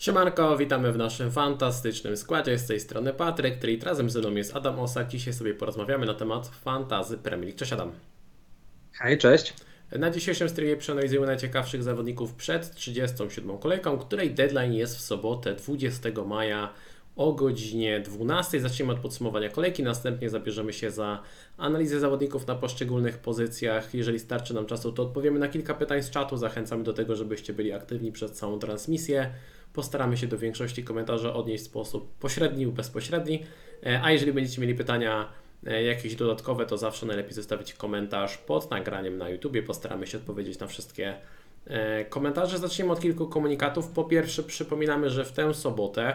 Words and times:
Siemanko, 0.00 0.56
witamy 0.56 0.92
w 0.92 0.96
naszym 0.96 1.30
fantastycznym 1.30 2.16
składzie. 2.16 2.58
Z 2.58 2.66
tej 2.66 2.80
strony 2.80 3.12
Patryk, 3.12 3.58
który 3.58 3.78
razem 3.78 4.10
ze 4.10 4.20
mną 4.20 4.34
jest 4.34 4.56
Adam 4.56 4.78
Osak. 4.78 5.08
Dzisiaj 5.08 5.34
sobie 5.34 5.54
porozmawiamy 5.54 6.06
na 6.06 6.14
temat 6.14 6.48
fantazy 6.48 7.18
Premier 7.18 7.44
League. 7.44 7.58
Cześć 7.58 7.72
Adam. 7.72 7.92
Hej, 8.92 9.18
cześć. 9.18 9.54
Na 9.98 10.10
dzisiejszym 10.10 10.48
streamie 10.48 10.76
przeanalizujemy 10.76 11.26
najciekawszych 11.26 11.82
zawodników 11.82 12.34
przed 12.34 12.74
37. 12.74 13.58
kolejką, 13.58 13.98
której 13.98 14.30
deadline 14.30 14.72
jest 14.72 14.96
w 14.96 15.00
sobotę 15.00 15.54
20 15.54 16.08
maja 16.26 16.72
o 17.16 17.32
godzinie 17.32 18.00
12. 18.00 18.60
Zaczniemy 18.60 18.92
od 18.92 18.98
podsumowania 18.98 19.48
kolejki, 19.48 19.82
następnie 19.82 20.30
zabierzemy 20.30 20.72
się 20.72 20.90
za 20.90 21.22
analizę 21.56 22.00
zawodników 22.00 22.46
na 22.46 22.54
poszczególnych 22.54 23.18
pozycjach. 23.18 23.94
Jeżeli 23.94 24.18
starczy 24.18 24.54
nam 24.54 24.66
czasu, 24.66 24.92
to 24.92 25.02
odpowiemy 25.02 25.38
na 25.38 25.48
kilka 25.48 25.74
pytań 25.74 26.02
z 26.02 26.10
czatu. 26.10 26.36
Zachęcamy 26.36 26.84
do 26.84 26.92
tego, 26.92 27.16
żebyście 27.16 27.52
byli 27.52 27.72
aktywni 27.72 28.12
przez 28.12 28.32
całą 28.32 28.58
transmisję. 28.58 29.30
Postaramy 29.72 30.16
się 30.16 30.26
do 30.26 30.38
większości 30.38 30.84
komentarzy 30.84 31.32
odnieść 31.32 31.64
w 31.64 31.66
sposób 31.66 32.14
pośredni 32.18 32.64
lub 32.64 32.74
bezpośredni. 32.74 33.42
E, 33.86 34.02
a 34.02 34.12
jeżeli 34.12 34.32
będziecie 34.32 34.60
mieli 34.60 34.74
pytania 34.74 35.28
e, 35.66 35.82
jakieś 35.82 36.14
dodatkowe, 36.14 36.66
to 36.66 36.78
zawsze 36.78 37.06
najlepiej 37.06 37.32
zostawić 37.32 37.74
komentarz 37.74 38.38
pod 38.38 38.70
nagraniem 38.70 39.18
na 39.18 39.28
YouTube. 39.28 39.64
Postaramy 39.66 40.06
się 40.06 40.18
odpowiedzieć 40.18 40.58
na 40.58 40.66
wszystkie 40.66 41.14
e, 41.66 42.04
komentarze. 42.04 42.58
Zaczniemy 42.58 42.92
od 42.92 43.00
kilku 43.00 43.26
komunikatów. 43.26 43.88
Po 43.88 44.04
pierwsze, 44.04 44.42
przypominamy, 44.42 45.10
że 45.10 45.24
w 45.24 45.32
tę 45.32 45.54
sobotę 45.54 46.14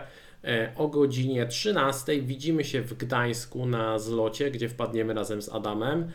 o 0.76 0.88
godzinie 0.88 1.46
13 1.46 2.22
widzimy 2.22 2.64
się 2.64 2.82
w 2.82 2.94
Gdańsku 2.94 3.66
na 3.66 4.00
zlocie, 4.00 4.52
gdzie 4.52 4.70
wpadniemy 4.70 5.14
razem 5.14 5.42
z 5.42 5.50
Adamem. 5.50 6.12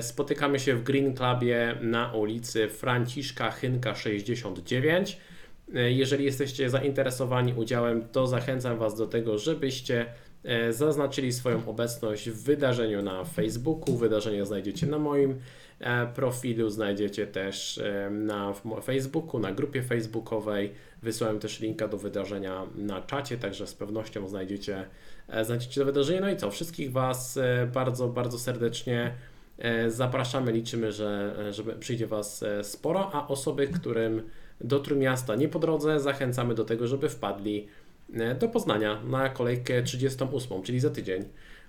Spotykamy 0.00 0.60
się 0.60 0.74
w 0.74 0.82
Green 0.82 1.14
Clubie 1.14 1.74
na 1.80 2.12
ulicy 2.12 2.68
Franciszka 2.68 3.50
Chynka 3.50 3.94
69. 3.94 5.18
E, 5.74 5.90
jeżeli 5.90 6.24
jesteście 6.24 6.70
zainteresowani 6.70 7.54
udziałem, 7.54 8.08
to 8.08 8.26
zachęcam 8.26 8.78
Was 8.78 8.94
do 8.94 9.06
tego, 9.06 9.38
żebyście 9.38 10.06
e, 10.44 10.72
zaznaczyli 10.72 11.32
swoją 11.32 11.68
obecność 11.68 12.30
w 12.30 12.42
wydarzeniu 12.42 13.02
na 13.02 13.24
Facebooku. 13.24 13.96
Wydarzenie 13.96 14.46
znajdziecie 14.46 14.86
na 14.86 14.98
moim 14.98 15.40
e, 15.80 16.06
profilu, 16.06 16.70
znajdziecie 16.70 17.26
też 17.26 17.80
na 18.10 18.52
Facebooku, 18.84 19.40
na 19.40 19.52
grupie 19.52 19.82
facebookowej. 19.82 20.72
Wysłałem 21.02 21.38
też 21.38 21.60
linka 21.60 21.88
do 21.88 21.98
wydarzenia 21.98 22.66
na 22.76 23.02
czacie, 23.02 23.38
także 23.38 23.66
z 23.66 23.74
pewnością 23.74 24.28
znajdziecie, 24.28 24.84
znajdziecie 25.42 25.80
to 25.80 25.84
wydarzenie. 25.84 26.20
No 26.20 26.30
i 26.30 26.36
co, 26.36 26.50
wszystkich 26.50 26.92
Was 26.92 27.38
bardzo, 27.74 28.08
bardzo 28.08 28.38
serdecznie 28.38 29.14
zapraszamy. 29.88 30.52
Liczymy, 30.52 30.92
że, 30.92 31.34
że 31.50 31.62
przyjdzie 31.64 32.06
Was 32.06 32.44
sporo, 32.62 33.10
a 33.12 33.28
osoby, 33.28 33.68
którym 33.68 34.22
do 34.60 34.80
Trójmiasta 34.80 35.34
nie 35.34 35.48
po 35.48 35.58
drodze, 35.58 36.00
zachęcamy 36.00 36.54
do 36.54 36.64
tego, 36.64 36.86
żeby 36.86 37.08
wpadli 37.08 37.66
e, 38.14 38.34
do 38.34 38.48
Poznania 38.48 39.02
na 39.02 39.28
kolejkę 39.28 39.82
38, 39.82 40.62
czyli 40.62 40.80
za 40.80 40.90
tydzień, 40.90 41.24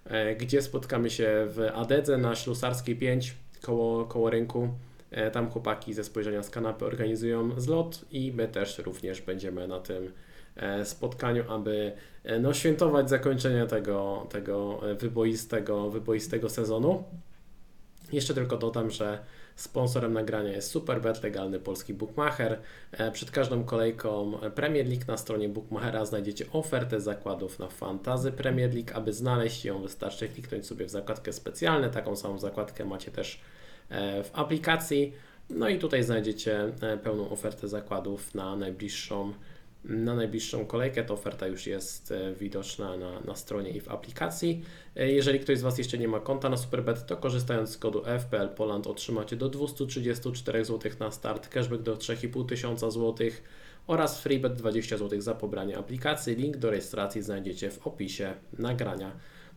e, 0.06 0.36
gdzie 0.36 0.62
spotkamy 0.62 1.10
się 1.10 1.48
w 1.50 1.60
Adedze 1.74 2.18
na 2.18 2.36
Ślusarskiej 2.36 2.96
5 2.96 3.36
koło, 3.62 4.06
koło 4.06 4.30
rynku. 4.30 4.70
E, 5.12 5.32
tam 5.32 5.50
chłopaki 5.50 5.94
ze 5.94 6.04
spojrzenia 6.04 6.44
z 6.44 6.50
kanapy 6.50 6.86
organizują 6.86 7.60
zlot 7.60 8.06
i 8.12 8.34
my 8.34 8.48
też 8.48 8.78
również 8.78 9.22
będziemy 9.22 9.68
na 9.68 9.80
tym 9.80 10.12
spotkaniu, 10.84 11.44
aby 11.52 11.92
no, 12.40 12.54
świętować 12.54 13.10
zakończenie 13.10 13.66
tego, 13.66 14.28
tego 14.30 14.82
wyboistego, 15.00 15.90
wyboistego 15.90 16.50
sezonu. 16.50 17.04
Jeszcze 18.12 18.34
tylko 18.34 18.58
dodam, 18.58 18.92
że 18.92 19.20
Sponsorem 19.56 20.14
nagrania 20.14 20.52
jest 20.52 20.72
Superbet, 20.72 21.24
legalny 21.24 21.60
polski 21.60 21.94
bookmacher. 21.94 22.60
E, 22.92 23.12
przed 23.12 23.32
każdą 23.32 23.64
kolejką 23.64 24.32
Premier 24.56 24.88
League 24.88 25.06
na 25.08 25.18
stronie 25.18 25.50
bookmachera 25.50 26.06
znajdziecie 26.06 26.46
ofertę 26.52 27.02
zakładów 27.02 27.60
na 27.60 27.68
Fantazy 27.68 28.32
Premier 28.32 28.74
League. 28.74 28.92
Aby 28.94 29.14
znaleźć 29.14 29.66
ją, 29.66 29.82
wystarczy 29.82 30.30
kliknąć 30.30 30.66
sobie 30.66 30.86
w 30.86 30.90
zakładkę 30.90 31.34
specjalne. 31.34 31.90
Taką 31.90 32.16
samą 32.16 32.40
zakładkę 32.40 32.86
macie 32.86 33.12
też 33.12 33.40
e, 33.90 34.24
w 34.24 34.30
aplikacji. 34.34 35.14
No 35.50 35.70
i 35.70 35.80
tutaj 35.80 36.04
znajdziecie 36.04 36.72
e, 36.82 36.98
pełną 36.98 37.30
ofertę 37.30 37.68
zakładów 37.68 38.36
na 38.36 38.56
najbliższą 38.56 39.34
na 39.90 40.16
najbliższą 40.16 40.66
kolejkę. 40.66 41.04
Ta 41.04 41.14
oferta 41.14 41.48
już 41.48 41.68
jest 41.68 42.12
e, 42.12 42.34
widoczna 42.34 42.98
na, 42.98 43.20
na 43.20 43.36
stronie 43.36 43.70
i 43.70 43.82
w 43.82 43.90
aplikacji. 43.90 44.62
E, 44.96 45.12
jeżeli 45.12 45.40
ktoś 45.40 45.58
z 45.58 45.62
Was 45.62 45.78
jeszcze 45.78 45.98
nie 45.98 46.08
ma 46.08 46.20
konta 46.20 46.50
na 46.50 46.58
Superbet, 46.58 47.06
to 47.06 47.18
korzystając 47.18 47.70
z 47.70 47.78
kodu 47.78 48.04
FPL 48.20 48.50
Poland 48.50 48.88
otrzymacie 48.88 49.36
do 49.36 49.50
234 49.50 50.66
zł 50.66 50.92
na 51.00 51.12
start, 51.12 51.50
cashback 51.50 51.84
do 51.84 51.98
3500 51.98 52.80
zł 52.80 53.16
oraz 53.88 54.22
freebet 54.22 54.54
20 54.54 54.98
zł 54.98 55.22
za 55.22 55.36
pobranie 55.36 55.78
aplikacji. 55.78 56.36
Link 56.36 56.58
do 56.58 56.70
rejestracji 56.70 57.22
znajdziecie 57.22 57.72
w 57.72 57.88
opisie 57.88 58.34
nagrania. 58.60 59.12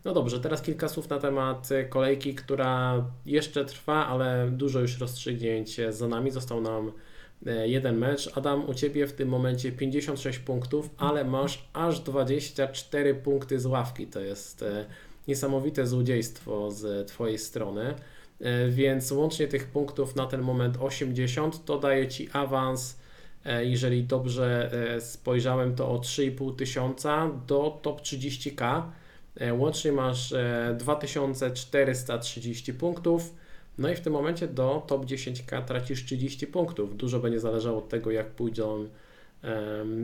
No 0.05 0.13
dobrze, 0.13 0.39
teraz 0.39 0.61
kilka 0.61 0.87
słów 0.87 1.09
na 1.09 1.19
temat 1.19 1.71
e, 1.71 1.85
kolejki, 1.85 2.35
która 2.35 3.05
jeszcze 3.25 3.65
trwa, 3.65 4.07
ale 4.07 4.49
dużo 4.51 4.79
już 4.79 4.99
rozstrzygnięć 4.99 5.77
za 5.89 6.07
nami. 6.07 6.31
Został 6.31 6.61
nam 6.61 6.91
jeden 7.65 7.97
mecz. 7.97 8.37
Adam, 8.37 8.69
u 8.69 8.73
Ciebie 8.73 9.07
w 9.07 9.13
tym 9.13 9.29
momencie 9.29 9.71
56 9.71 10.39
punktów, 10.39 10.89
ale 10.97 11.25
masz 11.25 11.69
aż 11.73 11.99
24 11.99 13.15
punkty 13.15 13.59
z 13.59 13.65
ławki. 13.65 14.07
To 14.07 14.19
jest 14.19 14.63
e, 14.63 14.85
niesamowite 15.27 15.87
złodziejstwo 15.87 16.71
z 16.71 17.07
Twojej 17.07 17.37
strony. 17.37 17.95
E, 18.41 18.69
więc 18.69 19.11
łącznie 19.11 19.47
tych 19.47 19.67
punktów 19.67 20.15
na 20.15 20.25
ten 20.25 20.41
moment 20.41 20.77
80 20.79 21.65
to 21.65 21.79
daje 21.79 22.07
Ci 22.07 22.29
awans, 22.33 22.99
jeżeli 23.59 24.03
dobrze 24.03 24.71
spojrzałem, 24.99 25.75
to 25.75 25.89
o 25.89 25.97
3,5 25.97 26.55
tysiąca 26.55 27.29
do 27.47 27.79
top 27.81 28.01
30k. 28.01 28.81
Łącznie 29.51 29.91
masz 29.91 30.33
2430 30.77 32.73
punktów. 32.73 33.33
No 33.79 33.89
i 33.89 33.95
w 33.95 34.01
tym 34.01 34.13
momencie 34.13 34.47
do 34.47 34.83
top 34.87 35.05
10K 35.05 35.63
tracisz 35.63 36.05
30 36.05 36.47
punktów. 36.47 36.97
Dużo 36.97 37.19
będzie 37.19 37.39
zależało 37.39 37.77
od 37.77 37.89
tego, 37.89 38.11
jak 38.11 38.27
pójdą, 38.27 38.87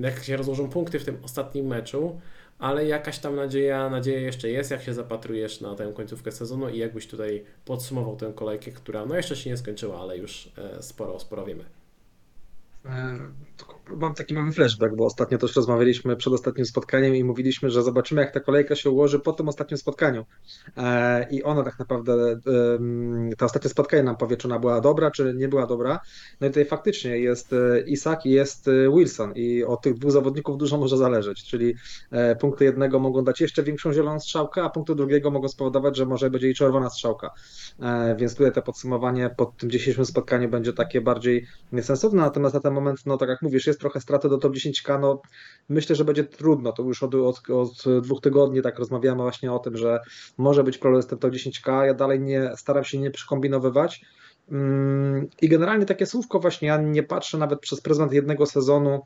jak 0.02 0.24
się 0.24 0.38
rozłożą 0.38 0.70
punkty 0.70 1.00
w 1.00 1.06
tym 1.06 1.18
ostatnim 1.24 1.68
meczu, 1.68 2.20
ale 2.60 2.86
jakaś 2.86 3.20
tam 3.20 3.36
nadzieja, 3.36 3.90
nadzieja 3.90 4.20
jeszcze 4.20 4.50
jest, 4.50 4.72
jak 4.72 4.82
się 4.82 4.94
zapatrujesz 4.94 5.62
na 5.62 5.76
tę 5.76 5.92
końcówkę 5.96 6.32
sezonu 6.32 6.70
i 6.70 6.78
jakbyś 6.78 7.08
tutaj 7.08 7.44
podsumował 7.66 8.16
tę 8.16 8.34
kolejkę, 8.36 8.72
która 8.72 9.06
no 9.06 9.16
jeszcze 9.16 9.36
się 9.36 9.50
nie 9.50 9.58
skończyła, 9.58 10.02
ale 10.02 10.18
już 10.18 10.50
e, 10.58 10.84
sporo, 10.84 11.20
sporo 11.20 11.46
wiemy. 11.46 11.64
Mam 13.98 14.14
taki 14.14 14.34
mały 14.34 14.52
flashback, 14.52 14.96
bo 14.96 15.06
ostatnio 15.06 15.38
też 15.38 15.56
rozmawialiśmy 15.56 16.16
przed 16.16 16.34
ostatnim 16.34 16.66
spotkaniem 16.66 17.16
i 17.16 17.24
mówiliśmy, 17.24 17.70
że 17.70 17.84
zobaczymy, 17.84 18.22
jak 18.22 18.34
ta 18.34 18.40
kolejka 18.40 18.76
się 18.76 18.90
ułoży 18.90 19.20
po 19.20 19.34
tym 19.34 19.50
ostatnim 19.50 19.78
spotkaniu. 19.78 20.26
E, 20.78 21.28
I 21.32 21.44
ona 21.44 21.64
tak 21.64 21.80
naprawdę, 21.80 22.40
to 23.38 23.46
ostatnie 23.46 23.70
spotkanie 23.70 24.04
nam 24.04 24.18
powie, 24.18 24.38
czy 24.38 24.48
ona 24.48 24.60
była 24.60 24.82
dobra, 24.82 25.12
czy 25.12 25.34
nie 25.38 25.48
była 25.48 25.68
dobra. 25.68 26.00
No 26.42 26.48
i 26.48 26.50
tutaj 26.50 26.66
faktycznie 26.66 27.20
jest 27.20 27.54
e, 27.54 27.82
Isak 27.82 28.26
i 28.26 28.30
jest 28.30 28.70
Wilson 28.96 29.34
i 29.36 29.64
od 29.64 29.82
tych 29.82 29.94
dwóch 29.94 30.12
zawodników 30.12 30.58
dużo 30.58 30.78
może 30.78 30.98
zależeć, 30.98 31.44
czyli 31.44 31.76
punkty 32.40 32.66
jednego 32.66 33.00
mogą 33.00 33.24
dać 33.24 33.42
jeszcze 33.42 33.64
większą 33.64 33.94
zieloną 33.94 34.20
strzałkę, 34.20 34.64
a 34.64 34.70
punkty 34.70 34.96
drugiego 34.96 35.32
mogą 35.32 35.48
spowodować, 35.48 35.98
że 35.98 36.06
może 36.06 36.30
będzie 36.30 36.50
i 36.50 36.54
czerwona 36.54 36.90
strzałka. 36.90 37.32
Więc 38.18 38.36
tutaj 38.36 38.54
to 38.54 38.62
podsumowanie 38.62 39.30
po 39.38 39.46
tym 39.46 39.70
dzisiejszym 39.70 40.06
spotkaniu 40.06 40.50
będzie 40.50 40.74
takie 40.74 41.02
bardziej 41.02 41.48
niesensowne, 41.72 42.22
natomiast 42.22 42.56
na 42.56 42.62
ten 42.62 42.74
moment, 42.74 43.06
no 43.06 43.18
tak 43.18 43.30
jak 43.30 43.42
mówisz, 43.46 43.68
jest 43.68 43.80
trochę 43.80 44.02
straty 44.02 44.30
do 44.30 44.38
top 44.38 44.54
10K, 44.54 45.00
no 45.00 45.22
myślę, 45.70 45.96
że 45.96 46.06
będzie 46.06 46.24
trudno, 46.24 46.72
to 46.72 46.84
już 46.84 47.04
od, 47.04 47.16
od, 47.16 47.50
od 47.50 47.84
dwóch 48.02 48.22
tygodni 48.22 48.62
tak 48.62 48.80
rozmawiamy 48.80 49.22
właśnie 49.22 49.52
o 49.52 49.60
tym, 49.60 49.78
że 49.78 50.00
może 50.38 50.64
być 50.64 50.78
problem 50.78 51.02
z 51.02 51.08
tym 51.08 51.20
top 51.20 51.32
10K, 51.32 51.84
ja 51.84 51.94
dalej 51.94 52.20
nie 52.20 52.52
staram 52.58 52.84
się 52.84 52.98
nie 52.98 53.12
przykombinowywać, 53.12 54.06
mm, 54.52 55.28
i 55.42 55.50
generalnie 55.50 55.86
takie 55.86 56.06
słówko 56.06 56.40
właśnie, 56.40 56.68
ja 56.68 56.78
nie 56.78 57.04
patrzę 57.04 57.38
nawet 57.38 57.60
przez 57.60 57.82
pryzmat 57.82 58.14
jednego 58.14 58.46
sezonu, 58.46 59.02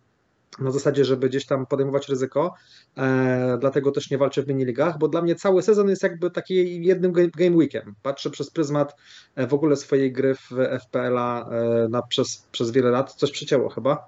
na 0.60 0.72
zasadzie, 0.72 1.06
żeby 1.06 1.30
gdzieś 1.30 1.46
tam 1.46 1.66
podejmować 1.66 2.10
ryzyko, 2.10 2.54
e, 2.98 3.58
dlatego 3.62 3.92
też 3.92 4.12
nie 4.12 4.18
walczę 4.18 4.44
w 4.44 4.48
miniligach, 4.48 4.98
bo 4.98 5.08
dla 5.08 5.22
mnie 5.22 5.36
cały 5.36 5.62
sezon 5.62 5.90
jest 5.90 6.04
jakby 6.04 6.32
taki 6.32 6.86
jednym 6.86 7.12
game 7.12 7.56
weekiem. 7.56 7.96
Patrzę 8.02 8.30
przez 8.30 8.52
pryzmat 8.52 8.96
e, 9.36 9.48
w 9.48 9.54
ogóle 9.54 9.76
swojej 9.76 10.12
gry 10.12 10.36
w 10.36 10.52
FPL-a 10.82 11.50
e, 11.50 11.88
na, 11.90 12.02
przez, 12.02 12.48
przez 12.52 12.72
wiele 12.72 12.90
lat. 12.90 13.14
Coś 13.14 13.32
przycięło 13.32 13.70
chyba? 13.70 14.08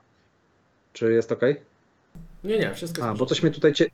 Czy 0.94 1.14
jest 1.14 1.32
ok? 1.32 1.42
Nie, 2.44 2.60
nie, 2.60 2.74
wszystko 2.74 3.10
A, 3.10 3.14
bo 3.14 3.26
coś 3.26 3.44
mnie 3.44 3.52
tutaj 3.52 3.74
cie... 3.74 3.90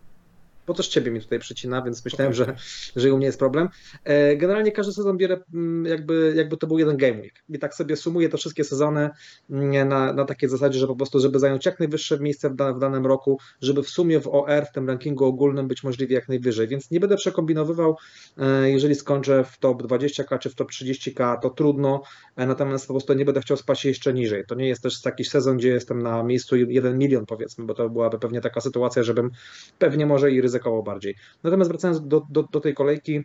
bo 0.67 0.73
też 0.73 0.87
ciebie 0.87 1.11
mi 1.11 1.21
tutaj 1.21 1.39
przycina, 1.39 1.81
więc 1.81 2.05
myślałem, 2.05 2.33
okay. 2.33 2.45
że, 2.45 2.55
że 2.95 3.13
u 3.13 3.17
mnie 3.17 3.25
jest 3.25 3.39
problem. 3.39 3.69
E, 4.03 4.35
generalnie 4.35 4.71
każdy 4.71 4.93
sezon 4.93 5.17
bierę 5.17 5.39
mm, 5.53 5.85
jakby, 5.85 6.33
jakby 6.35 6.57
to 6.57 6.67
był 6.67 6.79
jeden 6.79 6.97
game 6.97 7.21
week 7.21 7.43
i 7.49 7.59
tak 7.59 7.75
sobie 7.75 7.95
sumuję 7.95 8.29
te 8.29 8.37
wszystkie 8.37 8.63
sezony 8.63 9.09
mm, 9.49 9.87
na, 9.89 10.13
na 10.13 10.25
takiej 10.25 10.49
zasadzie, 10.49 10.79
że 10.79 10.87
po 10.87 10.95
prostu, 10.95 11.19
żeby 11.19 11.39
zająć 11.39 11.65
jak 11.65 11.79
najwyższe 11.79 12.19
miejsce 12.19 12.49
w, 12.49 12.55
da, 12.55 12.73
w 12.73 12.79
danym 12.79 13.05
roku, 13.05 13.39
żeby 13.61 13.83
w 13.83 13.89
sumie 13.89 14.19
w 14.19 14.27
OR, 14.27 14.65
w 14.65 14.71
tym 14.71 14.87
rankingu 14.87 15.25
ogólnym 15.25 15.67
być 15.67 15.83
możliwie 15.83 16.15
jak 16.15 16.29
najwyżej, 16.29 16.67
więc 16.67 16.91
nie 16.91 16.99
będę 16.99 17.15
przekombinowywał, 17.15 17.97
e, 18.37 18.69
jeżeli 18.69 18.95
skończę 18.95 19.43
w 19.43 19.57
top 19.57 19.83
20k 19.83 20.39
czy 20.39 20.49
w 20.49 20.55
top 20.55 20.71
30k, 20.71 21.39
to 21.41 21.49
trudno, 21.49 22.01
e, 22.35 22.45
natomiast 22.45 22.87
po 22.87 22.93
prostu 22.93 23.13
nie 23.13 23.25
będę 23.25 23.41
chciał 23.41 23.57
spać 23.57 23.85
jeszcze 23.85 24.13
niżej. 24.13 24.43
To 24.47 24.55
nie 24.55 24.67
jest 24.67 24.83
też 24.83 25.01
taki 25.01 25.25
sezon, 25.25 25.57
gdzie 25.57 25.69
jestem 25.69 26.01
na 26.01 26.23
miejscu 26.23 26.55
1 26.55 26.97
milion 26.97 27.25
powiedzmy, 27.25 27.65
bo 27.65 27.73
to 27.73 27.89
byłaby 27.89 28.19
pewnie 28.19 28.41
taka 28.41 28.61
sytuacja, 28.61 29.03
żebym 29.03 29.31
pewnie 29.79 30.05
może 30.05 30.31
i 30.31 30.41
ryzykował 30.41 30.56
bardziej. 30.86 31.15
Natomiast 31.44 31.71
wracając 31.71 32.07
do, 32.07 32.21
do, 32.30 32.44
do 32.44 32.62
tej 32.62 32.74
kolejki, 32.74 33.24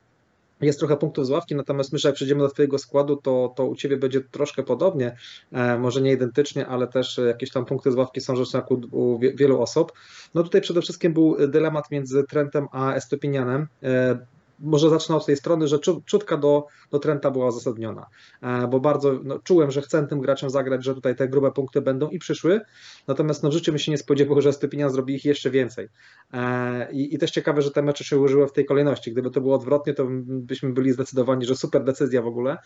jest 0.60 0.78
trochę 0.78 0.96
punktów 0.96 1.26
z 1.26 1.30
ławki, 1.30 1.54
natomiast 1.54 1.92
myślę, 1.92 2.08
jak 2.08 2.14
przejdziemy 2.14 2.40
do 2.40 2.48
Twojego 2.48 2.78
składu, 2.78 3.16
to, 3.16 3.52
to 3.56 3.66
u 3.66 3.76
Ciebie 3.76 3.96
będzie 3.96 4.20
troszkę 4.20 4.62
podobnie, 4.62 5.16
e, 5.52 5.78
może 5.78 6.02
nie 6.02 6.12
identycznie, 6.12 6.66
ale 6.66 6.86
też 6.86 7.20
jakieś 7.26 7.50
tam 7.50 7.64
punkty 7.64 7.92
z 7.92 7.94
ławki 7.94 8.20
są 8.20 8.36
rzeczy 8.36 8.62
u, 8.68 8.98
u 9.14 9.18
wielu 9.18 9.62
osób. 9.62 9.92
No 10.34 10.42
tutaj 10.42 10.60
przede 10.60 10.82
wszystkim 10.82 11.12
był 11.12 11.48
dylemat 11.48 11.90
między 11.90 12.24
Trentem 12.24 12.66
a 12.72 12.94
Estopinianem. 12.94 13.66
E, 13.82 14.18
może 14.62 14.90
zacznę 14.90 15.16
od 15.16 15.26
tej 15.26 15.36
strony, 15.36 15.68
że 15.68 15.78
czutka 16.04 16.36
do, 16.36 16.66
do 16.90 16.98
Trenta 16.98 17.30
była 17.30 17.46
uzasadniona, 17.46 18.06
e, 18.42 18.68
bo 18.68 18.80
bardzo 18.80 19.20
no, 19.24 19.38
czułem, 19.38 19.70
że 19.70 19.82
chcę 19.82 20.06
tym 20.06 20.20
graczom 20.20 20.50
zagrać, 20.50 20.84
że 20.84 20.94
tutaj 20.94 21.16
te 21.16 21.28
grube 21.28 21.52
punkty 21.52 21.80
będą 21.80 22.08
i 22.08 22.18
przyszły, 22.18 22.60
natomiast 23.08 23.42
no, 23.42 23.48
w 23.48 23.52
życiu 23.52 23.72
mi 23.72 23.80
się 23.80 23.92
nie 23.92 23.98
spodziewał, 23.98 24.40
że 24.40 24.52
Stypinian 24.52 24.90
zrobi 24.90 25.14
ich 25.14 25.24
jeszcze 25.24 25.50
więcej. 25.50 25.88
E, 26.32 26.92
I, 26.92 27.14
I 27.14 27.18
też 27.18 27.30
ciekawe, 27.30 27.62
że 27.62 27.70
te 27.70 27.82
mecze 27.82 28.04
się 28.04 28.18
ułożyły 28.18 28.48
w 28.48 28.52
tej 28.52 28.64
kolejności. 28.64 29.12
Gdyby 29.12 29.30
to 29.30 29.40
było 29.40 29.54
odwrotnie, 29.54 29.94
to 29.94 30.06
byśmy 30.26 30.72
byli 30.72 30.92
zdecydowani, 30.92 31.44
że 31.44 31.56
super 31.56 31.84
decyzja 31.84 32.22
w 32.22 32.26
ogóle. 32.26 32.56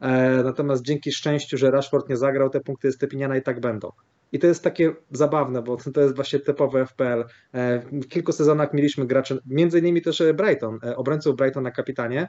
E, 0.00 0.42
natomiast 0.42 0.82
dzięki 0.82 1.12
szczęściu, 1.12 1.58
że 1.58 1.70
Rashford 1.70 2.08
nie 2.08 2.16
zagrał, 2.16 2.50
te 2.50 2.60
punkty 2.60 2.92
Stypiniana 2.92 3.36
i 3.36 3.42
tak 3.42 3.60
będą. 3.60 3.92
I 4.32 4.38
to 4.38 4.46
jest 4.46 4.64
takie 4.64 4.94
zabawne, 5.10 5.62
bo 5.62 5.76
to 5.94 6.00
jest 6.00 6.16
właśnie 6.16 6.38
typowe 6.38 6.86
FPL. 6.86 7.24
E, 7.54 7.82
w 7.92 8.08
kilku 8.08 8.32
sezonach 8.32 8.74
mieliśmy 8.74 9.06
graczy, 9.06 9.38
między 9.46 9.78
innymi 9.78 10.02
też 10.02 10.20
e, 10.20 10.34
Brighton, 10.34 10.78
e, 10.84 10.96
obrońców 10.96 11.36
Brighton 11.36 11.62
na 11.62 11.70
kapitanie 11.70 12.28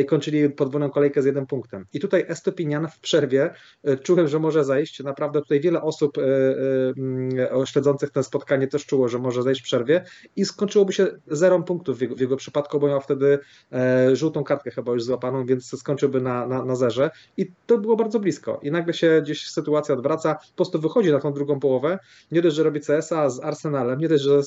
i 0.00 0.04
kończyli 0.04 0.50
podwójną 0.50 0.90
kolejkę 0.90 1.22
z 1.22 1.24
jednym 1.24 1.46
punktem. 1.46 1.86
I 1.92 2.00
tutaj 2.00 2.24
Estopinian 2.28 2.88
w 2.88 3.00
przerwie 3.00 3.50
czułem, 4.02 4.28
że 4.28 4.38
może 4.38 4.64
zejść. 4.64 5.02
Naprawdę 5.02 5.40
tutaj 5.40 5.60
wiele 5.60 5.82
osób 5.82 6.18
mm, 6.18 7.30
śledzących 7.64 8.10
to 8.10 8.22
spotkanie 8.22 8.66
też 8.66 8.86
czuło, 8.86 9.08
że 9.08 9.18
może 9.18 9.42
zejść 9.42 9.60
w 9.60 9.64
przerwie 9.64 10.04
i 10.36 10.44
skończyłoby 10.44 10.92
się 10.92 11.06
zerą 11.26 11.62
punktów 11.62 11.98
w 11.98 12.00
jego, 12.00 12.16
w 12.16 12.20
jego 12.20 12.36
przypadku, 12.36 12.80
bo 12.80 12.88
miał 12.88 13.00
wtedy 13.00 13.38
żółtą 14.12 14.44
kartkę 14.44 14.70
chyba 14.70 14.92
już 14.92 15.04
złapaną, 15.04 15.46
więc 15.46 15.78
skończyłby 15.78 16.20
na, 16.20 16.46
na, 16.46 16.64
na 16.64 16.76
zerze. 16.76 17.10
I 17.36 17.52
to 17.66 17.78
było 17.78 17.96
bardzo 17.96 18.20
blisko. 18.20 18.60
I 18.62 18.70
nagle 18.70 18.94
się 18.94 19.20
gdzieś 19.22 19.50
sytuacja 19.50 19.94
odwraca, 19.94 20.34
po 20.34 20.56
prostu 20.56 20.80
wychodzi 20.80 21.12
na 21.12 21.20
tą 21.20 21.32
drugą 21.38 21.60
połowę, 21.60 21.98
nie 22.32 22.42
dość, 22.42 22.56
że 22.56 22.62
robi 22.62 22.80
CS-a 22.80 23.30
z 23.30 23.40
Arsenalem, 23.40 23.98
nie 23.98 24.08
dość, 24.08 24.24
że, 24.24 24.40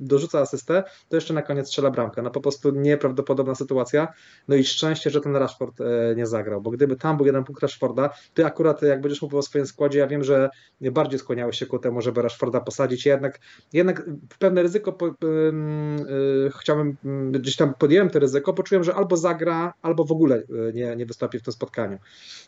dorzuca 0.00 0.40
asystę, 0.40 0.82
to 1.08 1.16
jeszcze 1.16 1.34
na 1.34 1.42
koniec 1.42 1.66
strzela 1.66 1.90
bramkę. 1.90 2.22
No 2.22 2.30
po 2.30 2.40
prostu 2.40 2.70
nieprawdopodobna 2.70 3.54
sytuacja. 3.54 4.08
No 4.48 4.56
i 4.56 4.64
szczęście, 4.64 5.10
że 5.10 5.20
ten 5.20 5.36
Rashford 5.36 5.80
e, 5.80 6.14
nie 6.16 6.26
zagrał, 6.26 6.60
bo 6.60 6.70
gdyby 6.70 6.96
tam 6.96 7.16
był 7.16 7.26
jeden 7.26 7.44
punkt 7.44 7.62
Rashforda, 7.62 8.10
ty 8.34 8.46
akurat 8.46 8.82
jak 8.82 9.00
będziesz 9.00 9.22
mówił 9.22 9.38
o 9.38 9.42
swoim 9.42 9.66
składzie, 9.66 9.98
ja 9.98 10.06
wiem, 10.06 10.24
że 10.24 10.50
bardziej 10.80 11.18
skłaniałeś 11.18 11.58
się 11.58 11.66
ku 11.66 11.78
temu, 11.78 12.00
żeby 12.00 12.22
Rashforda 12.22 12.60
posadzić. 12.60 13.06
Jednak, 13.06 13.38
jednak 13.72 14.10
pewne 14.38 14.62
ryzyko 14.62 14.92
po, 14.92 15.06
yy, 15.06 16.50
chciałbym, 16.60 16.96
gdzieś 17.30 17.56
tam 17.56 17.74
podjąłem 17.78 18.10
to 18.10 18.18
ryzyko, 18.18 18.52
poczułem, 18.52 18.84
że 18.84 18.94
albo 18.94 19.16
zagra, 19.16 19.74
albo 19.82 20.04
w 20.04 20.12
ogóle 20.12 20.42
nie, 20.74 20.96
nie 20.96 21.06
wystąpi 21.06 21.38
w 21.38 21.42
tym 21.42 21.52
spotkaniu. 21.52 21.98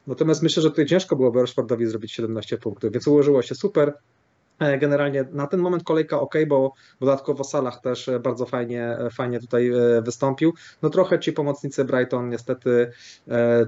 Natomiast 0.07 0.43
myślę, 0.43 0.63
że 0.63 0.71
tutaj 0.71 0.87
ciężko 0.87 1.17
byłoby 1.17 1.41
Rashfordowi 1.41 1.87
zrobić 1.87 2.13
17 2.13 2.59
punktów, 2.59 2.93
więc 2.93 3.07
ułożyło 3.07 3.43
się 3.43 3.50
super. 3.55 4.01
E, 4.61 4.79
generalnie 4.79 5.25
na 5.33 5.47
ten 5.47 5.61
moment 5.61 5.85
kolejka 5.85 6.21
ok, 6.21 6.35
bo 6.49 6.73
dodatkowo 7.01 7.45
Salah 7.45 7.81
też 7.81 8.09
e, 8.09 8.21
bardzo 8.21 8.47
fajnie, 8.47 8.85
e, 8.85 9.11
fajnie 9.11 9.41
tutaj 9.41 9.71
wystąpił. 10.03 10.55
No 10.83 10.91
trochę 10.91 11.19
ci 11.19 11.33
pomocnicy 11.33 11.85
Brighton 11.85 12.29
niestety 12.29 12.91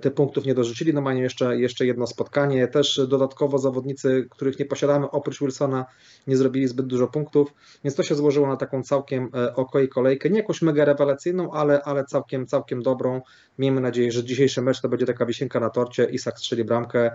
te 0.03 0.11
punktów 0.11 0.45
nie 0.45 0.55
dorzucili, 0.55 0.95
no 0.95 1.01
mają 1.01 1.19
jeszcze, 1.19 1.57
jeszcze 1.57 1.87
jedno 1.87 2.07
spotkanie. 2.07 2.69
Też 2.69 3.01
dodatkowo 3.09 3.59
zawodnicy, 3.59 4.27
których 4.31 4.59
nie 4.59 4.65
posiadamy 4.65 5.11
oprócz 5.11 5.41
Wilsona 5.41 5.85
nie 6.27 6.37
zrobili 6.37 6.69
zbyt 6.69 6.87
dużo 6.87 7.07
punktów, 7.07 7.55
więc 7.85 7.97
to 7.97 8.03
się 8.03 8.15
złożyło 8.15 8.47
na 8.47 8.57
taką 8.57 8.83
całkiem 8.83 9.31
ok 9.55 9.73
kolejkę. 9.95 10.31
Nie 10.31 10.39
jakąś 10.39 10.63
mega 10.63 10.85
rewelacyjną, 10.85 11.53
ale, 11.53 11.83
ale 11.83 12.05
całkiem, 12.05 12.47
całkiem 12.47 12.83
dobrą. 12.83 13.21
Miejmy 13.59 13.81
nadzieję, 13.81 14.13
że 14.13 14.25
dzisiejszy 14.25 14.63
mecz 14.63 14.81
to 14.81 14.89
będzie 14.89 15.07
taka 15.07 15.27
wisienka 15.27 15.61
na 15.61 15.71
torcie. 15.71 16.05
Isak 16.05 16.39
strzeli 16.39 16.65
bramkę, 16.65 17.11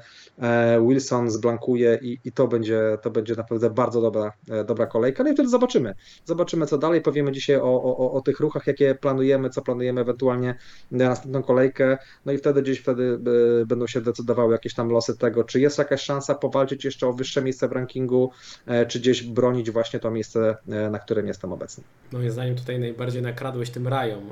Wilson 0.88 1.30
zblankuje 1.30 2.00
i, 2.02 2.20
i 2.26 2.32
to, 2.32 2.48
będzie, 2.48 2.98
to 3.02 3.12
będzie 3.12 3.36
naprawdę 3.36 3.67
naprawdę 3.68 3.88
bardzo 3.88 4.02
dobra, 4.02 4.34
e, 4.50 4.64
dobra 4.64 4.86
kolejka. 4.86 5.24
No 5.24 5.30
i 5.30 5.34
wtedy 5.34 5.50
zobaczymy. 5.50 5.94
Zobaczymy, 6.26 6.66
co 6.66 6.78
dalej. 6.78 7.02
Powiemy 7.02 7.32
dzisiaj 7.32 7.56
o, 7.56 7.84
o, 7.84 8.12
o 8.12 8.22
tych 8.22 8.40
ruchach, 8.40 8.68
jakie 8.68 8.96
planujemy, 8.96 9.50
co 9.50 9.62
planujemy 9.62 10.02
ewentualnie 10.02 10.56
na 10.92 11.10
następną 11.10 11.44
kolejkę. 11.44 11.98
No 12.26 12.32
i 12.32 12.38
wtedy 12.38 12.62
gdzieś 12.62 12.80
wtedy 12.80 13.20
e, 13.62 13.66
będą 13.66 13.88
się 13.88 14.02
decydowały 14.02 14.54
jakieś 14.54 14.74
tam 14.74 14.90
losy 14.90 15.18
tego, 15.18 15.44
czy 15.44 15.60
jest 15.60 15.78
jakaś 15.78 16.02
szansa 16.02 16.36
powalczyć 16.36 16.86
jeszcze 16.86 17.08
o 17.08 17.14
wyższe 17.14 17.42
miejsce 17.42 17.68
w 17.68 17.72
rankingu, 17.72 18.32
e, 18.66 18.86
czy 18.86 19.00
gdzieś 19.00 19.24
bronić 19.24 19.72
właśnie 19.72 20.00
to 20.00 20.12
miejsce, 20.12 20.58
na 20.92 21.00
którym 21.00 21.28
jestem 21.28 21.54
obecny. 21.54 21.84
Moim 22.12 22.32
zdaniem 22.32 22.56
tutaj 22.56 22.80
najbardziej 22.80 23.22
nakradłeś 23.22 23.70
tym 23.70 23.88
rajom. 23.88 24.30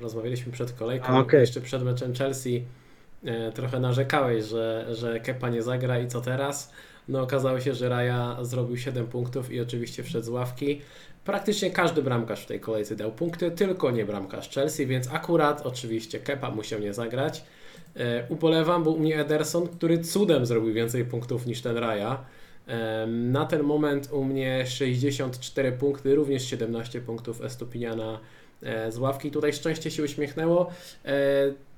Rozmawialiśmy 0.00 0.52
przed 0.52 0.72
kolejką, 0.72 1.18
okay. 1.18 1.40
jeszcze 1.40 1.60
przed 1.60 1.82
meczem 1.82 2.14
Chelsea 2.14 2.64
trochę 3.54 3.80
narzekałeś, 3.80 4.44
że, 4.44 4.86
że 4.90 5.20
Kepa 5.20 5.48
nie 5.48 5.62
zagra 5.62 5.98
i 5.98 6.08
co 6.08 6.20
teraz? 6.20 6.72
No 7.08 7.22
okazało 7.22 7.60
się, 7.60 7.74
że 7.74 7.88
Raja 7.88 8.36
zrobił 8.42 8.76
7 8.76 9.06
punktów 9.06 9.52
i 9.52 9.60
oczywiście 9.60 10.02
wszedł 10.02 10.26
z 10.26 10.28
ławki. 10.28 10.80
Praktycznie 11.24 11.70
każdy 11.70 12.02
bramkarz 12.02 12.42
w 12.42 12.46
tej 12.46 12.60
kolejce 12.60 12.96
dał 12.96 13.12
punkty, 13.12 13.50
tylko 13.50 13.90
nie 13.90 14.04
bramkarz 14.04 14.50
Chelsea, 14.50 14.86
więc 14.86 15.08
akurat 15.12 15.66
oczywiście 15.66 16.18
Kepa 16.18 16.50
musiał 16.50 16.80
nie 16.80 16.94
zagrać. 16.94 17.44
E, 17.96 18.26
ubolewam, 18.28 18.84
bo 18.84 18.90
u 18.90 18.98
mnie 18.98 19.20
Ederson, 19.20 19.68
który 19.68 19.98
cudem 19.98 20.46
zrobił 20.46 20.72
więcej 20.72 21.04
punktów 21.04 21.46
niż 21.46 21.62
ten 21.62 21.76
Raja. 21.76 22.24
E, 22.66 23.06
na 23.06 23.46
ten 23.46 23.62
moment 23.62 24.08
u 24.12 24.24
mnie 24.24 24.66
64 24.66 25.72
punkty, 25.72 26.14
również 26.14 26.44
17 26.44 27.00
punktów 27.00 27.40
Estupiniana 27.40 28.20
z 28.90 28.98
ławki. 28.98 29.30
Tutaj 29.30 29.52
szczęście 29.52 29.90
się 29.90 30.02
uśmiechnęło, 30.02 30.70
e, 31.04 31.12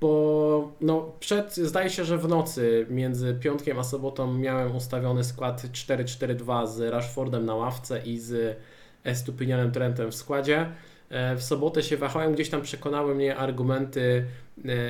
bo 0.01 0.71
no 0.81 1.11
przed, 1.19 1.55
zdaje 1.55 1.89
się, 1.89 2.05
że 2.05 2.17
w 2.17 2.27
nocy 2.27 2.85
między 2.89 3.33
piątkiem 3.33 3.79
a 3.79 3.83
sobotą 3.83 4.33
miałem 4.33 4.75
ustawiony 4.75 5.23
skład 5.23 5.61
4-4-2 5.61 6.67
z 6.67 6.79
Rashfordem 6.79 7.45
na 7.45 7.55
ławce 7.55 8.01
i 8.05 8.19
z 8.19 8.57
Estupinianem 9.03 9.71
Trentem 9.71 10.11
w 10.11 10.15
składzie. 10.15 10.69
E, 11.09 11.35
w 11.35 11.43
sobotę 11.43 11.83
się 11.83 11.97
wahałem, 11.97 12.33
gdzieś 12.33 12.49
tam 12.49 12.61
przekonały 12.61 13.15
mnie 13.15 13.35
argumenty 13.35 14.25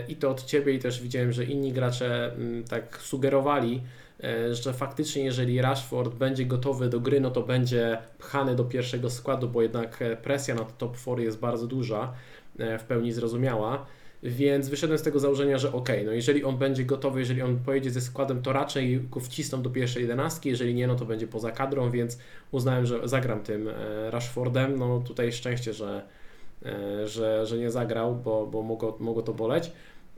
i 0.07 0.15
to 0.15 0.29
od 0.29 0.45
Ciebie 0.45 0.73
i 0.73 0.79
też 0.79 1.01
widziałem, 1.01 1.31
że 1.31 1.45
inni 1.45 1.73
gracze 1.73 2.33
mm, 2.33 2.63
tak 2.63 2.97
sugerowali, 3.01 3.81
E, 3.81 4.08
że 4.51 4.73
faktycznie 4.73 5.23
jeżeli 5.23 5.61
Rashford 5.61 6.15
będzie 6.15 6.45
gotowy 6.45 6.89
do 6.89 6.99
gry, 6.99 7.19
no 7.19 7.31
to 7.31 7.41
będzie 7.41 7.97
pchany 8.17 8.55
do 8.55 8.63
pierwszego 8.63 9.09
składu, 9.09 9.49
bo 9.49 9.61
jednak 9.61 10.01
e, 10.01 10.17
presja 10.17 10.55
na 10.55 10.65
top 10.65 10.97
4 10.97 11.23
jest 11.23 11.39
bardzo 11.39 11.67
duża, 11.67 12.13
e, 12.59 12.79
w 12.79 12.83
pełni 12.83 13.11
zrozumiała. 13.11 13.85
Więc 14.23 14.69
wyszedłem 14.69 14.99
z 14.99 15.01
tego 15.01 15.19
założenia, 15.19 15.57
że 15.57 15.73
ok, 15.73 15.89
no 16.05 16.11
jeżeli 16.11 16.43
on 16.43 16.57
będzie 16.57 16.85
gotowy, 16.85 17.19
jeżeli 17.19 17.41
on 17.41 17.59
pojedzie 17.59 17.91
ze 17.91 18.01
składem, 18.01 18.41
to 18.41 18.53
raczej 18.53 19.01
go 19.01 19.19
wcisną 19.19 19.61
do 19.61 19.69
pierwszej 19.69 20.01
jedenastki, 20.01 20.49
jeżeli 20.49 20.73
nie, 20.73 20.87
no 20.87 20.95
to 20.95 21.05
będzie 21.05 21.27
poza 21.27 21.51
kadrą, 21.51 21.91
więc 21.91 22.17
uznałem, 22.51 22.85
że 22.85 23.07
zagram 23.07 23.43
tym 23.43 23.69
Rashfordem. 24.09 24.79
No 24.79 24.99
tutaj 24.99 25.31
szczęście, 25.31 25.73
że, 25.73 26.01
że, 27.05 27.45
że 27.45 27.57
nie 27.57 27.71
zagrał, 27.71 28.15
bo, 28.15 28.47
bo 28.47 28.61
mogło, 28.61 28.97
mogło 28.99 29.21
to 29.21 29.33
boleć. 29.33 29.71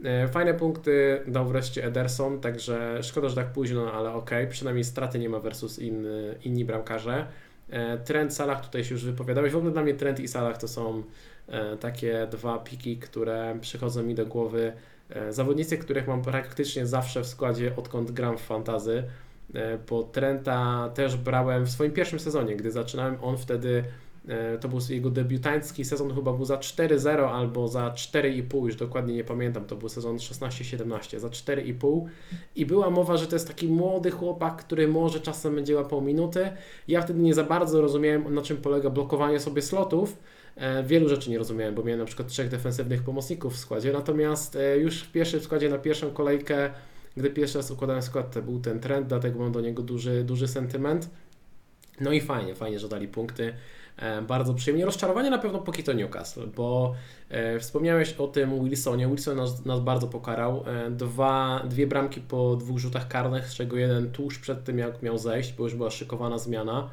E, 0.03 0.27
fajne 0.27 0.53
punkty 0.53 1.21
dał 1.27 1.45
wreszcie 1.45 1.85
Ederson, 1.85 2.39
także 2.39 3.03
szkoda, 3.03 3.29
że 3.29 3.35
tak 3.35 3.51
późno, 3.51 3.93
ale 3.93 4.13
ok, 4.13 4.31
przynajmniej 4.49 4.83
straty 4.83 5.19
nie 5.19 5.29
ma 5.29 5.39
versus 5.39 5.79
inni 6.43 6.65
bramkarze. 6.65 7.27
E, 7.69 7.97
Trend, 7.97 8.33
Salah 8.33 8.65
tutaj 8.65 8.83
się 8.83 8.93
już 8.93 9.05
wypowiadałeś. 9.05 9.53
W 9.53 9.57
ogóle 9.57 9.71
dla 9.71 9.83
mnie 9.83 9.93
Trend 9.93 10.19
i 10.19 10.27
Salah 10.27 10.57
to 10.57 10.67
są 10.67 11.03
e, 11.47 11.77
takie 11.77 12.27
dwa 12.31 12.59
piki, 12.59 12.97
które 12.97 13.57
przychodzą 13.61 14.03
mi 14.03 14.15
do 14.15 14.25
głowy. 14.25 14.73
Zawodnicy, 15.29 15.77
których 15.77 16.07
mam 16.07 16.21
praktycznie 16.21 16.85
zawsze 16.85 17.21
w 17.21 17.27
składzie, 17.27 17.75
odkąd 17.75 18.11
gram 18.11 18.37
w 18.37 18.41
fantazy, 18.41 19.03
bo 19.89 20.03
Trenta 20.03 20.89
też 20.93 21.17
brałem 21.17 21.65
w 21.65 21.69
swoim 21.69 21.91
pierwszym 21.91 22.19
sezonie, 22.19 22.55
gdy 22.55 22.71
zaczynałem. 22.71 23.17
On 23.21 23.37
wtedy 23.37 23.83
to 24.61 24.69
był 24.69 24.79
jego 24.89 25.09
debiutancki 25.09 25.85
sezon, 25.85 26.15
chyba 26.15 26.33
był 26.33 26.45
za 26.45 26.57
4-0 26.57 27.09
albo 27.09 27.67
za 27.67 27.89
4,5, 27.89 28.65
już 28.65 28.75
dokładnie 28.75 29.13
nie 29.13 29.23
pamiętam. 29.23 29.65
To 29.65 29.75
był 29.75 29.89
sezon 29.89 30.17
16-17, 30.17 31.19
za 31.19 31.27
4,5. 31.27 32.05
I 32.55 32.65
była 32.65 32.89
mowa, 32.89 33.17
że 33.17 33.27
to 33.27 33.35
jest 33.35 33.47
taki 33.47 33.67
młody 33.67 34.11
chłopak, 34.11 34.57
który 34.57 34.87
może 34.87 35.19
czasem 35.19 35.55
będzie 35.55 35.75
łapał 35.75 36.01
minuty. 36.01 36.51
Ja 36.87 37.01
wtedy 37.01 37.19
nie 37.19 37.33
za 37.33 37.43
bardzo 37.43 37.81
rozumiałem, 37.81 38.33
na 38.33 38.41
czym 38.41 38.57
polega 38.57 38.89
blokowanie 38.89 39.39
sobie 39.39 39.61
slotów. 39.61 40.17
E, 40.55 40.83
wielu 40.83 41.09
rzeczy 41.09 41.29
nie 41.29 41.37
rozumiałem, 41.37 41.75
bo 41.75 41.83
miałem 41.83 41.99
na 41.99 42.05
przykład 42.05 42.27
trzech 42.27 42.49
defensywnych 42.49 43.03
pomocników 43.03 43.53
w 43.53 43.57
składzie. 43.57 43.93
Natomiast 43.93 44.55
e, 44.55 44.77
już 44.77 45.03
w 45.03 45.11
pierwszym 45.11 45.41
składzie 45.41 45.69
na 45.69 45.77
pierwszą 45.77 46.11
kolejkę, 46.11 46.69
gdy 47.17 47.29
pierwszy 47.29 47.57
raz 47.57 47.71
układałem 47.71 48.01
skład, 48.01 48.33
to 48.33 48.41
był 48.41 48.59
ten 48.59 48.79
trend, 48.79 49.07
dlatego 49.07 49.39
mam 49.39 49.51
do 49.51 49.61
niego 49.61 49.83
duży, 49.83 50.23
duży 50.23 50.47
sentyment. 50.47 51.09
No 52.01 52.11
i 52.11 52.21
fajnie, 52.21 52.55
fajnie, 52.55 52.79
że 52.79 52.89
dali 52.89 53.07
punkty. 53.07 53.53
E, 54.01 54.21
bardzo 54.21 54.53
przyjemnie. 54.53 54.85
Rozczarowanie 54.85 55.29
na 55.29 55.37
pewno 55.37 55.59
póki 55.59 55.83
to 55.83 55.93
Newcastle, 55.93 56.47
bo 56.55 56.95
e, 57.29 57.59
wspomniałeś 57.59 58.13
o 58.13 58.27
tym 58.27 58.63
Wilsonie. 58.63 59.07
Wilson 59.07 59.37
nas, 59.37 59.65
nas 59.65 59.79
bardzo 59.79 60.07
pokarał. 60.07 60.63
E, 60.67 60.91
dwa, 60.91 61.61
dwie 61.69 61.87
bramki 61.87 62.21
po 62.21 62.55
dwóch 62.55 62.79
rzutach 62.79 63.07
karnych, 63.07 63.47
z 63.47 63.55
czego 63.55 63.77
jeden 63.77 64.11
tuż 64.11 64.39
przed 64.39 64.63
tym, 64.63 64.79
jak 64.79 65.03
miał 65.03 65.17
zejść, 65.17 65.53
bo 65.53 65.63
już 65.63 65.75
była 65.75 65.89
szykowana 65.89 66.37
zmiana. 66.37 66.89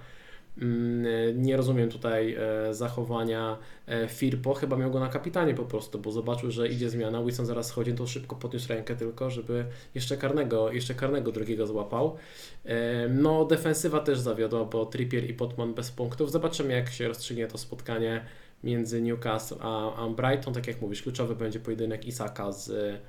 Mm, 0.62 1.42
nie 1.42 1.56
rozumiem 1.56 1.90
tutaj 1.90 2.36
e, 2.38 2.74
zachowania 2.74 3.58
e, 3.86 4.08
Firpo, 4.08 4.54
chyba 4.54 4.76
miał 4.76 4.90
go 4.90 5.00
na 5.00 5.08
kapitanie 5.08 5.54
po 5.54 5.64
prostu, 5.64 5.98
bo 5.98 6.12
zobaczył, 6.12 6.50
że 6.50 6.68
idzie 6.68 6.90
zmiana, 6.90 7.22
Wilson 7.22 7.46
zaraz 7.46 7.66
schodzi, 7.66 7.92
to 7.92 8.06
szybko 8.06 8.36
podniósł 8.36 8.68
rękę 8.68 8.96
tylko, 8.96 9.30
żeby 9.30 9.64
jeszcze 9.94 10.16
karnego, 10.16 10.72
jeszcze 10.72 10.94
karnego 10.94 11.32
drugiego 11.32 11.66
złapał. 11.66 12.16
E, 12.64 13.08
no, 13.08 13.44
defensywa 13.44 14.00
też 14.00 14.18
zawiodła, 14.18 14.64
bo 14.64 14.86
Trippier 14.86 15.30
i 15.30 15.34
Potman 15.34 15.74
bez 15.74 15.90
punktów. 15.90 16.30
Zobaczymy, 16.30 16.74
jak 16.74 16.88
się 16.88 17.08
rozstrzygnie 17.08 17.46
to 17.46 17.58
spotkanie 17.58 18.24
między 18.64 19.02
Newcastle 19.02 19.56
a, 19.60 20.04
a 20.04 20.08
Brighton. 20.08 20.54
Tak 20.54 20.66
jak 20.66 20.80
mówisz, 20.80 21.02
kluczowy 21.02 21.36
będzie 21.36 21.60
pojedynek 21.60 22.06
Isaka 22.06 22.52
z, 22.52 23.00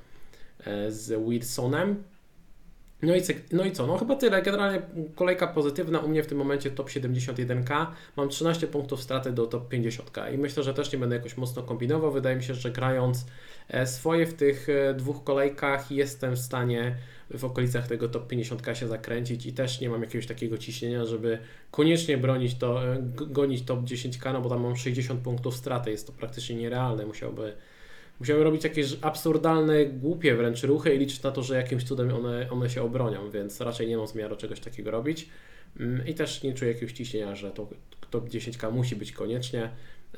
z 0.89 1.29
Wilsonem. 1.29 2.03
No 3.01 3.15
i, 3.15 3.21
no 3.51 3.65
i 3.65 3.71
co? 3.71 3.87
No 3.87 3.97
chyba 3.97 4.15
tyle. 4.15 4.41
Generalnie 4.41 4.81
kolejka 5.15 5.47
pozytywna. 5.47 5.99
U 5.99 6.07
mnie 6.07 6.23
w 6.23 6.27
tym 6.27 6.37
momencie 6.37 6.71
top 6.71 6.89
71k. 6.89 7.85
Mam 8.17 8.29
13 8.29 8.67
punktów 8.67 9.01
straty 9.01 9.31
do 9.31 9.47
top 9.47 9.73
50k 9.73 10.33
i 10.33 10.37
myślę, 10.37 10.63
że 10.63 10.73
też 10.73 10.93
nie 10.93 10.99
będę 10.99 11.15
jakoś 11.15 11.37
mocno 11.37 11.63
kombinował. 11.63 12.11
Wydaje 12.11 12.35
mi 12.35 12.43
się, 12.43 12.53
że 12.53 12.71
grając 12.71 13.25
e, 13.67 13.87
swoje 13.87 14.25
w 14.25 14.33
tych 14.33 14.69
e, 14.69 14.93
dwóch 14.93 15.23
kolejkach 15.23 15.91
jestem 15.91 16.35
w 16.35 16.39
stanie 16.39 16.95
w 17.31 17.45
okolicach 17.45 17.87
tego 17.87 18.09
top 18.09 18.31
50k 18.31 18.73
się 18.73 18.87
zakręcić 18.87 19.45
i 19.45 19.53
też 19.53 19.81
nie 19.81 19.89
mam 19.89 20.01
jakiegoś 20.01 20.27
takiego 20.27 20.57
ciśnienia, 20.57 21.05
żeby 21.05 21.39
koniecznie 21.71 22.17
bronić 22.17 22.55
to, 22.55 22.93
e, 22.93 22.97
gonić 23.15 23.63
top 23.63 23.79
10k, 23.79 24.33
no 24.33 24.41
bo 24.41 24.49
tam 24.49 24.61
mam 24.61 24.75
60 24.75 25.21
punktów 25.21 25.55
straty. 25.55 25.91
Jest 25.91 26.07
to 26.07 26.13
praktycznie 26.13 26.55
nierealne. 26.55 27.05
Musiałby 27.05 27.53
musiały 28.19 28.43
robić 28.43 28.63
jakieś 28.63 28.97
absurdalne, 29.01 29.85
głupie 29.85 30.35
wręcz 30.35 30.63
ruchy 30.63 30.95
i 30.95 30.97
liczyć 30.97 31.23
na 31.23 31.31
to, 31.31 31.43
że 31.43 31.55
jakimś 31.55 31.83
cudem 31.83 32.15
one, 32.15 32.49
one 32.49 32.69
się 32.69 32.81
obronią, 32.81 33.31
więc 33.31 33.61
raczej 33.61 33.87
nie 33.87 33.97
mam 33.97 34.07
zamiaru 34.07 34.35
czegoś 34.35 34.59
takiego 34.59 34.91
robić. 34.91 35.29
Mm, 35.79 36.07
I 36.07 36.13
też 36.13 36.43
nie 36.43 36.53
czuję 36.53 36.71
jakiegoś 36.71 36.93
ciśnienia, 36.93 37.35
że 37.35 37.51
to 37.51 37.69
top 38.09 38.29
10K 38.29 38.71
musi 38.71 38.95
być 38.95 39.11
koniecznie. 39.11 39.69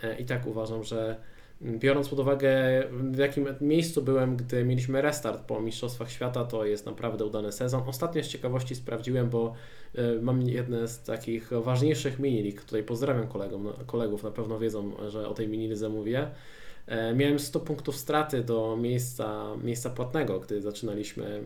E, 0.04 0.20
I 0.20 0.26
tak 0.26 0.48
uważam, 0.48 0.84
że 0.84 1.16
mm, 1.62 1.80
biorąc 1.80 2.10
pod 2.10 2.20
uwagę 2.20 2.52
w 2.92 3.18
jakim 3.18 3.48
miejscu 3.62 4.02
byłem, 4.02 4.38
gdy 4.38 4.66
mieliśmy 4.66 5.02
restart 5.02 5.42
po 5.42 5.62
Mistrzostwach 5.62 6.12
Świata, 6.12 6.46
to 6.46 6.66
jest 6.66 6.86
naprawdę 6.86 7.26
udany 7.26 7.52
sezon. 7.52 7.84
Ostatnio 7.88 8.24
z 8.24 8.28
ciekawości 8.28 8.76
sprawdziłem, 8.76 9.30
bo 9.30 9.54
e, 9.96 10.22
mam 10.22 10.42
jedne 10.42 10.88
z 10.88 11.04
takich 11.04 11.50
ważniejszych 11.50 12.20
mini 12.20 12.54
Tutaj 12.54 12.84
pozdrawiam 12.84 13.28
kolegom, 13.28 13.74
kolegów, 13.86 14.24
na 14.24 14.32
pewno 14.32 14.60
wiedzą, 14.60 15.10
że 15.10 15.30
o 15.30 15.34
tej 15.34 15.48
mini 15.48 15.76
zamówię. 15.76 16.28
E, 16.88 17.14
miałem 17.14 17.40
100 17.40 17.60
punktów 17.60 17.96
straty 17.98 18.44
do 18.44 18.78
miejsca, 18.78 19.56
miejsca 19.64 19.90
płatnego, 19.90 20.40
gdy 20.40 20.62
zaczynaliśmy, 20.62 21.44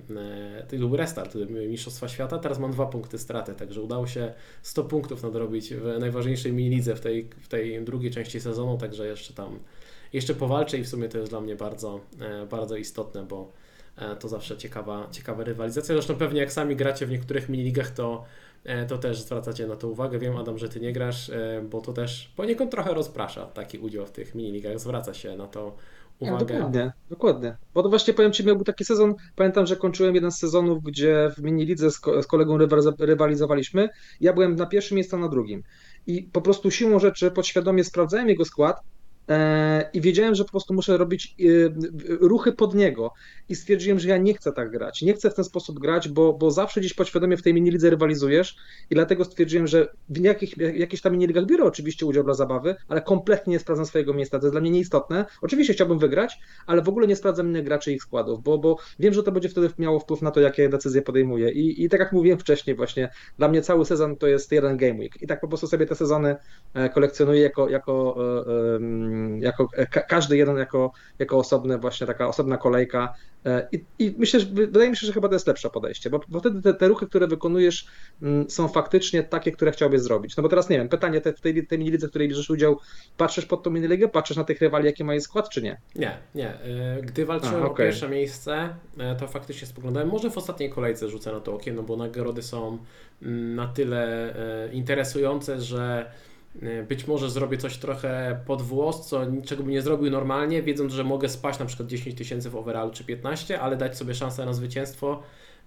e, 0.60 0.64
to 0.70 0.78
był 0.78 0.98
restart 0.98 1.36
Mistrzostwa 1.70 2.08
Świata, 2.08 2.40
teraz 2.40 2.60
mam 2.60 2.72
dwa 2.72 2.86
punkty 2.86 3.18
straty, 3.18 3.54
także 3.54 3.82
udało 3.82 4.08
się 4.08 4.34
100 4.62 4.84
punktów 4.84 5.24
nadrobić 5.24 5.74
w 5.74 6.00
najważniejszej 6.00 6.54
mini-lidze 6.54 6.96
w 6.96 7.00
tej, 7.00 7.30
w 7.42 7.48
tej 7.48 7.84
drugiej 7.84 8.12
części 8.12 8.42
sezonu, 8.42 8.78
także 8.78 9.08
jeszcze 9.08 9.34
tam, 9.34 9.60
jeszcze 10.14 10.36
powalczę 10.36 10.78
i 10.78 10.84
w 10.84 10.88
sumie 10.88 11.10
to 11.10 11.18
jest 11.18 11.30
dla 11.32 11.42
mnie 11.42 11.56
bardzo, 11.56 12.00
e, 12.22 12.46
bardzo 12.46 12.76
istotne, 12.76 13.24
bo 13.24 13.52
to 14.20 14.30
zawsze 14.30 14.58
ciekawa, 14.58 15.08
ciekawa 15.12 15.44
rywalizacja. 15.44 15.96
Zresztą 15.96 16.16
pewnie 16.16 16.40
jak 16.40 16.52
sami 16.52 16.76
gracie 16.76 17.06
w 17.06 17.10
niektórych 17.10 17.50
miniligach, 17.50 17.92
to 17.92 18.26
to 18.88 18.98
też 18.98 19.22
zwracacie 19.22 19.68
na 19.68 19.76
to 19.76 19.88
uwagę. 19.88 20.20
Wiem, 20.20 20.38
Adam, 20.38 20.58
że 20.58 20.70
ty 20.70 20.80
nie 20.80 20.94
grasz, 20.94 21.30
e, 21.30 21.64
bo 21.70 21.82
to 21.82 21.94
też 21.94 22.34
poniekąd 22.36 22.72
trochę 22.72 22.94
rozprasza 22.94 23.46
taki 23.46 23.78
udział 23.78 24.06
w 24.06 24.12
tych 24.12 24.36
miniligach. 24.36 24.80
Zwraca 24.80 25.14
się 25.14 25.36
na 25.36 25.48
to 25.48 25.76
uwagę. 26.20 26.54
Ja, 26.54 26.60
dokładnie, 26.60 26.94
dokładnie. 27.10 27.58
Bo 27.74 27.84
to 27.84 27.90
właśnie 27.90 28.14
powiem 28.14 28.32
Ci, 28.32 28.46
miał 28.46 28.56
był 28.56 28.66
taki 28.66 28.86
sezon, 28.86 29.16
pamiętam, 29.36 29.66
że 29.66 29.76
kończyłem 29.76 30.16
jeden 30.16 30.32
z 30.32 30.40
sezonów, 30.40 30.84
gdzie 30.84 31.32
w 31.38 31.42
minilidze 31.42 31.92
z, 31.92 32.02
z 32.22 32.28
kolegą 32.28 32.58
rywalizowaliśmy. 33.00 33.90
Ja 34.22 34.34
byłem 34.34 34.56
na 34.56 34.66
pierwszym 34.66 34.96
miejscu, 34.96 35.18
na 35.18 35.30
drugim. 35.30 35.64
I 36.08 36.24
po 36.24 36.42
prostu 36.42 36.72
siłą 36.72 37.00
rzeczy 37.00 37.32
podświadomie 37.32 37.84
sprawdzałem 37.84 38.30
jego 38.30 38.46
skład 38.46 38.78
E, 38.78 38.95
i 39.94 40.02
wiedziałem, 40.02 40.36
że 40.36 40.44
po 40.44 40.52
prostu 40.52 40.74
muszę 40.74 40.98
robić 40.98 41.36
e, 41.40 41.46
ruchy 42.20 42.52
pod 42.52 42.76
niego. 42.76 43.12
I 43.50 43.56
stwierdziłem, 43.56 44.00
że 44.00 44.10
ja 44.10 44.18
nie 44.18 44.34
chcę 44.34 44.52
tak 44.52 44.72
grać, 44.72 45.02
nie 45.02 45.14
chcę 45.14 45.30
w 45.30 45.34
ten 45.34 45.46
sposób 45.46 45.80
grać, 45.80 46.10
bo, 46.10 46.34
bo 46.34 46.52
zawsze 46.52 46.80
gdzieś 46.80 46.94
podświadomie 46.94 47.38
w 47.38 47.42
tej 47.42 47.54
minilidze 47.54 47.90
rywalizujesz. 47.90 48.58
I 48.90 48.96
dlatego 48.96 49.26
stwierdziłem, 49.26 49.68
że 49.68 49.88
w 50.10 50.18
jakich, 50.18 50.58
jakichś 50.58 51.02
tam 51.02 51.12
miniligach 51.12 51.46
biorę 51.46 51.64
oczywiście 51.64 52.06
udział 52.06 52.24
dla 52.24 52.34
zabawy, 52.34 52.76
ale 52.88 53.02
kompletnie 53.02 53.52
nie 53.52 53.60
sprawdzam 53.60 53.86
swojego 53.86 54.14
miejsca, 54.14 54.40
to 54.40 54.46
jest 54.46 54.54
dla 54.54 54.62
mnie 54.62 54.72
nieistotne. 54.72 55.26
Oczywiście 55.42 55.74
chciałbym 55.74 56.00
wygrać, 56.00 56.40
ale 56.68 56.82
w 56.82 56.90
ogóle 56.90 57.08
nie 57.08 57.16
sprawdzam 57.16 57.48
innych 57.48 57.64
graczy 57.64 57.92
i 57.92 57.96
ich 57.96 58.04
składów, 58.04 58.44
bo, 58.44 58.58
bo 58.58 58.78
wiem, 59.00 59.14
że 59.14 59.24
to 59.24 59.32
będzie 59.32 59.50
wtedy 59.50 59.70
miało 59.78 60.00
wpływ 60.00 60.22
na 60.22 60.32
to, 60.32 60.40
jakie 60.40 60.70
decyzje 60.70 61.02
podejmuję. 61.02 61.52
I, 61.52 61.84
i 61.84 61.90
tak 61.90 62.00
jak 62.00 62.12
mówiłem 62.12 62.40
wcześniej 62.40 62.76
właśnie, 62.76 63.10
dla 63.38 63.48
mnie 63.48 63.62
cały 63.62 63.86
sezon 63.86 64.16
to 64.16 64.28
jest 64.28 64.52
jeden 64.52 64.78
game 64.78 65.00
week. 65.00 65.22
I 65.22 65.28
tak 65.28 65.42
po 65.42 65.48
prostu 65.48 65.68
sobie 65.68 65.86
te 65.86 65.96
sezony 65.96 66.36
e, 66.74 66.90
kolekcjonuję 66.90 67.42
jako, 67.42 67.70
jako 67.70 68.16
jako 69.40 69.70
każdy 70.08 70.38
jeden 70.38 70.58
jako, 70.58 70.92
jako 71.20 71.38
osobny, 71.38 71.78
właśnie 71.78 72.08
taka 72.08 72.28
osobna 72.28 72.58
kolejka. 72.58 73.14
E, 73.46 73.68
I, 73.72 73.86
I, 74.00 74.16
myślę, 74.18 74.40
że 74.40 74.46
wydaje 74.46 74.90
mi 74.90 74.98
się, 74.98 75.08
że 75.08 75.14
chyba 75.14 75.28
to 75.28 75.34
jest 75.34 75.48
lepsze 75.48 75.70
podejście, 75.70 76.10
bo, 76.10 76.20
bo 76.28 76.40
wtedy 76.40 76.62
te, 76.62 76.74
te, 76.74 76.88
ruchy, 76.88 77.08
które 77.08 77.28
wykonujesz, 77.28 77.88
mm, 78.22 78.50
są 78.50 78.68
faktycznie 78.68 79.24
takie, 79.24 79.52
które 79.52 79.72
chciałbyś 79.72 80.02
zrobić. 80.02 80.38
No 80.38 80.44
bo 80.44 80.50
teraz 80.50 80.70
nie 80.70 80.78
wiem, 80.78 80.90
pytanie 80.90 81.22
te, 81.22 81.34
w 81.34 81.42
tej, 81.42 81.68
tej 81.68 81.80
minilidze, 81.80 82.08
w 82.08 82.10
której 82.10 82.28
bierzesz 82.28 82.50
udział, 82.50 82.80
patrzysz 83.18 83.46
pod 83.46 83.64
tą 83.64 83.72
miniligę, 83.72 84.08
patrzysz 84.08 84.38
na 84.38 84.44
tych 84.44 84.62
rywali, 84.62 84.86
jaki 84.86 85.04
mają 85.04 85.22
skład, 85.22 85.50
czy 85.50 85.62
nie? 85.62 85.78
Nie, 85.96 86.18
nie. 86.36 86.50
E, 86.50 87.02
gdy 87.02 87.26
walczyłem 87.26 87.56
A, 87.56 87.66
okay. 87.66 87.72
o 87.72 87.76
pierwsze 87.76 88.10
miejsce, 88.10 88.76
e, 88.98 89.16
to 89.16 89.28
faktycznie 89.28 89.68
spoglądałem. 89.68 90.10
Może 90.10 90.30
w 90.30 90.38
ostatniej 90.38 90.70
kolejce 90.70 91.10
rzucę 91.10 91.32
na 91.32 91.40
to 91.40 91.54
okiem, 91.54 91.76
no 91.76 91.84
bo 91.84 91.98
nagrody 91.98 92.44
są 92.44 92.78
mm, 93.22 93.56
na 93.56 93.68
tyle 93.68 94.34
interesujące, 94.72 95.62
że 95.62 96.06
E, 96.06 96.35
być 96.88 97.08
może 97.08 97.30
zrobię 97.30 97.58
coś 97.58 97.78
trochę 97.78 98.40
pod 98.46 98.62
włos, 98.62 99.08
co 99.08 99.26
niczego 99.26 99.64
bym 99.64 99.72
nie 99.72 99.82
zrobił 99.82 100.12
normalnie, 100.12 100.62
wiedząc, 100.62 100.94
że 100.94 101.04
mogę 101.04 101.30
spaść 101.30 101.60
na 101.60 101.66
przykład 101.66 101.90
10 101.90 102.16
tysięcy 102.16 102.50
w 102.50 102.56
overallu 102.56 102.92
czy 102.92 103.04
15, 103.04 103.60
ale 103.60 103.78
dać 103.78 103.98
sobie 103.98 104.16
szansę 104.16 104.46
na 104.46 104.54
zwycięstwo 104.54 105.14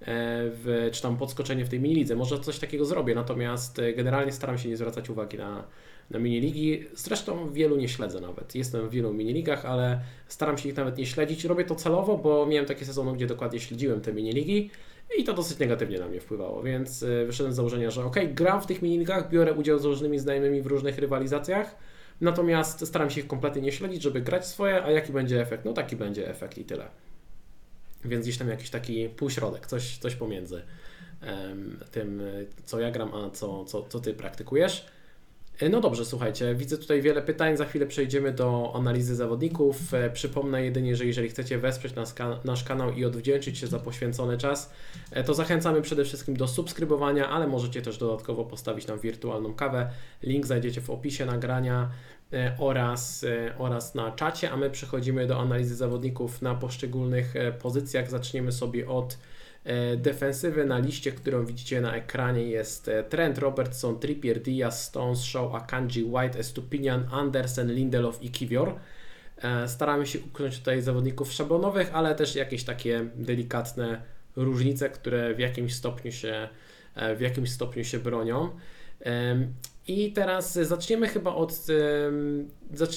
e, 0.00 0.04
w, 0.50 0.88
czy 0.92 1.02
tam 1.02 1.16
podskoczenie 1.16 1.64
w 1.64 1.68
tej 1.68 1.80
minilidze. 1.80 2.16
Może 2.16 2.40
coś 2.40 2.58
takiego 2.58 2.84
zrobię, 2.84 3.14
natomiast 3.14 3.78
e, 3.78 3.92
generalnie 3.92 4.32
staram 4.32 4.58
się 4.58 4.68
nie 4.68 4.76
zwracać 4.76 5.10
uwagi 5.10 5.38
na, 5.38 5.64
na 6.10 6.18
miniligi. 6.18 6.84
Zresztą 6.94 7.52
wielu 7.52 7.76
nie 7.76 7.88
śledzę 7.88 8.20
nawet. 8.20 8.54
Jestem 8.54 8.88
w 8.88 8.90
wielu 8.90 9.14
miniligach, 9.14 9.64
ale 9.64 10.00
staram 10.28 10.58
się 10.58 10.68
ich 10.68 10.76
nawet 10.76 10.98
nie 10.98 11.06
śledzić. 11.06 11.44
Robię 11.44 11.64
to 11.64 11.74
celowo, 11.74 12.18
bo 12.18 12.46
miałem 12.46 12.66
takie 12.66 12.84
sezony, 12.84 13.12
gdzie 13.12 13.26
dokładnie 13.26 13.60
śledziłem 13.60 14.00
te 14.00 14.12
miniligi 14.12 14.70
i 15.16 15.24
to 15.24 15.32
dosyć 15.32 15.58
negatywnie 15.58 15.98
na 15.98 16.08
mnie 16.08 16.20
wpływało, 16.20 16.62
więc 16.62 17.02
y, 17.02 17.24
wyszedłem 17.26 17.52
z 17.52 17.56
założenia, 17.56 17.90
że 17.90 18.04
ok, 18.04 18.16
gram 18.34 18.60
w 18.60 18.66
tych 18.66 18.82
miniligach, 18.82 19.30
biorę 19.30 19.52
udział 19.52 19.78
z 19.78 19.84
różnymi 19.84 20.18
znajomymi 20.18 20.62
w 20.62 20.66
różnych 20.66 20.98
rywalizacjach, 20.98 21.76
natomiast 22.20 22.86
staram 22.86 23.10
się 23.10 23.20
ich 23.20 23.26
kompletnie 23.26 23.62
nie 23.62 23.72
śledzić, 23.72 24.02
żeby 24.02 24.20
grać 24.20 24.46
swoje, 24.46 24.84
a 24.84 24.90
jaki 24.90 25.12
będzie 25.12 25.40
efekt? 25.40 25.64
No 25.64 25.72
taki 25.72 25.96
będzie 25.96 26.28
efekt 26.28 26.58
i 26.58 26.64
tyle. 26.64 26.88
Więc 28.04 28.24
gdzieś 28.24 28.38
tam 28.38 28.48
jakiś 28.48 28.70
taki 28.70 29.08
półśrodek, 29.08 29.66
coś, 29.66 29.98
coś 29.98 30.14
pomiędzy 30.14 30.62
tym, 31.90 32.22
co 32.64 32.80
ja 32.80 32.90
gram, 32.90 33.14
a 33.14 33.30
co, 33.30 33.64
co, 33.64 33.82
co 33.82 34.00
ty 34.00 34.14
praktykujesz. 34.14 34.86
E, 35.60 35.68
no 35.68 35.80
dobrze, 35.80 36.04
słuchajcie, 36.04 36.54
widzę 36.54 36.78
tutaj 36.78 37.02
wiele 37.02 37.22
pytań, 37.22 37.56
za 37.56 37.64
chwilę 37.64 37.86
przejdziemy 37.86 38.32
do 38.32 38.72
analizy 38.74 39.16
zawodników. 39.16 39.94
E, 39.94 40.10
przypomnę 40.10 40.64
jedynie, 40.64 40.96
że 40.96 41.04
jeżeli 41.04 41.28
chcecie 41.28 41.58
wesprzeć 41.58 41.94
nas, 41.94 42.14
nasz 42.44 42.64
kanał 42.64 42.92
i 42.92 43.04
odwdzięczyć 43.04 43.58
się 43.58 43.66
za 43.66 43.78
poświęcony 43.78 44.38
czas, 44.38 44.72
e, 45.10 45.24
to 45.24 45.34
zachęcamy 45.34 45.82
przede 45.82 46.04
wszystkim 46.04 46.36
do 46.36 46.48
subskrybowania, 46.48 47.28
ale 47.28 47.46
możecie 47.46 47.82
też 47.82 47.98
dodatkowo 47.98 48.44
postawić 48.44 48.86
nam 48.86 48.98
wirtualną 48.98 49.54
kawę. 49.54 49.90
Link 50.22 50.46
znajdziecie 50.46 50.80
w 50.80 50.90
opisie 50.90 51.26
nagrania 51.26 51.90
oraz, 52.58 53.24
oraz 53.58 53.94
na 53.94 54.10
czacie, 54.10 54.50
a 54.50 54.56
my 54.56 54.70
przechodzimy 54.70 55.26
do 55.26 55.40
analizy 55.40 55.76
zawodników 55.76 56.42
na 56.42 56.54
poszczególnych 56.54 57.34
pozycjach. 57.62 58.10
Zaczniemy 58.10 58.52
sobie 58.52 58.88
od 58.88 59.18
defensywy 59.96 60.64
na 60.64 60.78
liście, 60.78 61.12
którą 61.12 61.46
widzicie 61.46 61.80
na 61.80 61.94
ekranie 61.94 62.42
jest 62.42 62.88
e, 62.88 63.02
Trent, 63.02 63.38
Robertson, 63.38 63.98
Trippier, 63.98 64.40
Diaz, 64.42 64.84
Stones, 64.84 65.22
Shaw, 65.24 65.54
Akanji, 65.54 66.04
White, 66.04 66.38
Estupinian, 66.38 67.08
Andersen, 67.12 67.72
Lindelof 67.72 68.22
i 68.22 68.30
Kiwior. 68.30 68.74
E, 69.42 69.68
staramy 69.68 70.06
się 70.06 70.18
uknąć 70.20 70.58
tutaj 70.58 70.82
zawodników 70.82 71.32
szablonowych, 71.32 71.90
ale 71.92 72.14
też 72.14 72.34
jakieś 72.34 72.64
takie 72.64 73.04
delikatne 73.14 74.02
różnice, 74.36 74.90
które 74.90 75.34
w 75.34 75.38
jakimś 75.38 75.74
stopniu 75.74 76.12
się, 76.12 76.48
w 77.16 77.20
jakimś 77.20 77.50
stopniu 77.50 77.84
się 77.84 77.98
bronią. 77.98 78.50
I 79.88 80.12
teraz 80.12 80.52
zaczniemy 80.52 81.08
chyba 81.08 81.34
od 81.34 81.66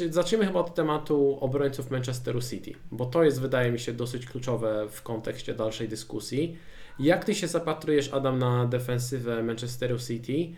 zaczniemy 0.09 0.45
chyba 0.45 0.59
od 0.59 0.75
tematu 0.75 1.37
obrońców 1.41 1.91
Manchesteru 1.91 2.41
City, 2.41 2.73
bo 2.91 3.05
to 3.05 3.23
jest 3.23 3.41
wydaje 3.41 3.71
mi 3.71 3.79
się 3.79 3.93
dosyć 3.93 4.25
kluczowe 4.25 4.87
w 4.89 5.01
kontekście 5.01 5.53
dalszej 5.53 5.87
dyskusji. 5.87 6.57
Jak 6.99 7.25
ty 7.25 7.35
się 7.35 7.47
zapatrujesz 7.47 8.13
Adam 8.13 8.39
na 8.39 8.65
defensywę 8.65 9.43
Manchesteru 9.43 9.99
City? 9.99 10.55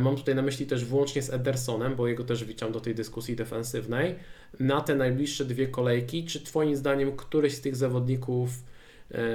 Mam 0.00 0.16
tutaj 0.16 0.34
na 0.34 0.42
myśli 0.42 0.66
też 0.66 0.84
włącznie 0.84 1.22
z 1.22 1.30
Edersonem, 1.30 1.96
bo 1.96 2.08
jego 2.08 2.24
też 2.24 2.44
wliczam 2.44 2.72
do 2.72 2.80
tej 2.80 2.94
dyskusji 2.94 3.36
defensywnej. 3.36 4.14
Na 4.60 4.80
te 4.80 4.94
najbliższe 4.94 5.44
dwie 5.44 5.68
kolejki, 5.68 6.24
czy 6.24 6.40
Twoim 6.40 6.76
zdaniem 6.76 7.16
któryś 7.16 7.54
z 7.54 7.60
tych 7.60 7.76
zawodników 7.76 8.50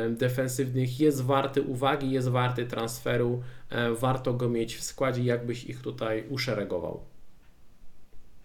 defensywnych 0.10 1.00
jest 1.00 1.22
warty 1.22 1.62
uwagi, 1.62 2.12
jest 2.12 2.30
warty 2.30 2.66
transferu, 2.66 3.44
e, 3.70 3.92
warto 3.92 4.34
go 4.34 4.50
mieć 4.50 4.76
w 4.76 4.84
składzie, 4.84 5.24
jakbyś 5.24 5.64
ich 5.64 5.82
tutaj 5.82 6.24
uszeregował? 6.30 7.00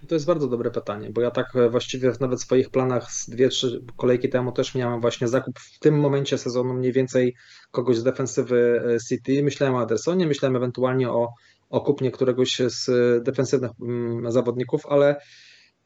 To 0.09 0.15
jest 0.15 0.27
bardzo 0.27 0.49
dobre 0.49 0.71
pytanie, 0.71 1.11
bo 1.11 1.21
ja 1.21 1.31
tak 1.31 1.57
e, 1.57 1.71
właściwie 1.71 2.13
nawet 2.21 2.39
w 2.39 2.43
swoich 2.43 2.71
planach 2.71 3.13
z 3.13 3.31
dwie, 3.31 3.49
trzy 3.49 3.83
kolejki 3.97 4.29
temu 4.29 4.53
też 4.53 4.75
miałem 4.75 5.01
właśnie 5.01 5.29
zakup 5.29 5.59
w 5.59 5.79
tym 5.79 6.01
momencie 6.01 6.39
sezonu 6.39 6.75
mniej 6.75 6.93
więcej 6.93 7.35
kogoś 7.71 7.97
z 7.97 8.03
defensywy 8.03 8.83
e, 8.95 8.99
City. 9.09 9.43
Myślałem 9.43 9.75
o 9.75 9.81
Adersonie, 9.81 10.27
myślałem 10.27 10.57
ewentualnie 10.57 11.11
o, 11.11 11.29
o 11.71 11.81
kupnie 11.81 12.11
któregoś 12.11 12.59
z 12.67 12.91
defensywnych 13.25 13.71
mm, 13.83 14.33
zawodników, 14.33 14.87
ale 14.87 15.17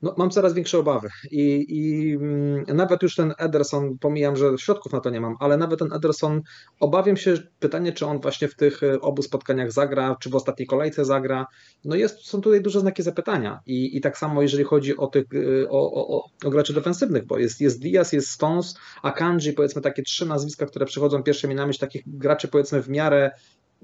no, 0.02 0.14
mam 0.18 0.30
coraz 0.30 0.54
większe 0.54 0.78
obawy. 0.78 1.08
I, 1.30 1.66
i 1.68 2.12
mm, 2.14 2.64
nawet 2.76 3.02
już 3.02 3.14
ten 3.16 3.34
Ederson, 3.38 3.98
pomijam, 3.98 4.36
że 4.36 4.58
środków 4.58 4.92
na 4.92 5.00
to 5.00 5.10
nie 5.10 5.20
mam, 5.20 5.34
ale 5.40 5.56
nawet 5.56 5.78
ten 5.78 5.92
Ederson, 5.92 6.42
obawiam 6.80 7.16
się, 7.16 7.34
pytanie, 7.58 7.92
czy 7.92 8.06
on 8.06 8.20
właśnie 8.20 8.48
w 8.48 8.54
tych 8.54 8.82
e, 8.82 9.00
obu 9.00 9.22
spotkaniach 9.22 9.72
zagra, 9.72 10.16
czy 10.20 10.30
w 10.30 10.34
ostatniej 10.34 10.66
kolejce 10.66 11.04
zagra, 11.04 11.46
no 11.84 11.96
jest, 11.96 12.26
są 12.26 12.40
tutaj 12.40 12.62
duże 12.62 12.80
znaki 12.80 13.02
zapytania. 13.02 13.60
I, 13.66 13.96
i 13.96 14.00
tak 14.00 14.18
samo 14.18 14.42
jeżeli 14.42 14.64
chodzi 14.64 14.96
o 14.96 15.06
tych, 15.06 15.24
e, 15.34 15.70
o, 15.70 15.92
o, 15.92 16.24
o 16.44 16.50
graczy 16.50 16.74
defensywnych, 16.74 17.26
bo 17.26 17.38
jest, 17.38 17.60
jest 17.60 17.80
Diaz, 17.80 18.12
jest 18.12 18.30
Stones, 18.30 18.78
Akanji, 19.02 19.52
powiedzmy 19.52 19.82
takie 19.82 20.02
trzy 20.02 20.26
nazwiska, 20.26 20.66
które 20.66 20.86
przychodzą 20.86 21.22
pierwszymi 21.22 21.54
na 21.54 21.66
myśl, 21.66 21.80
takich 21.80 22.02
graczy 22.06 22.48
powiedzmy 22.48 22.82
w 22.82 22.88
miarę 22.88 23.30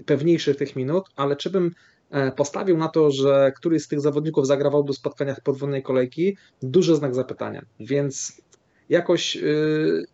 pewniejszych 0.07 0.57
tych 0.57 0.77
minut, 0.77 1.05
ale 1.17 1.37
czy 1.37 1.51
bym 1.51 1.71
postawił 2.37 2.77
na 2.77 2.89
to, 2.89 3.11
że 3.11 3.53
któryś 3.57 3.83
z 3.83 3.89
tych 3.89 4.01
zawodników 4.01 4.47
zagrawał 4.47 4.85
do 4.85 4.93
spotkaniach 4.93 5.41
podwójnej 5.41 5.83
kolejki, 5.83 6.37
duży 6.63 6.97
znak 6.97 7.15
zapytania. 7.15 7.63
Więc 7.81 8.43
jakoś 8.89 9.37
yy, 9.37 10.05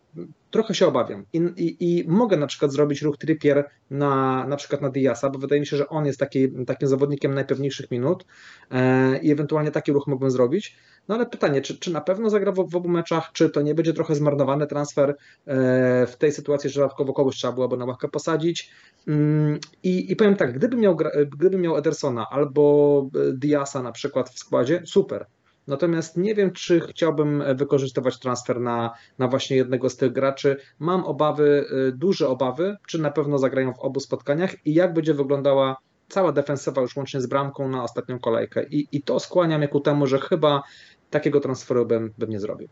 trochę 0.51 0.75
się 0.75 0.87
obawiam. 0.87 1.25
I, 1.33 1.37
i, 1.37 1.99
I, 1.99 2.07
mogę 2.07 2.37
na 2.37 2.47
przykład 2.47 2.71
zrobić 2.71 3.01
ruch 3.01 3.17
Trippier 3.17 3.69
na, 3.89 4.45
na 4.47 4.55
przykład 4.55 4.81
na 4.81 4.89
Diasa, 4.89 5.29
bo 5.29 5.39
wydaje 5.39 5.61
mi 5.61 5.67
się, 5.67 5.77
że 5.77 5.89
on 5.89 6.05
jest 6.05 6.19
taki, 6.19 6.65
takim 6.65 6.87
zawodnikiem 6.87 7.33
najpewniejszych 7.33 7.91
minut 7.91 8.25
yy, 8.71 8.77
i 9.17 9.31
ewentualnie 9.31 9.71
taki 9.71 9.91
ruch 9.91 10.07
mógłbym 10.07 10.31
zrobić. 10.31 10.77
No 11.09 11.15
ale 11.15 11.25
pytanie, 11.25 11.61
czy, 11.61 11.79
czy 11.79 11.91
na 11.91 12.01
pewno 12.01 12.29
zagra 12.29 12.51
w, 12.51 12.69
w 12.69 12.75
obu 12.75 12.89
meczach, 12.89 13.31
czy 13.33 13.49
to 13.49 13.61
nie 13.61 13.75
będzie 13.75 13.93
trochę 13.93 14.15
zmarnowany 14.15 14.67
transfer 14.67 15.09
yy, 15.09 15.53
w 16.07 16.15
tej 16.17 16.31
sytuacji, 16.31 16.69
że 16.69 16.81
dodatkowo 16.81 17.13
kogoś 17.13 17.35
trzeba 17.35 17.53
byłoby 17.53 17.77
na 17.77 17.85
ławkę 17.85 18.07
posadzić. 18.07 18.71
Mm, 19.07 19.59
I, 19.83 20.11
I 20.11 20.15
powiem 20.15 20.35
tak, 20.35 20.53
gdybym 20.53 20.79
miał, 20.79 20.97
gdybym 21.31 21.61
miał 21.61 21.77
Edersona 21.77 22.25
albo 22.29 23.05
Diasa 23.33 23.83
na 23.83 23.91
przykład 23.91 24.29
w 24.29 24.39
składzie, 24.39 24.81
super. 24.85 25.25
Natomiast 25.67 26.17
nie 26.17 26.35
wiem, 26.35 26.51
czy 26.51 26.79
chciałbym 26.79 27.43
wykorzystywać 27.55 28.19
transfer 28.19 28.59
na, 28.61 28.93
na 29.19 29.27
właśnie 29.27 29.57
jednego 29.57 29.89
z 29.89 29.97
tych 29.97 30.11
graczy. 30.11 30.57
Mam 30.79 31.05
obawy, 31.05 31.65
duże 31.93 32.27
obawy, 32.27 32.77
czy 32.87 33.01
na 33.01 33.11
pewno 33.11 33.37
zagrają 33.37 33.73
w 33.73 33.79
obu 33.79 33.99
spotkaniach 33.99 34.65
i 34.65 34.73
jak 34.73 34.93
będzie 34.93 35.13
wyglądała 35.13 35.75
cała 36.09 36.31
defensywa 36.31 36.81
już 36.81 36.95
łącznie 36.95 37.21
z 37.21 37.27
bramką 37.27 37.69
na 37.69 37.83
ostatnią 37.83 38.19
kolejkę. 38.19 38.63
I, 38.63 38.87
i 38.91 39.01
to 39.01 39.19
skłania 39.19 39.57
mnie 39.57 39.67
ku 39.67 39.79
temu, 39.79 40.07
że 40.07 40.19
chyba 40.19 40.63
takiego 41.09 41.39
transferu 41.39 41.85
bym, 41.85 42.13
bym 42.17 42.29
nie 42.29 42.39
zrobił. 42.39 42.67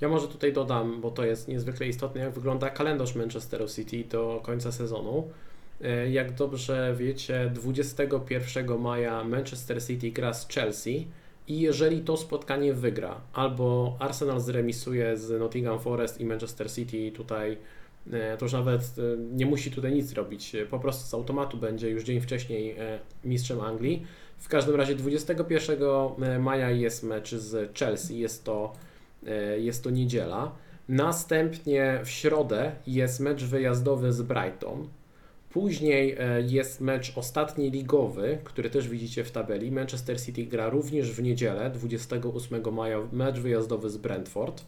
Ja 0.00 0.08
może 0.08 0.28
tutaj 0.28 0.52
dodam, 0.52 1.00
bo 1.00 1.10
to 1.10 1.24
jest 1.24 1.48
niezwykle 1.48 1.86
istotne, 1.88 2.20
jak 2.20 2.32
wygląda 2.34 2.70
kalendarz 2.70 3.14
Manchesteru 3.14 3.68
City 3.68 4.04
do 4.04 4.40
końca 4.44 4.72
sezonu. 4.72 5.28
E, 5.80 6.10
jak 6.10 6.34
dobrze 6.34 6.94
wiecie, 6.98 7.50
21 7.54 8.78
maja 8.78 9.24
Manchester 9.24 9.84
City 9.84 10.10
gra 10.10 10.34
z 10.34 10.48
Chelsea 10.48 11.08
i 11.48 11.60
jeżeli 11.60 12.00
to 12.00 12.16
spotkanie 12.16 12.74
wygra, 12.74 13.20
albo 13.32 13.96
Arsenal 13.98 14.40
zremisuje 14.40 15.16
z 15.16 15.40
Nottingham 15.40 15.80
Forest 15.80 16.20
i 16.20 16.24
Manchester 16.24 16.72
City 16.72 17.12
tutaj 17.12 17.58
e, 18.12 18.36
to 18.36 18.44
już 18.44 18.52
nawet 18.52 18.80
e, 18.80 19.16
nie 19.18 19.46
musi 19.46 19.70
tutaj 19.70 19.92
nic 19.92 20.12
robić, 20.12 20.56
po 20.70 20.78
prostu 20.78 21.08
z 21.08 21.14
automatu 21.14 21.56
będzie 21.56 21.90
już 21.90 22.04
dzień 22.04 22.20
wcześniej 22.20 22.76
mistrzem 23.24 23.60
Anglii. 23.60 24.06
W 24.44 24.48
każdym 24.48 24.74
razie 24.76 24.94
21 24.94 25.78
maja 26.40 26.70
jest 26.70 27.02
mecz 27.02 27.34
z 27.34 27.78
Chelsea, 27.78 28.18
jest 28.18 28.44
to, 28.44 28.72
jest 29.58 29.84
to 29.84 29.90
niedziela. 29.90 30.52
Następnie 30.88 32.00
w 32.04 32.10
środę 32.10 32.72
jest 32.86 33.20
mecz 33.20 33.44
wyjazdowy 33.44 34.12
z 34.12 34.22
Brighton. 34.22 34.88
Później 35.50 36.16
e, 36.18 36.42
jest 36.42 36.80
mecz 36.80 37.12
ostatni 37.16 37.70
ligowy, 37.70 38.38
który 38.44 38.70
też 38.70 38.88
widzicie 38.88 39.24
w 39.24 39.30
tabeli. 39.30 39.72
Manchester 39.72 40.20
City 40.20 40.44
gra 40.44 40.68
również 40.68 41.12
w 41.12 41.22
niedzielę, 41.22 41.70
28 41.70 42.74
maja, 42.74 42.98
mecz 43.12 43.38
wyjazdowy 43.38 43.90
z 43.90 43.96
Brentford. 43.96 44.64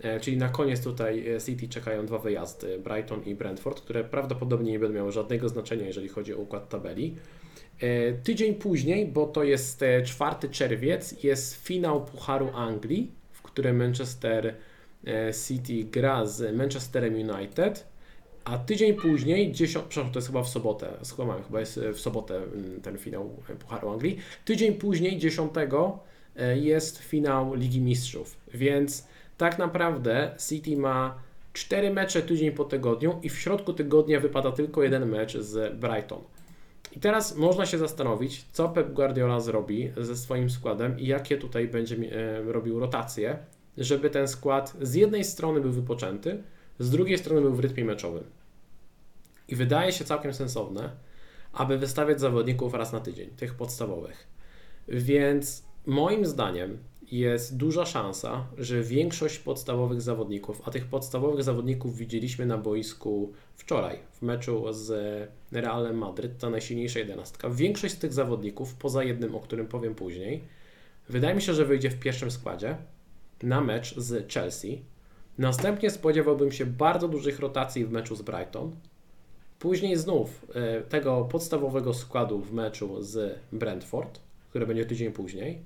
E, 0.00 0.20
czyli 0.20 0.36
na 0.36 0.48
koniec 0.48 0.84
tutaj 0.84 1.28
e, 1.28 1.40
City 1.40 1.68
czekają 1.68 2.06
dwa 2.06 2.18
wyjazdy, 2.18 2.78
Brighton 2.78 3.24
i 3.24 3.34
Brentford, 3.34 3.80
które 3.80 4.04
prawdopodobnie 4.04 4.72
nie 4.72 4.78
będą 4.78 4.94
miały 4.94 5.12
żadnego 5.12 5.48
znaczenia, 5.48 5.86
jeżeli 5.86 6.08
chodzi 6.08 6.34
o 6.34 6.38
układ 6.38 6.68
tabeli. 6.68 7.16
Tydzień 8.22 8.54
później, 8.54 9.06
bo 9.06 9.26
to 9.26 9.44
jest 9.44 9.84
4 10.04 10.48
czerwiec, 10.50 11.22
jest 11.22 11.66
finał 11.66 12.04
Pucharu 12.04 12.50
Anglii, 12.54 13.10
w 13.32 13.42
którym 13.42 13.76
Manchester 13.76 14.54
City 15.46 15.84
gra 15.84 16.26
z 16.26 16.56
Manchesterem 16.56 17.14
United. 17.14 17.92
A 18.44 18.58
tydzień 18.58 18.94
później, 18.94 19.52
10, 19.52 19.84
przepraszam, 19.88 20.12
to 20.12 20.18
jest 20.18 20.28
chyba 20.28 20.42
w 20.42 20.48
sobotę, 20.48 20.88
skłamałem, 21.02 21.42
chyba 21.42 21.60
jest 21.60 21.80
w 21.80 22.00
sobotę 22.00 22.36
mm, 22.36 22.80
ten 22.80 22.98
finał 22.98 23.30
Pucharu 23.58 23.90
Anglii. 23.90 24.18
Tydzień 24.44 24.74
później, 24.74 25.18
10 25.18 25.52
e, 26.36 26.58
jest 26.58 26.98
finał 26.98 27.54
Ligi 27.54 27.80
Mistrzów, 27.80 28.36
więc 28.54 29.06
tak 29.38 29.58
naprawdę 29.58 30.34
City 30.48 30.76
ma 30.76 31.18
4 31.52 31.90
mecze 31.90 32.22
tydzień 32.22 32.50
po 32.50 32.64
tygodniu 32.64 33.18
i 33.22 33.28
w 33.28 33.38
środku 33.38 33.72
tygodnia 33.72 34.20
wypada 34.20 34.52
tylko 34.52 34.82
jeden 34.82 35.08
mecz 35.08 35.38
z 35.38 35.76
Brighton. 35.76 36.20
I 36.92 37.00
teraz 37.00 37.36
można 37.36 37.66
się 37.66 37.78
zastanowić, 37.78 38.46
co 38.52 38.68
Pep 38.68 38.92
Guardiola 38.92 39.40
zrobi 39.40 39.92
ze 39.96 40.16
swoim 40.16 40.50
składem 40.50 40.98
i 40.98 41.06
jakie 41.06 41.38
tutaj 41.38 41.68
będzie 41.68 41.96
e, 41.96 42.42
robił 42.52 42.80
rotacje, 42.80 43.38
żeby 43.78 44.10
ten 44.10 44.28
skład 44.28 44.76
z 44.80 44.94
jednej 44.94 45.24
strony 45.24 45.60
był 45.60 45.72
wypoczęty, 45.72 46.42
z 46.78 46.90
drugiej 46.90 47.18
strony 47.18 47.40
był 47.40 47.54
w 47.54 47.60
rytmie 47.60 47.84
meczowym. 47.84 48.24
I 49.48 49.56
wydaje 49.56 49.92
się 49.92 50.04
całkiem 50.04 50.34
sensowne, 50.34 50.90
aby 51.52 51.78
wystawiać 51.78 52.20
zawodników 52.20 52.74
raz 52.74 52.92
na 52.92 53.00
tydzień, 53.00 53.30
tych 53.30 53.54
podstawowych. 53.54 54.26
Więc 54.88 55.64
moim 55.86 56.26
zdaniem 56.26 56.78
jest 57.12 57.56
duża 57.56 57.86
szansa, 57.86 58.46
że 58.58 58.82
większość 58.82 59.38
podstawowych 59.38 60.00
zawodników, 60.00 60.62
a 60.64 60.70
tych 60.70 60.86
podstawowych 60.86 61.44
zawodników 61.44 61.96
widzieliśmy 61.96 62.46
na 62.46 62.58
boisku 62.58 63.32
wczoraj 63.56 63.98
w 64.12 64.22
meczu 64.22 64.64
z 64.70 64.90
Realem 65.52 65.98
Madryt, 65.98 66.38
ta 66.38 66.50
najsilniejsza 66.50 66.98
jedenastka, 66.98 67.50
większość 67.50 67.94
z 67.94 67.98
tych 67.98 68.12
zawodników, 68.12 68.74
poza 68.74 69.04
jednym, 69.04 69.34
o 69.34 69.40
którym 69.40 69.66
powiem 69.66 69.94
później, 69.94 70.40
wydaje 71.08 71.34
mi 71.34 71.42
się, 71.42 71.54
że 71.54 71.64
wyjdzie 71.64 71.90
w 71.90 71.98
pierwszym 71.98 72.30
składzie 72.30 72.76
na 73.42 73.60
mecz 73.60 73.94
z 73.96 74.32
Chelsea, 74.32 74.82
Następnie 75.38 75.90
spodziewałbym 75.90 76.52
się 76.52 76.66
bardzo 76.66 77.08
dużych 77.08 77.40
rotacji 77.40 77.84
w 77.84 77.90
meczu 77.90 78.16
z 78.16 78.22
Brighton. 78.22 78.76
Później 79.58 79.96
znów 79.96 80.46
e, 80.54 80.80
tego 80.80 81.24
podstawowego 81.24 81.94
składu 81.94 82.38
w 82.38 82.52
meczu 82.52 83.02
z 83.02 83.38
Brentford, 83.52 84.20
który 84.50 84.66
będzie 84.66 84.84
tydzień 84.84 85.12
później. 85.12 85.62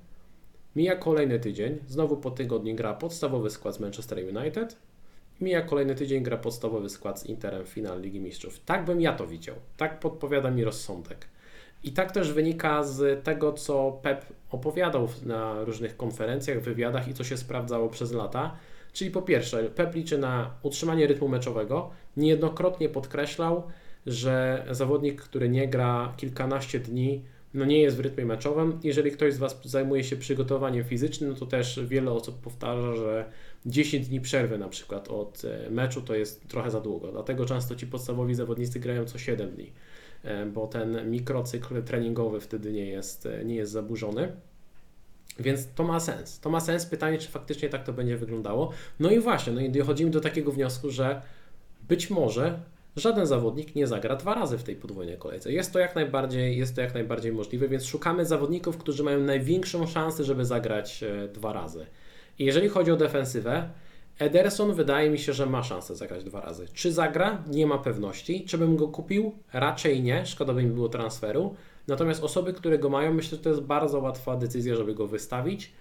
Mija 0.77 0.95
kolejny 0.95 1.39
tydzień, 1.39 1.77
znowu 1.87 2.17
po 2.17 2.31
tygodniu 2.31 2.75
gra 2.75 2.93
podstawowy 2.93 3.49
skład 3.49 3.75
z 3.75 3.79
Manchester 3.79 4.37
United. 4.37 4.77
Mija 5.41 5.61
kolejny 5.61 5.95
tydzień 5.95 6.23
gra 6.23 6.37
podstawowy 6.37 6.89
skład 6.89 7.19
z 7.19 7.25
Interem 7.25 7.65
w 7.65 7.75
Ligi 8.01 8.19
Mistrzów. 8.19 8.59
Tak 8.59 8.85
bym 8.85 9.01
ja 9.01 9.13
to 9.13 9.27
widział. 9.27 9.55
Tak 9.77 9.99
podpowiada 9.99 10.51
mi 10.51 10.63
rozsądek. 10.63 11.27
I 11.83 11.91
tak 11.91 12.11
też 12.11 12.33
wynika 12.33 12.83
z 12.83 13.23
tego, 13.23 13.53
co 13.53 13.99
Pep 14.01 14.25
opowiadał 14.51 15.09
na 15.25 15.63
różnych 15.63 15.97
konferencjach, 15.97 16.61
wywiadach 16.61 17.07
i 17.07 17.13
co 17.13 17.23
się 17.23 17.37
sprawdzało 17.37 17.89
przez 17.89 18.11
lata, 18.11 18.57
Czyli 18.93 19.11
po 19.11 19.21
pierwsze, 19.21 19.63
Pep 19.63 19.95
liczy 19.95 20.17
na 20.17 20.51
utrzymanie 20.63 21.07
rytmu 21.07 21.27
meczowego. 21.27 21.89
Niejednokrotnie 22.17 22.89
podkreślał, 22.89 23.63
że 24.05 24.65
zawodnik, 24.71 25.21
który 25.21 25.49
nie 25.49 25.67
gra 25.67 26.13
kilkanaście 26.17 26.79
dni, 26.79 27.23
no 27.53 27.65
nie 27.65 27.81
jest 27.81 27.97
w 27.97 27.99
rytmie 27.99 28.25
meczowym. 28.25 28.79
Jeżeli 28.83 29.11
ktoś 29.11 29.33
z 29.33 29.37
Was 29.37 29.61
zajmuje 29.63 30.03
się 30.03 30.15
przygotowaniem 30.15 30.83
fizycznym, 30.83 31.35
to 31.35 31.45
też 31.45 31.79
wiele 31.87 32.11
osób 32.11 32.41
powtarza, 32.41 32.95
że 32.95 33.25
10 33.65 34.07
dni 34.07 34.21
przerwy 34.21 34.57
na 34.57 34.69
przykład 34.69 35.07
od 35.07 35.41
e, 35.45 35.69
meczu 35.69 36.01
to 36.01 36.15
jest 36.15 36.47
trochę 36.47 36.71
za 36.71 36.81
długo. 36.81 37.11
Dlatego 37.11 37.45
często 37.45 37.75
ci 37.75 37.87
podstawowi 37.87 38.35
zawodnicy 38.35 38.79
grają 38.79 39.05
co 39.05 39.17
7 39.17 39.51
dni, 39.51 39.71
e, 40.23 40.45
bo 40.45 40.67
ten 40.67 41.11
mikrocykl 41.11 41.83
treningowy 41.83 42.39
wtedy 42.39 42.71
nie 42.71 42.85
jest, 42.85 43.25
e, 43.25 43.45
nie 43.45 43.55
jest 43.55 43.71
zaburzony. 43.71 44.31
Więc 45.39 45.67
to 45.75 45.83
ma 45.83 45.99
sens. 45.99 46.39
To 46.39 46.49
ma 46.49 46.59
sens. 46.59 46.85
Pytanie, 46.85 47.17
czy 47.17 47.27
faktycznie 47.27 47.69
tak 47.69 47.83
to 47.83 47.93
będzie 47.93 48.17
wyglądało. 48.17 48.71
No 48.99 49.11
i 49.11 49.19
właśnie, 49.19 49.53
no 49.53 49.61
i 49.61 49.69
dochodzimy 49.69 50.11
do 50.11 50.21
takiego 50.21 50.51
wniosku, 50.51 50.89
że 50.89 51.21
być 51.87 52.09
może 52.09 52.59
żaden 52.99 53.25
zawodnik 53.25 53.75
nie 53.75 53.87
zagra 53.87 54.15
dwa 54.15 54.33
razy 54.33 54.57
w 54.57 54.63
tej 54.63 54.75
podwójnej 54.75 55.17
kolejce. 55.17 55.51
Jest 55.51 55.73
to 55.73 55.79
jak 55.79 55.95
najbardziej, 55.95 56.57
jest 56.57 56.75
to 56.75 56.81
jak 56.81 56.93
najbardziej 56.93 57.31
możliwe, 57.31 57.67
więc 57.67 57.85
szukamy 57.85 58.25
zawodników, 58.25 58.77
którzy 58.77 59.03
mają 59.03 59.19
największą 59.19 59.87
szansę, 59.87 60.23
żeby 60.23 60.45
zagrać 60.45 61.03
dwa 61.33 61.53
razy. 61.53 61.85
I 62.39 62.45
jeżeli 62.45 62.69
chodzi 62.69 62.91
o 62.91 62.95
defensywę, 62.95 63.69
Ederson 64.19 64.73
wydaje 64.73 65.09
mi 65.09 65.19
się, 65.19 65.33
że 65.33 65.45
ma 65.45 65.63
szansę 65.63 65.95
zagrać 65.95 66.23
dwa 66.23 66.41
razy. 66.41 66.65
Czy 66.73 66.91
zagra? 66.91 67.43
Nie 67.47 67.67
ma 67.67 67.77
pewności. 67.77 68.45
Czy 68.45 68.57
bym 68.57 68.75
go 68.75 68.87
kupił? 68.87 69.35
Raczej 69.53 70.01
nie. 70.01 70.25
Szkoda 70.25 70.53
by 70.53 70.63
mi 70.63 70.71
było 70.71 70.89
transferu. 70.89 71.55
Natomiast 71.87 72.23
osoby, 72.23 72.53
które 72.53 72.79
go 72.79 72.89
mają, 72.89 73.13
myślę, 73.13 73.37
że 73.37 73.43
to 73.43 73.49
jest 73.49 73.61
bardzo 73.61 73.99
łatwa 73.99 74.35
decyzja, 74.35 74.75
żeby 74.75 74.95
go 74.95 75.07
wystawić, 75.07 75.71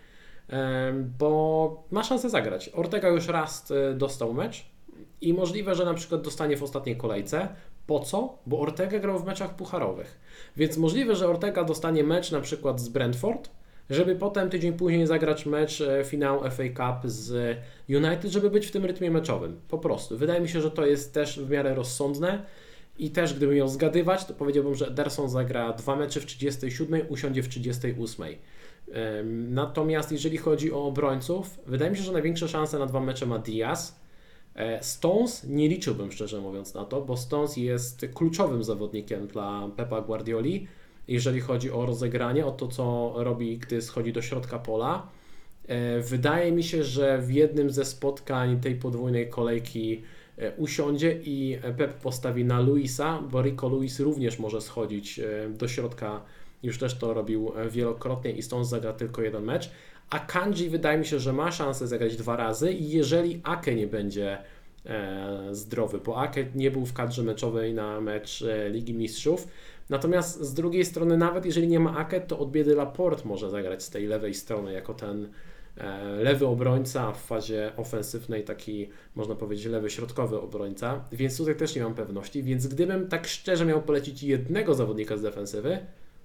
bo 1.18 1.84
ma 1.90 2.04
szansę 2.04 2.30
zagrać. 2.30 2.70
Ortega 2.74 3.08
już 3.08 3.28
raz 3.28 3.70
e, 3.70 3.94
dostał 3.94 4.34
mecz 4.34 4.75
i 5.20 5.34
możliwe, 5.34 5.74
że 5.74 5.84
na 5.84 5.94
przykład 5.94 6.22
dostanie 6.22 6.56
w 6.56 6.62
ostatniej 6.62 6.96
kolejce. 6.96 7.48
Po 7.86 8.00
co? 8.00 8.38
Bo 8.46 8.60
Ortega 8.60 8.98
grał 8.98 9.18
w 9.18 9.26
meczach 9.26 9.56
pucharowych. 9.56 10.18
Więc 10.56 10.76
możliwe, 10.76 11.16
że 11.16 11.28
Ortega 11.28 11.64
dostanie 11.64 12.04
mecz 12.04 12.30
na 12.30 12.40
przykład 12.40 12.80
z 12.80 12.88
Brentford, 12.88 13.50
żeby 13.90 14.16
potem 14.16 14.50
tydzień 14.50 14.72
później 14.72 15.06
zagrać 15.06 15.46
mecz 15.46 15.80
e, 15.80 16.04
finału 16.04 16.40
FA 16.50 16.62
Cup 16.62 17.10
z 17.10 17.58
United, 17.88 18.30
żeby 18.30 18.50
być 18.50 18.66
w 18.66 18.70
tym 18.70 18.84
rytmie 18.84 19.10
meczowym. 19.10 19.60
Po 19.68 19.78
prostu. 19.78 20.18
Wydaje 20.18 20.40
mi 20.40 20.48
się, 20.48 20.60
że 20.60 20.70
to 20.70 20.86
jest 20.86 21.14
też 21.14 21.40
w 21.40 21.50
miarę 21.50 21.74
rozsądne 21.74 22.42
i 22.98 23.10
też 23.10 23.34
gdybym 23.34 23.56
ją 23.56 23.68
zgadywać, 23.68 24.24
to 24.24 24.34
powiedziałbym, 24.34 24.74
że 24.74 24.86
Ederson 24.86 25.28
zagra 25.28 25.72
dwa 25.72 25.96
mecze 25.96 26.20
w 26.20 26.26
37, 26.26 27.00
usiądzie 27.08 27.42
w 27.42 27.48
38. 27.48 28.26
Natomiast 29.48 30.12
jeżeli 30.12 30.36
chodzi 30.36 30.72
o 30.72 30.84
obrońców, 30.84 31.58
wydaje 31.66 31.90
mi 31.90 31.96
się, 31.96 32.02
że 32.02 32.12
największe 32.12 32.48
szanse 32.48 32.78
na 32.78 32.86
dwa 32.86 33.00
mecze 33.00 33.26
ma 33.26 33.38
Diaz. 33.38 34.00
E, 34.56 34.82
Stones 34.82 35.44
nie 35.44 35.68
liczyłbym 35.68 36.12
szczerze 36.12 36.40
mówiąc 36.40 36.74
na 36.74 36.84
to, 36.84 37.00
bo 37.00 37.16
Stones 37.16 37.56
jest 37.56 38.06
kluczowym 38.14 38.64
zawodnikiem 38.64 39.26
dla 39.26 39.68
Pepa 39.76 40.00
Guardioli 40.00 40.66
jeżeli 41.08 41.40
chodzi 41.40 41.70
o 41.70 41.86
rozegranie, 41.86 42.46
o 42.46 42.50
to, 42.50 42.68
co 42.68 43.14
robi, 43.16 43.58
gdy 43.58 43.82
schodzi 43.82 44.12
do 44.12 44.22
środka 44.22 44.58
pola. 44.58 45.08
E, 45.68 46.00
wydaje 46.00 46.52
mi 46.52 46.64
się, 46.64 46.84
że 46.84 47.18
w 47.18 47.32
jednym 47.32 47.70
ze 47.70 47.84
spotkań 47.84 48.60
tej 48.60 48.74
podwójnej 48.74 49.30
kolejki 49.30 50.02
e, 50.38 50.52
usiądzie 50.56 51.18
i 51.24 51.58
Pep 51.78 51.94
postawi 51.94 52.44
na 52.44 52.60
Luisa, 52.60 53.22
bo 53.30 53.42
Rico 53.42 53.68
Luis 53.68 54.00
również 54.00 54.38
może 54.38 54.60
schodzić 54.60 55.20
do 55.50 55.68
środka. 55.68 56.20
Już 56.62 56.78
też 56.78 56.98
to 56.98 57.14
robił 57.14 57.52
wielokrotnie 57.70 58.32
i 58.32 58.42
stąd 58.42 58.66
zagra 58.66 58.92
tylko 58.92 59.22
jeden 59.22 59.44
mecz. 59.44 59.70
A 60.10 60.18
Kanji 60.18 60.70
wydaje 60.70 60.98
mi 60.98 61.06
się, 61.06 61.18
że 61.18 61.32
ma 61.32 61.52
szansę 61.52 61.86
zagrać 61.86 62.16
dwa 62.16 62.36
razy, 62.36 62.72
jeżeli 62.72 63.40
Ake 63.44 63.74
nie 63.74 63.86
będzie 63.86 64.38
zdrowy, 65.50 65.98
bo 65.98 66.16
Ake 66.16 66.46
nie 66.54 66.70
był 66.70 66.86
w 66.86 66.92
kadrze 66.92 67.22
meczowej 67.22 67.74
na 67.74 68.00
mecz 68.00 68.44
Ligi 68.70 68.94
Mistrzów. 68.94 69.48
Natomiast 69.88 70.40
z 70.40 70.54
drugiej 70.54 70.84
strony, 70.84 71.16
nawet 71.16 71.46
jeżeli 71.46 71.68
nie 71.68 71.80
ma 71.80 71.96
Aket, 71.96 72.26
to 72.26 72.38
od 72.38 72.50
biedy 72.50 72.74
Laport 72.74 73.24
może 73.24 73.50
zagrać 73.50 73.82
z 73.82 73.90
tej 73.90 74.06
lewej 74.06 74.34
strony 74.34 74.72
jako 74.72 74.94
ten 74.94 75.28
e, 75.76 76.16
lewy 76.16 76.46
obrońca 76.46 77.12
w 77.12 77.22
fazie 77.22 77.72
ofensywnej, 77.76 78.44
taki 78.44 78.88
można 79.14 79.34
powiedzieć 79.34 79.66
lewy 79.66 79.90
środkowy 79.90 80.40
obrońca, 80.40 81.04
więc 81.12 81.36
tutaj 81.38 81.56
też 81.56 81.76
nie 81.76 81.82
mam 81.82 81.94
pewności, 81.94 82.42
więc 82.42 82.66
gdybym 82.66 83.08
tak 83.08 83.26
szczerze 83.26 83.64
miał 83.64 83.82
polecić 83.82 84.22
jednego 84.22 84.74
zawodnika 84.74 85.16
z 85.16 85.22
defensywy, 85.22 85.78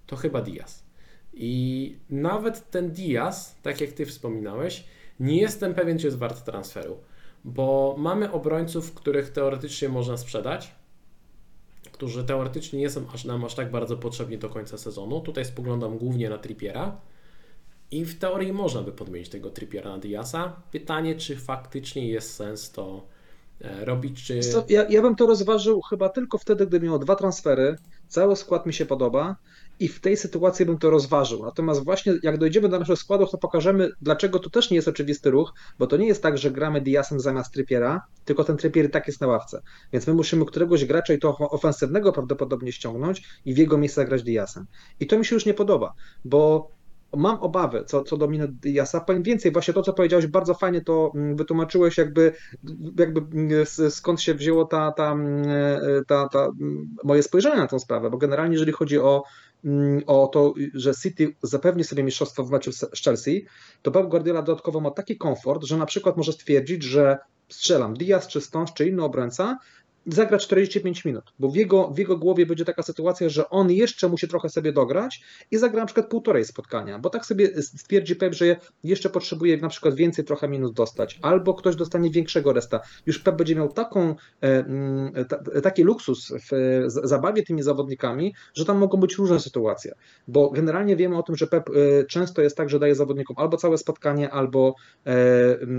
to 0.07 0.15
chyba 0.15 0.41
Diaz. 0.41 0.90
I 1.33 1.95
nawet 2.09 2.69
ten 2.69 2.91
Diaz, 2.91 3.55
tak 3.63 3.81
jak 3.81 3.91
Ty 3.91 4.05
wspominałeś, 4.05 4.83
nie 5.19 5.41
jestem 5.41 5.73
pewien, 5.73 5.99
czy 5.99 6.07
jest 6.07 6.17
wart 6.17 6.45
transferu, 6.45 6.97
bo 7.43 7.95
mamy 7.97 8.31
obrońców, 8.31 8.93
których 8.93 9.29
teoretycznie 9.29 9.89
można 9.89 10.17
sprzedać, 10.17 10.75
którzy 11.91 12.23
teoretycznie 12.23 12.79
nie 12.79 12.89
są 12.89 13.05
aż 13.13 13.25
nam 13.25 13.45
aż 13.45 13.55
tak 13.55 13.71
bardzo 13.71 13.97
potrzebni 13.97 14.37
do 14.37 14.49
końca 14.49 14.77
sezonu. 14.77 15.21
Tutaj 15.21 15.45
spoglądam 15.45 15.97
głównie 15.97 16.29
na 16.29 16.37
Trippiera 16.37 16.97
i 17.91 18.05
w 18.05 18.19
teorii 18.19 18.53
można 18.53 18.81
by 18.81 18.91
podmienić 18.91 19.29
tego 19.29 19.49
Trippiera 19.49 19.89
na 19.89 19.97
Diasa. 19.97 20.61
Pytanie, 20.71 21.15
czy 21.15 21.35
faktycznie 21.35 22.07
jest 22.07 22.35
sens 22.35 22.71
to 22.71 23.07
e, 23.61 23.85
robić, 23.85 24.23
czy... 24.23 24.39
Ja, 24.69 24.85
ja 24.89 25.01
bym 25.01 25.15
to 25.15 25.27
rozważył 25.27 25.81
chyba 25.81 26.09
tylko 26.09 26.37
wtedy, 26.37 26.67
gdy 26.67 26.79
miał 26.79 26.99
dwa 26.99 27.15
transfery, 27.15 27.75
cały 28.07 28.35
skład 28.35 28.65
mi 28.65 28.73
się 28.73 28.85
podoba 28.85 29.35
i 29.81 29.87
w 29.87 29.99
tej 29.99 30.17
sytuacji 30.17 30.65
bym 30.65 30.77
to 30.77 30.89
rozważył. 30.89 31.43
Natomiast 31.43 31.83
właśnie 31.83 32.13
jak 32.23 32.37
dojdziemy 32.37 32.69
do 32.69 32.79
naszego 32.79 32.95
składu, 32.95 33.27
to 33.27 33.37
pokażemy, 33.37 33.89
dlaczego 34.01 34.39
to 34.39 34.49
też 34.49 34.69
nie 34.69 34.75
jest 34.75 34.87
oczywisty 34.87 35.31
ruch, 35.31 35.53
bo 35.79 35.87
to 35.87 35.97
nie 35.97 36.07
jest 36.07 36.23
tak, 36.23 36.37
że 36.37 36.51
gramy 36.51 36.81
Diasem 36.81 37.19
zamiast 37.19 37.53
Trippiera, 37.53 38.01
tylko 38.25 38.43
ten 38.43 38.57
Trippier 38.57 38.91
tak 38.91 39.07
jest 39.07 39.21
na 39.21 39.27
ławce. 39.27 39.61
Więc 39.93 40.07
my 40.07 40.13
musimy 40.13 40.45
któregoś 40.45 40.85
gracza 40.85 41.13
i 41.13 41.19
to 41.19 41.37
ofensywnego 41.37 42.11
prawdopodobnie 42.11 42.71
ściągnąć 42.71 43.23
i 43.45 43.53
w 43.53 43.57
jego 43.57 43.77
miejsce 43.77 44.05
grać 44.05 44.23
Diasem. 44.23 44.65
I 44.99 45.07
to 45.07 45.19
mi 45.19 45.25
się 45.25 45.35
już 45.35 45.45
nie 45.45 45.53
podoba, 45.53 45.93
bo 46.25 46.69
mam 47.17 47.37
obawy 47.39 47.83
co, 47.85 48.03
co 48.03 48.17
do 48.17 48.27
Mino 48.27 48.45
Diasa. 48.47 49.01
Powiem 49.01 49.23
więcej, 49.23 49.51
właśnie 49.51 49.73
to, 49.73 49.81
co 49.81 49.93
powiedziałeś, 49.93 50.27
bardzo 50.27 50.53
fajnie 50.53 50.81
to 50.81 51.11
mm, 51.15 51.35
wytłumaczyłeś, 51.35 51.97
jakby, 51.97 52.33
jakby 52.99 53.39
mm, 53.39 53.65
skąd 53.89 54.21
się 54.21 54.33
wzięło 54.33 54.65
ta, 54.65 54.91
ta, 54.91 55.11
mm, 55.11 55.45
ta, 56.07 56.29
ta, 56.29 56.51
moje 57.03 57.23
spojrzenie 57.23 57.57
na 57.57 57.67
tę 57.67 57.79
sprawę, 57.79 58.09
bo 58.09 58.17
generalnie 58.17 58.53
jeżeli 58.53 58.71
chodzi 58.71 58.99
o 58.99 59.23
o 60.07 60.27
to, 60.27 60.53
że 60.73 60.95
City 60.95 61.35
zapewni 61.41 61.83
sobie 61.83 62.03
mistrzostwo 62.03 62.43
w 62.43 62.51
meczu 62.51 62.71
z 62.71 62.85
Chelsea, 63.03 63.45
to 63.81 63.91
Pep 63.91 64.07
Guardiola 64.07 64.41
dodatkowo 64.41 64.79
ma 64.79 64.91
taki 64.91 65.17
komfort, 65.17 65.63
że 65.63 65.77
na 65.77 65.85
przykład 65.85 66.17
może 66.17 66.33
stwierdzić, 66.33 66.83
że 66.83 67.17
strzelam 67.49 67.93
Diaz 67.93 68.27
czy 68.27 68.41
Stones 68.41 68.73
czy 68.73 68.87
inny 68.87 69.03
obrońca, 69.03 69.57
zagra 70.07 70.37
45 70.37 71.05
minut, 71.05 71.23
bo 71.39 71.49
w 71.49 71.55
jego, 71.55 71.87
w 71.87 71.97
jego 71.97 72.17
głowie 72.17 72.45
będzie 72.45 72.65
taka 72.65 72.83
sytuacja, 72.83 73.29
że 73.29 73.49
on 73.49 73.71
jeszcze 73.71 74.09
musi 74.09 74.27
trochę 74.27 74.49
sobie 74.49 74.73
dograć 74.73 75.21
i 75.51 75.57
zagra 75.57 75.79
na 75.79 75.85
przykład 75.85 76.07
półtorej 76.07 76.45
spotkania, 76.45 76.99
bo 76.99 77.09
tak 77.09 77.25
sobie 77.25 77.61
stwierdzi 77.61 78.15
Pep, 78.15 78.33
że 78.33 78.55
jeszcze 78.83 79.09
potrzebuje 79.09 79.57
na 79.57 79.69
przykład 79.69 79.95
więcej 79.95 80.25
trochę 80.25 80.47
minut 80.47 80.73
dostać, 80.73 81.19
albo 81.21 81.53
ktoś 81.53 81.75
dostanie 81.75 82.09
większego 82.09 82.53
resta. 82.53 82.79
Już 83.05 83.19
Pep 83.19 83.35
będzie 83.35 83.55
miał 83.55 83.73
taką, 83.73 84.09
e, 84.09 84.15
mm, 84.41 85.13
taki 85.63 85.83
luksus 85.83 86.33
w 86.51 86.83
zabawie 86.87 87.43
tymi 87.43 87.63
zawodnikami, 87.63 88.35
że 88.53 88.65
tam 88.65 88.77
mogą 88.77 88.99
być 88.99 89.15
różne 89.15 89.39
sytuacje, 89.39 89.95
bo 90.27 90.49
generalnie 90.49 90.95
wiemy 90.95 91.17
o 91.17 91.23
tym, 91.23 91.35
że 91.35 91.47
Pep 91.47 91.69
e, 91.69 92.05
często 92.05 92.41
jest 92.41 92.57
tak, 92.57 92.69
że 92.69 92.79
daje 92.79 92.95
zawodnikom 92.95 93.35
albo 93.39 93.57
całe 93.57 93.77
spotkanie, 93.77 94.29
albo 94.29 94.75
e, 95.05 95.13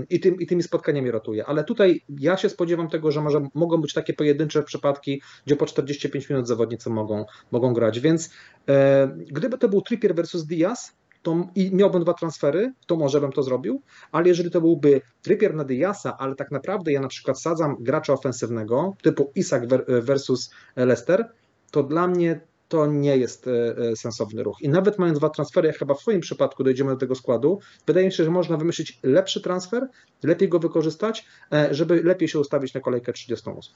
i, 0.09 0.19
tym, 0.19 0.35
i 0.39 0.47
tymi 0.47 0.63
spotkaniami 0.63 1.11
ratuje, 1.11 1.45
ale 1.45 1.63
tutaj 1.63 2.01
ja 2.19 2.37
się 2.37 2.49
spodziewam 2.49 2.89
tego, 2.89 3.11
że 3.11 3.21
może 3.21 3.47
mogą 3.53 3.81
być 3.81 3.93
takie 3.93 4.12
takie 4.13 4.17
pojedyncze 4.17 4.63
przypadki, 4.63 5.21
gdzie 5.45 5.55
po 5.55 5.65
45 5.65 6.29
minut 6.29 6.47
zawodnicy 6.47 6.89
mogą, 6.89 7.25
mogą 7.51 7.73
grać. 7.73 7.99
Więc 7.99 8.29
e, 8.69 9.07
gdyby 9.17 9.57
to 9.57 9.69
był 9.69 9.81
Trippier 9.81 10.15
versus 10.15 10.45
Diaz, 10.45 10.93
to, 11.23 11.47
i 11.55 11.75
miałbym 11.75 12.03
dwa 12.03 12.13
transfery, 12.13 12.73
to 12.87 12.95
może 12.95 13.21
bym 13.21 13.31
to 13.31 13.43
zrobił, 13.43 13.81
ale 14.11 14.27
jeżeli 14.27 14.51
to 14.51 14.61
byłby 14.61 15.01
Trippier 15.21 15.55
na 15.55 15.63
Diasa, 15.63 16.17
ale 16.17 16.35
tak 16.35 16.51
naprawdę 16.51 16.91
ja 16.91 17.01
na 17.01 17.07
przykład 17.07 17.41
sadzam 17.41 17.75
gracza 17.79 18.13
ofensywnego, 18.13 18.95
typu 19.01 19.31
Isak 19.35 19.67
versus 19.87 20.51
Leicester, 20.75 21.31
to 21.71 21.83
dla 21.83 22.07
mnie 22.07 22.41
to 22.67 22.87
nie 22.87 23.17
jest 23.17 23.47
e, 23.47 23.77
e, 23.77 23.95
sensowny 23.95 24.43
ruch. 24.43 24.61
I 24.61 24.69
nawet 24.69 24.99
mając 24.99 25.19
dwa 25.19 25.29
transfery, 25.29 25.67
jak 25.67 25.77
chyba 25.77 25.93
w 25.93 25.99
Twoim 25.99 26.19
przypadku 26.21 26.63
dojdziemy 26.63 26.91
do 26.91 26.97
tego 26.97 27.15
składu, 27.15 27.59
wydaje 27.87 28.05
mi 28.05 28.11
się, 28.11 28.23
że 28.23 28.31
można 28.31 28.57
wymyślić 28.57 28.99
lepszy 29.03 29.41
transfer, 29.41 29.87
lepiej 30.23 30.49
go 30.49 30.59
wykorzystać, 30.59 31.25
żeby 31.71 32.03
lepiej 32.03 32.27
się 32.27 32.39
ustawić 32.39 32.73
na 32.73 32.81
kolejkę 32.81 33.13
38. 33.13 33.73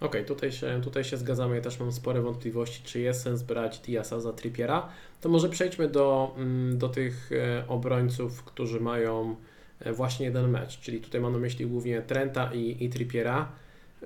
Okej, 0.00 0.08
okay, 0.08 0.24
tutaj, 0.24 0.52
się, 0.52 0.80
tutaj 0.82 1.04
się 1.04 1.16
zgadzamy. 1.16 1.56
Ja 1.56 1.60
też 1.60 1.80
mam 1.80 1.92
spore 1.92 2.20
wątpliwości, 2.20 2.82
czy 2.84 3.00
jest 3.00 3.22
sens 3.22 3.42
brać 3.42 3.78
Diasa 3.78 4.20
za 4.20 4.32
Trippiera. 4.32 4.88
To 5.20 5.28
może 5.28 5.48
przejdźmy 5.48 5.88
do, 5.88 6.34
mm, 6.36 6.78
do 6.78 6.88
tych 6.88 7.30
e, 7.32 7.64
obrońców, 7.68 8.42
którzy 8.42 8.80
mają 8.80 9.36
e, 9.80 9.92
właśnie 9.92 10.26
jeden 10.26 10.50
mecz. 10.50 10.80
Czyli 10.80 11.00
tutaj 11.00 11.20
mam 11.20 11.32
na 11.32 11.38
myśli 11.38 11.66
głównie 11.66 12.02
Trenta 12.02 12.50
i, 12.54 12.84
i 12.84 12.88
Trippiera. 12.88 13.52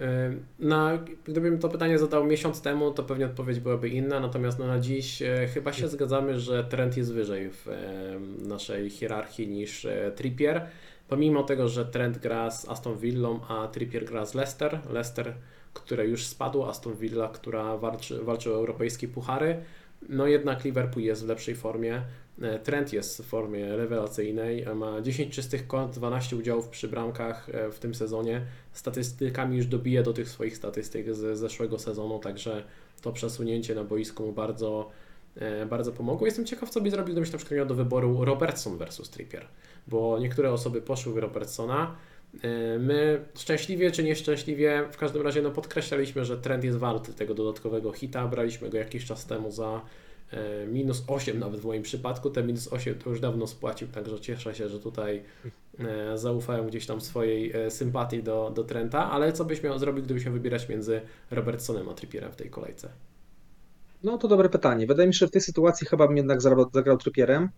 E, 0.00 0.32
na, 0.58 0.98
gdybym 1.24 1.58
to 1.58 1.68
pytanie 1.68 1.98
zadał 1.98 2.24
miesiąc 2.24 2.62
temu, 2.62 2.90
to 2.90 3.02
pewnie 3.02 3.26
odpowiedź 3.26 3.60
byłaby 3.60 3.88
inna, 3.88 4.20
natomiast 4.20 4.58
no 4.58 4.66
na 4.66 4.80
dziś 4.80 5.22
chyba 5.54 5.72
się 5.72 5.88
zgadzamy, 5.88 6.40
że 6.40 6.64
Trent 6.64 6.96
jest 6.96 7.12
wyżej 7.12 7.50
w 7.50 7.66
naszej 8.38 8.90
hierarchii 8.90 9.48
niż 9.48 9.86
Trippier. 10.16 10.66
pomimo 11.08 11.42
tego, 11.42 11.68
że 11.68 11.84
Trent 11.84 12.18
gra 12.18 12.50
z 12.50 12.68
Aston 12.68 12.98
Villą, 12.98 13.40
a 13.48 13.68
Trippier 13.68 14.04
gra 14.04 14.26
z 14.26 14.34
Leicester, 14.34 14.78
Leicester, 14.90 15.34
które 15.72 16.06
już 16.06 16.26
spadło, 16.26 16.68
Aston 16.68 16.96
Villa, 16.96 17.28
która 17.28 17.76
walczy, 17.76 18.24
walczy 18.24 18.52
o 18.52 18.56
europejskie 18.56 19.08
puchary, 19.08 19.62
no 20.08 20.26
jednak 20.26 20.64
Liverpool 20.64 21.04
jest 21.04 21.24
w 21.24 21.28
lepszej 21.28 21.54
formie. 21.54 22.02
E, 22.42 22.58
Trent 22.58 22.92
jest 22.92 23.22
w 23.22 23.26
formie 23.26 23.76
rewelacyjnej, 23.76 24.62
e, 24.62 24.74
ma 24.74 25.00
10 25.00 25.34
czystych 25.34 25.66
kont, 25.66 25.94
12 25.94 26.36
udziałów 26.36 26.68
przy 26.68 26.88
bramkach 26.88 27.48
e, 27.48 27.70
w 27.70 27.78
tym 27.78 27.94
sezonie. 27.94 28.46
Statystykami 28.72 29.56
już 29.56 29.66
dobije 29.66 30.02
do 30.02 30.12
tych 30.12 30.28
swoich 30.28 30.56
statystyk 30.56 31.14
z 31.14 31.38
zeszłego 31.38 31.78
sezonu, 31.78 32.18
także 32.18 32.64
to 33.02 33.12
przesunięcie 33.12 33.74
na 33.74 33.84
boisku 33.84 34.26
mu 34.26 34.32
bardzo, 34.32 34.90
bardzo 35.70 35.92
pomogło. 35.92 36.26
Jestem 36.26 36.44
ciekaw, 36.44 36.70
co 36.70 36.80
by 36.80 36.90
zrobił, 36.90 37.12
gdybyś 37.12 37.32
na 37.32 37.38
przykład 37.38 37.56
miał 37.56 37.66
do 37.66 37.74
wyboru 37.74 38.24
Robertson 38.24 38.78
versus 38.78 39.10
Trippier, 39.10 39.48
bo 39.88 40.18
niektóre 40.18 40.52
osoby 40.52 40.82
poszły 40.82 41.12
w 41.12 41.18
Robertsona. 41.18 41.96
My 42.78 43.24
szczęśliwie 43.38 43.90
czy 43.90 44.04
nieszczęśliwie, 44.04 44.84
w 44.92 44.96
każdym 44.96 45.22
razie 45.22 45.42
no 45.42 45.50
podkreślaliśmy, 45.50 46.24
że 46.24 46.38
trend 46.38 46.64
jest 46.64 46.78
warty 46.78 47.12
tego 47.12 47.34
dodatkowego 47.34 47.92
hita. 47.92 48.28
Braliśmy 48.28 48.70
go 48.70 48.78
jakiś 48.78 49.04
czas 49.04 49.26
temu 49.26 49.50
za 49.50 49.80
E, 50.32 50.66
minus 50.66 51.04
8 51.06 51.38
nawet 51.38 51.60
w 51.60 51.64
moim 51.64 51.82
przypadku, 51.82 52.30
te 52.30 52.42
minus 52.42 52.72
8 52.72 52.94
to 52.94 53.10
już 53.10 53.20
dawno 53.20 53.46
spłacił, 53.46 53.88
także 53.88 54.20
cieszę 54.20 54.54
się, 54.54 54.68
że 54.68 54.80
tutaj 54.80 55.22
e, 55.78 56.18
zaufałem 56.18 56.66
gdzieś 56.66 56.86
tam 56.86 57.00
swojej 57.00 57.52
sympatii 57.70 58.22
do, 58.22 58.52
do 58.54 58.64
Trenta, 58.64 59.10
ale 59.10 59.32
co 59.32 59.44
byś 59.44 59.62
miał 59.62 59.78
zrobić, 59.78 60.04
gdybyś 60.04 60.24
miał 60.24 60.34
wybierać 60.34 60.68
między 60.68 61.00
Robertsonem 61.30 61.88
a 61.88 61.94
Trippierem 61.94 62.32
w 62.32 62.36
tej 62.36 62.50
kolejce? 62.50 62.88
No 64.02 64.18
to 64.18 64.28
dobre 64.28 64.48
pytanie. 64.48 64.86
Wydaje 64.86 65.06
mi 65.06 65.14
się, 65.14 65.18
że 65.18 65.28
w 65.28 65.30
tej 65.30 65.42
sytuacji 65.42 65.86
chyba 65.86 66.06
bym 66.06 66.16
jednak 66.16 66.42
zagrał, 66.42 66.70
zagrał 66.72 66.98
Trippierem, 66.98 67.48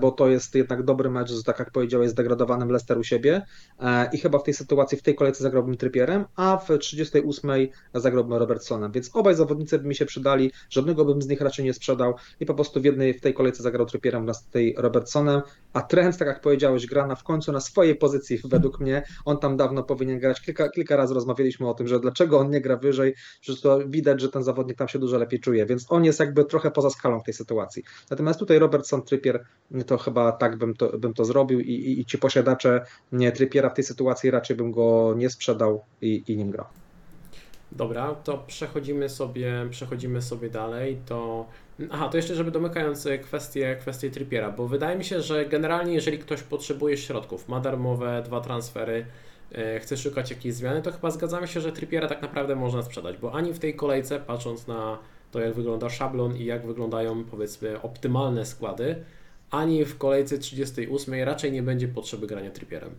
bo 0.00 0.10
to 0.10 0.28
jest 0.28 0.54
jednak 0.54 0.82
dobry 0.82 1.10
mecz 1.10 1.28
tak 1.44 1.58
jak 1.58 1.70
powiedziałeś, 1.70 2.10
zdegradowanym 2.10 2.68
Leicester 2.68 2.98
u 2.98 3.04
siebie. 3.04 3.42
E, 3.80 4.10
i 4.12 4.18
chyba 4.18 4.38
w 4.38 4.42
tej 4.42 4.54
sytuacji, 4.54 4.98
w 4.98 5.02
tej 5.02 5.14
kolejce 5.14 5.42
zagrałbym 5.42 5.76
Trypierem, 5.76 6.24
a 6.36 6.56
w 6.56 6.78
38 6.78 7.50
zagrałbym 7.94 8.38
Robertsonem, 8.38 8.92
więc 8.92 9.10
obaj 9.16 9.34
zawodnicy 9.34 9.78
by 9.78 9.88
mi 9.88 9.94
się 9.94 10.06
przydali, 10.06 10.52
żadnego 10.70 11.04
bym 11.04 11.22
z 11.22 11.28
nich 11.28 11.40
raczej 11.40 11.64
nie 11.64 11.74
sprzedał 11.74 12.14
i 12.40 12.46
po 12.46 12.54
prostu 12.54 12.80
w 12.80 12.84
jednej, 12.84 13.14
w 13.14 13.20
tej 13.20 13.34
kolejce 13.34 13.62
zagrał 13.62 13.86
Trypierem, 13.86 14.26
w 14.34 14.52
tej 14.52 14.74
Robertsonem, 14.78 15.42
a 15.72 15.82
Trent, 15.82 16.18
tak 16.18 16.28
jak 16.28 16.40
powiedziałeś, 16.40 16.86
gra 16.86 17.06
na 17.06 17.14
w 17.14 17.24
końcu 17.24 17.52
na 17.52 17.60
swojej 17.60 17.96
pozycji 17.96 18.38
według 18.44 18.80
mnie, 18.80 19.02
on 19.24 19.38
tam 19.38 19.56
dawno 19.56 19.82
powinien 19.82 20.18
grać, 20.18 20.40
kilka, 20.40 20.68
kilka 20.68 20.96
razy 20.96 21.14
rozmawialiśmy 21.14 21.68
o 21.68 21.74
tym, 21.74 21.88
że 21.88 22.00
dlaczego 22.00 22.38
on 22.38 22.50
nie 22.50 22.60
gra 22.60 22.76
wyżej, 22.76 23.14
że 23.42 23.56
to 23.56 23.78
widać, 23.86 24.20
że 24.20 24.28
ten 24.28 24.42
zawodnik 24.42 24.78
tam 24.78 24.88
się 24.88 24.98
dużo 24.98 25.18
lepiej 25.18 25.40
czuje, 25.40 25.66
więc 25.66 25.86
on 25.88 26.04
jest 26.04 26.20
jakby 26.20 26.44
trochę 26.44 26.70
poza 26.70 26.90
skalą 26.90 27.20
w 27.20 27.24
tej 27.24 27.34
sytuacji. 27.34 27.82
Natomiast 28.10 28.38
tutaj 28.38 28.58
Robertson, 28.58 29.02
Trypier 29.02 29.44
to 29.86 29.98
chyba 29.98 30.32
tak 30.32 30.56
bym 30.56 30.74
to, 30.74 30.98
bym 30.98 31.14
to 31.14 31.24
zrobił 31.24 31.60
i, 31.60 31.70
i, 31.70 32.00
i 32.00 32.04
ci 32.04 32.18
posiadacze 32.18 32.86
nie, 33.12 33.32
Trypiera 33.32 33.70
w 33.70 33.74
tej 33.74 33.84
sytuacji 33.84 34.30
raczej 34.30 34.56
bym 34.56 34.72
go 34.72 35.14
nie 35.16 35.30
sprzedał 35.30 35.84
i, 36.02 36.22
i 36.28 36.36
nim 36.36 36.50
grał. 36.50 36.66
Dobra, 37.72 38.14
to 38.14 38.38
przechodzimy 38.38 39.08
sobie, 39.08 39.66
przechodzimy 39.70 40.22
sobie 40.22 40.50
dalej. 40.50 40.98
To. 41.06 41.46
Aha, 41.90 42.08
to 42.08 42.16
jeszcze, 42.16 42.34
żeby 42.34 42.50
domykając 42.50 43.08
kwestię, 43.22 43.76
kwestię 43.80 44.10
Trippiera, 44.10 44.50
bo 44.50 44.68
wydaje 44.68 44.98
mi 44.98 45.04
się, 45.04 45.22
że 45.22 45.46
generalnie, 45.46 45.94
jeżeli 45.94 46.18
ktoś 46.18 46.42
potrzebuje 46.42 46.96
środków, 46.96 47.48
ma 47.48 47.60
darmowe 47.60 48.22
dwa 48.24 48.40
transfery, 48.40 49.06
e, 49.52 49.80
chce 49.80 49.96
szukać 49.96 50.30
jakiejś 50.30 50.54
zmiany, 50.54 50.82
to 50.82 50.92
chyba 50.92 51.10
zgadzamy 51.10 51.48
się, 51.48 51.60
że 51.60 51.72
Trippiera 51.72 52.08
tak 52.08 52.22
naprawdę 52.22 52.56
można 52.56 52.82
sprzedać, 52.82 53.16
bo 53.16 53.32
ani 53.32 53.52
w 53.52 53.58
tej 53.58 53.74
kolejce, 53.74 54.20
patrząc 54.20 54.66
na 54.66 54.98
to, 55.30 55.40
jak 55.40 55.54
wygląda 55.54 55.90
szablon 55.90 56.36
i 56.36 56.44
jak 56.44 56.66
wyglądają 56.66 57.24
powiedzmy 57.24 57.82
optymalne 57.82 58.46
składy, 58.46 59.04
ani 59.50 59.84
w 59.84 59.98
kolejce 59.98 60.38
38 60.38 61.14
raczej 61.14 61.52
nie 61.52 61.62
będzie 61.62 61.88
potrzeby 61.88 62.26
grania 62.26 62.50
Trippierem. 62.50 62.94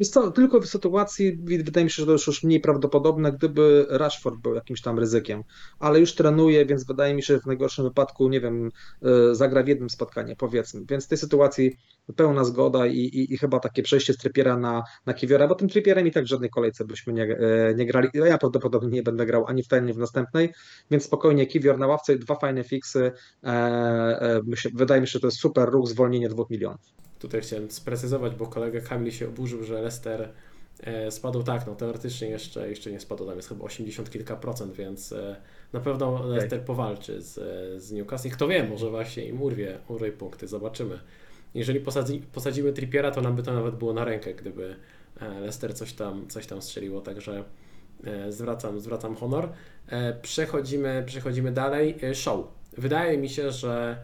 Jest 0.00 0.14
to 0.14 0.30
tylko 0.30 0.60
w 0.60 0.66
sytuacji, 0.66 1.38
wydaje 1.42 1.84
mi 1.84 1.90
się, 1.90 2.02
że 2.02 2.06
to 2.06 2.12
już 2.12 2.42
mniej 2.44 2.60
prawdopodobne, 2.60 3.32
gdyby 3.32 3.86
Rashford 3.88 4.36
był 4.36 4.54
jakimś 4.54 4.82
tam 4.82 4.98
ryzykiem, 4.98 5.42
ale 5.78 6.00
już 6.00 6.14
trenuje, 6.14 6.66
więc 6.66 6.84
wydaje 6.84 7.14
mi 7.14 7.22
się, 7.22 7.34
że 7.34 7.40
w 7.40 7.46
najgorszym 7.46 7.84
wypadku, 7.84 8.28
nie 8.28 8.40
wiem, 8.40 8.70
e, 9.02 9.34
zagra 9.34 9.62
w 9.62 9.68
jednym 9.68 9.90
spotkaniu, 9.90 10.36
powiedzmy. 10.36 10.84
Więc 10.88 11.04
w 11.04 11.08
tej 11.08 11.18
sytuacji 11.18 11.76
pełna 12.16 12.44
zgoda 12.44 12.86
i, 12.86 12.98
i, 12.98 13.34
i 13.34 13.38
chyba 13.38 13.60
takie 13.60 13.82
przejście 13.82 14.12
z 14.12 14.16
Trippiera 14.16 14.56
na, 14.56 14.82
na 15.06 15.14
Kiwiora, 15.14 15.48
bo 15.48 15.54
tym 15.54 15.68
Trippierem 15.68 16.06
i 16.06 16.10
tak 16.10 16.24
w 16.24 16.28
żadnej 16.28 16.50
kolejce 16.50 16.84
byśmy 16.84 17.12
nie, 17.12 17.24
e, 17.24 17.74
nie 17.74 17.86
grali. 17.86 18.08
Ja 18.14 18.38
prawdopodobnie 18.38 18.90
nie 18.90 19.02
będę 19.02 19.26
grał 19.26 19.46
ani 19.46 19.62
w 19.62 19.68
tej, 19.68 19.78
ani 19.78 19.92
w 19.92 19.98
następnej, 19.98 20.52
więc 20.90 21.04
spokojnie 21.04 21.46
Kiwior 21.46 21.78
na 21.78 21.86
ławce, 21.86 22.16
dwa 22.16 22.34
fajne 22.34 22.64
fiksy. 22.64 23.12
E, 23.44 23.48
e, 23.48 24.40
wydaje 24.74 25.00
mi 25.00 25.06
się, 25.06 25.12
że 25.12 25.20
to 25.20 25.26
jest 25.26 25.38
super 25.38 25.68
ruch, 25.68 25.88
zwolnienie 25.88 26.28
dwóch 26.28 26.50
milionów. 26.50 27.09
Tutaj 27.20 27.40
chciałem 27.40 27.70
sprecyzować, 27.70 28.34
bo 28.34 28.46
kolega 28.46 28.80
Kamil 28.80 29.12
się 29.12 29.28
oburzył, 29.28 29.64
że 29.64 29.74
Leicester 29.74 30.28
e, 30.80 31.10
spadł 31.10 31.42
tak, 31.42 31.66
no 31.66 31.74
teoretycznie 31.74 32.28
jeszcze, 32.28 32.70
jeszcze 32.70 32.92
nie 32.92 33.00
spadł, 33.00 33.26
tam 33.26 33.36
jest 33.36 33.48
chyba 33.48 33.64
80 33.64 34.10
kilka 34.10 34.36
procent, 34.36 34.74
więc 34.74 35.12
e, 35.12 35.36
na 35.72 35.80
pewno 35.80 36.26
Leicester 36.26 36.64
powalczy 36.64 37.22
z, 37.22 37.34
z 37.82 37.92
Newcastle. 37.92 38.30
Kto 38.30 38.48
wie, 38.48 38.64
może 38.64 38.90
właśnie 38.90 39.24
im 39.24 39.42
urwie, 39.42 39.78
urwie 39.88 40.12
punkty, 40.12 40.48
zobaczymy. 40.48 40.98
Jeżeli 41.54 41.80
posadzi, 41.80 42.22
posadzimy 42.32 42.72
Trippiera, 42.72 43.10
to 43.10 43.20
nam 43.20 43.36
by 43.36 43.42
to 43.42 43.54
nawet 43.54 43.76
było 43.76 43.92
na 43.92 44.04
rękę, 44.04 44.34
gdyby 44.34 44.76
e, 45.20 45.40
Leicester 45.40 45.74
coś 45.74 45.92
tam, 45.92 46.28
coś 46.28 46.46
tam 46.46 46.62
strzeliło, 46.62 47.00
także 47.00 47.44
zwracam, 48.28 48.80
zwracam 48.80 49.16
honor. 49.16 49.48
Przechodzimy, 50.22 51.02
przechodzimy 51.06 51.52
dalej. 51.52 51.98
Show. 52.14 52.46
Wydaje 52.78 53.18
mi 53.18 53.28
się, 53.28 53.52
że 53.52 53.96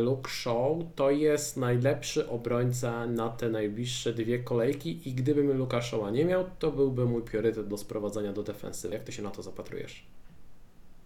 Luke 0.00 0.30
Shaw 0.30 0.76
to 0.94 1.10
jest 1.10 1.56
najlepszy 1.56 2.28
obrońca 2.28 3.06
na 3.06 3.28
te 3.28 3.48
najbliższe 3.48 4.12
dwie 4.12 4.38
kolejki 4.38 5.08
i 5.08 5.14
gdybym 5.14 5.58
Luka 5.58 5.82
Shawa 5.82 6.10
nie 6.10 6.24
miał, 6.24 6.44
to 6.58 6.72
byłby 6.72 7.06
mój 7.06 7.22
priorytet 7.22 7.68
do 7.68 7.76
sprowadzania 7.76 8.32
do 8.32 8.42
defensywy. 8.42 8.94
Jak 8.94 9.04
ty 9.04 9.12
się 9.12 9.22
na 9.22 9.30
to 9.30 9.42
zapatrujesz? 9.42 10.06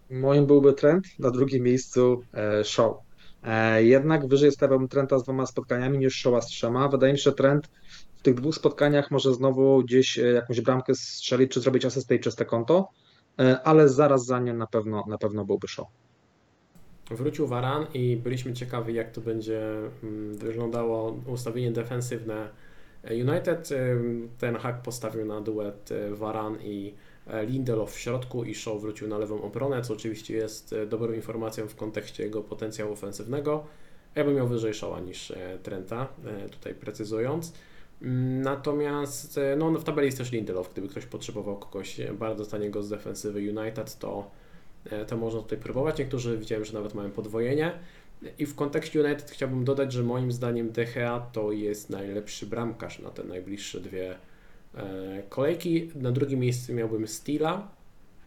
Moim 0.09 0.45
byłby 0.45 0.73
trend, 0.73 1.05
na 1.19 1.31
drugim 1.31 1.63
miejscu 1.63 2.23
e, 2.33 2.63
Shaw. 2.63 2.93
E, 3.43 3.83
jednak 3.83 4.27
wyżej 4.27 4.51
stawiałbym 4.51 4.87
Trenta 4.87 5.19
z 5.19 5.23
dwoma 5.23 5.45
spotkaniami 5.45 5.97
niż 5.97 6.19
Shawa 6.19 6.41
z 6.41 6.47
trzema. 6.47 6.87
Wydaje 6.87 7.13
mi 7.13 7.19
się, 7.19 7.23
że 7.23 7.33
Trent 7.33 7.67
w 8.17 8.21
tych 8.21 8.35
dwóch 8.35 8.55
spotkaniach 8.55 9.11
może 9.11 9.33
znowu 9.33 9.83
gdzieś 9.83 10.19
e, 10.19 10.21
jakąś 10.21 10.61
bramkę 10.61 10.95
strzelić, 10.95 11.51
czy 11.51 11.61
zrobić 11.61 11.85
asystę 11.85 12.15
i 12.15 12.19
czyste 12.19 12.45
konto, 12.45 12.89
ale 13.63 13.89
zaraz 13.89 14.25
za 14.25 14.39
nim 14.39 14.57
na 14.57 14.67
pewno, 14.67 15.03
na 15.07 15.17
pewno 15.17 15.45
byłby 15.45 15.67
Shaw. 15.67 15.87
Wrócił 17.11 17.47
Varan 17.47 17.85
i 17.93 18.17
byliśmy 18.17 18.53
ciekawi, 18.53 18.93
jak 18.93 19.11
to 19.11 19.21
będzie 19.21 19.61
mm, 20.03 20.37
wyglądało 20.37 21.19
ustawienie 21.27 21.71
defensywne 21.71 22.49
United. 23.11 23.69
Ten 24.37 24.55
hak 24.55 24.81
postawił 24.81 25.25
na 25.25 25.41
duet 25.41 25.89
Varan 26.11 26.57
i 26.61 26.93
e, 27.27 27.45
Lindelof 27.45 27.93
w 27.93 27.99
środku 27.99 28.43
i 28.43 28.55
Shaw 28.55 28.81
wrócił 28.81 29.07
na 29.07 29.17
lewą 29.17 29.41
obronę, 29.41 29.81
co 29.81 29.93
oczywiście 29.93 30.33
jest 30.33 30.73
e, 30.73 30.85
dobrą 30.85 31.13
informacją 31.13 31.67
w 31.67 31.75
kontekście 31.75 32.23
jego 32.23 32.41
potencjału 32.41 32.93
ofensywnego. 32.93 33.63
Ja 34.15 34.23
bym 34.23 34.35
miał 34.35 34.47
wyżej 34.47 34.73
Shawa 34.73 34.99
niż 34.99 35.31
e, 35.31 35.59
Trenta, 35.63 36.07
tutaj 36.51 36.75
precyzując. 36.75 37.53
Mm, 38.01 38.41
natomiast 38.41 39.39
no, 39.57 39.71
w 39.71 39.83
tabeli 39.83 40.05
jest 40.05 40.17
też 40.17 40.31
Lindelof, 40.31 40.71
gdyby 40.71 40.87
ktoś 40.87 41.05
potrzebował 41.05 41.57
kogoś 41.57 42.01
bardzo 42.19 42.45
taniego 42.45 42.83
z 42.83 42.89
defensywy 42.89 43.39
United, 43.39 43.99
to 43.99 44.31
to 45.07 45.17
można 45.17 45.41
tutaj 45.41 45.57
próbować. 45.57 45.97
Niektórzy 45.97 46.37
widziałem, 46.37 46.65
że 46.65 46.73
nawet 46.73 46.93
mają 46.93 47.11
podwojenie. 47.11 47.71
I 48.39 48.45
w 48.45 48.55
kontekście 48.55 49.03
United 49.03 49.31
chciałbym 49.31 49.65
dodać, 49.65 49.93
że 49.93 50.03
moim 50.03 50.31
zdaniem 50.31 50.71
DHA 50.71 51.19
to 51.19 51.51
jest 51.51 51.89
najlepszy 51.89 52.45
bramkarz 52.45 52.99
na 52.99 53.09
te 53.09 53.23
najbliższe 53.23 53.79
dwie 53.79 54.15
e, 54.75 55.23
kolejki. 55.29 55.91
Na 55.95 56.11
drugim 56.11 56.39
miejscu 56.39 56.73
miałbym 56.73 57.07
Steela 57.07 57.67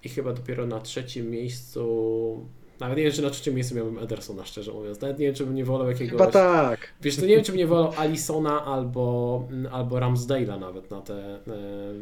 i 0.05 0.09
chyba 0.09 0.33
dopiero 0.33 0.66
na 0.66 0.81
trzecim 0.81 1.31
miejscu 1.31 2.47
nawet 2.81 2.99
nie 2.99 3.05
wiem, 3.05 3.12
czy 3.12 3.23
na 3.23 3.31
trzecim 3.31 3.55
miejscu 3.55 3.75
miałbym 3.75 3.99
Edersona, 3.99 4.45
szczerze 4.45 4.73
mówiąc. 4.73 5.01
Nawet 5.01 5.19
nie 5.19 5.27
wiem, 5.27 5.35
czy 5.35 5.45
bym 5.45 5.55
nie 5.55 5.64
wolał 5.64 5.88
jakiegoś... 5.88 6.11
Chyba 6.11 6.27
tak. 6.27 6.93
Wiesz, 7.01 7.17
to 7.17 7.23
nie 7.23 7.37
wiem, 7.37 7.45
czy 7.45 7.53
bym 7.53 7.59
nie 7.59 7.67
wolał 7.67 7.93
Alisona 7.97 8.64
albo, 8.64 9.49
albo 9.73 9.97
Ramsdale'a 9.97 10.61
nawet 10.61 10.91
na 10.91 11.01
te, 11.01 11.35
e, 11.35 11.41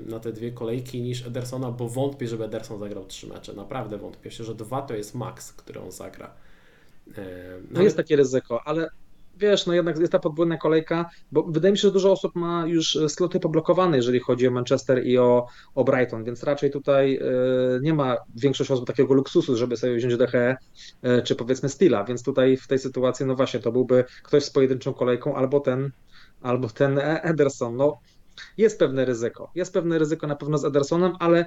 na 0.06 0.20
te 0.20 0.32
dwie 0.32 0.52
kolejki 0.52 1.02
niż 1.02 1.26
Edersona, 1.26 1.70
bo 1.70 1.88
wątpię, 1.88 2.28
żeby 2.28 2.44
Ederson 2.44 2.78
zagrał 2.78 3.06
trzy 3.06 3.26
mecze. 3.26 3.52
Naprawdę 3.52 3.98
wątpię. 3.98 4.28
Myślę, 4.28 4.44
że 4.44 4.54
dwa 4.54 4.82
to 4.82 4.94
jest 4.94 5.14
maks, 5.14 5.52
który 5.52 5.80
on 5.80 5.92
zagra. 5.92 6.30
E, 7.18 7.24
no 7.70 7.82
jest 7.82 7.96
takie 7.96 8.16
ryzyko, 8.16 8.60
ale 8.64 8.90
wiesz, 9.36 9.66
no 9.66 9.74
jednak 9.74 9.98
jest 9.98 10.12
ta 10.12 10.18
podwójna 10.18 10.56
kolejka, 10.56 11.10
bo 11.32 11.42
wydaje 11.42 11.72
mi 11.72 11.78
się, 11.78 11.82
że 11.88 11.92
dużo 11.92 12.12
osób 12.12 12.34
ma 12.34 12.66
już 12.66 12.98
sloty 13.08 13.40
poblokowane, 13.40 13.96
jeżeli 13.96 14.20
chodzi 14.20 14.48
o 14.48 14.50
Manchester 14.50 15.06
i 15.06 15.18
o, 15.18 15.46
o 15.74 15.84
Brighton, 15.84 16.24
więc 16.24 16.42
raczej 16.42 16.70
tutaj 16.70 17.16
y, 17.16 17.80
nie 17.82 17.94
ma 17.94 18.16
większość 18.34 18.70
osób 18.70 18.86
takiego 18.86 19.14
luksusu, 19.14 19.56
żeby 19.56 19.76
sobie 19.76 19.96
wziąć 19.96 20.16
DHE 20.16 20.56
y, 21.04 21.22
czy 21.22 21.36
powiedzmy 21.36 21.68
Stila, 21.68 22.04
więc 22.04 22.22
tutaj 22.22 22.56
w 22.56 22.66
tej 22.66 22.78
sytuacji, 22.78 23.26
no 23.26 23.36
właśnie, 23.36 23.60
to 23.60 23.72
byłby 23.72 24.04
ktoś 24.22 24.44
z 24.44 24.50
pojedynczą 24.50 24.94
kolejką 24.94 25.36
albo 25.36 25.60
ten, 25.60 25.90
albo 26.42 26.68
ten 26.68 27.00
Ederson. 27.02 27.76
No, 27.76 27.98
jest 28.58 28.78
pewne 28.78 29.04
ryzyko. 29.04 29.50
Jest 29.54 29.72
pewne 29.72 29.98
ryzyko 29.98 30.26
na 30.26 30.36
pewno 30.36 30.58
z 30.58 30.64
Edersonem, 30.64 31.12
ale 31.20 31.46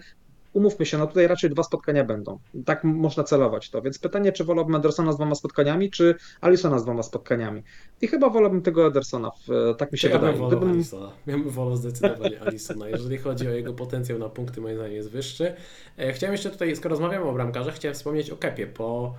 umówmy 0.53 0.85
się, 0.85 0.97
no 0.97 1.07
tutaj 1.07 1.27
raczej 1.27 1.49
dwa 1.49 1.63
spotkania 1.63 2.03
będą. 2.03 2.39
Tak 2.65 2.83
można 2.83 3.23
celować 3.23 3.69
to. 3.69 3.81
Więc 3.81 3.99
pytanie, 3.99 4.31
czy 4.31 4.43
wolałbym 4.43 4.75
Edersona 4.75 5.11
z 5.11 5.15
dwoma 5.15 5.35
spotkaniami, 5.35 5.91
czy 5.91 6.15
Alisona 6.41 6.79
z 6.79 6.83
dwoma 6.83 7.03
spotkaniami? 7.03 7.63
I 8.01 8.07
chyba 8.07 8.29
wolałbym 8.29 8.61
tego 8.61 8.87
Edersona, 8.87 9.31
tak 9.77 9.91
mi 9.91 9.97
się 9.97 10.09
ja 10.09 10.19
wydaje. 10.19 10.37
Bym 10.37 10.47
Gdybym... 10.47 10.71
Alisona. 10.71 11.11
Ja 11.27 11.37
bym 11.37 11.49
wolał 11.49 11.75
zdecydowanie 11.75 12.41
Alisona. 12.41 12.89
Jeżeli 12.89 13.17
chodzi 13.17 13.47
o 13.47 13.51
jego 13.51 13.73
potencjał 13.73 14.19
na 14.19 14.29
punkty, 14.29 14.61
moim 14.61 14.75
zdaniem 14.75 14.95
jest 14.95 15.09
wyższy. 15.09 15.53
E, 15.97 16.13
chciałem 16.13 16.33
jeszcze 16.33 16.49
tutaj, 16.49 16.75
skoro 16.75 16.89
rozmawiamy 16.89 17.25
o 17.25 17.33
bramkarzach, 17.33 17.75
chciałem 17.75 17.95
wspomnieć 17.95 18.29
o 18.29 18.37
Kepie, 18.37 18.67
bo 18.67 19.13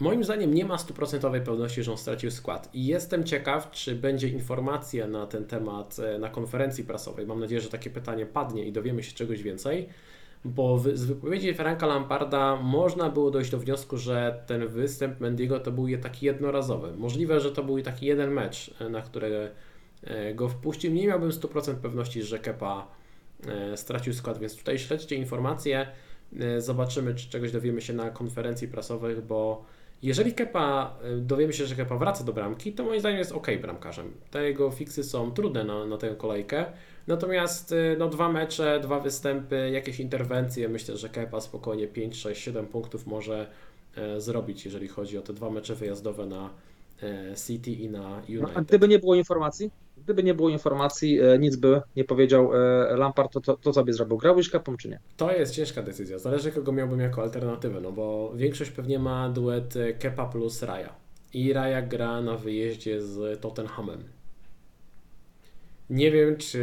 Moim 0.00 0.24
zdaniem 0.24 0.54
nie 0.54 0.64
ma 0.64 0.78
stuprocentowej 0.78 1.40
pewności, 1.40 1.82
że 1.82 1.90
on 1.92 1.98
stracił 1.98 2.30
skład. 2.30 2.70
I 2.74 2.86
jestem 2.86 3.24
ciekaw, 3.24 3.70
czy 3.70 3.94
będzie 3.94 4.28
informacja 4.28 5.06
na 5.06 5.26
ten 5.26 5.44
temat 5.44 5.96
e, 5.98 6.18
na 6.18 6.28
konferencji 6.28 6.84
prasowej. 6.84 7.26
Mam 7.26 7.40
nadzieję, 7.40 7.60
że 7.60 7.68
takie 7.68 7.90
pytanie 7.90 8.26
padnie 8.26 8.64
i 8.64 8.72
dowiemy 8.72 9.02
się 9.02 9.12
czegoś 9.12 9.42
więcej. 9.42 9.88
Bo 10.44 10.78
z 10.78 11.04
wypowiedzi 11.04 11.54
Franka 11.54 11.86
Lamparda 11.86 12.56
można 12.56 13.10
było 13.10 13.30
dojść 13.30 13.50
do 13.50 13.58
wniosku, 13.58 13.96
że 13.96 14.42
ten 14.46 14.68
występ 14.68 15.20
Mendigo 15.20 15.60
to 15.60 15.72
był 15.72 15.86
taki 16.02 16.26
jednorazowy. 16.26 16.96
Możliwe, 16.96 17.40
że 17.40 17.52
to 17.52 17.62
był 17.62 17.82
taki 17.82 18.06
jeden 18.06 18.30
mecz, 18.30 18.74
e, 18.80 18.88
na 18.88 19.02
który 19.02 19.50
e, 20.02 20.34
go 20.34 20.48
wpuścił. 20.48 20.92
Nie 20.92 21.06
miałbym 21.06 21.30
100% 21.30 21.74
pewności, 21.74 22.22
że 22.22 22.38
Kepa 22.38 22.86
stracił 23.76 24.14
skład, 24.14 24.38
więc 24.38 24.56
tutaj 24.56 24.78
śledźcie 24.78 25.16
informacje. 25.16 25.86
Zobaczymy, 26.58 27.14
czy 27.14 27.30
czegoś 27.30 27.52
dowiemy 27.52 27.80
się 27.80 27.92
na 27.92 28.10
konferencji 28.10 28.68
prasowej, 28.68 29.16
bo 29.16 29.64
jeżeli 30.02 30.34
Kepa, 30.34 30.96
y, 31.18 31.20
dowiemy 31.20 31.52
się, 31.52 31.66
że 31.66 31.74
Kepa 31.74 31.96
wraca 31.96 32.24
do 32.24 32.32
bramki, 32.32 32.72
to 32.72 32.84
moim 32.84 33.00
zdaniem 33.00 33.18
jest 33.18 33.32
ok 33.32 33.46
bramkarzem. 33.62 34.12
Te 34.30 34.44
jego 34.44 34.70
fiksy 34.70 35.04
są 35.04 35.32
trudne 35.32 35.64
na, 35.64 35.86
na 35.86 35.96
tę 35.96 36.14
kolejkę, 36.16 36.64
natomiast 37.06 37.72
y, 37.72 37.96
no, 37.98 38.08
dwa 38.08 38.32
mecze, 38.32 38.80
dwa 38.80 39.00
występy, 39.00 39.70
jakieś 39.72 40.00
interwencje, 40.00 40.68
myślę, 40.68 40.96
że 40.96 41.08
Kepa 41.08 41.40
spokojnie 41.40 41.86
5, 41.86 42.16
6, 42.16 42.42
7 42.42 42.66
punktów 42.66 43.06
może 43.06 43.46
e, 43.96 44.20
zrobić, 44.20 44.64
jeżeli 44.64 44.88
chodzi 44.88 45.18
o 45.18 45.22
te 45.22 45.32
dwa 45.32 45.50
mecze 45.50 45.74
wyjazdowe 45.74 46.26
na 46.26 46.50
e, 47.02 47.34
City 47.46 47.70
i 47.70 47.88
na 47.88 48.22
United. 48.28 48.42
No, 48.42 48.50
a 48.54 48.60
gdyby 48.60 48.88
nie 48.88 48.98
było 48.98 49.14
informacji? 49.14 49.70
Gdyby 49.96 50.22
nie 50.22 50.34
było 50.34 50.48
informacji, 50.48 51.20
e, 51.20 51.38
nic 51.38 51.56
by 51.56 51.82
nie 51.96 52.04
powiedział 52.04 52.50
e, 52.54 52.96
Lampard, 52.96 53.32
to, 53.32 53.40
to, 53.40 53.56
to 53.56 53.72
zrobił? 53.72 54.16
Grałbyś 54.16 54.50
kapą 54.50 54.76
czy 54.76 54.88
nie? 54.88 55.00
To 55.16 55.32
jest 55.32 55.54
ciężka 55.54 55.82
decyzja. 55.82 56.18
Zależy 56.18 56.52
kogo 56.52 56.72
miałbym 56.72 57.00
jako 57.00 57.22
alternatywę, 57.22 57.80
no 57.80 57.92
bo 57.92 58.32
większość 58.34 58.70
pewnie 58.70 58.98
ma 58.98 59.28
duet 59.28 59.76
e, 59.76 59.92
Kepa 59.92 60.26
plus 60.26 60.62
Raja. 60.62 60.94
I 61.32 61.52
Raja 61.52 61.82
gra 61.82 62.20
na 62.20 62.36
wyjeździe 62.36 63.02
z 63.02 63.40
Tottenhamem. 63.40 64.04
Nie 65.90 66.10
wiem, 66.10 66.36
czy 66.36 66.60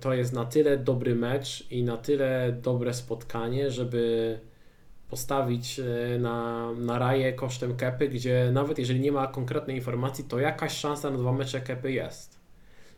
to 0.00 0.14
jest 0.14 0.32
na 0.32 0.44
tyle 0.44 0.78
dobry 0.78 1.14
mecz 1.14 1.70
i 1.70 1.84
na 1.84 1.96
tyle 1.96 2.56
dobre 2.62 2.94
spotkanie, 2.94 3.70
żeby 3.70 4.38
postawić 5.10 5.80
na, 6.18 6.72
na 6.72 6.98
raję 6.98 7.32
kosztem 7.32 7.76
kepy, 7.76 8.08
gdzie 8.08 8.50
nawet 8.52 8.78
jeżeli 8.78 9.00
nie 9.00 9.12
ma 9.12 9.26
konkretnej 9.26 9.76
informacji, 9.76 10.24
to 10.24 10.38
jakaś 10.38 10.72
szansa 10.72 11.10
na 11.10 11.18
dwa 11.18 11.32
mecze 11.32 11.60
kepy 11.60 11.92
jest. 11.92 12.35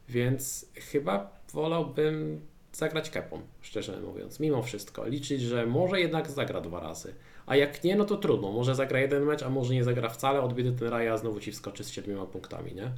Więc 0.09 0.67
chyba 0.75 1.41
wolałbym 1.53 2.41
zagrać 2.73 3.11
kepą, 3.11 3.41
szczerze 3.61 4.01
mówiąc, 4.01 4.41
mimo 4.41 4.63
wszystko. 4.63 5.07
Liczyć, 5.07 5.41
że 5.43 5.67
może 5.67 6.01
jednak 6.01 6.31
zagra 6.31 6.61
dwa 6.61 6.81
razy. 6.81 7.15
A 7.47 7.57
jak 7.57 7.85
nie, 7.85 7.97
no 7.97 8.05
to 8.05 8.17
trudno. 8.17 8.53
Może 8.53 8.75
zagra 8.75 9.01
jeden 9.01 9.25
mecz, 9.25 9.43
a 9.43 9.51
może 9.51 9.75
nie 9.75 9.85
zagra 9.85 10.09
wcale, 10.09 10.41
odbiedy 10.41 10.73
ten 10.73 10.89
Raja, 10.89 11.17
znowu 11.17 11.41
ci 11.41 11.53
wskoczy 11.53 11.85
z 11.85 11.91
siedmioma 11.91 12.27
punktami, 12.27 12.75
nie? 12.75 12.93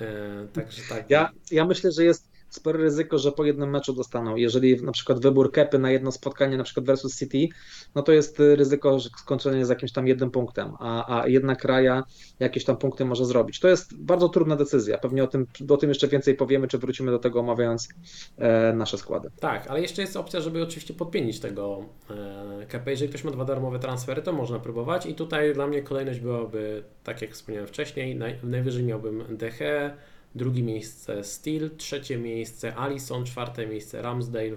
E, 0.00 0.46
także 0.52 0.82
tak. 0.88 1.10
Ja, 1.10 1.30
ja 1.50 1.64
myślę, 1.64 1.92
że 1.92 2.04
jest 2.04 2.31
spore 2.54 2.78
ryzyko, 2.78 3.18
że 3.18 3.32
po 3.32 3.44
jednym 3.44 3.70
meczu 3.70 3.92
dostaną. 3.92 4.36
Jeżeli 4.36 4.82
na 4.82 4.92
przykład 4.92 5.22
wybór 5.22 5.52
kepy 5.52 5.78
na 5.78 5.90
jedno 5.90 6.12
spotkanie, 6.12 6.56
na 6.56 6.64
przykład 6.64 6.86
versus 6.86 7.18
City, 7.18 7.48
no 7.94 8.02
to 8.02 8.12
jest 8.12 8.38
ryzyko 8.38 8.98
że 8.98 9.08
skończenie 9.18 9.66
z 9.66 9.68
jakimś 9.68 9.92
tam 9.92 10.06
jednym 10.06 10.30
punktem, 10.30 10.72
a, 10.78 11.20
a 11.20 11.28
jednak 11.28 11.64
Raja 11.64 12.02
jakieś 12.40 12.64
tam 12.64 12.76
punkty 12.76 13.04
może 13.04 13.24
zrobić. 13.24 13.60
To 13.60 13.68
jest 13.68 13.96
bardzo 13.96 14.28
trudna 14.28 14.56
decyzja. 14.56 14.98
Pewnie 14.98 15.24
o 15.24 15.26
tym, 15.26 15.46
o 15.68 15.76
tym 15.76 15.88
jeszcze 15.88 16.08
więcej 16.08 16.34
powiemy, 16.34 16.68
czy 16.68 16.78
wrócimy 16.78 17.10
do 17.10 17.18
tego 17.18 17.40
omawiając 17.40 17.88
e, 18.38 18.72
nasze 18.72 18.98
składy. 18.98 19.30
Tak, 19.40 19.66
ale 19.66 19.80
jeszcze 19.80 20.02
jest 20.02 20.16
opcja, 20.16 20.40
żeby 20.40 20.62
oczywiście 20.62 20.94
podpienić 20.94 21.40
tego 21.40 21.84
e, 22.10 22.90
Jeżeli 22.90 23.08
ktoś 23.08 23.24
ma 23.24 23.30
dwa 23.30 23.44
darmowe 23.44 23.78
transfery, 23.78 24.22
to 24.22 24.32
można 24.32 24.58
próbować 24.58 25.06
i 25.06 25.14
tutaj 25.14 25.54
dla 25.54 25.66
mnie 25.66 25.82
kolejność 25.82 26.20
byłaby, 26.20 26.84
tak 27.04 27.22
jak 27.22 27.32
wspomniałem 27.32 27.68
wcześniej, 27.68 28.16
naj, 28.16 28.38
najwyżej 28.42 28.84
miałbym 28.84 29.36
Deche, 29.36 29.96
drugie 30.34 30.62
miejsce 30.62 31.24
Steel, 31.24 31.70
trzecie 31.76 32.18
miejsce 32.18 32.74
Allison, 32.74 33.24
czwarte 33.24 33.66
miejsce 33.66 34.02
Ramsdale, 34.02 34.56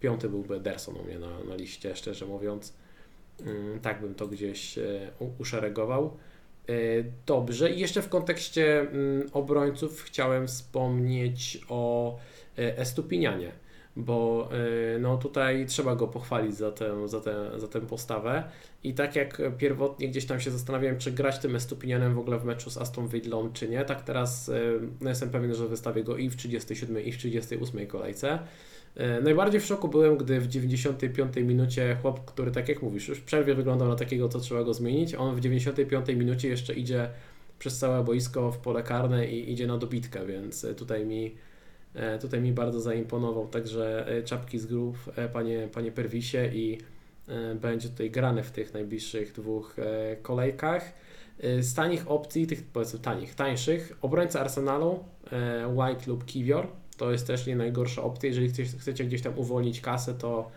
piąty 0.00 0.28
byłby 0.28 0.54
Ederson 0.54 0.96
u 0.96 1.04
mnie 1.04 1.18
na, 1.18 1.44
na 1.44 1.54
liście, 1.54 1.96
szczerze 1.96 2.26
mówiąc. 2.26 2.72
Mm, 3.40 3.80
tak 3.80 4.00
bym 4.00 4.14
to 4.14 4.26
gdzieś 4.26 4.78
e, 4.78 5.10
uszeregował. 5.38 6.16
E, 6.68 6.72
dobrze, 7.26 7.70
i 7.70 7.80
jeszcze 7.80 8.02
w 8.02 8.08
kontekście 8.08 8.80
mm, 8.80 9.28
obrońców 9.32 10.02
chciałem 10.02 10.46
wspomnieć 10.46 11.60
o 11.68 12.16
e, 12.58 12.78
Estupinianie 12.78 13.63
bo 13.96 14.48
y, 14.96 14.98
no 14.98 15.16
tutaj 15.16 15.66
trzeba 15.66 15.96
go 15.96 16.08
pochwalić 16.08 16.54
za 16.54 16.72
tę, 16.72 17.08
za, 17.08 17.20
tę, 17.20 17.60
za 17.60 17.68
tę 17.68 17.80
postawę. 17.80 18.44
I 18.84 18.94
tak 18.94 19.16
jak 19.16 19.42
pierwotnie 19.58 20.08
gdzieś 20.08 20.26
tam 20.26 20.40
się 20.40 20.50
zastanawiałem, 20.50 20.98
czy 20.98 21.12
grać 21.12 21.38
tym 21.38 21.56
Estupinianem 21.56 22.14
w 22.14 22.18
ogóle 22.18 22.38
w 22.38 22.44
meczu 22.44 22.70
z 22.70 22.78
Aston 22.78 23.08
Villą, 23.08 23.52
czy 23.52 23.68
nie, 23.68 23.84
tak 23.84 24.02
teraz 24.02 24.48
y, 24.48 24.80
no 25.00 25.08
jestem 25.08 25.30
pewien, 25.30 25.54
że 25.54 25.68
wystawię 25.68 26.04
go 26.04 26.16
i 26.16 26.30
w 26.30 26.36
37 26.36 27.04
i 27.04 27.12
w 27.12 27.18
38 27.18 27.86
kolejce. 27.86 28.38
Y, 28.96 29.22
najbardziej 29.22 29.60
w 29.60 29.64
szoku 29.64 29.88
byłem, 29.88 30.16
gdy 30.16 30.40
w 30.40 30.48
95 30.48 31.36
minucie 31.36 31.96
chłop, 32.02 32.24
który 32.24 32.50
tak 32.50 32.68
jak 32.68 32.82
mówisz, 32.82 33.08
już 33.08 33.18
w 33.18 33.24
przerwie 33.24 33.54
wyglądał 33.54 33.88
na 33.88 33.96
takiego, 33.96 34.28
co 34.28 34.40
trzeba 34.40 34.64
go 34.64 34.74
zmienić, 34.74 35.14
on 35.14 35.36
w 35.36 35.40
95 35.40 36.08
minucie 36.08 36.48
jeszcze 36.48 36.74
idzie 36.74 37.08
przez 37.58 37.78
całe 37.78 38.04
boisko 38.04 38.52
w 38.52 38.58
pole 38.58 38.82
karne 38.82 39.26
i 39.26 39.52
idzie 39.52 39.66
na 39.66 39.78
dobitkę, 39.78 40.26
więc 40.26 40.66
tutaj 40.76 41.06
mi 41.06 41.34
tutaj 42.20 42.40
mi 42.40 42.52
bardzo 42.52 42.80
zaimponował 42.80 43.48
także 43.48 44.06
e, 44.08 44.22
czapki 44.22 44.58
z 44.58 44.66
grup, 44.66 44.96
e, 45.16 45.28
panie, 45.28 45.68
panie 45.72 45.92
Perwisie 45.92 46.50
i 46.52 46.78
będzie 47.60 47.88
tutaj 47.88 48.10
grany 48.10 48.42
w 48.42 48.50
tych 48.50 48.74
najbliższych 48.74 49.32
dwóch 49.32 49.76
kolejkach. 50.22 50.92
Z 51.60 51.74
tanich 51.74 52.10
opcji, 52.10 52.46
tych 52.46 52.64
powiedzmy 52.64 52.98
tanich, 52.98 53.34
tańszych, 53.34 53.98
obrońca 54.02 54.40
Arsenalu, 54.40 55.04
White 55.74 56.04
lub 56.06 56.24
Kiwior, 56.24 56.66
to 56.96 57.12
jest 57.12 57.26
też 57.26 57.46
nie 57.46 57.56
najgorsza 57.56 58.02
opcja. 58.02 58.28
Jeżeli 58.28 58.52
chcecie 58.78 59.04
gdzieś 59.04 59.22
tam 59.22 59.38
uwolnić 59.38 59.80
kasę, 59.80 60.14
to 60.14 60.50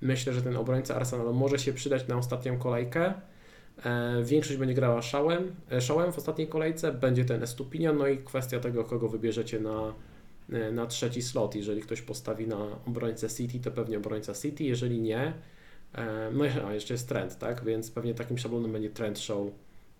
myślę, 0.00 0.32
że 0.32 0.42
ten 0.42 0.56
obrońca 0.56 0.94
Arsenalu 0.96 1.34
może 1.34 1.58
się 1.58 1.72
przydać 1.72 2.08
na 2.08 2.16
ostatnią 2.16 2.58
kolejkę. 2.58 3.14
Większość 4.22 4.58
będzie 4.58 4.74
grała 4.74 5.02
szałem, 5.02 5.54
szałem 5.80 6.12
w 6.12 6.18
ostatniej 6.18 6.48
kolejce, 6.48 6.92
będzie 6.92 7.24
ten 7.24 7.42
Estupinian, 7.42 7.96
no 7.96 8.08
i 8.08 8.18
kwestia 8.18 8.60
tego, 8.60 8.84
kogo 8.84 9.08
wybierzecie 9.08 9.60
na 9.60 9.92
E, 9.92 10.13
na 10.48 10.86
trzeci 10.86 11.22
slot. 11.22 11.54
Jeżeli 11.54 11.82
ktoś 11.82 12.02
postawi 12.02 12.46
na 12.46 12.58
obrońcę 12.86 13.28
City, 13.28 13.60
to 13.60 13.70
pewnie 13.70 13.96
obrońca 13.96 14.34
City, 14.34 14.64
jeżeli 14.64 15.00
nie, 15.00 15.32
e, 15.94 16.30
no 16.32 16.44
a 16.66 16.74
jeszcze 16.74 16.94
jest 16.94 17.08
trend, 17.08 17.38
tak? 17.38 17.64
Więc 17.64 17.90
pewnie 17.90 18.14
takim 18.14 18.38
szablonem 18.38 18.72
będzie 18.72 18.90
trend 18.90 19.18
show 19.18 19.48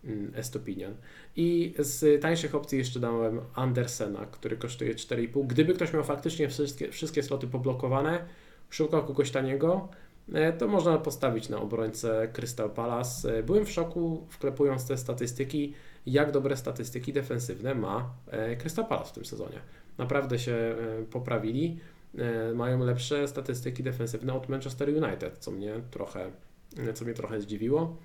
mm, 0.04 0.32
Estopinian. 0.34 0.94
I 1.36 1.74
z 1.78 2.22
tańszych 2.22 2.54
opcji 2.54 2.78
jeszcze 2.78 3.00
dałem 3.00 3.40
Andersena, 3.54 4.26
który 4.26 4.56
kosztuje 4.56 4.94
4,5. 4.94 5.46
Gdyby 5.46 5.74
ktoś 5.74 5.92
miał 5.92 6.04
faktycznie 6.04 6.48
wszystkie, 6.48 6.90
wszystkie 6.90 7.22
sloty 7.22 7.46
poblokowane, 7.46 8.24
szukał 8.70 9.06
kogoś 9.06 9.30
taniego, 9.30 9.88
e, 10.32 10.52
to 10.52 10.68
można 10.68 10.98
postawić 10.98 11.48
na 11.48 11.60
obrońcę 11.60 12.28
Crystal 12.32 12.70
Palace. 12.70 13.42
Byłem 13.42 13.66
w 13.66 13.70
szoku, 13.70 14.26
wklepując 14.30 14.86
te 14.86 14.96
statystyki, 14.96 15.74
jak 16.06 16.30
dobre 16.30 16.56
statystyki 16.56 17.12
defensywne 17.12 17.74
ma 17.74 18.14
Crystal 18.58 18.86
Palace 18.86 19.10
w 19.10 19.12
tym 19.12 19.24
sezonie 19.24 19.60
naprawdę 19.98 20.38
się 20.38 20.52
e, 20.52 20.76
poprawili. 21.10 21.78
E, 22.18 22.54
mają 22.54 22.84
lepsze 22.84 23.28
statystyki 23.28 23.82
defensywne 23.82 24.34
od 24.34 24.48
Manchester 24.48 24.88
United, 24.88 25.38
co 25.38 25.50
mnie 25.50 25.74
trochę, 25.90 26.30
e, 26.78 26.92
co 26.92 27.04
mnie 27.04 27.14
trochę 27.14 27.40
zdziwiło. 27.40 27.96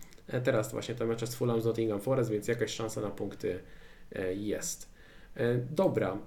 Teraz 0.44 0.72
właśnie 0.72 0.96
te 0.96 1.06
mecze 1.06 1.28
z 1.28 1.36
Fulham 1.36 1.62
z 1.62 1.66
Nottingham 1.66 2.02
Forest, 2.02 2.32
więc 2.32 2.48
jakaś 2.48 2.74
szansa 2.74 3.02
na 3.02 3.10
punkty 3.10 3.60
jest. 4.36 4.90
Dobra, 5.72 6.18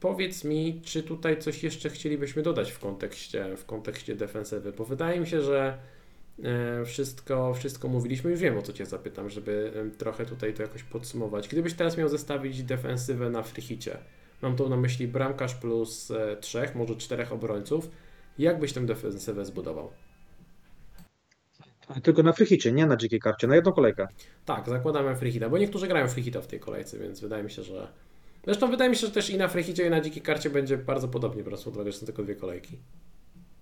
powiedz 0.00 0.44
mi, 0.44 0.80
czy 0.84 1.02
tutaj 1.02 1.38
coś 1.38 1.62
jeszcze 1.62 1.90
chcielibyśmy 1.90 2.42
dodać 2.42 2.72
w 2.72 2.78
kontekście, 2.78 3.56
w 3.56 3.64
kontekście 3.64 4.16
defensywy, 4.16 4.72
bo 4.72 4.84
wydaje 4.84 5.20
mi 5.20 5.26
się, 5.26 5.42
że 5.42 5.78
wszystko, 6.84 7.54
wszystko 7.54 7.88
mówiliśmy, 7.88 8.30
już 8.30 8.40
wiem 8.40 8.58
o 8.58 8.62
co 8.62 8.72
Cię 8.72 8.86
zapytam, 8.86 9.30
żeby 9.30 9.72
trochę 9.98 10.26
tutaj 10.26 10.54
to 10.54 10.62
jakoś 10.62 10.82
podsumować. 10.82 11.48
Gdybyś 11.48 11.74
teraz 11.74 11.96
miał 11.96 12.08
zestawić 12.08 12.62
defensywę 12.62 13.30
na 13.30 13.42
frichicie, 13.42 13.98
Mam 14.42 14.56
tu 14.56 14.68
na 14.68 14.76
myśli 14.76 15.08
bramkarz 15.08 15.54
plus 15.54 16.10
e, 16.10 16.36
trzech, 16.36 16.74
może 16.74 16.96
czterech 16.96 17.32
obrońców. 17.32 17.90
Jak 18.38 18.60
byś 18.60 18.72
tę 18.72 18.86
defensywę 18.86 19.44
zbudował? 19.44 19.90
Tylko 22.02 22.22
na 22.22 22.32
frichicie, 22.32 22.72
nie 22.72 22.86
na 22.86 22.96
dzikiej 22.96 23.20
karcie, 23.20 23.46
na 23.46 23.54
jedną 23.54 23.72
kolejkę. 23.72 24.08
Tak, 24.44 24.68
zakładamy 24.68 25.16
frichita, 25.16 25.48
bo 25.48 25.58
niektórzy 25.58 25.88
grają 25.88 26.08
frichita 26.08 26.40
w 26.40 26.46
tej 26.46 26.60
kolejce, 26.60 26.98
więc 26.98 27.20
wydaje 27.20 27.44
mi 27.44 27.50
się, 27.50 27.62
że... 27.62 27.88
Zresztą 28.44 28.70
wydaje 28.70 28.90
mi 28.90 28.96
się, 28.96 29.06
że 29.06 29.12
też 29.12 29.30
i 29.30 29.38
na 29.38 29.48
frichicie 29.48 29.86
i 29.86 29.90
na 29.90 30.00
dzikiej 30.00 30.22
karcie 30.22 30.50
będzie 30.50 30.78
bardzo 30.78 31.08
podobnie, 31.08 31.42
biorąc 31.42 31.64
pod 31.64 31.74
uwagę, 31.74 31.92
że 31.92 31.98
są 31.98 32.06
tylko 32.06 32.22
dwie 32.22 32.34
kolejki. 32.34 32.78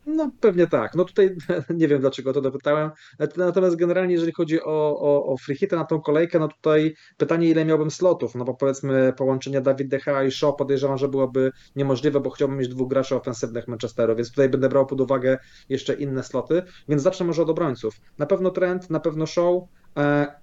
No 0.06 0.30
pewnie 0.40 0.66
tak. 0.66 0.94
No 0.94 1.04
tutaj 1.04 1.36
nie 1.80 1.88
wiem 1.88 2.00
dlaczego 2.00 2.32
to 2.32 2.40
dopytałem. 2.40 2.90
Natomiast 3.36 3.76
generalnie 3.76 4.14
jeżeli 4.14 4.32
chodzi 4.32 4.62
o, 4.62 4.98
o, 5.00 5.26
o 5.26 5.36
na 5.72 5.84
tą 5.84 6.00
kolejkę, 6.00 6.38
no 6.38 6.48
tutaj 6.48 6.94
pytanie 7.16 7.48
ile 7.48 7.64
miałbym 7.64 7.90
slotów, 7.90 8.34
no 8.34 8.44
bo 8.44 8.54
powiedzmy 8.54 9.12
połączenie 9.16 9.60
Dawid 9.60 9.88
Decha 9.88 10.24
i 10.24 10.30
Shaw 10.30 10.56
podejrzewam, 10.56 10.98
że 10.98 11.08
byłoby 11.08 11.52
niemożliwe, 11.76 12.20
bo 12.20 12.30
chciałbym 12.30 12.58
mieć 12.58 12.68
dwóch 12.68 12.88
graczy 12.88 13.16
ofensywnych 13.16 13.68
Manchesteru, 13.68 14.16
więc 14.16 14.30
tutaj 14.30 14.48
będę 14.48 14.68
brał 14.68 14.86
pod 14.86 15.00
uwagę 15.00 15.38
jeszcze 15.68 15.94
inne 15.94 16.22
sloty, 16.22 16.62
więc 16.88 17.02
zacznę 17.02 17.26
może 17.26 17.42
od 17.42 17.50
obrońców. 17.50 17.94
Na 18.18 18.26
pewno 18.26 18.50
Trent, 18.50 18.90
na 18.90 19.00
pewno 19.00 19.26
Shaw, 19.26 19.54
E, 19.54 19.83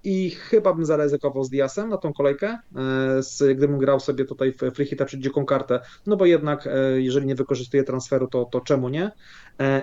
I 0.04 0.30
chyba 0.30 0.74
bym 0.74 0.84
zaryzykował 0.84 1.44
z 1.44 1.50
Diasem 1.50 1.88
na 1.88 1.96
tą 1.96 2.12
kolejkę, 2.12 2.46
e, 2.48 2.58
z, 3.22 3.56
gdybym 3.56 3.78
grał 3.78 4.00
sobie 4.00 4.24
tutaj 4.24 4.52
w 4.52 4.74
free 4.74 4.86
hita 4.86 5.04
czy 5.04 5.18
dziką 5.18 5.44
kartę, 5.44 5.80
no 6.06 6.16
bo 6.16 6.26
jednak 6.26 6.66
e, 6.66 7.00
jeżeli 7.00 7.26
nie 7.26 7.34
wykorzystuję 7.34 7.84
transferu, 7.84 8.26
to, 8.26 8.44
to 8.44 8.60
czemu 8.60 8.88
nie? 8.88 9.10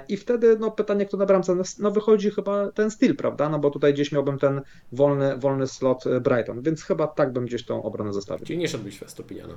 I 0.07 0.17
wtedy 0.17 0.57
no, 0.59 0.72
pytanie, 0.72 1.05
kto 1.05 1.17
na 1.17 1.26
bramce, 1.26 1.55
no, 1.55 1.63
no 1.80 1.91
wychodzi 1.91 2.32
chyba 2.32 2.72
ten 2.72 2.91
styl, 2.91 3.15
prawda? 3.15 3.49
No 3.49 3.59
bo 3.59 3.70
tutaj 3.70 3.93
gdzieś 3.93 4.11
miałbym 4.11 4.38
ten 4.38 4.61
wolny, 4.91 5.38
wolny 5.38 5.67
slot 5.67 6.03
Brighton, 6.22 6.61
więc 6.61 6.84
chyba 6.84 7.07
tak 7.07 7.34
bym 7.34 7.45
gdzieś 7.45 7.65
tą 7.65 7.84
obronę 7.84 8.13
zostawił. 8.13 8.45
Czyli 8.45 8.59
nie 8.59 8.67
szedłbyś 8.67 8.99
w 8.99 9.03
Estupiniana. 9.03 9.53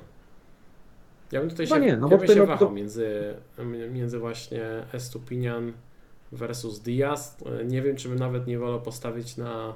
Ja 1.31 1.39
bym 1.39 1.49
tutaj 1.49 1.67
się, 1.67 1.79
nie, 1.79 1.97
no 1.97 2.09
ja 2.11 2.17
bym 2.17 2.27
się 2.27 2.45
wahał 2.45 2.71
między, 2.71 3.35
między 3.91 4.19
właśnie 4.19 4.63
Estupinian 4.93 5.73
versus 6.31 6.79
Diaz. 6.79 7.37
Nie 7.65 7.81
wiem, 7.81 7.95
czy 7.95 8.09
bym 8.09 8.19
nawet 8.19 8.47
nie 8.47 8.59
wolał 8.59 8.81
postawić 8.81 9.37
na 9.37 9.75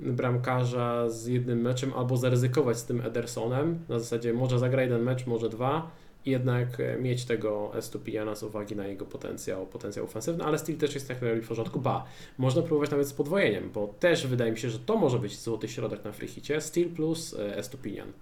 bramkarza 0.00 1.10
z 1.10 1.26
jednym 1.26 1.60
meczem 1.60 1.92
albo 1.96 2.16
zaryzykować 2.16 2.78
z 2.78 2.84
tym 2.84 3.00
Edersonem. 3.00 3.78
Na 3.88 3.98
zasadzie 3.98 4.32
może 4.32 4.58
zagrać 4.58 4.84
jeden 4.84 5.02
mecz, 5.02 5.26
może 5.26 5.48
dwa 5.48 5.90
i 6.26 6.30
jednak 6.30 6.80
e, 6.80 6.96
mieć 6.96 7.24
tego 7.24 7.70
Estupiniana 7.74 8.34
z 8.34 8.42
uwagi 8.42 8.76
na 8.76 8.86
jego 8.86 9.04
potencjał, 9.04 9.66
potencjał 9.66 10.04
ofensywny, 10.04 10.44
ale 10.44 10.58
styl 10.58 10.76
też 10.76 10.94
jest 10.94 11.08
tak 11.08 11.18
w 11.18 11.48
porządku. 11.48 11.80
Ba, 11.80 12.04
można 12.38 12.62
próbować 12.62 12.90
nawet 12.90 13.08
z 13.08 13.12
podwojeniem, 13.12 13.70
bo 13.70 13.94
też 14.00 14.26
wydaje 14.26 14.52
mi 14.52 14.58
się, 14.58 14.70
że 14.70 14.78
to 14.78 14.96
może 14.96 15.18
być 15.18 15.38
złoty 15.38 15.68
środek 15.68 16.04
na 16.04 16.12
freehicie. 16.12 16.60
Steel 16.60 16.88
plus 16.88 17.34
e, 17.34 17.56
Estupinian. 17.56 18.12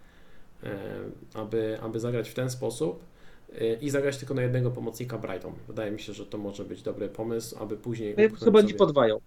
E, 0.63 0.79
aby, 1.35 1.79
aby 1.83 2.01
zagrać 2.01 2.29
w 2.29 2.35
ten 2.35 2.51
sposób 2.51 3.05
i 3.81 3.91
zagrać 3.91 4.17
tylko 4.17 4.35
na 4.35 4.43
jednego 4.43 4.71
pomocnika 4.71 5.19
Brighton. 5.19 5.53
Wydaje 5.69 5.91
mi 5.91 6.01
się, 6.01 6.13
że 6.13 6.27
to 6.27 6.39
może 6.39 6.65
być 6.65 6.83
dobry 6.83 7.09
pomysł, 7.09 7.57
aby 7.59 7.77
później. 7.77 8.15
Ja 8.19 8.29
chyba 8.45 8.61
nie 8.61 8.75
podwają 8.75 9.21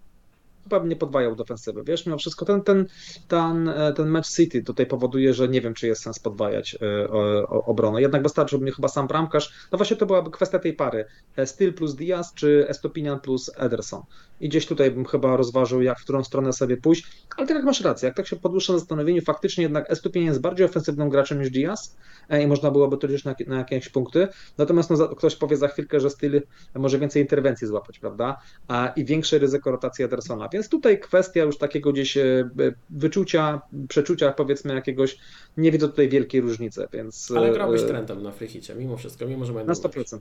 chyba 0.64 0.84
nie 0.84 0.96
podwajał 0.96 1.36
defensywy. 1.36 1.82
Wiesz, 1.84 2.06
mimo 2.06 2.18
wszystko 2.18 2.44
ten, 2.44 2.62
ten, 2.62 2.86
ten, 3.28 3.68
e, 3.68 3.92
ten 3.92 4.08
match 4.08 4.28
City 4.28 4.62
tutaj 4.62 4.86
powoduje, 4.86 5.34
że 5.34 5.48
nie 5.48 5.60
wiem, 5.60 5.74
czy 5.74 5.86
jest 5.86 6.02
sens 6.02 6.18
podwajać 6.18 6.74
e, 6.74 7.08
obronę. 7.48 8.02
Jednak 8.02 8.22
wystarczyłby 8.22 8.64
mi 8.64 8.72
chyba 8.72 8.88
sam 8.88 9.06
bramkarz. 9.06 9.52
No 9.72 9.78
właśnie 9.78 9.96
to 9.96 10.06
byłaby 10.06 10.30
kwestia 10.30 10.58
tej 10.58 10.72
pary. 10.72 11.04
E, 11.36 11.46
Steel 11.46 11.74
plus 11.74 11.94
Diaz, 11.94 12.34
czy 12.34 12.66
Estopinian 12.68 13.20
plus 13.20 13.50
Ederson. 13.56 14.02
I 14.40 14.48
gdzieś 14.48 14.66
tutaj 14.66 14.90
bym 14.90 15.04
chyba 15.04 15.36
rozważył, 15.36 15.82
jak 15.82 15.98
w 15.98 16.04
którą 16.04 16.24
stronę 16.24 16.52
sobie 16.52 16.76
pójść. 16.76 17.06
Ale 17.36 17.46
tak 17.46 17.56
jak 17.56 17.64
masz 17.64 17.80
rację, 17.80 18.06
jak 18.06 18.16
tak 18.16 18.26
się 18.26 18.36
po 18.36 18.48
dłuższym 18.48 18.78
zastanowieniu, 18.78 19.22
faktycznie 19.22 19.62
jednak 19.62 19.90
Estopinian 19.90 20.28
jest 20.28 20.40
bardziej 20.40 20.66
ofensywnym 20.66 21.08
graczem 21.08 21.40
niż 21.40 21.50
Diaz 21.50 21.96
i 22.42 22.46
można 22.46 22.70
byłoby 22.70 22.96
to 22.98 23.06
liczyć 23.06 23.24
na, 23.24 23.34
na 23.46 23.58
jakieś 23.58 23.88
punkty. 23.88 24.28
Natomiast 24.58 24.90
no, 24.90 25.08
ktoś 25.08 25.36
powie 25.36 25.56
za 25.56 25.68
chwilkę, 25.68 26.00
że 26.00 26.10
Steel 26.10 26.42
może 26.74 26.98
więcej 26.98 27.22
interwencji 27.22 27.66
złapać, 27.66 27.98
prawda? 27.98 28.40
A, 28.68 28.92
I 28.96 29.04
większe 29.04 29.38
ryzyko 29.38 29.70
rotacji 29.70 30.04
Edersona. 30.04 30.48
Więc 30.52 30.68
tutaj 30.68 31.00
kwestia 31.00 31.42
już 31.42 31.58
takiego 31.58 31.92
gdzieś 31.92 32.16
e, 32.16 32.50
wyczucia, 32.90 33.60
przeczucia 33.88 34.32
powiedzmy 34.32 34.74
jakiegoś, 34.74 35.18
nie 35.56 35.72
widzę 35.72 35.88
tutaj 35.88 36.08
wielkiej 36.08 36.40
różnicy, 36.40 36.88
więc... 36.92 37.30
Ale 37.36 37.52
grałbyś 37.52 37.82
e, 37.82 37.86
trendem 37.86 38.22
na 38.22 38.32
frichicie, 38.32 38.74
mimo 38.74 38.96
wszystko, 38.96 39.26
mimo 39.26 39.44
że 39.44 39.52
Na 39.52 39.72
100%. 39.72 40.18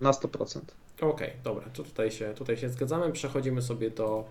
Na 0.00 0.10
100%. 0.10 0.60
Okej, 0.96 1.10
okay, 1.10 1.30
dobra, 1.44 1.64
to 1.72 1.82
tutaj 1.82 2.10
się, 2.10 2.34
tutaj 2.34 2.56
się 2.56 2.68
zgadzamy. 2.68 3.12
Przechodzimy 3.12 3.62
sobie 3.62 3.90
do 3.90 4.24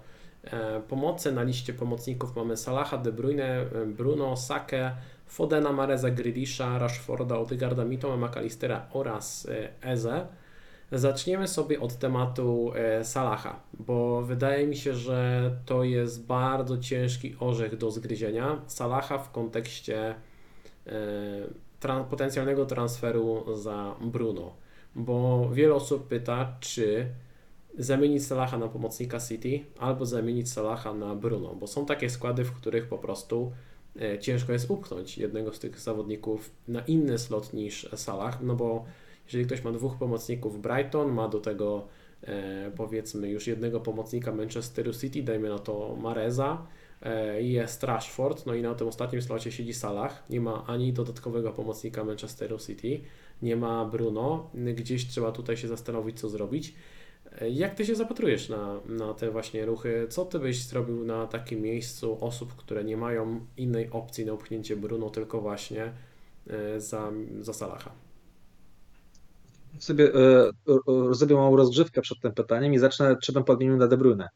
e, 0.44 0.82
pomocy. 0.82 1.32
Na 1.32 1.44
liście 1.44 1.74
pomocników 1.74 2.36
mamy 2.36 2.58
Salaha, 2.58 2.98
De 2.98 3.12
Bruyne, 3.12 3.66
Bruno, 3.86 4.38
Sake, 4.38 4.96
Fodena, 5.28 5.72
Mareza, 5.72 6.10
Grealisha, 6.10 6.78
Rashforda, 6.80 7.38
Odegaarda, 7.38 7.86
Mitoma, 7.86 8.28
McAllistera 8.28 8.86
oraz 8.94 9.48
Eze. 9.82 10.28
Zaczniemy 10.92 11.48
sobie 11.48 11.80
od 11.80 11.96
tematu 11.96 12.72
e, 12.76 13.04
Salaha, 13.06 13.60
bo 13.80 14.22
wydaje 14.22 14.68
mi 14.68 14.76
się, 14.76 14.94
że 14.94 15.52
to 15.66 15.84
jest 15.84 16.26
bardzo 16.26 16.78
ciężki 16.78 17.36
orzech 17.40 17.78
do 17.78 17.92
zgryzienia. 17.92 18.62
Salaha 18.68 19.18
w 19.18 19.32
kontekście 19.32 20.16
e, 20.88 22.04
potencjalnego 22.10 22.66
transferu 22.66 23.46
za 23.56 23.96
Bruno, 24.02 24.54
bo 24.96 25.50
wiele 25.54 25.74
osób 25.74 26.08
pyta, 26.08 26.58
czy 26.60 27.08
zamienić 27.78 28.26
Salaha 28.26 28.58
na 28.58 28.68
pomocnika 28.68 29.20
City 29.20 29.60
albo 29.80 30.06
zamienić 30.06 30.52
Salaha 30.52 30.94
na 30.94 31.16
Bruno, 31.16 31.56
bo 31.56 31.68
są 31.68 31.86
takie 31.86 32.10
składy, 32.10 32.44
w 32.44 32.52
których 32.52 32.88
po 32.88 32.98
prostu 32.98 33.52
e, 34.02 34.20
ciężko 34.20 34.54
jest 34.54 34.72
upchnąć 34.72 35.18
jednego 35.18 35.54
z 35.54 35.60
tych 35.60 35.80
zawodników 35.80 36.52
na 36.68 36.80
inny 36.80 37.18
slot 37.18 37.54
niż 37.54 37.90
Salah, 37.96 38.42
no 38.42 38.56
bo 38.56 38.86
jeżeli 39.26 39.46
ktoś 39.46 39.64
ma 39.64 39.72
dwóch 39.72 39.98
pomocników 39.98 40.62
Brighton, 40.62 41.12
ma 41.12 41.28
do 41.28 41.40
tego 41.40 41.88
e, 42.24 42.72
powiedzmy 42.76 43.30
już 43.30 43.48
jednego 43.48 43.80
pomocnika 43.80 44.32
Manchesteru 44.32 44.94
City, 44.94 45.24
dajmy 45.24 45.50
na 45.50 45.60
to 45.60 45.96
Mareza, 46.02 46.66
e, 47.02 47.42
jest 47.42 47.84
Rashford, 47.84 48.46
no 48.46 48.54
i 48.54 48.62
na 48.62 48.76
tym 48.76 48.88
ostatnim 48.88 49.22
slocie 49.22 49.52
siedzi 49.52 49.74
Salah, 49.74 50.24
nie 50.30 50.42
ma 50.42 50.66
ani 50.68 50.94
dodatkowego 50.94 51.52
pomocnika 51.52 52.04
Manchesteru 52.04 52.58
City, 52.60 53.02
nie 53.46 53.56
ma 53.56 53.86
Bruno, 53.86 54.50
gdzieś 54.54 55.08
trzeba 55.08 55.32
tutaj 55.32 55.58
się 55.58 55.68
zastanowić, 55.68 56.20
co 56.20 56.30
zrobić. 56.30 56.76
E, 57.42 57.50
jak 57.50 57.76
Ty 57.76 57.86
się 57.86 57.96
zapatrujesz 57.96 58.50
na, 58.50 58.80
na 58.86 59.14
te 59.14 59.32
właśnie 59.32 59.66
ruchy? 59.66 60.08
Co 60.10 60.26
Ty 60.26 60.40
byś 60.40 60.64
zrobił 60.64 61.06
na 61.06 61.28
takim 61.28 61.62
miejscu 61.62 62.18
osób, 62.22 62.56
które 62.56 62.84
nie 62.84 62.98
mają 62.98 63.46
innej 63.58 63.90
opcji 63.92 64.26
na 64.26 64.34
upchnięcie 64.34 64.76
Bruno, 64.76 65.10
tylko 65.10 65.42
właśnie 65.42 65.94
e, 66.48 66.82
za, 66.82 67.12
za 67.42 67.54
Salaha? 67.54 67.92
sobie 69.80 70.14
e, 70.14 70.50
e, 70.50 71.14
zrobię 71.14 71.36
małą 71.36 71.56
rozgrzewkę 71.56 72.02
przed 72.02 72.20
tym 72.20 72.34
pytaniem 72.34 72.74
i 72.74 72.78
zacznę, 72.78 73.16
czy 73.24 73.34
bym 73.34 73.44
na 73.78 73.88
De 73.88 73.98
Bruyne. 73.98 74.30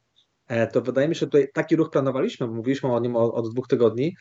E, 0.48 0.68
to 0.68 0.82
wydaje 0.82 1.08
mi 1.08 1.16
się, 1.16 1.20
że 1.20 1.26
tutaj 1.26 1.48
taki 1.54 1.76
ruch 1.76 1.90
planowaliśmy, 1.90 2.48
mówiliśmy 2.48 2.94
o 2.94 3.00
nim 3.00 3.16
od, 3.16 3.34
od 3.34 3.52
dwóch 3.52 3.68
tygodni. 3.68 4.16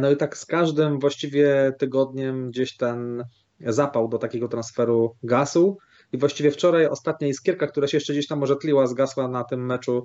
No 0.00 0.10
i 0.10 0.16
tak 0.16 0.36
z 0.36 0.46
każdym 0.46 0.98
właściwie 0.98 1.72
tygodniem 1.78 2.50
gdzieś 2.50 2.76
ten 2.76 3.24
zapał 3.66 4.08
do 4.08 4.18
takiego 4.18 4.48
transferu 4.48 5.16
gasu. 5.22 5.78
I 6.12 6.18
właściwie 6.18 6.50
wczoraj 6.50 6.86
ostatnia 6.86 7.28
iskierka, 7.28 7.66
która 7.66 7.86
się 7.86 7.96
jeszcze 7.96 8.12
gdzieś 8.12 8.26
tam 8.26 8.38
może 8.38 8.56
tliła, 8.56 8.86
zgasła 8.86 9.28
na 9.28 9.44
tym 9.44 9.66
meczu 9.66 10.04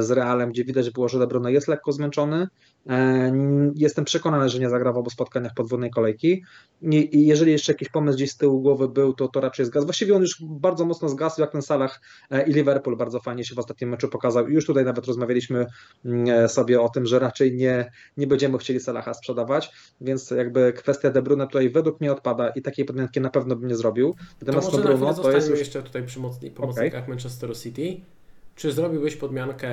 z 0.00 0.10
Realem, 0.10 0.50
gdzie 0.50 0.64
widać 0.64 0.90
było, 0.90 1.08
że 1.08 1.18
De 1.18 1.26
Bruyne 1.26 1.52
jest 1.52 1.68
lekko 1.68 1.92
zmęczony. 1.92 2.46
E, 2.88 3.32
jestem 3.74 4.04
przekonany, 4.04 4.48
że 4.48 4.58
nie 4.58 4.70
zagra 4.70 4.92
w 4.92 4.96
obu 4.96 5.10
spotkaniach 5.10 5.54
podwójnej 5.54 5.90
kolejki. 5.90 6.42
I, 6.82 7.26
jeżeli 7.26 7.52
jeszcze 7.52 7.72
jakiś 7.72 7.88
pomysł 7.88 8.16
gdzieś 8.16 8.30
z 8.30 8.36
tyłu 8.36 8.60
głowy 8.60 8.88
był, 8.88 9.12
to, 9.12 9.28
to 9.28 9.40
raczej 9.40 9.66
zgasł. 9.66 9.86
Właściwie 9.86 10.14
on 10.16 10.22
już 10.22 10.36
bardzo 10.42 10.84
mocno 10.84 11.08
zgasł, 11.08 11.40
jak 11.40 11.52
ten 11.52 11.62
Salah 11.62 12.00
e, 12.30 12.48
i 12.48 12.52
Liverpool 12.52 12.96
bardzo 12.96 13.20
fajnie 13.20 13.44
się 13.44 13.54
w 13.54 13.58
ostatnim 13.58 13.90
meczu 13.90 14.08
pokazał. 14.08 14.48
Już 14.48 14.66
tutaj 14.66 14.84
nawet 14.84 15.06
rozmawialiśmy 15.06 15.66
mm, 16.04 16.44
e, 16.44 16.48
sobie 16.48 16.80
o 16.80 16.88
tym, 16.88 17.06
że 17.06 17.18
raczej 17.18 17.56
nie, 17.56 17.90
nie 18.16 18.26
będziemy 18.26 18.58
chcieli 18.58 18.80
Salaha 18.80 19.14
sprzedawać, 19.14 19.72
więc 20.00 20.30
jakby 20.30 20.72
kwestia 20.72 21.10
De 21.10 21.22
Bruyne 21.22 21.46
tutaj 21.46 21.70
według 21.70 22.00
mnie 22.00 22.12
odpada 22.12 22.48
i 22.48 22.62
takiej 22.62 22.84
podmianki 22.84 23.20
na 23.20 23.30
pewno 23.30 23.56
bym 23.56 23.68
nie 23.68 23.76
zrobił. 23.76 24.14
Natomiast 24.40 24.70
to 24.70 24.76
może 24.76 24.88
Bruno, 24.88 25.14
to 25.14 25.31
jest 25.36 25.50
już... 25.50 25.58
jeszcze 25.58 25.82
tutaj 25.82 26.02
przy 26.06 26.20
pomocnikach 26.54 27.02
okay. 27.02 27.08
Manchesteru 27.08 27.54
City. 27.54 28.00
Czy 28.56 28.72
zrobiłbyś 28.72 29.16
podmiankę 29.16 29.70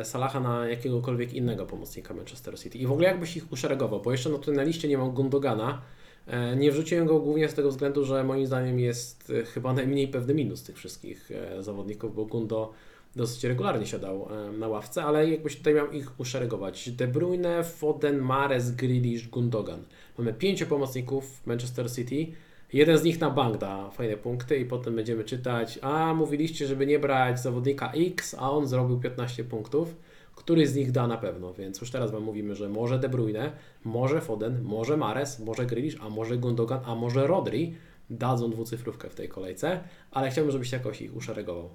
e, 0.00 0.04
Salaha 0.04 0.40
na 0.40 0.68
jakiegokolwiek 0.68 1.32
innego 1.32 1.66
pomocnika 1.66 2.14
Manchester 2.14 2.58
City? 2.58 2.78
I 2.78 2.86
w 2.86 2.92
ogóle 2.92 3.08
jakbyś 3.08 3.36
ich 3.36 3.52
uszeregował? 3.52 4.00
Bo 4.00 4.12
jeszcze 4.12 4.30
no, 4.30 4.38
tutaj 4.38 4.54
na 4.54 4.62
liście 4.62 4.88
nie 4.88 4.98
mam 4.98 5.10
Gundogana. 5.10 5.82
E, 6.26 6.56
nie 6.56 6.72
wrzuciłem 6.72 7.06
go 7.06 7.20
głównie 7.20 7.48
z 7.48 7.54
tego 7.54 7.70
względu, 7.70 8.04
że 8.04 8.24
moim 8.24 8.46
zdaniem 8.46 8.80
jest 8.80 9.32
e, 9.40 9.44
chyba 9.44 9.72
najmniej 9.72 10.08
pewny 10.08 10.34
minus 10.34 10.62
tych 10.62 10.76
wszystkich 10.76 11.30
zawodników, 11.60 12.14
bo 12.14 12.24
Gundo 12.24 12.72
dosyć 13.16 13.44
regularnie 13.44 13.86
siadał 13.86 14.28
na 14.58 14.68
ławce, 14.68 15.04
ale 15.04 15.30
jakbyś 15.30 15.56
tutaj 15.56 15.74
miał 15.74 15.90
ich 15.90 16.20
uszeregować. 16.20 16.90
De 16.90 17.08
Bruyne, 17.08 17.64
Foden, 17.64 18.18
Mares, 18.18 18.70
Grealish, 18.70 19.28
Gundogan. 19.28 19.82
Mamy 20.18 20.34
pięciu 20.34 20.66
pomocników 20.66 21.46
Manchester 21.46 21.92
City 21.92 22.26
Jeden 22.74 22.98
z 22.98 23.04
nich 23.04 23.20
na 23.20 23.30
bank 23.30 23.56
da 23.58 23.90
fajne 23.90 24.16
punkty 24.16 24.56
i 24.58 24.64
potem 24.64 24.96
będziemy 24.96 25.24
czytać, 25.24 25.78
a 25.82 26.14
mówiliście, 26.14 26.66
żeby 26.66 26.86
nie 26.86 26.98
brać 26.98 27.40
zawodnika 27.40 27.92
X, 27.92 28.36
a 28.38 28.50
on 28.50 28.66
zrobił 28.66 29.00
15 29.00 29.44
punktów. 29.44 29.96
Który 30.34 30.66
z 30.66 30.74
nich 30.74 30.92
da 30.92 31.06
na 31.06 31.16
pewno, 31.16 31.54
więc 31.54 31.80
już 31.80 31.90
teraz 31.90 32.10
Wam 32.10 32.22
mówimy, 32.22 32.54
że 32.54 32.68
może 32.68 32.98
De 32.98 33.08
Bruyne, 33.08 33.52
może 33.84 34.20
Foden, 34.20 34.62
może 34.62 34.96
Mares, 34.96 35.40
może 35.40 35.66
Grealish, 35.66 35.96
a 36.00 36.10
może 36.10 36.36
Gundogan, 36.36 36.80
a 36.84 36.94
może 36.94 37.26
Rodri 37.26 37.74
dadzą 38.10 38.50
dwucyfrówkę 38.50 39.10
w 39.10 39.14
tej 39.14 39.28
kolejce, 39.28 39.80
ale 40.10 40.30
chciałbym, 40.30 40.52
żebyś 40.52 40.72
jakoś 40.72 41.02
ich 41.02 41.16
uszeregował. 41.16 41.70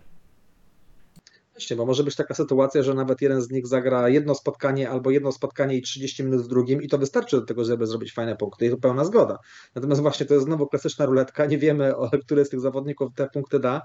Właśnie, 1.59 1.77
bo 1.77 1.85
może 1.85 2.03
być 2.03 2.15
taka 2.15 2.33
sytuacja, 2.33 2.83
że 2.83 2.93
nawet 2.93 3.21
jeden 3.21 3.41
z 3.41 3.51
nich 3.51 3.67
zagra 3.67 4.09
jedno 4.09 4.35
spotkanie 4.35 4.89
albo 4.89 5.11
jedno 5.11 5.31
spotkanie 5.31 5.75
i 5.75 5.81
30 5.81 6.23
minut 6.23 6.41
w 6.41 6.47
drugim 6.47 6.81
i 6.81 6.87
to 6.87 6.97
wystarczy 6.97 7.35
do 7.35 7.45
tego, 7.45 7.63
żeby 7.63 7.87
zrobić 7.87 8.13
fajne 8.13 8.35
punkty 8.35 8.65
i 8.65 8.69
to 8.69 8.77
pełna 8.77 9.05
zgoda. 9.05 9.37
Natomiast 9.75 10.01
właśnie 10.01 10.25
to 10.25 10.33
jest 10.33 10.45
znowu 10.45 10.67
klasyczna 10.67 11.05
ruletka, 11.05 11.45
nie 11.45 11.57
wiemy, 11.57 11.93
który 12.25 12.45
z 12.45 12.49
tych 12.49 12.59
zawodników 12.59 13.13
te 13.15 13.27
punkty 13.27 13.59
da. 13.59 13.81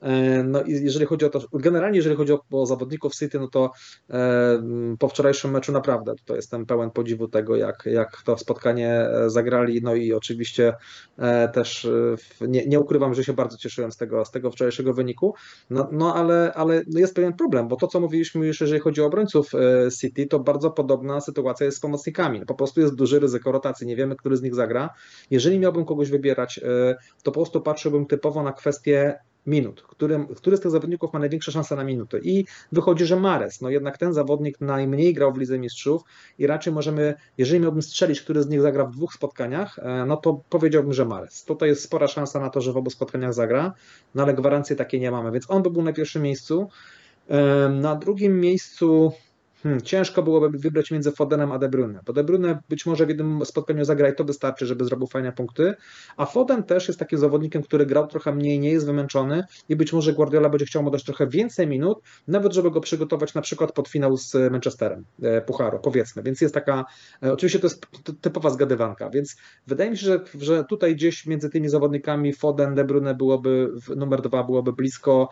E, 0.00 0.42
no 0.42 0.62
i 0.62 0.72
jeżeli 0.72 1.06
chodzi 1.06 1.26
o 1.26 1.30
to, 1.30 1.40
generalnie 1.52 1.96
jeżeli 1.96 2.16
chodzi 2.16 2.32
o, 2.32 2.44
o 2.50 2.66
zawodników 2.66 3.14
City, 3.14 3.38
no 3.38 3.48
to 3.48 3.70
e, 4.10 4.62
po 4.98 5.08
wczorajszym 5.08 5.50
meczu 5.50 5.72
naprawdę 5.72 6.14
to 6.24 6.36
jestem 6.36 6.66
pełen 6.66 6.90
podziwu 6.90 7.28
tego, 7.28 7.56
jak, 7.56 7.86
jak 7.86 8.22
to 8.22 8.38
spotkanie 8.38 8.90
e, 8.90 9.30
zagrali, 9.30 9.80
no 9.82 9.94
i 9.94 10.12
oczywiście 10.12 10.74
też 11.52 11.88
nie, 12.40 12.66
nie 12.66 12.80
ukrywam, 12.80 13.14
że 13.14 13.24
się 13.24 13.32
bardzo 13.32 13.56
cieszyłem 13.56 13.92
z 13.92 13.96
tego, 13.96 14.24
z 14.24 14.30
tego 14.30 14.50
wczorajszego 14.50 14.94
wyniku, 14.94 15.34
no, 15.70 15.88
no 15.92 16.14
ale, 16.14 16.52
ale 16.54 16.82
jest 16.86 17.14
pewien 17.18 17.32
problem, 17.32 17.68
bo 17.68 17.76
to, 17.76 17.86
co 17.86 18.00
mówiliśmy 18.00 18.46
już, 18.46 18.60
jeżeli 18.60 18.80
chodzi 18.80 19.02
o 19.02 19.06
obrońców 19.06 19.54
e, 19.54 19.90
City, 19.90 20.26
to 20.26 20.38
bardzo 20.38 20.70
podobna 20.70 21.20
sytuacja 21.20 21.66
jest 21.66 21.78
z 21.78 21.80
pomocnikami. 21.80 22.46
Po 22.46 22.54
prostu 22.54 22.80
jest 22.80 22.94
duże 22.94 23.18
ryzyko 23.18 23.52
rotacji, 23.52 23.86
nie 23.86 23.96
wiemy, 23.96 24.16
który 24.16 24.36
z 24.36 24.42
nich 24.42 24.54
zagra. 24.54 24.90
Jeżeli 25.30 25.58
miałbym 25.58 25.84
kogoś 25.84 26.10
wybierać, 26.10 26.58
e, 26.58 26.96
to 27.22 27.32
po 27.32 27.40
prostu 27.40 27.60
patrzyłbym 27.60 28.06
typowo 28.06 28.42
na 28.42 28.52
kwestię 28.52 29.18
minut, 29.48 29.82
który, 29.82 30.26
który 30.36 30.56
z 30.56 30.60
tych 30.60 30.70
zawodników 30.70 31.12
ma 31.12 31.18
największe 31.18 31.52
szanse 31.52 31.76
na 31.76 31.84
minuty. 31.84 32.20
I 32.24 32.44
wychodzi, 32.72 33.06
że 33.06 33.16
Mares, 33.16 33.60
no 33.60 33.70
jednak 33.70 33.98
ten 33.98 34.12
zawodnik 34.12 34.60
najmniej 34.60 35.14
grał 35.14 35.32
w 35.32 35.38
Lidze 35.38 35.58
Mistrzów 35.58 36.02
i 36.38 36.46
raczej 36.46 36.72
możemy, 36.72 37.14
jeżeli 37.38 37.60
miałbym 37.60 37.82
strzelić, 37.82 38.20
który 38.20 38.42
z 38.42 38.48
nich 38.48 38.60
zagra 38.60 38.84
w 38.84 38.90
dwóch 38.90 39.14
spotkaniach, 39.14 39.78
e, 39.78 40.04
no 40.06 40.16
to 40.16 40.40
powiedziałbym, 40.48 40.92
że 40.92 41.04
Mares. 41.04 41.44
Tutaj 41.44 41.68
jest 41.68 41.82
spora 41.82 42.08
szansa 42.08 42.40
na 42.40 42.50
to, 42.50 42.60
że 42.60 42.72
w 42.72 42.76
obu 42.76 42.90
spotkaniach 42.90 43.34
zagra, 43.34 43.72
no 44.14 44.22
ale 44.22 44.34
gwarancji 44.34 44.76
takiej 44.76 45.00
nie 45.00 45.10
mamy, 45.10 45.32
więc 45.32 45.50
on 45.50 45.62
by 45.62 45.70
był 45.70 45.82
na 45.82 45.92
pierwszym 45.92 46.22
miejscu. 46.22 46.68
E, 47.28 47.68
na 47.68 47.96
drugim 47.96 48.40
miejscu 48.40 49.12
Hmm, 49.62 49.80
ciężko 49.80 50.22
byłoby 50.22 50.58
wybrać 50.58 50.90
między 50.90 51.12
Fodenem 51.12 51.52
a 51.52 51.58
De 51.58 51.68
Bruyne, 51.68 52.00
bo 52.06 52.12
De 52.12 52.24
Bruyne 52.24 52.62
być 52.68 52.86
może 52.86 53.06
w 53.06 53.08
jednym 53.08 53.44
spotkaniu 53.44 53.84
zagra 53.84 54.08
i 54.08 54.14
to 54.14 54.24
wystarczy, 54.24 54.66
żeby 54.66 54.84
zrobił 54.84 55.06
fajne 55.06 55.32
punkty, 55.32 55.74
a 56.16 56.26
Foden 56.26 56.62
też 56.62 56.88
jest 56.88 57.00
takim 57.00 57.18
zawodnikiem, 57.18 57.62
który 57.62 57.86
grał 57.86 58.06
trochę 58.06 58.34
mniej, 58.34 58.60
nie 58.60 58.70
jest 58.70 58.86
wymęczony 58.86 59.44
i 59.68 59.76
być 59.76 59.92
może 59.92 60.12
Guardiola 60.12 60.48
będzie 60.48 60.66
chciał 60.66 60.82
mu 60.82 60.90
dać 60.90 61.04
trochę 61.04 61.26
więcej 61.26 61.66
minut, 61.66 61.98
nawet 62.28 62.52
żeby 62.52 62.70
go 62.70 62.80
przygotować 62.80 63.34
na 63.34 63.40
przykład 63.40 63.72
pod 63.72 63.88
finał 63.88 64.16
z 64.16 64.34
Manchesterem, 64.52 65.04
e, 65.22 65.40
Pucharu, 65.40 65.78
powiedzmy, 65.82 66.22
więc 66.22 66.40
jest 66.40 66.54
taka, 66.54 66.84
e, 67.22 67.32
oczywiście 67.32 67.58
to 67.58 67.66
jest 67.66 67.86
typowa 68.20 68.50
zgadywanka, 68.50 69.10
więc 69.10 69.36
wydaje 69.66 69.90
mi 69.90 69.96
się, 69.96 70.06
że, 70.06 70.20
że 70.40 70.64
tutaj 70.64 70.94
gdzieś 70.94 71.26
między 71.26 71.50
tymi 71.50 71.68
zawodnikami 71.68 72.32
Foden, 72.32 72.74
De 72.74 72.84
Bruyne 72.84 73.14
byłoby, 73.14 73.72
numer 73.96 74.22
dwa 74.22 74.44
byłoby 74.44 74.72
blisko, 74.72 75.28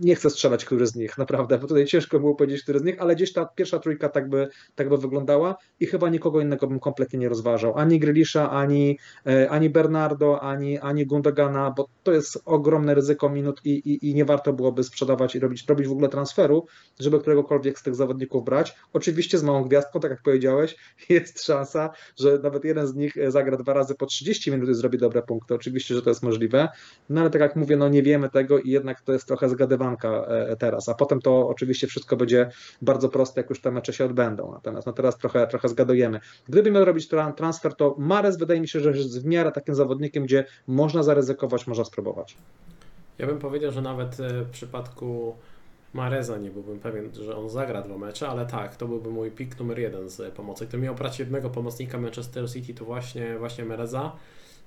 nie 0.00 0.14
chcę 0.14 0.30
strzelać, 0.30 0.64
który 0.64 0.86
z 0.86 0.96
nich, 0.96 1.18
naprawdę, 1.18 1.58
bo 1.58 1.68
tutaj 1.68 1.84
ciężko 1.84 2.20
było 2.20 2.34
powiedzieć, 2.34 2.62
który 2.62 2.78
z 2.78 2.82
nich, 2.82 3.00
ale 3.00 3.16
gdzieś 3.16 3.32
ta 3.32 3.46
pierwsza 3.46 3.78
trójka 3.78 4.08
tak 4.08 4.28
by, 4.28 4.48
tak 4.74 4.88
by 4.88 4.98
wyglądała 4.98 5.56
i 5.80 5.86
chyba 5.86 6.08
nikogo 6.08 6.40
innego 6.40 6.66
bym 6.66 6.80
kompletnie 6.80 7.18
nie 7.18 7.28
rozważał. 7.28 7.78
Ani 7.78 7.98
Grealisha, 7.98 8.50
ani, 8.50 8.98
e, 9.26 9.50
ani 9.50 9.70
Bernardo, 9.70 10.40
ani, 10.40 10.78
ani 10.78 11.06
Gundogana, 11.06 11.70
bo 11.76 11.88
to 12.02 12.12
jest 12.12 12.42
ogromne 12.44 12.94
ryzyko 12.94 13.28
minut 13.28 13.60
i, 13.64 13.70
i, 13.70 14.10
i 14.10 14.14
nie 14.14 14.24
warto 14.24 14.52
byłoby 14.52 14.84
sprzedawać 14.84 15.34
i 15.34 15.40
robić, 15.40 15.64
robić 15.68 15.88
w 15.88 15.92
ogóle 15.92 16.08
transferu, 16.08 16.66
żeby 17.00 17.20
któregokolwiek 17.20 17.78
z 17.78 17.82
tych 17.82 17.94
zawodników 17.94 18.44
brać. 18.44 18.76
Oczywiście 18.92 19.38
z 19.38 19.42
małą 19.42 19.64
gwiazdką, 19.64 20.00
tak 20.00 20.10
jak 20.10 20.22
powiedziałeś, 20.22 20.76
jest 21.08 21.44
szansa, 21.44 21.90
że 22.18 22.38
nawet 22.42 22.64
jeden 22.64 22.86
z 22.86 22.94
nich 22.94 23.14
zagra 23.28 23.56
dwa 23.56 23.72
razy 23.72 23.94
po 23.94 24.06
30 24.06 24.50
minut 24.50 24.68
i 24.68 24.74
zrobi 24.74 24.98
dobre 24.98 25.22
punkty. 25.22 25.54
Oczywiście, 25.54 25.94
że 25.94 26.02
to 26.02 26.10
jest 26.10 26.22
możliwe, 26.22 26.68
no 27.08 27.20
ale 27.20 27.30
tak 27.30 27.40
jak 27.40 27.56
mówię, 27.56 27.76
no 27.76 27.88
nie 27.88 28.02
wiemy 28.02 28.30
tego 28.30 28.58
i 28.58 28.70
jednak 28.70 29.00
to 29.00 29.12
jest 29.12 29.26
trochę 29.26 29.48
zgadywane 29.48 29.81
E, 29.82 30.56
teraz, 30.56 30.88
a 30.88 30.94
potem 30.94 31.20
to 31.20 31.48
oczywiście 31.48 31.86
wszystko 31.86 32.16
będzie 32.16 32.50
bardzo 32.82 33.08
proste, 33.08 33.40
jak 33.40 33.50
już 33.50 33.60
te 33.60 33.70
mecze 33.70 33.92
się 33.92 34.04
odbędą. 34.04 34.52
Natomiast 34.52 34.86
no 34.86 34.92
teraz 34.92 35.18
trochę, 35.18 35.46
trochę 35.46 35.68
zgadujemy. 35.68 36.20
Gdyby 36.48 36.70
miał 36.70 36.84
robić 36.84 37.08
transfer, 37.36 37.74
to 37.74 37.94
Mares 37.98 38.38
wydaje 38.38 38.60
mi 38.60 38.68
się, 38.68 38.80
że 38.80 38.90
jest 38.90 39.22
w 39.22 39.24
miarę 39.24 39.52
takim 39.52 39.74
zawodnikiem, 39.74 40.24
gdzie 40.24 40.44
można 40.66 41.02
zaryzykować, 41.02 41.66
można 41.66 41.84
spróbować. 41.84 42.36
Ja 43.18 43.26
bym 43.26 43.38
powiedział, 43.38 43.72
że 43.72 43.82
nawet 43.82 44.20
e, 44.20 44.42
w 44.42 44.50
przypadku 44.50 45.34
Mareza 45.94 46.38
nie 46.38 46.50
byłbym 46.50 46.78
pewien, 46.78 47.14
że 47.14 47.36
on 47.36 47.48
zagra 47.48 47.82
dwa 47.82 47.98
mecze, 47.98 48.28
ale 48.28 48.46
tak, 48.46 48.76
to 48.76 48.88
byłby 48.88 49.10
mój 49.10 49.30
pik 49.30 49.58
numer 49.58 49.78
jeden 49.78 50.08
z 50.08 50.34
pomocy. 50.34 50.66
Gdybym 50.66 50.84
miał 50.84 50.94
brać 50.94 51.18
jednego 51.18 51.50
pomocnika 51.50 51.98
Manchester 51.98 52.50
City, 52.50 52.74
to 52.74 52.84
właśnie, 52.84 53.38
właśnie 53.38 53.64
Mareza. 53.64 54.12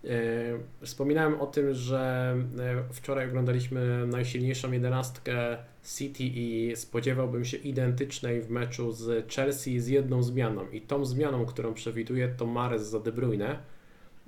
E, 0.10 0.86
wspominałem 0.86 1.42
o 1.42 1.48
tym, 1.48 1.74
że 1.74 2.36
e, 2.60 2.94
wczoraj 2.94 3.30
oglądaliśmy 3.30 4.08
najsilniejszą 4.08 4.72
jedenastkę 4.72 5.58
City 5.98 6.24
i 6.24 6.76
spodziewałbym 6.76 7.46
się 7.46 7.58
identycznej 7.58 8.42
w 8.42 8.50
meczu 8.50 8.92
z 8.92 9.34
Chelsea 9.34 9.80
z 9.80 9.88
jedną 9.88 10.24
zmianą. 10.24 10.70
I 10.70 10.82
tą 10.82 11.06
zmianą, 11.06 11.46
którą 11.46 11.74
przewiduję, 11.74 12.28
to 12.38 12.46
Mares 12.46 12.88
za 12.88 13.00
De 13.00 13.12
Bruyne 13.12 13.60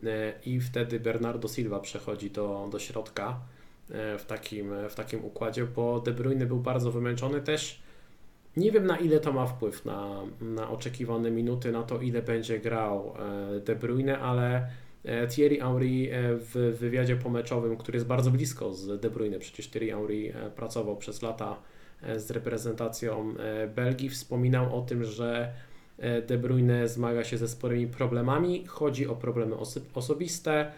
e, 0.03 0.33
i 0.45 0.59
wtedy 0.59 0.99
Bernardo 0.99 1.47
Silva 1.47 1.79
przechodzi 1.79 2.31
do, 2.31 2.69
do 2.71 2.79
środka 2.79 3.39
w 4.17 4.25
takim, 4.27 4.71
w 4.89 4.95
takim 4.95 5.25
układzie, 5.25 5.65
bo 5.65 5.99
De 5.99 6.11
Bruyne 6.11 6.45
był 6.45 6.59
bardzo 6.59 6.91
wymęczony 6.91 7.41
też. 7.41 7.81
Nie 8.57 8.71
wiem 8.71 8.85
na 8.85 8.97
ile 8.97 9.19
to 9.19 9.33
ma 9.33 9.45
wpływ 9.45 9.85
na, 9.85 10.21
na 10.41 10.69
oczekiwane 10.69 11.31
minuty, 11.31 11.71
na 11.71 11.83
to 11.83 12.01
ile 12.01 12.21
będzie 12.21 12.59
grał 12.59 13.13
De 13.65 13.75
Bruyne, 13.75 14.19
ale 14.19 14.67
Thierry 15.29 15.59
Henry 15.59 16.09
e, 16.11 16.35
w 16.35 16.77
wywiadzie 16.79 17.15
pomeczowym, 17.15 17.77
który 17.77 17.95
jest 17.95 18.07
bardzo 18.07 18.31
blisko 18.31 18.73
z 18.73 19.01
De 19.01 19.09
Bruyne, 19.09 19.39
przecież 19.39 19.69
Thierry 19.69 19.91
Henry 19.91 20.33
e, 20.33 20.49
pracował 20.49 20.97
przez 20.97 21.21
lata 21.21 21.59
z 22.17 22.31
reprezentacją 22.31 23.33
Belgii, 23.75 24.09
wspominał 24.09 24.77
o 24.77 24.81
tym, 24.81 25.03
że 25.03 25.53
De 26.27 26.37
Bruyne 26.37 26.87
zmaga 26.87 27.23
się 27.23 27.37
ze 27.37 27.47
sporymi 27.47 27.87
problemami, 27.87 28.65
chodzi 28.65 29.07
o 29.07 29.15
problemy 29.15 29.55
osobiste, 29.93 30.71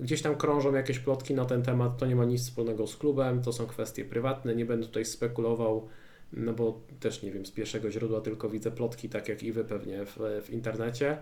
gdzieś 0.00 0.22
tam 0.22 0.36
krążą 0.36 0.74
jakieś 0.74 0.98
plotki 0.98 1.34
na 1.34 1.44
ten 1.44 1.62
temat, 1.62 1.98
to 1.98 2.06
nie 2.06 2.16
ma 2.16 2.24
nic 2.24 2.42
wspólnego 2.42 2.86
z 2.86 2.96
klubem, 2.96 3.42
to 3.42 3.52
są 3.52 3.66
kwestie 3.66 4.04
prywatne, 4.04 4.54
nie 4.54 4.64
będę 4.64 4.86
tutaj 4.86 5.04
spekulował, 5.04 5.88
no 6.32 6.52
bo 6.52 6.80
też 7.00 7.22
nie 7.22 7.30
wiem 7.30 7.46
z 7.46 7.50
pierwszego 7.50 7.90
źródła, 7.90 8.20
tylko 8.20 8.48
widzę 8.48 8.70
plotki, 8.70 9.08
tak 9.08 9.28
jak 9.28 9.42
i 9.42 9.52
Wy 9.52 9.64
pewnie 9.64 10.04
w, 10.04 10.18
w 10.44 10.50
internecie. 10.50 11.16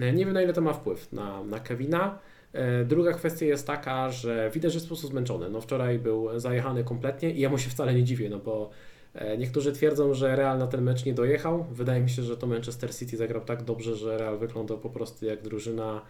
E, 0.00 0.12
nie 0.12 0.24
wiem 0.24 0.34
na 0.34 0.42
ile 0.42 0.52
to 0.52 0.60
ma 0.60 0.72
wpływ 0.72 1.12
na, 1.12 1.44
na 1.44 1.60
Kevina. 1.60 2.18
E, 2.52 2.84
druga 2.84 3.12
kwestia 3.12 3.46
jest 3.46 3.66
taka, 3.66 4.10
że 4.10 4.50
widać, 4.54 4.72
że 4.72 4.76
jest 4.76 4.86
po 4.86 4.88
prostu 4.88 5.06
zmęczony. 5.06 5.50
No 5.50 5.60
wczoraj 5.60 5.98
był 5.98 6.40
zajechany 6.40 6.84
kompletnie 6.84 7.30
i 7.30 7.40
ja 7.40 7.48
mu 7.48 7.58
się 7.58 7.70
wcale 7.70 7.94
nie 7.94 8.04
dziwię, 8.04 8.28
no 8.28 8.38
bo 8.38 8.70
e, 9.14 9.38
niektórzy 9.38 9.72
twierdzą, 9.72 10.14
że 10.14 10.36
Real 10.36 10.58
na 10.58 10.66
ten 10.66 10.82
mecz 10.82 11.04
nie 11.04 11.14
dojechał. 11.14 11.64
Wydaje 11.64 12.00
mi 12.00 12.10
się, 12.10 12.22
że 12.22 12.36
to 12.36 12.46
Manchester 12.46 12.94
City 12.94 13.16
zagrał 13.16 13.44
tak 13.44 13.62
dobrze, 13.62 13.96
że 13.96 14.18
Real 14.18 14.38
wyglądał 14.38 14.78
po 14.78 14.90
prostu 14.90 15.26
jak 15.26 15.42
drużyna 15.42 16.02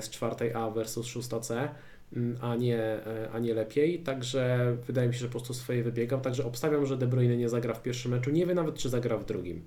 z 0.00 0.10
czwartej 0.10 0.52
A 0.54 0.70
versus 0.70 1.06
szósta 1.06 1.40
C, 1.40 1.68
mm, 2.12 2.38
a 2.40 2.56
nie, 2.56 3.00
a 3.32 3.38
nie 3.38 3.54
lepiej. 3.54 3.98
Także 3.98 4.76
wydaje 4.86 5.08
mi 5.08 5.14
się, 5.14 5.20
że 5.20 5.26
po 5.26 5.32
prostu 5.32 5.54
swoje 5.54 5.82
wybiegał. 5.82 6.20
Także 6.20 6.44
obstawiam, 6.44 6.86
że 6.86 6.96
De 6.96 7.06
Bruyne 7.06 7.36
nie 7.36 7.48
zagra 7.48 7.74
w 7.74 7.82
pierwszym 7.82 8.10
meczu. 8.10 8.30
Nie 8.30 8.46
wiem 8.46 8.56
nawet, 8.56 8.74
czy 8.74 8.88
zagra 8.88 9.16
w 9.16 9.24
drugim. 9.24 9.62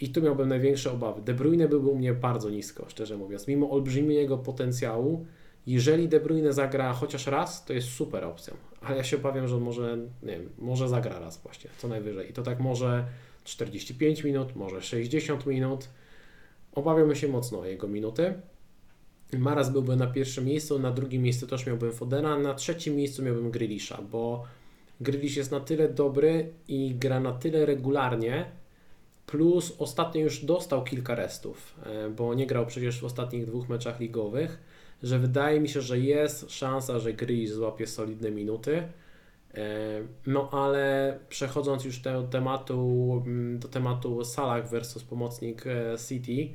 I 0.00 0.08
tu 0.08 0.22
miałbym 0.22 0.48
największe 0.48 0.92
obawy. 0.92 1.22
De 1.22 1.34
Bruyne 1.34 1.68
byłby 1.68 1.88
u 1.88 1.98
mnie 1.98 2.14
bardzo 2.14 2.50
nisko, 2.50 2.86
szczerze 2.88 3.16
mówiąc. 3.16 3.48
Mimo 3.48 3.70
olbrzymiego 3.70 4.38
potencjału, 4.38 5.26
jeżeli 5.66 6.08
De 6.08 6.20
Bruyne 6.20 6.52
zagra 6.52 6.92
chociaż 6.92 7.26
raz, 7.26 7.64
to 7.64 7.72
jest 7.72 7.88
super 7.88 8.24
opcją. 8.24 8.54
Ale 8.80 8.96
ja 8.96 9.04
się 9.04 9.16
obawiam, 9.16 9.48
że 9.48 9.56
może, 9.56 9.98
nie 10.22 10.32
wiem, 10.32 10.50
może 10.58 10.88
zagra 10.88 11.18
raz 11.18 11.42
właśnie, 11.42 11.70
co 11.78 11.88
najwyżej. 11.88 12.30
I 12.30 12.32
to 12.32 12.42
tak 12.42 12.60
może 12.60 13.06
45 13.44 14.24
minut, 14.24 14.56
może 14.56 14.82
60 14.82 15.46
minut. 15.46 15.88
Obawiamy 16.74 17.16
się 17.16 17.28
mocno 17.28 17.60
o 17.60 17.64
jego 17.64 17.88
minuty. 17.88 18.34
Maras 19.32 19.72
byłby 19.72 19.96
na 19.96 20.06
pierwszym 20.06 20.44
miejscu, 20.44 20.78
na 20.78 20.90
drugim 20.90 21.22
miejscu 21.22 21.46
też 21.46 21.66
miałbym 21.66 21.92
Fodena, 21.92 22.38
na 22.38 22.54
trzecim 22.54 22.96
miejscu 22.96 23.22
miałbym 23.22 23.50
Grilisza, 23.50 24.02
bo 24.02 24.44
Grilisz 25.00 25.36
jest 25.36 25.50
na 25.50 25.60
tyle 25.60 25.88
dobry 25.88 26.52
i 26.68 26.94
gra 26.94 27.20
na 27.20 27.32
tyle 27.32 27.66
regularnie, 27.66 28.46
Plus 29.26 29.74
ostatnio 29.78 30.20
już 30.20 30.44
dostał 30.44 30.84
kilka 30.84 31.14
restów, 31.14 31.74
e, 31.82 32.10
bo 32.10 32.34
nie 32.34 32.46
grał 32.46 32.66
przecież 32.66 33.00
w 33.00 33.04
ostatnich 33.04 33.46
dwóch 33.46 33.68
meczach 33.68 34.00
ligowych, 34.00 34.58
że 35.02 35.18
wydaje 35.18 35.60
mi 35.60 35.68
się, 35.68 35.80
że 35.80 35.98
jest 35.98 36.50
szansa, 36.50 36.98
że 36.98 37.12
Grealish 37.12 37.50
złapie 37.50 37.86
solidne 37.86 38.30
minuty. 38.30 38.82
E, 39.54 39.62
no 40.26 40.50
ale 40.52 41.18
przechodząc 41.28 41.84
już 41.84 41.98
do 41.98 42.22
tematu, 42.22 43.22
mm, 43.26 43.58
do 43.58 43.68
tematu 43.68 44.24
Salah 44.24 44.70
versus 44.70 45.04
pomocnik 45.04 45.66
e, 45.66 45.96
City 46.08 46.54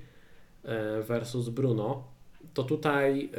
versus 1.08 1.50
Bruno, 1.50 2.04
to 2.54 2.64
tutaj 2.64 3.30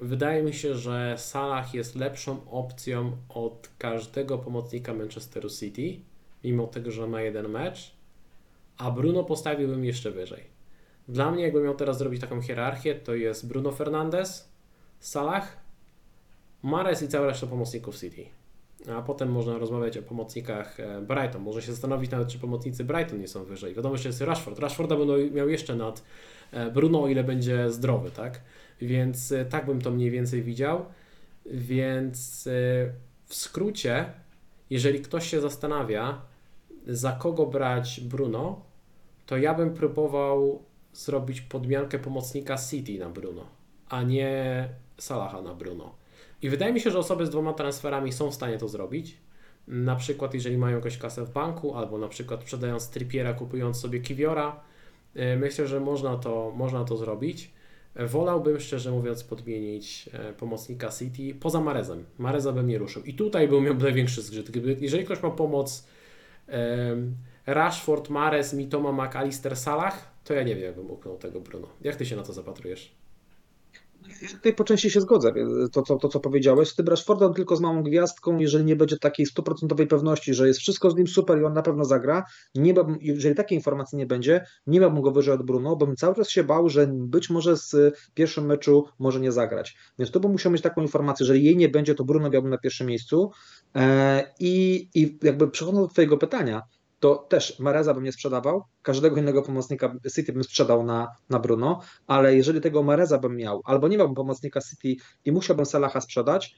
wydaje 0.00 0.42
mi 0.42 0.54
się, 0.54 0.74
że 0.74 1.14
Salah 1.18 1.74
jest 1.74 1.96
lepszą 1.96 2.50
opcją 2.50 3.16
od 3.28 3.70
każdego 3.78 4.38
pomocnika 4.38 4.94
Manchesteru 4.94 5.48
City, 5.50 6.00
mimo 6.44 6.66
tego, 6.66 6.90
że 6.90 7.06
ma 7.06 7.22
jeden 7.22 7.48
mecz 7.48 7.97
a 8.78 8.90
Bruno 8.90 9.24
postawiłbym 9.24 9.84
jeszcze 9.84 10.10
wyżej. 10.10 10.44
Dla 11.08 11.30
mnie, 11.30 11.42
jakbym 11.42 11.64
miał 11.64 11.74
teraz 11.74 11.98
zrobić 11.98 12.20
taką 12.20 12.42
hierarchię, 12.42 12.94
to 12.94 13.14
jest 13.14 13.48
Bruno 13.48 13.72
Fernandes, 13.72 14.52
Salah, 15.00 15.56
Mares 16.62 17.02
i 17.02 17.08
cała 17.08 17.26
reszta 17.26 17.46
pomocników 17.46 18.00
City. 18.00 18.24
a 18.96 19.02
potem 19.02 19.32
można 19.32 19.58
rozmawiać 19.58 19.98
o 19.98 20.02
pomocnikach 20.02 20.80
e, 20.80 21.00
Brighton. 21.00 21.42
Można 21.42 21.60
się 21.60 21.72
zastanowić 21.72 22.10
nawet, 22.10 22.28
czy 22.28 22.38
pomocnicy 22.38 22.84
Brighton 22.84 23.20
nie 23.20 23.28
są 23.28 23.44
wyżej. 23.44 23.74
Wiadomo, 23.74 23.96
że 23.96 24.08
jest 24.08 24.20
Rashford. 24.20 24.58
Rashforda 24.58 24.96
będą 24.96 25.30
miał 25.30 25.48
jeszcze 25.48 25.76
nad 25.76 26.04
e, 26.52 26.70
Bruno, 26.70 27.02
o 27.02 27.08
ile 27.08 27.24
będzie 27.24 27.72
zdrowy, 27.72 28.10
tak? 28.10 28.40
Więc 28.80 29.32
e, 29.32 29.44
tak 29.44 29.66
bym 29.66 29.80
to 29.80 29.90
mniej 29.90 30.10
więcej 30.10 30.42
widział. 30.42 30.84
Więc 31.46 32.48
w 33.26 33.34
skrócie, 33.34 34.12
jeżeli 34.70 35.00
ktoś 35.00 35.30
się 35.30 35.40
zastanawia, 35.40 36.22
za 36.86 37.12
kogo 37.12 37.46
brać 37.46 38.00
Bruno, 38.00 38.67
to 39.28 39.36
ja 39.36 39.54
bym 39.54 39.74
próbował 39.74 40.62
zrobić 40.92 41.40
podmiankę 41.40 41.98
pomocnika 41.98 42.56
City 42.70 42.98
na 42.98 43.10
Bruno, 43.10 43.46
a 43.88 44.02
nie 44.02 44.68
Salaha 44.98 45.42
na 45.42 45.54
Bruno. 45.54 45.94
I 46.42 46.50
wydaje 46.50 46.72
mi 46.72 46.80
się, 46.80 46.90
że 46.90 46.98
osoby 46.98 47.26
z 47.26 47.30
dwoma 47.30 47.52
transferami 47.52 48.12
są 48.12 48.30
w 48.30 48.34
stanie 48.34 48.58
to 48.58 48.68
zrobić. 48.68 49.16
Na 49.66 49.96
przykład, 49.96 50.34
jeżeli 50.34 50.58
mają 50.58 50.76
jakąś 50.76 50.98
kasę 50.98 51.24
w 51.24 51.30
banku, 51.30 51.74
albo 51.74 51.98
na 51.98 52.08
przykład 52.08 52.42
sprzedając 52.42 52.90
Trippiera, 52.90 53.34
kupując 53.34 53.80
sobie 53.80 54.00
Kiwiora. 54.00 54.60
E, 55.14 55.36
myślę, 55.36 55.66
że 55.66 55.80
można 55.80 56.16
to, 56.16 56.52
można 56.56 56.84
to 56.84 56.96
zrobić. 56.96 57.50
E, 57.94 58.06
wolałbym, 58.06 58.60
szczerze 58.60 58.90
mówiąc, 58.90 59.24
podmienić 59.24 60.10
e, 60.12 60.32
pomocnika 60.32 60.90
City 60.90 61.34
poza 61.40 61.60
Marezem. 61.60 62.04
Mareza 62.18 62.52
bym 62.52 62.66
nie 62.66 62.78
ruszył. 62.78 63.02
I 63.02 63.14
tutaj 63.14 63.48
bym 63.48 63.64
miał 63.64 63.74
największy 63.74 64.22
zgrzyt. 64.22 64.50
Jeżeli 64.80 65.04
ktoś 65.04 65.22
ma 65.22 65.30
pomoc 65.30 65.86
Rashford, 67.48 68.10
Mares, 68.10 68.52
Mitoma, 68.52 68.92
McAllister, 68.92 69.56
Salah, 69.56 70.10
to 70.24 70.34
ja 70.34 70.42
nie 70.42 70.54
wiem, 70.54 70.64
jakbym 70.64 70.90
upchnął 70.90 71.16
tego 71.16 71.40
Bruno. 71.40 71.68
Jak 71.80 71.96
ty 71.96 72.06
się 72.06 72.16
na 72.16 72.22
to 72.22 72.32
zapatrujesz? 72.32 72.98
tutaj 74.32 74.54
po 74.54 74.64
części 74.64 74.90
się 74.90 75.00
zgodzę, 75.00 75.32
to, 75.72 75.82
to, 75.82 75.96
to 75.96 76.08
co 76.08 76.20
powiedziałeś. 76.20 76.68
Z 76.68 76.74
tym 76.74 76.86
Rashfordem 76.86 77.34
tylko 77.34 77.56
z 77.56 77.60
małą 77.60 77.82
gwiazdką, 77.82 78.38
jeżeli 78.38 78.64
nie 78.64 78.76
będzie 78.76 78.98
takiej 78.98 79.26
stuprocentowej 79.26 79.86
pewności, 79.86 80.34
że 80.34 80.46
jest 80.46 80.60
wszystko 80.60 80.90
z 80.90 80.96
nim 80.96 81.06
super 81.06 81.40
i 81.40 81.44
on 81.44 81.52
na 81.52 81.62
pewno 81.62 81.84
zagra, 81.84 82.24
nie 82.54 82.74
jeżeli 83.00 83.34
takiej 83.34 83.58
informacji 83.58 83.98
nie 83.98 84.06
będzie, 84.06 84.46
nie 84.66 84.80
bym 84.80 85.02
go 85.02 85.10
wyżej 85.10 85.34
od 85.34 85.42
Bruno, 85.42 85.76
bym 85.76 85.96
cały 85.96 86.14
czas 86.14 86.30
się 86.30 86.44
bał, 86.44 86.68
że 86.68 86.86
być 86.92 87.30
może 87.30 87.56
z 87.56 87.94
pierwszym 88.14 88.46
meczu 88.46 88.84
może 88.98 89.20
nie 89.20 89.32
zagrać. 89.32 89.76
Więc 89.98 90.10
tu 90.10 90.20
bym 90.20 90.32
musiał 90.32 90.52
mieć 90.52 90.62
taką 90.62 90.82
informację, 90.82 91.26
że 91.26 91.32
jeżeli 91.32 91.46
jej 91.46 91.56
nie 91.56 91.68
będzie, 91.68 91.94
to 91.94 92.04
Bruno 92.04 92.30
miałbym 92.30 92.50
na 92.50 92.58
pierwszym 92.58 92.86
miejscu. 92.86 93.30
E, 93.74 94.34
I, 94.40 94.88
i 94.94 95.18
jakby 95.22 95.48
przechodząc 95.48 95.88
do 95.88 95.92
Twojego 95.92 96.18
pytania, 96.18 96.62
to 97.00 97.14
też 97.14 97.58
Mareza 97.58 97.94
bym 97.94 98.04
nie 98.04 98.12
sprzedawał, 98.12 98.64
każdego 98.82 99.16
innego 99.16 99.42
pomocnika 99.42 99.94
City 100.14 100.32
bym 100.32 100.44
sprzedał 100.44 100.84
na, 100.84 101.08
na 101.30 101.38
Bruno, 101.38 101.80
ale 102.06 102.36
jeżeli 102.36 102.60
tego 102.60 102.82
Mareza 102.82 103.18
bym 103.18 103.36
miał, 103.36 103.62
albo 103.64 103.88
nie 103.88 103.98
miałbym 103.98 104.14
pomocnika 104.14 104.60
City 104.60 105.04
i 105.24 105.32
musiałbym 105.32 105.66
Salaha 105.66 106.00
sprzedać, 106.00 106.56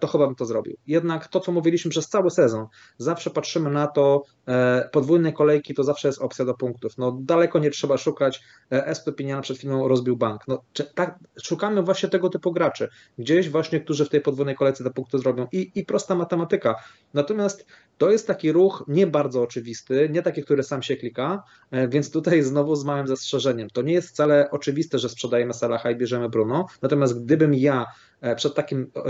to 0.00 0.06
chyba 0.06 0.26
bym 0.26 0.34
to 0.34 0.44
zrobił. 0.44 0.76
Jednak 0.86 1.28
to, 1.28 1.40
co 1.40 1.52
mówiliśmy 1.52 1.90
przez 1.90 2.08
cały 2.08 2.30
sezon, 2.30 2.66
zawsze 2.98 3.30
patrzymy 3.30 3.70
na 3.70 3.86
to, 3.86 4.22
e, 4.48 4.88
podwójne 4.92 5.32
kolejki 5.32 5.74
to 5.74 5.84
zawsze 5.84 6.08
jest 6.08 6.22
opcja 6.22 6.44
do 6.44 6.54
punktów. 6.54 6.98
No 6.98 7.18
daleko 7.20 7.58
nie 7.58 7.70
trzeba 7.70 7.96
szukać. 7.96 8.42
E, 8.72 8.86
Estopiniana 8.86 9.42
przed 9.42 9.58
chwilą 9.58 9.88
rozbił 9.88 10.16
bank. 10.16 10.42
No, 10.48 10.62
czy, 10.72 10.84
tak, 10.84 11.18
szukamy 11.42 11.82
właśnie 11.82 12.08
tego 12.08 12.28
typu 12.28 12.52
graczy. 12.52 12.88
Gdzieś 13.18 13.50
właśnie, 13.50 13.80
którzy 13.80 14.04
w 14.04 14.08
tej 14.08 14.20
podwójnej 14.20 14.54
kolejce 14.54 14.84
te 14.84 14.90
punkty 14.90 15.18
zrobią 15.18 15.46
i, 15.52 15.70
i 15.74 15.84
prosta 15.84 16.14
matematyka. 16.14 16.74
Natomiast 17.14 17.66
to 17.98 18.10
jest 18.10 18.26
taki 18.26 18.52
ruch 18.52 18.84
nie 18.88 19.06
bardzo 19.06 19.42
oczywisty, 19.42 20.08
nie 20.12 20.22
taki, 20.22 20.42
który 20.42 20.62
sam 20.62 20.82
się 20.82 20.96
klika, 20.96 21.42
więc 21.88 22.10
tutaj 22.10 22.42
znowu 22.42 22.76
z 22.76 22.84
małym 22.84 23.06
zastrzeżeniem. 23.06 23.70
To 23.70 23.82
nie 23.82 23.92
jest 23.92 24.08
wcale 24.08 24.50
oczywiste, 24.50 24.98
że 24.98 25.08
sprzedajemy 25.08 25.54
Salaha 25.54 25.90
i 25.90 25.96
bierzemy 25.96 26.28
Bruno, 26.28 26.66
natomiast 26.82 27.24
gdybym 27.24 27.54
ja 27.54 27.86
E, 28.13 28.13
przed 28.36 28.54
takim 28.54 28.90
e, 28.96 29.00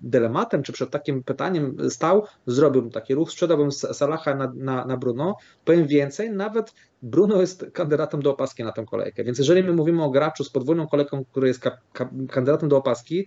dylematem, 0.00 0.62
czy 0.62 0.72
przed 0.72 0.90
takim 0.90 1.22
pytaniem 1.22 1.90
stał, 1.90 2.26
zrobiłbym 2.46 2.90
taki 2.90 3.14
ruch, 3.14 3.30
sprzedałbym 3.30 3.72
Salaha 3.72 4.34
na, 4.34 4.52
na, 4.56 4.84
na 4.84 4.96
Bruno. 4.96 5.36
Powiem 5.64 5.86
więcej, 5.86 6.30
nawet 6.30 6.74
Bruno 7.02 7.40
jest 7.40 7.66
kandydatem 7.72 8.22
do 8.22 8.30
opaski 8.30 8.64
na 8.64 8.72
tę 8.72 8.84
kolejkę. 8.84 9.24
Więc 9.24 9.38
jeżeli 9.38 9.62
my 9.62 9.72
mówimy 9.72 10.04
o 10.04 10.10
graczu 10.10 10.44
z 10.44 10.50
podwójną 10.50 10.86
kolejką, 10.86 11.24
który 11.24 11.48
jest 11.48 11.64
kandydatem 12.30 12.68
do 12.68 12.76
opaski, 12.76 13.26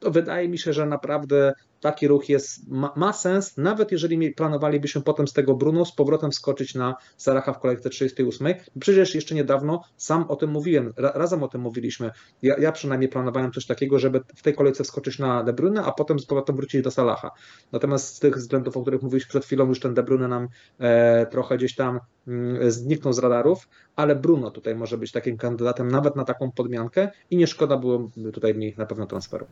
to 0.00 0.10
wydaje 0.10 0.48
mi 0.48 0.58
się, 0.58 0.72
że 0.72 0.86
naprawdę 0.86 1.52
taki 1.82 2.08
ruch 2.08 2.28
jest, 2.28 2.68
ma, 2.68 2.92
ma, 2.96 3.12
sens, 3.12 3.56
nawet 3.56 3.92
jeżeli 3.92 4.30
planowalibyśmy 4.30 5.02
potem 5.02 5.28
z 5.28 5.32
tego 5.32 5.54
Bruno 5.54 5.84
z 5.84 5.94
powrotem 5.94 6.30
wskoczyć 6.30 6.74
na 6.74 6.94
Saracha 7.16 7.52
w 7.52 7.58
kolejce 7.58 7.90
38. 7.90 8.48
Przecież 8.80 9.14
jeszcze 9.14 9.34
niedawno 9.34 9.82
sam 9.96 10.24
o 10.28 10.36
tym 10.36 10.50
mówiłem, 10.50 10.92
ra, 10.96 11.12
razem 11.14 11.42
o 11.42 11.48
tym 11.48 11.60
mówiliśmy. 11.60 12.10
Ja, 12.42 12.56
ja, 12.58 12.72
przynajmniej 12.72 13.08
planowałem 13.08 13.52
coś 13.52 13.66
takiego, 13.66 13.98
żeby 13.98 14.20
w 14.36 14.42
tej 14.42 14.54
kolejce 14.54 14.84
wskoczyć 14.84 15.18
na 15.18 15.42
De 15.44 15.52
Bruyne, 15.52 15.82
a 15.82 15.92
potem 15.92 16.18
z 16.18 16.26
powrotem 16.26 16.56
wrócić 16.56 16.82
do 16.82 16.90
Salaha. 16.90 17.30
Natomiast 17.72 18.16
z 18.16 18.18
tych 18.18 18.36
względów, 18.36 18.76
o 18.76 18.82
których 18.82 19.02
mówiliśmy 19.02 19.28
przed 19.28 19.44
chwilą, 19.44 19.68
już 19.68 19.80
ten 19.80 19.94
De 19.94 20.02
Bruyne 20.02 20.28
nam 20.28 20.48
e, 20.78 21.26
trochę 21.26 21.56
gdzieś 21.56 21.74
tam 21.74 22.00
mm, 22.28 22.70
zniknął 22.70 23.12
z 23.12 23.18
radarów, 23.18 23.68
ale 23.96 24.16
Bruno 24.16 24.50
tutaj 24.50 24.74
może 24.74 24.98
być 24.98 25.12
takim 25.12 25.36
kandydatem 25.36 25.88
nawet 25.88 26.16
na 26.16 26.24
taką 26.24 26.52
podmiankę 26.52 27.08
i 27.30 27.36
nie 27.36 27.46
szkoda 27.46 27.76
było 27.76 28.10
tutaj 28.32 28.54
mi 28.54 28.74
na 28.78 28.86
pewno 28.86 29.06
transferu. 29.06 29.46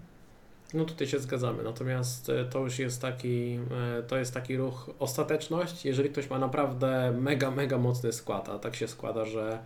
No 0.74 0.84
tutaj 0.84 1.06
się 1.06 1.18
zgadzamy, 1.18 1.62
natomiast 1.62 2.28
e, 2.28 2.44
to 2.44 2.58
już 2.58 2.78
jest 2.78 3.02
taki, 3.02 3.58
e, 3.98 4.02
to 4.02 4.16
jest 4.16 4.34
taki 4.34 4.56
ruch 4.56 4.90
ostateczność, 4.98 5.84
jeżeli 5.84 6.10
ktoś 6.10 6.30
ma 6.30 6.38
naprawdę 6.38 7.12
mega, 7.20 7.50
mega 7.50 7.78
mocny 7.78 8.12
skład, 8.12 8.48
a 8.48 8.58
tak 8.58 8.76
się 8.76 8.88
składa, 8.88 9.24
że 9.24 9.58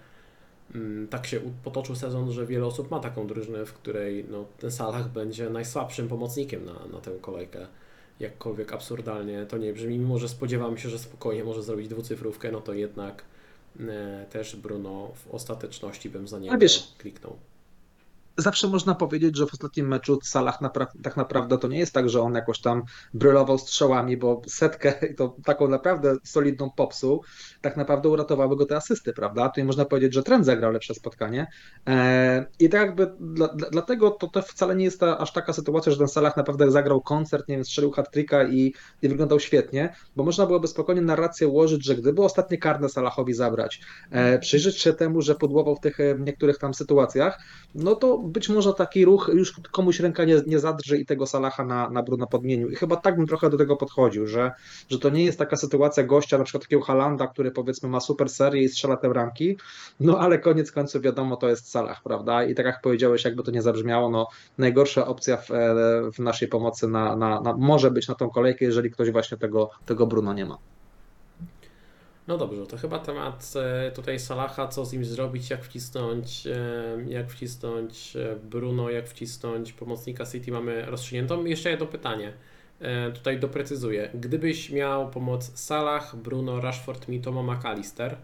mm, 0.74 1.08
tak 1.08 1.26
się 1.26 1.40
potoczył 1.64 1.94
sezon, 1.94 2.32
że 2.32 2.46
wiele 2.46 2.66
osób 2.66 2.90
ma 2.90 3.00
taką 3.00 3.26
drużynę, 3.26 3.66
w 3.66 3.72
której 3.72 4.24
no, 4.30 4.44
ten 4.58 4.70
Salah 4.70 5.08
będzie 5.08 5.50
najsłabszym 5.50 6.08
pomocnikiem 6.08 6.64
na, 6.64 6.86
na 6.92 7.00
tę 7.00 7.10
kolejkę. 7.20 7.66
Jakkolwiek 8.20 8.72
absurdalnie 8.72 9.46
to 9.46 9.58
nie 9.58 9.72
brzmi, 9.72 9.98
mimo 9.98 10.18
że 10.18 10.28
spodziewamy 10.28 10.78
się, 10.78 10.88
że 10.88 10.98
spokojnie 10.98 11.44
może 11.44 11.62
zrobić 11.62 11.88
dwucyfrówkę, 11.88 12.52
no 12.52 12.60
to 12.60 12.72
jednak 12.72 13.24
e, 13.80 14.26
też 14.30 14.56
Bruno 14.56 15.12
w 15.14 15.34
ostateczności 15.34 16.10
bym 16.10 16.28
za 16.28 16.38
niego 16.38 16.58
wiesz, 16.58 16.94
kliknął 16.98 17.36
zawsze 18.36 18.68
można 18.68 18.94
powiedzieć, 18.94 19.36
że 19.36 19.46
w 19.46 19.54
ostatnim 19.54 19.88
meczu 19.88 20.18
Salah 20.22 20.60
napra 20.60 20.86
tak 21.02 21.16
naprawdę 21.16 21.58
to 21.58 21.68
nie 21.68 21.78
jest 21.78 21.92
tak, 21.92 22.08
że 22.08 22.20
on 22.20 22.34
jakoś 22.34 22.60
tam 22.60 22.82
brylował 23.14 23.58
strzałami, 23.58 24.16
bo 24.16 24.42
setkę 24.46 24.94
i 25.12 25.14
to 25.14 25.36
taką 25.44 25.68
naprawdę 25.68 26.16
solidną 26.24 26.70
popsuł, 26.70 27.22
tak 27.60 27.76
naprawdę 27.76 28.08
uratowały 28.08 28.56
go 28.56 28.66
te 28.66 28.76
asysty, 28.76 29.12
prawda? 29.12 29.48
Tutaj 29.48 29.64
można 29.64 29.84
powiedzieć, 29.84 30.14
że 30.14 30.22
trend 30.22 30.46
zagrał 30.46 30.72
lepsze 30.72 30.94
spotkanie 30.94 31.46
e, 31.86 32.46
i 32.60 32.68
tak 32.68 32.80
jakby 32.80 33.12
dla, 33.20 33.48
dla, 33.48 33.70
dlatego 33.70 34.10
to, 34.10 34.28
to 34.28 34.42
wcale 34.42 34.76
nie 34.76 34.84
jest 34.84 35.00
ta, 35.00 35.18
aż 35.18 35.32
taka 35.32 35.52
sytuacja, 35.52 35.92
że 35.92 35.98
ten 35.98 36.08
Salah 36.08 36.36
naprawdę 36.36 36.70
zagrał 36.70 37.00
koncert, 37.00 37.48
nie 37.48 37.54
wiem, 37.54 37.64
strzelił 37.64 37.90
hat-tricka 37.90 38.48
i, 38.48 38.74
i 39.02 39.08
wyglądał 39.08 39.40
świetnie, 39.40 39.94
bo 40.16 40.24
można 40.24 40.46
byłoby 40.46 40.68
spokojnie 40.68 41.02
narrację 41.02 41.48
ułożyć, 41.48 41.84
że 41.84 41.94
gdyby 41.94 42.22
ostatnie 42.22 42.58
karne 42.58 42.88
Salahowi 42.88 43.34
zabrać, 43.34 43.80
e, 44.10 44.38
przyjrzeć 44.38 44.78
się 44.78 44.92
temu, 44.92 45.22
że 45.22 45.34
pudłował 45.34 45.76
w 45.76 45.80
tych 45.80 46.00
e, 46.00 46.18
niektórych 46.18 46.58
tam 46.58 46.74
sytuacjach, 46.74 47.38
no 47.74 47.94
to 47.94 48.23
być 48.24 48.48
może 48.48 48.74
taki 48.74 49.04
ruch 49.04 49.30
już 49.34 49.60
komuś 49.70 50.00
ręka 50.00 50.24
nie, 50.24 50.42
nie 50.46 50.58
zadrży 50.58 50.98
i 50.98 51.06
tego 51.06 51.26
Salaha 51.26 51.64
na, 51.64 51.90
na 51.90 52.02
Bruno 52.02 52.26
podmienił. 52.26 52.70
I 52.70 52.76
chyba 52.76 52.96
tak 52.96 53.16
bym 53.16 53.26
trochę 53.26 53.50
do 53.50 53.58
tego 53.58 53.76
podchodził, 53.76 54.26
że, 54.26 54.52
że 54.88 54.98
to 54.98 55.10
nie 55.10 55.24
jest 55.24 55.38
taka 55.38 55.56
sytuacja 55.56 56.02
gościa, 56.02 56.38
na 56.38 56.44
przykład 56.44 56.62
takiego 56.62 56.82
Halanda, 56.82 57.26
który 57.26 57.50
powiedzmy 57.50 57.88
ma 57.88 58.00
super 58.00 58.28
serię 58.28 58.62
i 58.62 58.68
strzela 58.68 58.96
te 58.96 59.12
ramki, 59.12 59.56
no 60.00 60.18
ale 60.18 60.38
koniec 60.38 60.72
końców 60.72 61.02
wiadomo, 61.02 61.36
to 61.36 61.48
jest 61.48 61.70
Salah, 61.70 62.02
prawda? 62.02 62.44
I 62.44 62.54
tak 62.54 62.66
jak 62.66 62.80
powiedziałeś, 62.80 63.24
jakby 63.24 63.42
to 63.42 63.50
nie 63.50 63.62
zabrzmiało, 63.62 64.10
no 64.10 64.28
najgorsza 64.58 65.06
opcja 65.06 65.36
w, 65.36 65.48
w 66.14 66.18
naszej 66.18 66.48
pomocy 66.48 66.88
na, 66.88 67.16
na, 67.16 67.40
na, 67.40 67.56
może 67.56 67.90
być 67.90 68.08
na 68.08 68.14
tą 68.14 68.30
kolejkę, 68.30 68.64
jeżeli 68.64 68.90
ktoś 68.90 69.10
właśnie 69.10 69.38
tego, 69.38 69.70
tego 69.86 70.06
Bruno 70.06 70.32
nie 70.32 70.46
ma. 70.46 70.58
No 72.26 72.38
dobrze, 72.38 72.66
to 72.66 72.76
chyba 72.76 72.98
temat 72.98 73.52
e, 73.56 73.90
tutaj 73.90 74.18
Salaha, 74.18 74.68
co 74.68 74.84
z 74.84 74.92
nim 74.92 75.04
zrobić, 75.04 75.50
jak 75.50 75.64
wcisnąć, 75.64 76.46
e, 76.46 76.52
jak 77.08 77.30
wcisnąć 77.30 78.16
e, 78.16 78.36
Bruno, 78.36 78.90
jak 78.90 79.08
wcisnąć 79.08 79.72
pomocnika 79.72 80.26
City 80.26 80.52
mamy 80.52 80.86
rozstrzygniętą. 80.86 81.44
Jeszcze 81.44 81.70
jedno 81.70 81.86
pytanie, 81.86 82.32
tutaj 83.14 83.40
doprecyzuję. 83.40 84.10
Gdybyś 84.14 84.70
miał 84.70 85.10
pomoc 85.10 85.58
Salah, 85.58 86.16
Bruno, 86.16 86.60
Rashford, 86.60 87.08
Mitoma, 87.08 87.54
McAllister, 87.54 88.16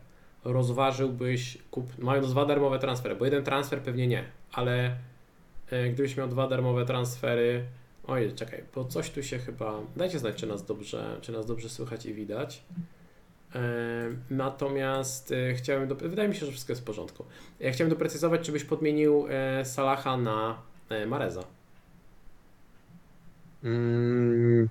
rozważyłbyś, 0.45 1.59
kup, 1.71 1.99
mając 1.99 2.31
dwa 2.31 2.47
darmowe 2.47 2.79
transfery, 2.79 3.17
bo 3.17 3.25
jeden 3.25 3.45
transfer 3.45 3.81
pewnie 3.81 4.07
nie, 4.07 4.25
ale 4.53 4.97
gdybyś 5.93 6.17
miał 6.17 6.29
dwa 6.29 6.49
darmowe 6.49 6.87
transfery, 6.87 7.65
oj, 8.07 8.33
czekaj, 8.35 8.65
bo 8.75 8.85
coś 8.85 9.11
tu 9.11 9.23
się 9.23 9.39
chyba, 9.39 9.81
dajcie 9.97 10.19
znać, 10.19 10.37
czy 10.37 10.47
nas 10.47 10.65
dobrze, 10.65 11.17
czy 11.21 11.33
nas 11.33 11.47
dobrze 11.47 11.69
słychać 11.69 12.07
i 12.07 12.15
widać. 12.15 12.63
E, 13.55 13.61
natomiast 14.31 15.33
e, 15.33 15.55
chciałem, 15.55 15.89
do... 15.89 15.95
wydaje 15.95 16.29
mi 16.29 16.35
się, 16.35 16.47
że 16.47 16.53
wszystko 16.53 16.73
jest 16.73 16.83
w 16.83 16.85
porządku. 16.85 17.25
Ja 17.61 17.73
chciałem 17.73 17.91
doprecyzować, 17.91 18.41
czy 18.41 18.53
byś 18.53 18.65
podmienił 18.65 19.27
e, 19.29 19.65
Salaha 19.65 20.17
na 20.17 20.63
Mareza. 21.07 21.45
Hmm, 23.63 24.69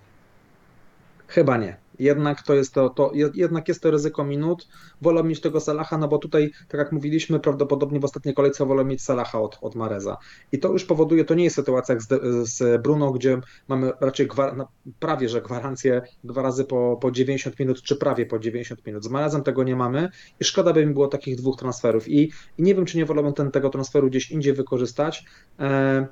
chyba 1.28 1.58
nie. 1.58 1.78
Jednak 2.00 2.44
to 2.44 2.54
jest 2.54 2.74
to, 2.74 2.90
to, 2.90 3.12
jednak 3.34 3.68
jest 3.68 3.82
to 3.82 3.92
ryzyko 3.92 4.24
minut. 4.24 4.68
Wolę 5.02 5.24
mieć 5.24 5.42
tego 5.42 5.60
Salaha, 5.60 5.98
no 5.98 6.08
bo 6.08 6.18
tutaj, 6.18 6.52
tak 6.68 6.80
jak 6.80 6.92
mówiliśmy, 6.92 7.40
prawdopodobnie 7.40 8.00
w 8.00 8.06
ostatniej 8.06 8.36
kolejce 8.36 8.66
wolę 8.66 8.86
mieć 8.86 9.02
Salaha 9.02 9.40
od, 9.40 9.58
od 9.62 9.76
Mareza. 9.76 10.18
I 10.52 10.60
to 10.60 10.72
już 10.72 10.86
powoduje, 10.86 11.26
to 11.26 11.36
nie 11.36 11.44
jest 11.44 11.56
sytuacja 11.56 11.94
jak 11.96 12.02
z, 12.02 12.08
z 12.50 12.82
Bruno, 12.82 13.12
gdzie 13.12 13.42
mamy 13.68 13.92
raczej 14.02 14.28
gwar, 14.28 14.58
no, 14.58 14.68
prawie, 15.00 15.30
że 15.30 15.42
gwarancję 15.42 16.02
dwa 16.24 16.42
razy 16.42 16.66
po, 16.66 16.98
po 17.02 17.12
90 17.12 17.60
minut, 17.60 17.82
czy 17.82 17.96
prawie 17.96 18.26
po 18.26 18.40
90 18.40 18.86
minut. 18.86 19.04
Z 19.04 19.08
Marezem 19.08 19.44
tego 19.44 19.64
nie 19.64 19.76
mamy 19.76 20.10
i 20.40 20.44
szkoda 20.44 20.74
by 20.74 20.86
mi 20.86 20.94
było 20.94 21.08
takich 21.08 21.36
dwóch 21.36 21.58
transferów. 21.58 22.08
I, 22.08 22.32
i 22.58 22.64
nie 22.64 22.76
wiem, 22.76 22.86
czy 22.86 22.98
nie 22.98 23.06
wolałbym 23.06 23.34
ten, 23.34 23.52
tego 23.52 23.70
transferu 23.70 24.08
gdzieś 24.08 24.32
indziej 24.32 24.54
wykorzystać. 24.54 25.26
E, 25.60 26.08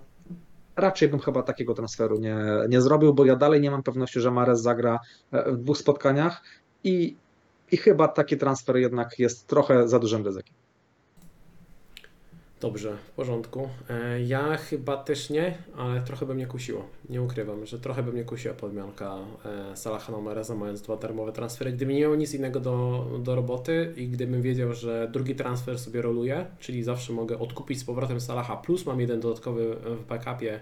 raczej 0.78 1.09
bym 1.09 1.19
chyba 1.19 1.43
takiego 1.43 1.73
transferu 1.73 2.19
nie, 2.19 2.38
nie 2.69 2.82
zrobił, 2.82 3.13
bo 3.13 3.25
ja 3.25 3.36
dalej 3.36 3.61
nie 3.61 3.71
mam 3.71 3.84
pewności, 3.84 4.19
że 4.19 4.32
Mares 4.32 4.61
zagra 4.61 4.99
e, 5.32 5.51
w 5.51 5.57
dwóch 5.57 5.78
spotkaniach 5.78 6.43
i, 6.84 7.15
i 7.71 7.78
chyba 7.78 8.07
taki 8.07 8.38
transfer 8.38 8.78
jednak 8.78 9.19
jest 9.19 9.47
trochę 9.47 9.88
za 9.88 9.99
dużym 9.99 10.25
ryzykiem. 10.25 10.53
Dobrze, 12.62 12.97
w 13.08 13.12
porządku. 13.12 13.70
E, 13.89 14.22
ja 14.22 14.58
chyba 14.58 14.97
też 14.97 15.30
nie, 15.30 15.58
ale 15.78 16.01
trochę 16.01 16.26
by 16.26 16.36
mnie 16.36 16.47
kusiło. 16.47 16.84
Nie 17.10 17.22
ukrywam, 17.22 17.66
że 17.66 17.80
trochę 17.80 18.03
by 18.03 18.12
mnie 18.12 18.24
kusiła 18.24 18.53
podmianka 18.53 19.18
e, 19.45 19.78
Salaha 19.78 20.12
Nomereza, 20.12 20.55
mając 20.55 20.82
dwa 20.82 20.97
darmowe 20.97 21.32
transfery. 21.32 21.72
Gdybym 21.72 21.95
nie 21.95 22.01
miał 22.01 22.16
nic 22.16 22.34
innego 22.34 22.60
do, 22.60 23.05
do 23.24 23.36
roboty 23.36 23.93
i 23.97 24.08
gdybym 24.08 24.41
wiedział, 24.41 24.74
że 24.74 25.10
drugi 25.14 25.36
transfer 25.36 25.80
sobie 25.80 26.01
roluje, 26.01 26.45
czyli 26.60 26.84
zawsze 26.84 27.14
mogę 27.14 27.39
odkupić 27.39 27.80
z 27.80 27.84
powrotem 27.84 28.22
Salaha, 28.22 28.58
plus 28.58 28.86
mam 28.86 29.01
jeden 29.01 29.20
dodatkowy 29.20 29.76
w 29.76 30.05
backupie 30.05 30.60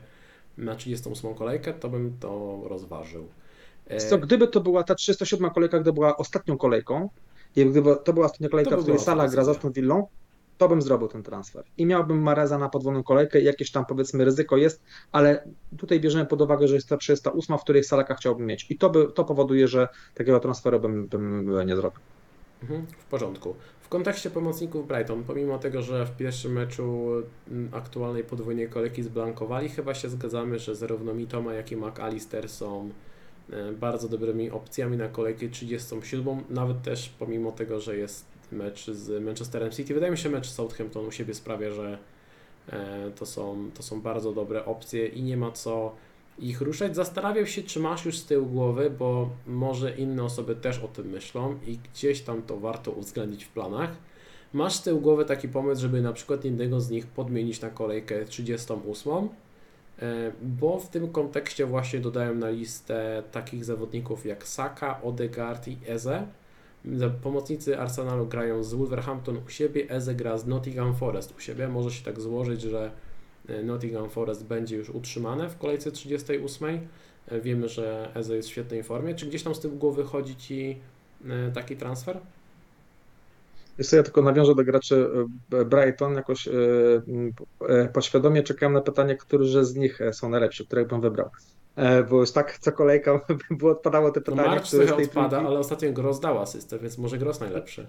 na 0.58 0.76
38 0.76 1.36
kolejkę, 1.36 1.74
to 1.74 1.89
bym 1.89 2.18
to 2.20 2.62
rozważył. 2.66 3.28
E, 3.88 3.98
co, 3.98 4.18
gdyby 4.18 4.48
to 4.48 4.62
była 4.62 4.84
ta 4.84 4.96
307 4.96 5.50
kolejka, 5.50 5.80
gdy 5.80 5.93
była 5.93 6.18
ostatnią 6.18 6.58
kolejką, 6.58 7.10
i 7.56 7.66
gdyby 7.66 7.96
to 8.04 8.14
była 8.14 8.26
ostatnia 8.26 8.50
kolejka, 8.50 8.78
w 8.78 8.82
której 8.82 9.00
Salah 9.00 9.32
gra 9.32 9.43
z 9.43 9.50
Aston 9.50 9.72
Villą, 9.72 10.08
to 10.58 10.70
bym 10.70 10.82
zrobił 10.82 11.08
ten 11.08 11.24
transfer. 11.24 11.64
I 11.78 11.86
miałbym 11.86 12.22
Mareza 12.22 12.58
na 12.58 12.70
podwójną 12.70 13.03
kolejkę, 13.03 13.41
jakieś 13.41 13.72
tam 13.72 13.86
powiedzmy 13.86 14.26
ryzyko 14.26 14.58
jest, 14.58 14.84
ale 15.12 15.47
tutaj 15.78 15.99
bierzemy 15.99 16.26
pod 16.26 16.41
uwagę, 16.41 16.68
że 16.68 16.76
jest 16.76 16.89
ta 16.89 16.97
308, 16.97 17.58
w 17.58 17.62
której 17.62 17.84
Salaka 17.84 18.16
chciałbym 18.16 18.47
mieć. 18.47 18.72
I 18.72 18.78
to, 18.78 18.89
by, 18.89 19.12
to 19.12 19.24
powoduje, 19.24 19.68
że 19.68 19.88
takiego 20.14 20.39
transferu 20.39 20.80
bym, 20.80 21.08
bym 21.08 21.68
nie 21.68 21.76
zrobił. 21.76 21.99
Mhm, 22.62 22.86
w 22.97 23.06
porządku. 23.06 23.56
W 23.82 23.89
kontekście 23.89 24.30
pomocników 24.30 24.88
Brighton, 24.88 25.24
pomimo 25.24 25.58
tego, 25.60 25.82
że 25.82 26.06
w 26.06 26.18
pierwszym 26.18 26.53
meczu 26.53 27.12
mm, 27.51 27.70
aktualnej 27.74 28.24
podwójnej 28.24 28.70
kolejki 28.70 29.03
zblankowali, 29.03 29.70
chyba 29.70 29.93
się 29.93 30.10
zgadzamy, 30.10 30.60
że 30.60 30.76
zarówno 30.76 31.14
Mitoma, 31.14 31.53
jak 31.53 31.72
i 31.72 31.78
McAllister 31.78 32.49
są 32.49 32.89
e, 33.49 33.72
bardzo 33.72 34.10
dobrymi 34.10 34.51
opcjami 34.51 34.97
na 34.97 35.08
kolejkę 35.08 35.49
37, 35.49 36.43
nawet 36.49 36.82
też 36.82 37.10
pomimo 37.20 37.51
tego, 37.51 37.80
że 37.80 37.97
jest 37.97 38.35
mecz 38.52 38.91
z 38.91 39.24
Manchesterem 39.24 39.72
City. 39.72 39.93
Wydaje 39.93 40.12
mi 40.12 40.18
się, 40.18 40.24
że 40.24 40.30
mecz 40.30 40.50
Southampton 40.50 41.06
u 41.06 41.12
siebie 41.12 41.34
sprawia, 41.34 41.72
że 41.72 41.98
e, 42.70 43.12
to 43.16 43.26
są, 43.26 43.72
to 43.74 43.84
są 43.84 44.02
bardzo 44.02 44.34
dobre 44.34 44.66
opcje 44.66 45.08
i 45.08 45.24
nie 45.24 45.38
ma 45.38 45.52
co 45.52 45.96
ich 46.39 46.62
ruszać. 46.62 46.96
Zastanawiam 46.96 47.48
się, 47.48 47.64
czy 47.64 47.80
masz 47.80 48.06
już 48.06 48.18
z 48.18 48.26
tyłu 48.26 48.46
głowy, 48.46 48.89
bo 48.89 49.30
może 49.48 49.96
inne 49.96 50.24
osoby 50.24 50.56
też 50.56 50.80
o 50.80 50.88
tym 50.88 51.10
myślą 51.10 51.56
i 51.68 51.78
gdzieś 51.78 52.22
tam 52.22 52.41
to 52.41 52.58
warto 52.58 52.91
uwzględnić 52.91 53.46
w 53.46 53.50
planach. 53.50 53.89
Masz 54.54 54.76
z 54.76 54.82
tyłu 54.82 55.02
głowy 55.02 55.26
taki 55.26 55.50
pomysł, 55.50 55.82
żeby 55.82 56.02
na 56.02 56.14
przykład 56.14 56.46
jednego 56.46 56.82
z 56.82 56.89
nich 56.89 57.08
podmienić 57.08 57.62
na 57.62 57.70
kolejkę 57.70 58.26
38, 58.26 59.14
e, 59.14 60.32
bo 60.41 60.80
w 60.80 60.89
tym 60.89 61.12
kontekście 61.12 61.66
właśnie 61.66 62.00
dodałem 62.00 62.39
na 62.39 62.50
listę 62.50 63.24
takich 63.32 63.66
zawodników 63.66 64.26
jak 64.26 64.48
Saka, 64.48 65.02
Odegaard 65.02 65.68
i 65.68 65.78
Eze, 65.88 66.28
Pomocnicy 67.22 67.80
Arsenalu 67.80 68.28
grają 68.28 68.64
z 68.64 68.74
Wolverhampton 68.74 69.38
u 69.48 69.50
siebie, 69.50 69.90
Eze 69.90 70.16
gra 70.16 70.38
z 70.38 70.48
Nottingham 70.48 70.96
Forest 70.96 71.38
u 71.38 71.40
siebie. 71.40 71.68
Może 71.68 71.92
się 71.92 72.06
tak 72.06 72.22
złożyć, 72.22 72.62
że 72.62 72.92
e, 73.50 73.64
Nottingham 73.64 74.10
Forest 74.10 74.46
będzie 74.46 74.76
już 74.76 74.90
utrzymane 74.90 75.50
w 75.50 75.58
kolejce 75.58 75.92
38. 75.92 76.88
E, 77.28 77.42
wiemy, 77.42 77.70
że 77.70 78.12
Eze 78.16 78.36
jest 78.36 78.50
w 78.50 78.52
świetnej 78.52 78.84
formie. 78.84 79.16
Czy 79.16 79.26
gdzieś 79.26 79.44
tam 79.44 79.56
z 79.56 79.60
tyłu 79.60 79.78
głowy 79.78 80.04
chodzi 80.04 80.36
Ci 80.36 80.78
e, 81.26 81.52
taki 81.52 81.78
transfer? 81.78 82.20
Jeszcze 83.78 83.98
ja 83.98 84.04
tylko 84.04 84.22
nawiążę 84.22 84.56
do 84.56 84.64
graczy 84.64 85.10
Brighton, 85.66 86.16
jakoś 86.16 86.50
podświadomie 87.94 88.44
czekałem 88.44 88.74
na 88.74 88.82
pytanie, 88.82 89.16
którzy 89.16 89.66
z 89.66 89.76
nich 89.76 90.00
są 90.12 90.30
najlepsi, 90.30 90.66
których 90.66 90.88
bym 90.88 91.02
wybrał. 91.02 91.30
E, 91.76 92.03
bo 92.03 92.19
już 92.19 92.32
tak 92.32 92.59
co 92.59 92.71
kolejka 92.71 93.21
było 93.59 93.71
odpadało 93.71 94.11
te 94.11 94.21
pytania. 94.21 94.43
No 94.43 94.49
Marcz 94.49 94.69
trochę 94.69 94.95
odpada, 94.95 95.38
ale 95.38 95.59
ostatnio 95.59 95.93
Gross 95.93 96.19
dał 96.19 96.39
asystę, 96.39 96.80
więc 96.80 96.97
może 96.97 97.17
Gross 97.17 97.39
najlepszy. 97.39 97.88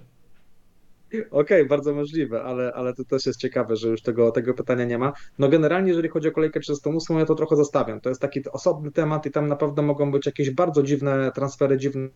Okej, 1.07 1.27
okay, 1.31 1.65
bardzo 1.65 1.95
możliwe, 1.95 2.43
ale, 2.43 2.73
ale 2.73 2.95
to 2.95 3.05
też 3.05 3.27
jest 3.27 3.41
ciekawe, 3.41 3.77
że 3.77 3.89
już 3.89 4.03
tego, 4.03 4.33
tego 4.33 4.55
pytania 4.55 4.85
nie 4.85 4.99
ma. 4.99 5.13
No 5.39 5.49
generalnie, 5.49 5.89
jeżeli 5.89 6.09
chodzi 6.09 6.29
o 6.29 6.33
kolejkę 6.33 6.61
38, 6.61 7.19
ja 7.19 7.27
to 7.27 7.35
trochę 7.35 7.57
zostawiam. 7.57 8.01
To 8.01 8.09
jest 8.09 8.21
taki 8.21 8.51
osobny 8.51 8.93
temat 8.93 9.27
i 9.27 9.31
tam 9.31 9.47
naprawdę 9.47 9.83
mogą 9.83 10.11
być 10.11 10.27
jakieś 10.27 10.51
bardzo 10.51 10.83
dziwne 10.83 11.33
transfery, 11.35 11.79
dziwne. 11.79 12.09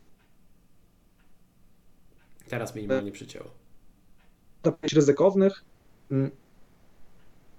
Teraz 2.48 2.74
minimalnie 2.74 3.12
przycięło. 3.12 3.46
ryzykownych. 4.92 5.64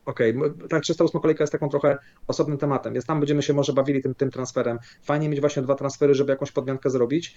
Okej, 0.05 0.37
okay. 0.37 0.67
tak 0.69 0.83
308 0.83 1.21
kolejka 1.21 1.43
jest 1.43 1.51
taką 1.51 1.69
trochę 1.69 1.97
osobnym 2.27 2.57
tematem, 2.57 2.93
więc 2.93 3.05
tam 3.05 3.19
będziemy 3.19 3.43
się 3.43 3.53
może 3.53 3.73
bawili 3.73 4.01
tym, 4.01 4.15
tym 4.15 4.31
transferem. 4.31 4.79
Fajnie 5.03 5.29
mieć 5.29 5.39
właśnie 5.39 5.61
dwa 5.61 5.75
transfery, 5.75 6.15
żeby 6.15 6.31
jakąś 6.31 6.51
podmiankę 6.51 6.89
zrobić. 6.89 7.35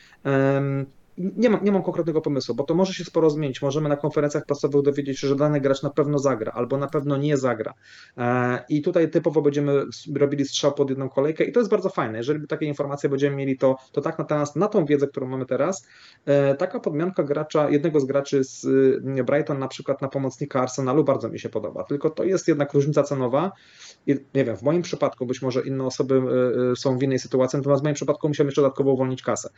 Nie 1.19 1.51
mam, 1.51 1.65
nie 1.65 1.73
mam 1.73 1.83
konkretnego 1.83 2.21
pomysłu, 2.21 2.55
bo 2.55 2.65
to 2.65 2.75
może 2.75 2.95
się 2.95 3.05
sporo 3.05 3.31
zmienić. 3.31 3.63
Możemy 3.63 3.89
na 3.89 3.97
konferencjach 3.97 4.47
prasowych 4.47 4.83
dowiedzieć 4.83 5.19
się, 5.19 5.29
że 5.29 5.37
dany 5.37 5.61
gracz 5.61 5.83
na 5.83 5.91
pewno 5.91 6.19
zagra, 6.19 6.53
albo 6.53 6.77
na 6.77 6.87
pewno 6.87 7.17
nie 7.17 7.37
zagra. 7.37 7.75
E, 8.19 8.65
I 8.69 8.83
tutaj 8.83 9.11
typowo 9.11 9.43
będziemy 9.43 9.85
robili 10.17 10.45
strzał 10.45 10.73
pod 10.73 10.91
jedną 10.91 11.09
kolejkę 11.09 11.45
i 11.45 11.53
to 11.53 11.61
jest 11.61 11.71
bardzo 11.71 11.89
fajne. 11.89 12.19
Jeżeli 12.19 12.47
takie 12.47 12.67
informacje 12.67 13.09
będziemy 13.09 13.37
mieli, 13.37 13.59
to, 13.59 13.77
to 13.93 14.01
tak 14.01 14.19
na, 14.19 14.25
teraz, 14.25 14.57
na 14.57 14.69
tą 14.69 14.85
wiedzę, 14.85 15.07
którą 15.07 15.27
mamy 15.27 15.47
teraz, 15.47 15.87
e, 16.27 16.55
taka 16.55 16.81
podmianka 16.81 17.23
gracza, 17.23 17.71
jednego 17.71 18.01
z 18.01 18.05
graczy 18.05 18.45
z 18.45 18.67
Brighton 19.27 19.59
na 19.59 19.69
przykład 19.69 20.03
na 20.03 20.09
pomocnika 20.09 20.61
Arsenalu 20.61 21.05
bardzo 21.05 21.29
mi 21.29 21.39
się 21.39 21.49
podoba. 21.49 21.85
Tylko 21.85 22.11
to 22.11 22.25
jest 22.25 22.49
jednak 22.49 22.73
różnica 22.73 23.03
cenowa 23.03 23.53
i 24.07 24.15
nie 24.35 24.45
wiem, 24.45 24.57
w 24.57 24.63
moim 24.63 24.83
przypadku 24.83 25.27
być 25.27 25.43
może 25.43 25.63
inne 25.63 25.85
osoby 25.85 26.23
e, 26.73 26.77
są 26.77 26.99
w 26.99 27.03
innej 27.03 27.19
sytuacji, 27.19 27.57
natomiast 27.57 27.83
w 27.83 27.85
moim 27.85 27.95
przypadku 27.95 28.29
musiałem 28.29 28.49
jeszcze 28.49 28.63
dodatkowo 28.63 28.93
uwolnić 28.93 29.23
kasę. 29.23 29.51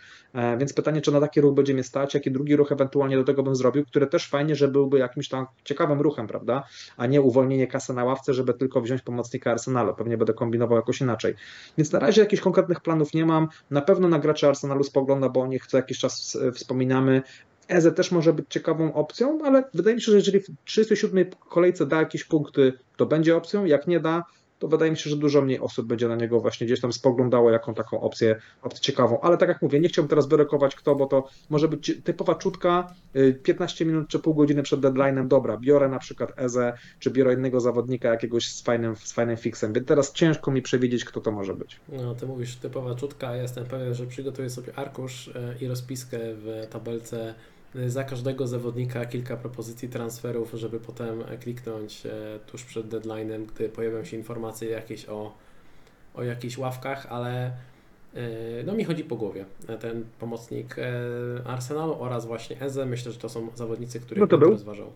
Więc 0.58 0.72
pytanie, 0.72 1.00
czy 1.00 1.12
na 1.12 1.20
takie 1.20 1.40
ruch 1.40 1.54
będzie 1.54 1.74
mnie 1.74 1.82
stać, 1.82 2.14
jaki 2.14 2.30
drugi 2.30 2.56
ruch 2.56 2.72
ewentualnie 2.72 3.16
do 3.16 3.24
tego 3.24 3.42
bym 3.42 3.56
zrobił, 3.56 3.84
który 3.84 4.06
też 4.06 4.28
fajnie, 4.28 4.56
że 4.56 4.68
byłby 4.68 4.98
jakimś 4.98 5.28
tam 5.28 5.46
ciekawym 5.64 6.00
ruchem, 6.00 6.26
prawda? 6.26 6.64
A 6.96 7.06
nie 7.06 7.20
uwolnienie 7.20 7.66
kasy 7.66 7.94
na 7.94 8.04
ławce, 8.04 8.34
żeby 8.34 8.54
tylko 8.54 8.80
wziąć 8.80 9.02
pomocnika 9.02 9.50
Arsenalu. 9.50 9.94
Pewnie 9.94 10.18
będę 10.18 10.34
kombinował 10.34 10.76
jakoś 10.76 11.00
inaczej. 11.00 11.34
Więc 11.78 11.92
na 11.92 11.98
razie 11.98 12.20
jakichś 12.20 12.42
konkretnych 12.42 12.80
planów 12.80 13.14
nie 13.14 13.26
mam. 13.26 13.48
Na 13.70 13.80
pewno 13.80 14.08
na 14.08 14.18
graczy 14.18 14.48
Arsenalu 14.48 14.84
spogląda, 14.84 15.28
bo 15.28 15.40
o 15.40 15.46
nich 15.46 15.66
co 15.66 15.76
jakiś 15.76 15.98
czas 15.98 16.38
wspominamy. 16.54 17.22
Eze 17.68 17.92
też 17.92 18.12
może 18.12 18.32
być 18.32 18.46
ciekawą 18.48 18.94
opcją, 18.94 19.38
ale 19.44 19.64
wydaje 19.74 19.96
mi 19.96 20.02
się, 20.02 20.12
że 20.12 20.18
jeżeli 20.18 20.40
w 20.40 20.46
37 20.64 21.24
kolejce 21.48 21.86
da 21.86 21.98
jakieś 21.98 22.24
punkty, 22.24 22.72
to 22.96 23.06
będzie 23.06 23.36
opcją. 23.36 23.64
Jak 23.64 23.86
nie 23.86 24.00
da, 24.00 24.24
to 24.58 24.68
wydaje 24.68 24.90
mi 24.90 24.96
się, 24.96 25.10
że 25.10 25.16
dużo 25.16 25.42
mniej 25.42 25.60
osób 25.60 25.86
będzie 25.86 26.08
na 26.08 26.16
niego 26.16 26.40
właśnie 26.40 26.66
gdzieś 26.66 26.80
tam 26.80 26.92
spoglądało 26.92 27.50
jaką 27.50 27.74
taką 27.74 28.00
opcję, 28.00 28.36
opcję 28.62 28.80
ciekawą. 28.80 29.20
Ale 29.20 29.36
tak 29.36 29.48
jak 29.48 29.62
mówię, 29.62 29.80
nie 29.80 29.88
chciałbym 29.88 30.08
teraz 30.08 30.28
wyrokować 30.28 30.74
kto, 30.74 30.94
bo 30.94 31.06
to 31.06 31.28
może 31.50 31.68
być 31.68 31.92
typowa 32.04 32.34
czutka, 32.34 32.94
15 33.42 33.84
y, 33.84 33.88
minut 33.88 34.08
czy 34.08 34.18
pół 34.18 34.34
godziny 34.34 34.62
przed 34.62 34.80
deadline'em, 34.80 35.28
dobra, 35.28 35.56
biorę 35.56 35.88
na 35.88 35.98
przykład 35.98 36.32
Eze, 36.36 36.72
czy 36.98 37.10
biorę 37.10 37.34
innego 37.34 37.60
zawodnika 37.60 38.08
jakiegoś 38.08 38.48
z 38.48 38.62
fajnym, 38.62 38.96
z 38.96 39.12
fajnym 39.12 39.36
fixem, 39.36 39.72
więc 39.72 39.86
teraz 39.86 40.12
ciężko 40.12 40.50
mi 40.50 40.62
przewidzieć, 40.62 41.04
kto 41.04 41.20
to 41.20 41.30
może 41.32 41.54
być. 41.54 41.80
No, 41.88 42.14
ty 42.14 42.26
mówisz 42.26 42.56
typowa 42.56 42.94
czutka, 42.94 43.36
ja 43.36 43.42
jestem 43.42 43.64
pewien, 43.64 43.94
że 43.94 44.06
przygotuję 44.06 44.50
sobie 44.50 44.78
arkusz 44.78 45.28
y, 45.28 45.32
i 45.60 45.66
rozpiskę 45.68 46.18
w 46.22 46.66
tabelce 46.70 47.34
za 47.86 48.04
każdego 48.04 48.46
zawodnika 48.46 49.06
kilka 49.06 49.36
propozycji 49.36 49.88
transferów, 49.88 50.52
żeby 50.54 50.80
potem 50.80 51.24
kliknąć 51.40 52.06
e, 52.06 52.10
tuż 52.46 52.64
przed 52.64 52.86
deadline'em, 52.86 53.46
gdy 53.46 53.68
pojawią 53.68 54.04
się 54.04 54.16
informacje 54.16 54.70
jakieś 54.70 55.08
o, 55.08 55.32
o 56.14 56.22
jakichś 56.22 56.58
ławkach, 56.58 57.06
ale 57.06 57.46
e, 58.14 58.62
no 58.66 58.72
mi 58.72 58.84
chodzi 58.84 59.04
po 59.04 59.16
głowie 59.16 59.44
ten 59.80 60.04
pomocnik 60.18 60.76
e, 60.78 60.92
Arsenalu 61.44 61.96
oraz 61.98 62.26
właśnie 62.26 62.60
Eze. 62.60 62.86
Myślę, 62.86 63.12
że 63.12 63.18
to 63.18 63.28
są 63.28 63.48
zawodnicy, 63.54 64.00
których 64.00 64.20
no 64.20 64.26
to 64.26 64.38
był. 64.38 64.50
rozważał 64.50 64.92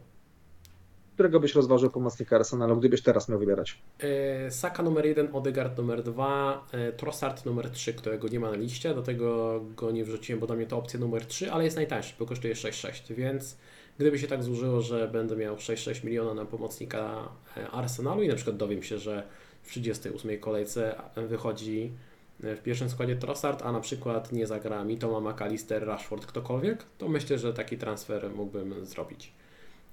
którego 1.21 1.41
byś 1.41 1.55
rozważył 1.55 1.91
pomocnika 1.91 2.37
Arsenalu, 2.37 2.77
gdybyś 2.77 3.03
teraz 3.03 3.29
miał 3.29 3.39
wybierać? 3.39 3.79
E, 4.01 4.51
Saka 4.51 4.83
numer 4.83 5.07
1, 5.07 5.29
Odegaard 5.33 5.79
numer 5.79 6.03
2, 6.03 6.67
e, 6.73 6.93
Trossard 6.93 7.47
numer 7.47 7.71
3, 7.71 7.95
którego 7.95 8.29
nie 8.29 8.41
ma 8.41 8.51
na 8.51 8.57
liście, 8.57 8.95
do 8.95 9.03
tego 9.03 9.61
go 9.77 9.91
nie 9.91 10.05
wrzuciłem, 10.05 10.41
bo 10.41 10.47
dla 10.47 10.57
mnie 10.57 10.67
to 10.67 10.79
opcja 10.79 11.01
numer 11.01 11.27
3, 11.27 11.53
ale 11.53 11.65
jest 11.65 11.77
najtańszy, 11.77 12.15
bo 12.19 12.27
kosztuje 12.27 12.55
6,6, 12.55 13.15
więc 13.15 13.57
gdyby 13.99 14.19
się 14.19 14.27
tak 14.27 14.43
złożyło, 14.43 14.81
że 14.81 15.09
będę 15.09 15.37
miał 15.37 15.57
6,6 15.57 16.05
miliona 16.05 16.35
na 16.35 16.45
pomocnika 16.45 17.29
e, 17.57 17.71
Arsenalu 17.71 18.23
i 18.23 18.29
na 18.29 18.35
przykład 18.35 18.57
dowiem 18.57 18.83
się, 18.83 18.99
że 18.99 19.23
w 19.63 19.69
38 19.69 20.39
kolejce 20.39 20.95
wychodzi 21.17 21.93
w 22.41 22.61
pierwszym 22.63 22.91
składzie 22.91 23.17
Trossard, 23.17 23.63
a 23.63 23.73
na 23.73 23.81
przykład 23.81 24.33
nie 24.33 24.47
zagra 24.47 24.85
Mitoma, 24.85 25.31
McAllister, 25.31 25.87
Rashford, 25.87 26.27
ktokolwiek, 26.27 26.85
to 26.99 27.09
myślę, 27.09 27.39
że 27.39 27.55
taki 27.55 27.79
transfer 27.79 28.31
mógłbym 28.31 28.87
zrobić. 28.87 29.33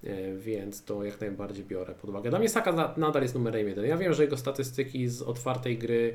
E, 0.04 0.38
więc 0.38 0.84
to 0.84 1.04
jak 1.04 1.22
najbardziej 1.22 1.66
biorę 1.66 1.96
pod 1.96 2.10
uwagę. 2.10 2.30
Dla 2.30 2.40
mnie 2.40 2.50
Saka 2.50 2.94
nadal 2.98 3.22
jest 3.22 3.36
numerem 3.36 3.68
jeden. 3.68 3.86
Ja 3.86 3.98
wiem, 3.98 4.14
że 4.14 4.24
jego 4.24 4.38
statystyki 4.38 5.08
z 5.08 5.22
otwartej 5.22 5.78
gry 5.78 6.14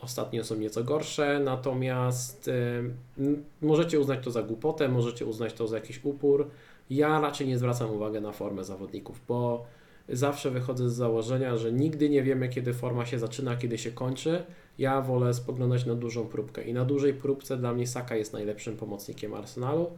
ostatnio 0.00 0.44
są 0.44 0.56
nieco 0.56 0.84
gorsze, 0.84 1.40
natomiast 1.44 2.50
możecie 3.62 4.00
uznać 4.00 4.24
to 4.24 4.30
za 4.30 4.42
głupotę, 4.42 4.88
możecie 4.88 5.26
uznać 5.26 5.52
to 5.52 5.66
za 5.66 5.76
jakiś 5.76 6.00
upór. 6.04 6.50
Ja 6.90 7.20
raczej 7.20 7.46
nie 7.46 7.58
zwracam 7.58 7.90
uwagi 7.90 8.20
na 8.20 8.32
formę 8.32 8.64
zawodników, 8.64 9.20
bo 9.28 9.66
zawsze 10.08 10.50
wychodzę 10.50 10.90
z 10.90 10.94
założenia, 10.94 11.56
że 11.56 11.72
nigdy 11.72 12.08
nie 12.08 12.22
wiemy, 12.22 12.48
kiedy 12.48 12.74
forma 12.74 13.06
się 13.06 13.18
zaczyna, 13.18 13.56
kiedy 13.56 13.78
się 13.78 13.90
kończy. 13.90 14.44
Ja 14.78 15.00
wolę 15.00 15.34
spoglądać 15.34 15.86
na 15.86 15.94
dużą 15.94 16.26
próbkę 16.26 16.64
i 16.64 16.72
na 16.72 16.84
dużej 16.84 17.14
próbce 17.14 17.56
dla 17.56 17.74
mnie 17.74 17.86
Saka 17.86 18.16
jest 18.16 18.32
najlepszym 18.32 18.76
pomocnikiem 18.76 19.34
Arsenalu 19.34 19.90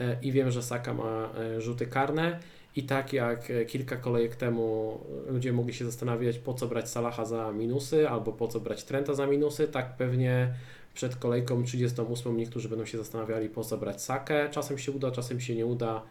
e, 0.00 0.16
i 0.22 0.32
wiem, 0.32 0.50
że 0.50 0.62
Saka 0.62 0.94
ma 0.94 1.30
e, 1.38 1.60
rzuty 1.60 1.86
karne 1.86 2.38
i 2.78 2.82
tak 2.82 3.12
jak 3.12 3.50
e, 3.50 3.64
kilka 3.64 3.96
kolejek 3.96 4.36
temu 4.36 4.98
ludzie 5.26 5.52
mogli 5.52 5.74
się 5.74 5.84
zastanawiać, 5.84 6.38
po 6.38 6.54
co 6.54 6.66
brać 6.66 6.90
Salaha 6.90 7.24
za 7.24 7.52
minusy 7.52 8.08
albo 8.08 8.32
po 8.32 8.48
co 8.48 8.60
brać 8.60 8.84
Trenta 8.84 9.14
za 9.14 9.26
minusy, 9.26 9.68
tak 9.68 9.96
pewnie 9.96 10.54
przed 10.94 11.16
kolejką 11.16 11.64
38 11.64 12.36
niektórzy 12.36 12.68
będą 12.68 12.84
się 12.84 12.98
zastanawiali, 12.98 13.48
po 13.48 13.64
co 13.64 13.78
brać 13.78 14.02
Sakę. 14.02 14.48
Czasem 14.50 14.78
się 14.78 14.92
uda, 14.92 15.10
czasem 15.10 15.40
się 15.40 15.54
nie 15.54 15.66
uda. 15.66 16.02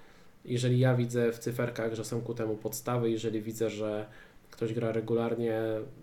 Jeżeli 0.45 0.80
ja 0.80 0.95
widzę 0.95 1.32
w 1.32 1.39
cyferkach, 1.39 1.93
że 1.93 2.05
są 2.05 2.22
ku 2.22 2.34
temu 2.34 2.55
podstawy, 2.55 3.11
jeżeli 3.11 3.41
widzę, 3.41 3.70
że 3.70 4.05
ktoś 4.51 4.74
gra 4.74 4.91
regularnie, 4.91 5.61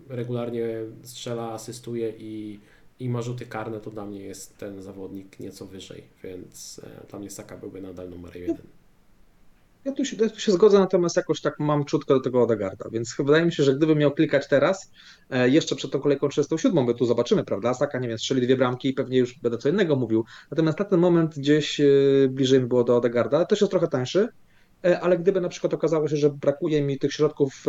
regularnie 0.09 0.67
strzela, 1.03 1.51
asystuje 1.51 2.13
i, 2.17 2.59
i 2.99 3.09
ma 3.09 3.21
rzuty 3.21 3.45
karne, 3.45 3.79
to 3.79 3.91
dla 3.91 4.05
mnie 4.05 4.19
jest 4.19 4.57
ten 4.57 4.81
zawodnik 4.81 5.39
nieco 5.39 5.65
wyżej, 5.65 6.03
więc 6.23 6.81
e, 7.03 7.07
dla 7.09 7.19
mnie 7.19 7.29
Saka 7.29 7.57
byłby 7.57 7.81
nadal 7.81 8.09
numer 8.09 8.35
jeden. 8.35 8.84
Ja 9.85 9.91
tu, 9.91 10.05
się, 10.05 10.17
tu 10.17 10.39
się 10.39 10.51
zgodzę, 10.51 10.79
natomiast 10.79 11.17
jakoś 11.17 11.41
tak 11.41 11.59
mam 11.59 11.85
czutkę 11.85 12.13
do 12.13 12.19
tego 12.19 12.43
Odegarda, 12.43 12.89
więc 12.89 13.15
wydaje 13.19 13.45
mi 13.45 13.51
się, 13.51 13.63
że 13.63 13.75
gdybym 13.75 13.97
miał 13.97 14.11
klikać 14.11 14.47
teraz, 14.47 14.91
e, 15.29 15.49
jeszcze 15.49 15.75
przed 15.75 15.91
tą 15.91 15.99
kolejką 15.99 16.29
37, 16.29 16.85
bo 16.85 16.93
tu 16.93 17.05
zobaczymy, 17.05 17.43
prawda, 17.43 17.73
Saka, 17.73 17.99
nie 17.99 18.07
wiem, 18.07 18.17
strzeli 18.17 18.41
dwie 18.41 18.57
bramki 18.57 18.89
i 18.89 18.93
pewnie 18.93 19.17
już 19.17 19.39
będę 19.39 19.57
co 19.57 19.69
innego 19.69 19.95
mówił, 19.95 20.25
natomiast 20.51 20.79
na 20.79 20.85
ten 20.85 20.99
moment 20.99 21.35
gdzieś 21.39 21.79
e, 21.79 21.85
bliżej 22.29 22.59
mi 22.59 22.67
było 22.67 22.83
do 22.83 22.97
Odegarda, 22.97 23.45
też 23.45 23.61
jest 23.61 23.71
trochę 23.71 23.87
tańszy, 23.87 24.27
E, 24.85 24.99
ale 24.99 25.17
gdyby 25.17 25.41
na 25.41 25.49
przykład 25.49 25.73
okazało 25.73 26.07
się, 26.07 26.17
że 26.17 26.29
brakuje 26.29 26.81
mi 26.81 26.99
tych 26.99 27.13
środków 27.13 27.65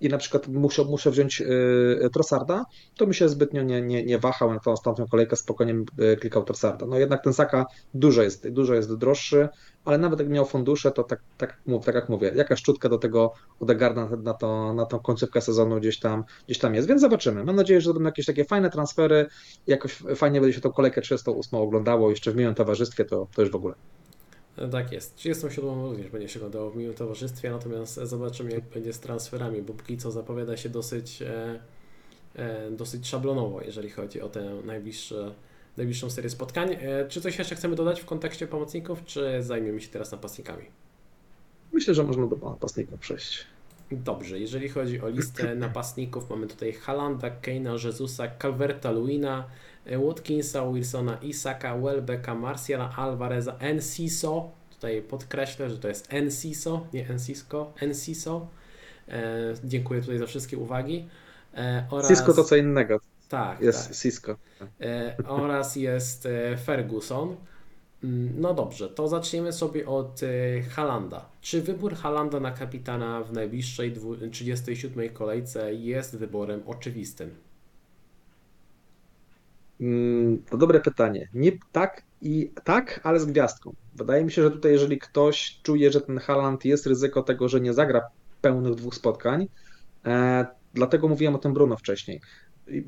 i 0.00 0.08
na 0.08 0.18
przykład 0.18 0.48
muszę, 0.48 0.84
muszę 0.84 1.10
wziąć 1.10 1.42
Trossarda, 2.12 2.64
to 2.96 3.06
mi 3.06 3.14
się 3.14 3.28
zbytnio 3.28 3.62
nie, 3.62 3.82
nie, 3.82 4.04
nie 4.04 4.18
wahał 4.18 4.54
na 4.54 4.60
tą 4.60 4.72
ostatnią 4.72 5.06
kolejkę, 5.06 5.36
spokojnie 5.36 5.74
klikał 6.20 6.44
Trossarda. 6.44 6.86
No 6.86 6.98
jednak 6.98 7.24
ten 7.24 7.32
Saka 7.32 7.66
dużo 7.94 8.22
jest, 8.22 8.48
dużo 8.48 8.74
jest 8.74 8.94
droższy, 8.94 9.48
ale 9.84 9.98
nawet 9.98 10.18
jak 10.20 10.28
miał 10.28 10.46
fundusze, 10.46 10.90
to 10.90 11.04
tak, 11.04 11.20
tak, 11.38 11.60
tak 11.84 11.94
jak 11.94 12.08
mówię, 12.08 12.32
jakaś 12.34 12.58
szczutka 12.58 12.88
do 12.88 12.98
tego 12.98 13.32
Odegarda 13.60 14.08
na, 14.22 14.34
to, 14.34 14.74
na 14.74 14.86
tą 14.86 14.98
końcówkę 14.98 15.40
sezonu 15.40 15.80
gdzieś 15.80 15.98
tam, 15.98 16.24
gdzieś 16.46 16.58
tam 16.58 16.74
jest, 16.74 16.88
więc 16.88 17.00
zobaczymy. 17.00 17.44
Mam 17.44 17.56
nadzieję, 17.56 17.80
że 17.80 17.92
będą 17.94 18.06
jakieś 18.06 18.26
takie 18.26 18.44
fajne 18.44 18.70
transfery, 18.70 19.26
jakoś 19.66 19.94
fajnie 20.16 20.40
będzie 20.40 20.54
się 20.54 20.60
tą 20.60 20.72
kolejkę 20.72 21.00
38 21.00 21.58
oglądało, 21.58 22.10
jeszcze 22.10 22.32
w 22.32 22.36
miłym 22.36 22.54
towarzystwie, 22.54 23.04
to, 23.04 23.26
to 23.34 23.42
już 23.42 23.50
w 23.50 23.54
ogóle. 23.54 23.74
Tak 24.70 24.92
jest. 24.92 25.16
37 25.16 25.82
również 25.82 26.10
będzie 26.10 26.28
się 26.28 26.38
oglądało 26.38 26.70
w 26.70 26.76
miłym 26.76 26.94
towarzystwie, 26.94 27.50
natomiast 27.50 27.94
zobaczymy 27.94 28.50
jak 28.50 28.64
będzie 28.64 28.92
z 28.92 29.00
transferami, 29.00 29.62
bo 29.62 29.74
póki 29.74 29.98
co 29.98 30.10
zapowiada 30.10 30.56
się 30.56 30.68
dosyć, 30.68 31.22
e, 31.22 31.60
e, 32.36 32.70
dosyć 32.70 33.08
szablonowo, 33.08 33.62
jeżeli 33.62 33.90
chodzi 33.90 34.20
o 34.20 34.28
tę 34.28 34.54
najbliższe, 34.64 35.34
najbliższą 35.80 36.10
serię 36.10 36.30
spotkań. 36.30 36.76
E, 36.80 37.08
czy 37.08 37.20
coś 37.20 37.38
jeszcze 37.38 37.54
chcemy 37.54 37.76
dodać 37.76 38.00
w 38.00 38.04
kontekście 38.04 38.46
pomocników, 38.46 39.04
czy 39.04 39.42
zajmiemy 39.42 39.80
się 39.80 39.88
teraz 39.88 40.12
napastnikami? 40.12 40.64
Myślę, 41.72 41.94
że 41.94 42.04
można 42.04 42.26
do 42.26 42.36
napastników 42.36 43.00
przejść. 43.00 43.46
Dobrze, 43.92 44.38
jeżeli 44.38 44.68
chodzi 44.68 45.00
o 45.00 45.08
listę 45.08 45.54
napastników, 45.66 46.30
mamy 46.30 46.46
tutaj 46.46 46.72
Halanda, 46.72 47.30
Keina, 47.30 47.72
Jezusa, 47.84 48.28
Calverta, 48.38 48.90
Luina, 48.90 49.44
E, 49.86 49.98
Watkinsa, 49.98 50.72
Wilsona, 50.72 51.18
Isaka, 51.22 51.78
Welbecka, 51.78 52.34
Marciala, 52.34 52.90
Alvareza, 52.96 53.56
Enciso. 53.58 54.50
Tutaj 54.70 55.02
podkreślę, 55.02 55.70
że 55.70 55.78
to 55.78 55.88
jest 55.88 56.12
Enciso, 56.12 56.86
nie 56.92 57.08
Encisko, 57.08 57.72
Enciso. 57.80 58.48
E, 59.08 59.54
dziękuję 59.64 60.00
tutaj 60.00 60.18
za 60.18 60.26
wszystkie 60.26 60.58
uwagi. 60.58 61.08
E, 61.54 61.86
oraz... 61.90 62.08
Cisco 62.08 62.32
to 62.32 62.44
co 62.44 62.56
innego. 62.56 63.00
Tak, 63.30 63.60
jest 63.60 63.88
tak. 63.88 63.96
Cisco. 63.96 64.36
E, 64.80 65.16
oraz 65.26 65.76
jest 65.76 66.26
e, 66.26 66.56
Ferguson. 66.56 67.36
Mm, 68.04 68.32
no 68.40 68.54
dobrze, 68.54 68.88
to 68.88 69.08
zaczniemy 69.08 69.52
sobie 69.52 69.86
od 69.86 70.22
e, 70.22 70.62
Halanda. 70.62 71.28
Czy 71.40 71.62
wybór 71.62 71.94
Halanda 71.94 72.40
na 72.40 72.50
kapitana 72.50 73.22
w 73.22 73.32
najbliższej 73.32 73.94
37 74.32 75.08
kolejce 75.08 75.74
jest 75.74 76.16
wyborem 76.16 76.62
oczywistym? 76.66 77.30
Mm, 79.80 80.42
to 80.50 80.56
dobre 80.56 80.80
pytanie. 80.80 81.28
Nie 81.34 81.52
tak 81.72 82.02
i 82.22 82.52
tak, 82.64 83.00
ale 83.02 83.20
z 83.20 83.26
gwiazdką. 83.26 83.74
Wydaje 83.94 84.24
mi 84.24 84.32
się, 84.32 84.42
że 84.42 84.50
tutaj, 84.50 84.72
jeżeli 84.72 84.98
ktoś 84.98 85.60
czuje, 85.62 85.92
że 85.92 86.00
ten 86.00 86.18
Haland 86.18 86.64
jest 86.64 86.86
ryzyko 86.86 87.22
tego, 87.22 87.48
że 87.48 87.60
nie 87.60 87.74
zagra 87.74 88.00
pełnych 88.40 88.74
dwóch 88.74 88.94
spotkań, 88.94 89.48
e, 90.06 90.46
dlatego 90.74 91.08
mówiłem 91.08 91.34
o 91.34 91.38
tym 91.38 91.54
Bruno 91.54 91.76
wcześniej. 91.76 92.20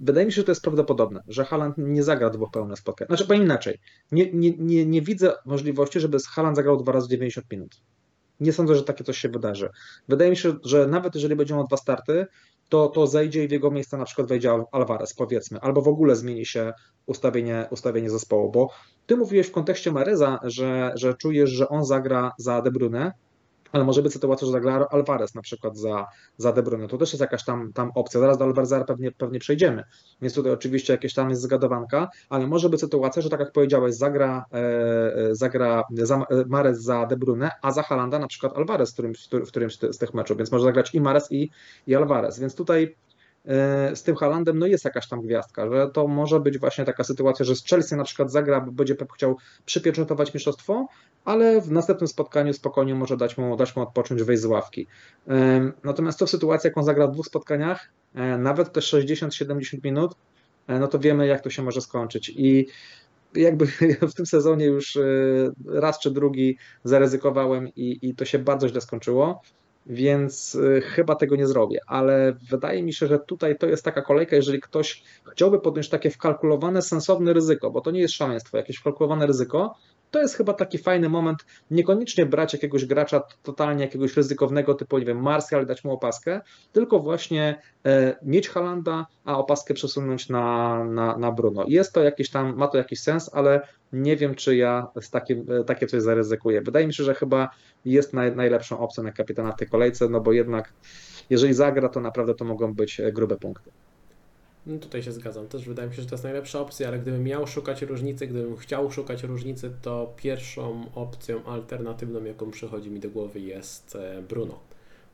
Wydaje 0.00 0.26
mi 0.26 0.32
się, 0.32 0.36
że 0.36 0.44
to 0.44 0.50
jest 0.50 0.62
prawdopodobne, 0.62 1.22
że 1.28 1.44
Haland 1.44 1.74
nie 1.78 2.02
zagra 2.02 2.30
dwóch 2.30 2.50
pełnych 2.50 2.78
spotkań. 2.78 3.06
Znaczy, 3.06 3.26
powiem 3.26 3.42
inaczej. 3.42 3.78
Nie, 4.12 4.32
nie, 4.32 4.52
nie, 4.58 4.86
nie 4.86 5.02
widzę 5.02 5.32
możliwości, 5.44 6.00
żeby 6.00 6.18
Haland 6.30 6.56
zagrał 6.56 6.76
dwa 6.76 6.92
razy 6.92 7.08
90 7.08 7.46
minut. 7.50 7.80
Nie 8.40 8.52
sądzę, 8.52 8.74
że 8.74 8.82
takie 8.82 9.04
coś 9.04 9.18
się 9.18 9.28
wydarzy. 9.28 9.68
Wydaje 10.08 10.30
mi 10.30 10.36
się, 10.36 10.54
że 10.64 10.86
nawet 10.86 11.14
jeżeli 11.14 11.36
będzie 11.36 11.54
miał 11.54 11.66
dwa 11.66 11.76
starty, 11.76 12.26
to, 12.68 12.88
to 12.88 13.06
zejdzie 13.06 13.44
i 13.44 13.48
w 13.48 13.50
jego 13.50 13.70
miejsce 13.70 13.96
na 13.96 14.04
przykład 14.04 14.28
wejdzie 14.28 14.64
Alvarez, 14.72 15.14
powiedzmy, 15.14 15.60
albo 15.60 15.82
w 15.82 15.88
ogóle 15.88 16.16
zmieni 16.16 16.46
się 16.46 16.72
ustawienie, 17.06 17.66
ustawienie 17.70 18.10
zespołu, 18.10 18.50
bo 18.50 18.70
ty 19.06 19.16
mówiłeś 19.16 19.46
w 19.46 19.52
kontekście 19.52 19.92
Mareza, 19.92 20.38
że, 20.42 20.92
że 20.94 21.14
czujesz, 21.14 21.50
że 21.50 21.68
on 21.68 21.84
zagra 21.84 22.32
za 22.38 22.62
De 22.62 22.70
Bruyne, 22.70 23.12
ale 23.72 23.84
może 23.84 24.02
być 24.02 24.12
sytuacja, 24.12 24.46
że 24.46 24.52
zagra 24.52 24.86
Alvarez 24.90 25.34
na 25.34 25.42
przykład 25.42 25.78
za, 25.78 26.06
za 26.36 26.52
De 26.52 26.62
Bruyne. 26.62 26.88
To 26.88 26.98
też 26.98 27.12
jest 27.12 27.20
jakaś 27.20 27.44
tam, 27.44 27.72
tam 27.72 27.90
opcja. 27.94 28.20
Zaraz 28.20 28.38
do 28.38 28.44
Alvareza 28.44 28.84
pewnie, 28.84 29.12
pewnie 29.12 29.38
przejdziemy. 29.38 29.84
Więc 30.22 30.34
tutaj 30.34 30.52
oczywiście 30.52 30.92
jakieś 30.92 31.14
tam 31.14 31.30
jest 31.30 31.42
zgadowanka, 31.42 32.08
ale 32.28 32.46
może 32.46 32.68
być 32.68 32.80
sytuacja, 32.80 33.22
że 33.22 33.30
tak 33.30 33.40
jak 33.40 33.52
powiedziałeś, 33.52 33.94
zagra, 33.94 34.44
e, 34.52 34.56
e 34.58 35.34
zagra 35.34 35.84
za, 35.92 36.16
e, 36.16 36.24
Mares 36.46 36.82
za 36.82 37.06
De 37.06 37.16
Bruyne, 37.16 37.50
a 37.62 37.72
za 37.72 37.82
Halanda 37.82 38.18
na 38.18 38.26
przykład 38.26 38.56
Alvarez 38.56 38.90
w 38.90 38.92
którymś, 38.92 39.28
w 39.32 39.48
którymś 39.48 39.78
z 39.78 39.98
tych 39.98 40.14
meczów, 40.14 40.36
więc 40.36 40.52
może 40.52 40.64
zagrać 40.64 40.94
i 40.94 41.00
Mares 41.00 41.32
i, 41.32 41.50
i 41.86 41.94
Alvarez. 41.94 42.38
Więc 42.38 42.54
tutaj 42.54 42.96
z 43.94 44.02
tym 44.02 44.16
Halandem 44.16 44.58
no 44.58 44.66
jest 44.66 44.84
jakaś 44.84 45.08
tam 45.08 45.20
gwiazdka, 45.20 45.70
że 45.70 45.90
to 45.90 46.08
może 46.08 46.40
być 46.40 46.58
właśnie 46.58 46.84
taka 46.84 47.04
sytuacja, 47.04 47.44
że 47.44 47.56
z 47.56 47.64
Chelsea 47.64 47.96
na 47.96 48.04
przykład 48.04 48.30
zagra, 48.30 48.60
bo 48.60 48.72
będzie 48.72 48.94
Pep 48.94 49.12
chciał 49.12 49.36
przypieczętować 49.66 50.34
mistrzostwo, 50.34 50.86
ale 51.24 51.60
w 51.60 51.70
następnym 51.70 52.08
spotkaniu 52.08 52.52
spokojnie 52.52 52.94
może 52.94 53.16
dać 53.16 53.38
mu, 53.38 53.56
dać 53.56 53.76
mu 53.76 53.82
odpocząć, 53.82 54.22
wejść 54.22 54.42
z 54.42 54.46
ławki. 54.46 54.86
E, 55.28 55.72
natomiast 55.84 56.18
to 56.18 56.26
sytuacja, 56.26 56.68
jak 56.68 56.78
on 56.78 56.84
zagra 56.84 57.06
w 57.06 57.12
dwóch 57.12 57.26
spotkaniach, 57.26 57.88
e, 58.14 58.38
nawet 58.38 58.72
te 58.72 58.80
60-70 58.80 59.84
minut, 59.84 60.14
no 60.68 60.88
to 60.88 60.98
wiemy, 60.98 61.26
jak 61.26 61.40
to 61.40 61.50
się 61.50 61.62
może 61.62 61.80
skończyć. 61.80 62.32
I 62.36 62.66
jakby 63.34 63.66
w 64.10 64.14
tym 64.14 64.26
sezonie 64.26 64.66
już 64.66 64.98
raz 65.66 65.98
czy 65.98 66.10
drugi 66.10 66.58
zaryzykowałem 66.84 67.68
i, 67.68 67.98
i 68.02 68.14
to 68.14 68.24
się 68.24 68.38
bardzo 68.38 68.68
źle 68.68 68.80
skończyło 68.80 69.42
więc 69.86 70.54
y, 70.54 70.80
chyba 70.80 71.14
tego 71.14 71.36
nie 71.36 71.46
zrobię, 71.46 71.80
ale 71.86 72.36
wydaje 72.50 72.82
mi 72.82 72.92
się, 72.92 73.06
że 73.06 73.18
tutaj 73.18 73.58
to 73.58 73.66
jest 73.66 73.84
taka 73.84 74.02
kolejka, 74.02 74.36
jeżeli 74.36 74.60
ktoś 74.60 75.02
chciałby 75.32 75.60
podjąć 75.60 75.88
takie 75.88 76.10
wkalkulowane, 76.10 76.82
sensowne 76.82 77.32
ryzyko, 77.32 77.70
bo 77.70 77.80
to 77.80 77.90
nie 77.90 78.00
jest 78.00 78.14
szaleństwo, 78.14 78.56
jakieś 78.56 78.76
wkalkulowane 78.76 79.26
ryzyko, 79.26 79.74
to 80.12 80.20
jest 80.20 80.36
chyba 80.36 80.52
taki 80.52 80.78
fajny 80.78 81.08
moment, 81.08 81.44
niekoniecznie 81.70 82.26
brać 82.26 82.52
jakiegoś 82.52 82.84
gracza 82.84 83.22
totalnie 83.42 83.84
jakiegoś 83.84 84.16
ryzykownego 84.16 84.74
typu, 84.74 84.98
nie 84.98 85.04
wiem, 85.04 85.22
Martial, 85.22 85.66
dać 85.66 85.84
mu 85.84 85.92
opaskę, 85.92 86.40
tylko 86.72 86.98
właśnie 86.98 87.62
e, 87.86 88.16
mieć 88.22 88.48
Halanda, 88.48 89.06
a 89.24 89.38
opaskę 89.38 89.74
przesunąć 89.74 90.28
na, 90.28 90.84
na, 90.84 91.18
na 91.18 91.32
Bruno. 91.32 91.64
Jest 91.68 91.92
to 91.92 92.02
jakiś 92.02 92.30
tam, 92.30 92.56
ma 92.56 92.68
to 92.68 92.78
jakiś 92.78 93.00
sens, 93.00 93.30
ale 93.34 93.68
nie 93.92 94.16
wiem, 94.16 94.34
czy 94.34 94.56
ja 94.56 94.86
z 95.00 95.10
takim, 95.10 95.46
e, 95.60 95.64
takie 95.64 95.86
coś 95.86 96.02
zaryzykuję. 96.02 96.62
Wydaje 96.62 96.86
mi 96.86 96.94
się, 96.94 97.04
że 97.04 97.14
chyba 97.14 97.50
jest 97.84 98.12
naj, 98.12 98.36
najlepszą 98.36 98.78
opcją 98.78 99.04
na 99.04 99.12
kapitana 99.12 99.52
w 99.52 99.56
tej 99.56 99.68
kolejce, 99.68 100.08
no 100.08 100.20
bo 100.20 100.32
jednak 100.32 100.72
jeżeli 101.30 101.54
zagra, 101.54 101.88
to 101.88 102.00
naprawdę 102.00 102.34
to 102.34 102.44
mogą 102.44 102.74
być 102.74 103.00
e, 103.00 103.12
grube 103.12 103.36
punkty. 103.36 103.70
No 104.66 104.78
tutaj 104.78 105.02
się 105.02 105.12
zgadzam. 105.12 105.48
Też 105.48 105.64
wydaje 105.64 105.88
mi 105.88 105.94
się, 105.94 106.02
że 106.02 106.08
to 106.08 106.14
jest 106.14 106.24
najlepsza 106.24 106.60
opcja, 106.60 106.88
ale 106.88 106.98
gdybym 106.98 107.24
miał 107.24 107.46
szukać 107.46 107.82
różnicy, 107.82 108.26
gdybym 108.26 108.56
chciał 108.56 108.90
szukać 108.90 109.22
różnicy, 109.22 109.72
to 109.82 110.14
pierwszą 110.16 110.84
opcją 110.94 111.44
alternatywną, 111.44 112.24
jaką 112.24 112.50
przychodzi 112.50 112.90
mi 112.90 113.00
do 113.00 113.10
głowy 113.10 113.40
jest 113.40 113.96
e, 113.96 114.22
Bruno. 114.28 114.58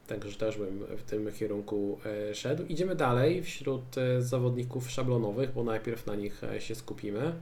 Także 0.06 0.38
też 0.38 0.58
bym 0.58 0.84
w 0.96 1.02
tym 1.02 1.32
kierunku 1.32 1.98
e, 2.30 2.34
szedł. 2.34 2.64
Idziemy 2.64 2.94
dalej 2.94 3.42
wśród 3.42 3.98
e, 3.98 4.22
zawodników 4.22 4.90
szablonowych, 4.90 5.52
bo 5.52 5.64
najpierw 5.64 6.06
na 6.06 6.14
nich 6.14 6.42
się 6.58 6.74
skupimy. 6.74 7.32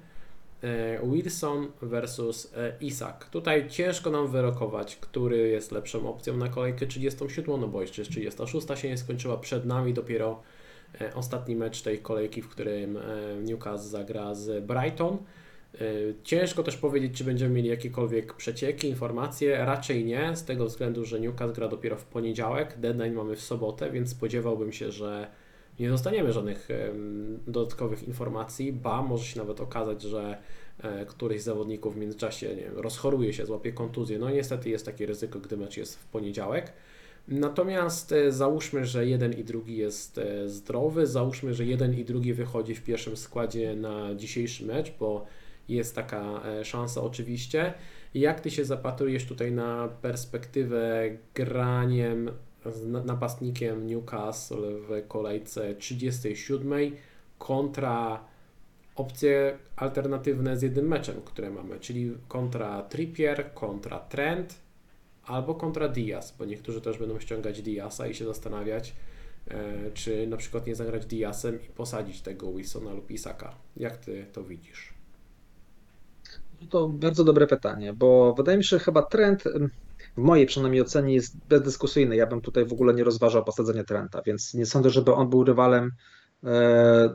Wilson 1.13 1.69
versus 1.83 2.53
Isak. 2.81 3.29
Tutaj 3.31 3.69
ciężko 3.71 4.11
nam 4.11 4.29
wyrokować, 4.29 4.97
który 4.97 5.49
jest 5.49 5.73
lepszą 5.73 6.09
opcją 6.09 6.37
na 6.37 6.49
kolejkę 6.49 6.87
37, 6.87 7.61
no 7.61 7.69
bo 7.69 7.83
jeszcze 7.83 8.03
36 8.03 8.67
się 8.75 8.89
nie 8.89 8.99
skończyła. 8.99 9.37
Przed 9.37 9.67
nami 9.67 9.95
dopiero 9.95 10.43
ostatni 11.15 11.57
mecz 11.57 11.83
tej 11.83 11.99
kolejki, 11.99 12.43
w 12.43 12.49
którym 12.49 12.99
Newcastle 13.43 13.89
zagra 13.89 14.35
z 14.35 14.65
Brighton. 14.65 15.19
Y, 15.81 16.15
ciężko 16.25 16.63
też 16.63 16.77
powiedzieć, 16.77 17.19
czy 17.19 17.25
będziemy 17.25 17.55
mieli 17.55 17.69
jakiekolwiek 17.69 18.35
przecieki, 18.35 18.89
informacje. 18.89 19.65
Raczej 19.65 20.05
nie, 20.05 20.37
z 20.37 20.45
tego 20.45 20.67
względu, 20.67 21.05
że 21.05 21.21
Newcastle 21.21 21.55
gra 21.55 21.69
dopiero 21.69 21.97
w 21.97 22.05
poniedziałek, 22.05 22.79
deadline 22.79 23.15
mamy 23.15 23.37
w 23.37 23.41
sobotę, 23.41 23.91
więc 23.91 24.11
spodziewałbym 24.11 24.73
się, 24.73 24.93
że 24.93 25.27
nie 25.81 25.89
dostaniemy 25.89 26.33
żadnych 26.33 26.69
dodatkowych 27.47 28.03
informacji, 28.09 28.73
ba, 28.73 29.03
może 29.03 29.25
się 29.25 29.39
nawet 29.39 29.61
okazać, 29.61 30.03
że 30.03 30.39
e, 30.83 31.07
któryś 31.07 31.43
z 31.43 31.45
zawodników 31.45 31.95
w 31.95 31.99
międzyczasie 31.99 32.49
nie 32.49 32.63
wiem, 32.63 32.79
rozchoruje 32.79 33.33
się, 33.33 33.47
złapie 33.47 33.73
kontuzję. 33.73 34.19
No 34.19 34.31
niestety 34.31 34.71
jest 34.71 34.87
takie 34.87 35.07
ryzyko, 35.07 35.39
gdy 35.39 35.57
mecz 35.57 35.77
jest 35.77 35.99
w 35.99 36.07
poniedziałek. 36.07 36.73
Natomiast 37.29 38.13
e, 38.13 38.33
załóżmy, 38.33 38.85
że 38.85 39.07
jeden 39.07 39.33
i 39.33 39.45
drugi 39.45 39.77
jest 39.77 40.19
e, 40.19 40.49
zdrowy, 40.49 41.07
załóżmy, 41.07 41.55
że 41.55 41.65
jeden 41.65 41.95
i 41.95 42.05
drugi 42.05 42.35
wychodzi 42.35 42.75
w 42.75 42.85
pierwszym 42.85 43.17
składzie 43.17 43.77
na 43.77 44.15
dzisiejszy 44.15 44.67
mecz, 44.67 44.93
bo 45.01 45.27
jest 45.69 45.95
taka 45.95 46.43
e, 46.45 46.65
szansa 46.65 47.03
oczywiście. 47.03 47.75
Jak 48.15 48.41
Ty 48.41 48.51
się 48.51 48.65
zapatrujesz 48.65 49.25
tutaj 49.25 49.53
na 49.53 49.89
perspektywę 50.03 51.03
graniem 51.35 52.31
z 52.67 53.07
napastnikiem 53.07 53.87
Newcastle 53.87 54.81
w 54.89 55.09
kolejce 55.09 55.75
37 55.75 56.97
kontra 57.39 58.25
opcje 58.97 59.59
alternatywne 59.77 60.57
z 60.57 60.63
jednym 60.63 60.89
meczem, 60.89 61.17
które 61.25 61.51
mamy, 61.51 61.81
czyli 61.81 62.15
kontra 62.29 62.83
Trippier, 62.83 63.55
kontra 63.55 63.99
Trent 63.99 64.66
albo 65.27 65.55
kontra 65.55 65.89
Diaz, 65.89 66.35
bo 66.39 66.45
niektórzy 66.45 66.81
też 66.81 66.99
będą 66.99 67.21
ściągać 67.21 67.63
Diaza 67.63 68.07
i 68.07 68.15
się 68.15 68.25
zastanawiać, 68.25 68.95
e, 69.49 69.91
czy 69.95 70.27
na 70.27 70.37
przykład 70.37 70.67
nie 70.67 70.75
zagrać 70.75 71.07
Diazem 71.07 71.55
i 71.55 71.69
posadzić 71.69 72.21
tego 72.21 72.53
Wilsona 72.53 72.93
lub 72.93 73.11
Isaka. 73.11 73.55
Jak 73.77 73.97
Ty 73.97 74.27
to 74.33 74.45
widzisz? 74.45 74.95
To 76.71 76.89
bardzo 76.89 77.25
dobre 77.25 77.47
pytanie, 77.47 77.93
bo 77.93 78.35
wydaje 78.35 78.59
mi 78.59 78.65
się, 78.65 78.69
że 78.69 78.79
chyba 78.79 79.03
trend 79.03 79.45
w 80.17 80.21
mojej 80.21 80.47
przynajmniej 80.47 80.83
ocenie 80.83 81.15
jest 81.15 81.37
bezdyskusyjny. 81.49 82.17
Ja 82.17 82.27
bym 82.27 82.41
tutaj 82.41 82.65
w 82.65 82.73
ogóle 82.73 82.95
nie 82.95 83.05
rozważał 83.05 83.45
posadzenia 83.45 83.85
Trenta, 83.85 84.23
więc 84.23 84.55
nie 84.55 84.67
sądzę, 84.67 84.91
żeby 84.91 85.15
on 85.15 85.31
był 85.31 85.45
rywalem 85.45 85.93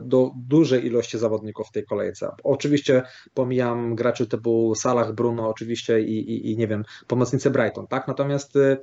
do 0.00 0.30
dużej 0.36 0.86
ilości 0.86 1.18
zawodników 1.18 1.68
w 1.68 1.72
tej 1.72 1.84
kolejce. 1.84 2.28
Oczywiście 2.44 3.02
pomijam 3.34 3.94
graczy 3.94 4.26
typu 4.26 4.74
Salah, 4.74 5.12
Bruno 5.12 5.48
oczywiście 5.48 6.00
i, 6.00 6.18
i, 6.18 6.52
i 6.52 6.56
nie 6.56 6.68
wiem, 6.68 6.84
pomocnicy 7.06 7.50
Brighton, 7.50 7.86
tak? 7.86 8.08
Natomiast 8.08 8.56
e, 8.56 8.76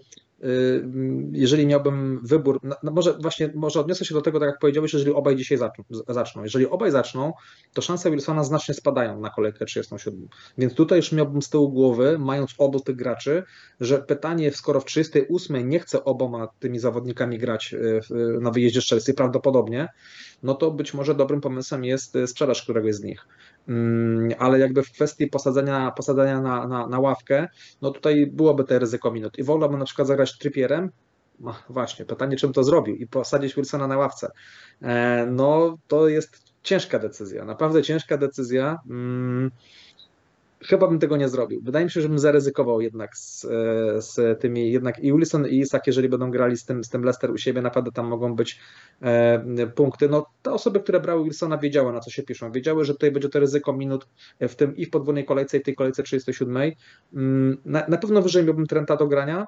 jeżeli 1.32 1.68
miałbym 1.68 2.20
wybór, 2.24 2.60
no, 2.84 2.92
może 2.92 3.14
właśnie, 3.14 3.52
może 3.56 3.80
odniosę 3.80 4.06
się 4.06 4.14
do 4.16 4.22
tego, 4.22 4.40
tak 4.40 4.50
jak 4.50 4.60
powiedziałeś, 4.60 4.94
jeżeli 4.94 5.12
obaj 5.12 5.36
dzisiaj 5.36 5.58
zaczną. 6.08 6.44
Jeżeli 6.44 6.68
obaj 6.68 6.92
zaczną, 6.92 7.34
to 7.74 7.82
szanse 7.82 8.12
Wilsona 8.12 8.44
znacznie 8.44 8.74
spadają 8.74 9.20
na 9.20 9.30
kolejkę 9.30 9.66
37. 9.66 10.28
Więc 10.58 10.74
tutaj 10.74 10.98
już 11.00 11.12
miałbym 11.12 11.42
z 11.42 11.50
tyłu 11.50 11.70
głowy, 11.70 12.20
mając 12.20 12.56
obu 12.58 12.80
tych 12.80 12.96
graczy, 12.96 13.44
że 13.80 13.98
pytanie, 13.98 14.52
skoro 14.52 14.80
w 14.80 14.86
38 14.86 15.70
nie 15.70 15.80
chce 15.80 16.04
oboma 16.04 16.48
tymi 16.60 16.80
zawodnikami 16.80 17.38
grać 17.38 17.74
y, 17.74 18.02
na 18.42 18.52
wyjeździe 18.52 18.82
z 18.82 18.90
Chelsea, 18.90 19.14
prawdopodobnie, 19.14 19.88
no 20.44 20.56
to 20.56 20.72
być 20.72 20.94
może 20.94 21.16
dobrym 21.16 21.42
pomysłem 21.42 21.84
jest 21.86 22.16
y, 22.16 22.28
sprzedaż 22.28 22.64
któregoś 22.64 22.96
z 22.96 23.04
nich. 23.04 23.28
Mm, 23.70 24.30
ale 24.40 24.60
jakby 24.60 24.84
w 24.84 24.92
kwestii 24.92 25.28
posadzenia, 25.28 25.92
posadzenia 25.92 26.42
na, 26.42 26.68
na, 26.68 26.88
na 26.88 27.00
ławkę, 27.00 27.48
no 27.82 27.92
tutaj 27.92 28.28
byłoby 28.28 28.64
to 28.64 28.80
ryzyko 28.80 29.12
minut. 29.12 29.40
I 29.40 29.44
wolałbym 29.44 29.80
na 29.80 29.86
przykład 29.86 30.08
zagrać 30.08 30.38
trypierem, 30.38 30.92
no 31.40 31.56
właśnie, 31.70 32.06
pytanie 32.06 32.38
czym 32.38 32.54
to 32.54 32.64
zrobił 32.64 32.96
i 32.96 33.08
posadzić 33.08 33.56
Wilsona 33.56 33.88
na 33.88 33.98
ławce. 33.98 34.32
E, 34.82 35.26
no 35.32 35.78
to 35.88 36.08
jest 36.08 36.44
ciężka 36.64 37.00
decyzja, 37.00 37.46
naprawdę 37.46 37.84
ciężka 37.84 38.18
decyzja. 38.18 38.78
Chyba 40.64 40.88
bym 40.88 41.00
tego 41.00 41.18
nie 41.18 41.30
zrobił. 41.30 41.62
Wydaje 41.64 41.86
mi 41.86 41.92
się, 41.92 42.02
że 42.02 42.10
bym 42.10 42.20
zaryzykował 42.20 42.82
jednak 42.82 43.18
z, 43.18 43.46
e, 43.46 44.02
z 44.02 44.42
tymi, 44.42 44.72
jednak 44.72 45.00
i 45.00 45.14
Wilson 45.14 45.48
i 45.48 45.60
Isak, 45.60 45.88
jeżeli 45.88 46.10
będą 46.10 46.32
grali 46.32 46.58
z 46.58 46.66
tym, 46.66 46.84
z 46.84 46.90
tym 46.90 47.04
Leicester 47.04 47.32
u 47.32 47.38
siebie, 47.38 47.62
naprawdę 47.62 47.92
tam 47.92 48.08
mogą 48.08 48.36
być 48.36 48.60
e, 49.02 49.68
punkty. 49.76 50.10
No, 50.10 50.26
te 50.42 50.52
osoby, 50.52 50.80
które 50.80 51.00
brały 51.00 51.24
Wilsona 51.24 51.58
wiedziały 51.58 51.94
na 51.94 52.00
co 52.00 52.12
się 52.12 52.24
piszą, 52.24 52.52
wiedziały, 52.52 52.86
że 52.86 52.94
tutaj 52.94 53.12
będzie 53.12 53.30
to 53.30 53.40
ryzyko 53.40 53.74
minut 53.74 54.08
w 54.40 54.56
tym 54.56 54.76
i 54.76 54.86
w 54.86 54.90
podwójnej 54.90 55.26
kolejce 55.26 55.58
i 55.58 55.62
tej 55.62 55.76
kolejce 55.76 56.04
37. 56.04 56.72
Mm, 57.14 57.58
na, 57.66 57.86
na 57.88 57.98
pewno 57.98 58.22
wyżej 58.22 58.44
miałbym 58.44 58.68
Trenta 58.68 58.96
do 58.96 59.08
grania, 59.08 59.48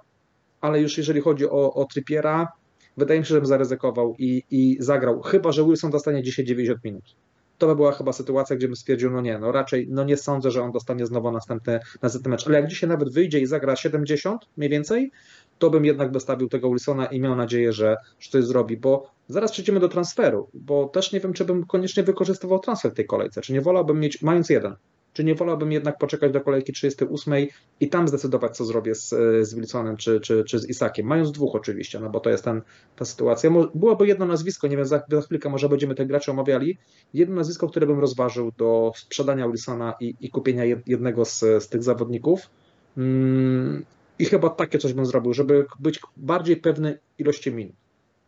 ale 0.61 0.81
już 0.81 0.97
jeżeli 0.97 1.21
chodzi 1.21 1.49
o, 1.49 1.73
o 1.73 1.85
Trippiera, 1.85 2.51
wydaje 2.97 3.19
mi 3.19 3.25
się, 3.25 3.33
że 3.33 3.41
bym 3.41 3.47
zaryzykował 3.47 4.15
i, 4.19 4.43
i 4.51 4.77
zagrał, 4.79 5.21
chyba, 5.21 5.51
że 5.51 5.65
Wilson 5.65 5.91
dostanie 5.91 6.23
dzisiaj 6.23 6.45
90 6.45 6.83
minut 6.83 7.15
to 7.61 7.67
by 7.67 7.75
była 7.75 7.91
chyba 7.91 8.13
sytuacja, 8.13 8.55
gdzie 8.55 8.67
bym 8.67 8.75
stwierdził, 8.75 9.11
no 9.11 9.21
nie, 9.21 9.39
no 9.39 9.51
raczej 9.51 9.87
no 9.89 10.03
nie 10.03 10.17
sądzę, 10.17 10.51
że 10.51 10.63
on 10.63 10.71
dostanie 10.71 11.05
znowu 11.05 11.31
następny, 11.31 11.79
następny 12.01 12.31
mecz. 12.31 12.47
Ale 12.47 12.59
jak 12.59 12.67
dzisiaj 12.67 12.89
nawet 12.89 13.13
wyjdzie 13.13 13.39
i 13.39 13.45
zagra 13.45 13.75
70 13.75 14.41
mniej 14.57 14.69
więcej, 14.69 15.11
to 15.59 15.69
bym 15.69 15.85
jednak 15.85 16.11
dostawił 16.11 16.49
tego 16.49 16.69
Wilsona 16.69 17.05
i 17.05 17.19
miał 17.19 17.35
nadzieję, 17.35 17.73
że, 17.73 17.97
że 18.19 18.29
coś 18.29 18.43
zrobi, 18.43 18.77
bo 18.77 19.11
zaraz 19.27 19.51
przejdziemy 19.51 19.79
do 19.79 19.89
transferu, 19.89 20.49
bo 20.53 20.87
też 20.87 21.11
nie 21.11 21.19
wiem, 21.19 21.33
czy 21.33 21.45
bym 21.45 21.65
koniecznie 21.65 22.03
wykorzystywał 22.03 22.59
transfer 22.59 22.91
w 22.91 22.95
tej 22.95 23.05
kolejce, 23.05 23.41
czy 23.41 23.53
nie 23.53 23.61
wolałbym 23.61 23.99
mieć, 23.99 24.21
mając 24.21 24.49
jeden, 24.49 24.75
czy 25.13 25.23
nie 25.23 25.35
wolałbym 25.35 25.71
jednak 25.71 25.97
poczekać 25.97 26.31
do 26.31 26.41
kolejki 26.41 26.73
38 26.73 27.33
i 27.79 27.89
tam 27.89 28.07
zdecydować, 28.07 28.57
co 28.57 28.65
zrobię 28.65 28.95
z, 28.95 29.09
z 29.41 29.55
Wilsonem 29.55 29.97
czy, 29.97 30.19
czy, 30.19 30.43
czy 30.43 30.59
z 30.59 30.69
Isakiem? 30.69 31.07
Mając 31.07 31.31
dwóch 31.31 31.55
oczywiście, 31.55 31.99
no 31.99 32.09
bo 32.09 32.19
to 32.19 32.29
jest 32.29 32.43
ten, 32.43 32.61
ta 32.95 33.05
sytuacja. 33.05 33.51
Byłoby 33.75 34.07
jedno 34.07 34.25
nazwisko, 34.25 34.67
nie 34.67 34.77
wiem, 34.77 34.85
za, 34.85 35.01
za 35.11 35.21
chwilkę 35.21 35.49
może 35.49 35.69
będziemy 35.69 35.95
te 35.95 36.05
gracze 36.05 36.31
omawiali, 36.31 36.77
jedno 37.13 37.35
nazwisko, 37.35 37.69
które 37.69 37.87
bym 37.87 37.99
rozważył 37.99 38.51
do 38.57 38.91
sprzedania 38.95 39.47
Wilsona 39.47 39.93
i, 39.99 40.15
i 40.21 40.29
kupienia 40.29 40.63
jednego 40.87 41.25
z, 41.25 41.39
z 41.39 41.69
tych 41.69 41.83
zawodników. 41.83 42.49
Mm, 42.97 43.85
I 44.19 44.25
chyba 44.25 44.49
takie 44.49 44.77
coś 44.77 44.93
bym 44.93 45.05
zrobił, 45.05 45.33
żeby 45.33 45.65
być 45.79 45.99
bardziej 46.17 46.57
pewny 46.57 46.99
ilości 47.17 47.51
minut. 47.51 47.80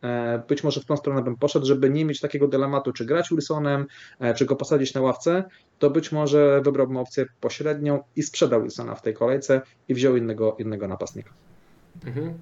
E, 0.04 0.42
być 0.48 0.64
może 0.64 0.80
w 0.80 0.84
tą 0.84 0.96
stronę 0.96 1.22
bym 1.22 1.36
poszedł, 1.36 1.66
żeby 1.66 1.90
nie 1.90 2.04
mieć 2.04 2.20
takiego 2.20 2.48
dylematu, 2.48 2.92
czy 2.92 3.04
grać 3.04 3.28
Wilsonem, 3.30 3.86
e, 4.20 4.34
czy 4.34 4.46
go 4.46 4.56
posadzić 4.56 4.94
na 4.94 5.00
ławce, 5.00 5.44
to 5.78 5.90
być 5.90 6.12
może 6.12 6.60
wybrałbym 6.64 6.96
opcję 6.96 7.26
pośrednią 7.40 8.02
i 8.16 8.22
sprzedał 8.22 8.62
Wilsona 8.62 8.94
w 8.94 9.02
tej 9.02 9.14
kolejce 9.14 9.62
i 9.88 9.94
wziął 9.94 10.16
innego, 10.16 10.56
innego 10.58 10.88
napastnika. 10.88 11.30
Mhm. 12.06 12.34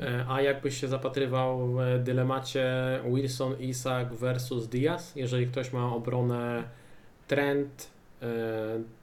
E, 0.00 0.24
a 0.28 0.42
jakbyś 0.42 0.80
się 0.80 0.88
zapatrywał 0.88 1.68
w 1.68 2.02
dylemacie 2.04 2.66
Wilson, 3.14 3.58
Isak 3.58 4.14
versus 4.14 4.68
Diaz, 4.68 5.12
jeżeli 5.16 5.46
ktoś 5.46 5.72
ma 5.72 5.94
obronę 5.94 6.64
Trent, 7.28 7.90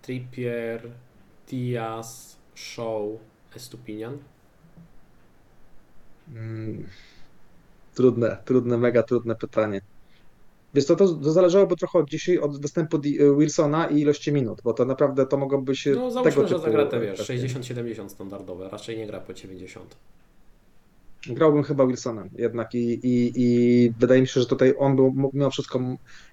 Trippier, 0.02 0.82
Diaz, 1.50 2.38
Shaw, 2.56 3.02
Estupinian? 3.56 4.18
Hmm. 6.34 6.88
Trudne, 7.96 8.38
trudne, 8.46 8.78
mega 8.78 9.04
trudne 9.04 9.36
pytanie. 9.36 9.82
Wiesz 10.74 10.86
to, 10.86 10.96
to 10.96 11.08
zależałoby 11.08 11.76
trochę 11.76 12.00
od 12.00 12.10
dzisiaj, 12.10 12.40
od 12.40 12.60
dostępu 12.60 13.00
Wilsona 13.38 13.88
i 13.88 14.00
ilości 14.00 14.32
minut, 14.32 14.62
bo 14.64 14.74
to 14.74 14.86
naprawdę 14.86 15.26
to 15.26 15.38
mogą 15.38 15.66
być 15.66 15.86
No 15.86 16.12
załóżmy, 16.12 16.32
tego 16.32 16.48
że 16.48 16.60
zagra 16.60 16.86
te, 16.86 17.00
wiesz, 17.00 17.20
60-70 17.20 18.10
standardowe, 18.10 18.70
raczej 18.70 18.98
nie 18.98 19.08
gra 19.08 19.20
po 19.20 19.34
90. 19.34 19.96
Grałbym 21.30 21.64
chyba 21.64 21.88
Wilsonem 21.88 22.30
jednak 22.38 22.76
i, 22.76 22.94
i, 22.94 23.32
i 23.36 23.92
wydaje 24.00 24.22
mi 24.22 24.28
się, 24.28 24.42
że 24.42 24.48
tutaj 24.48 24.74
on 24.78 24.96
był 24.96 25.32
mimo 25.34 25.50
wszystko 25.50 25.80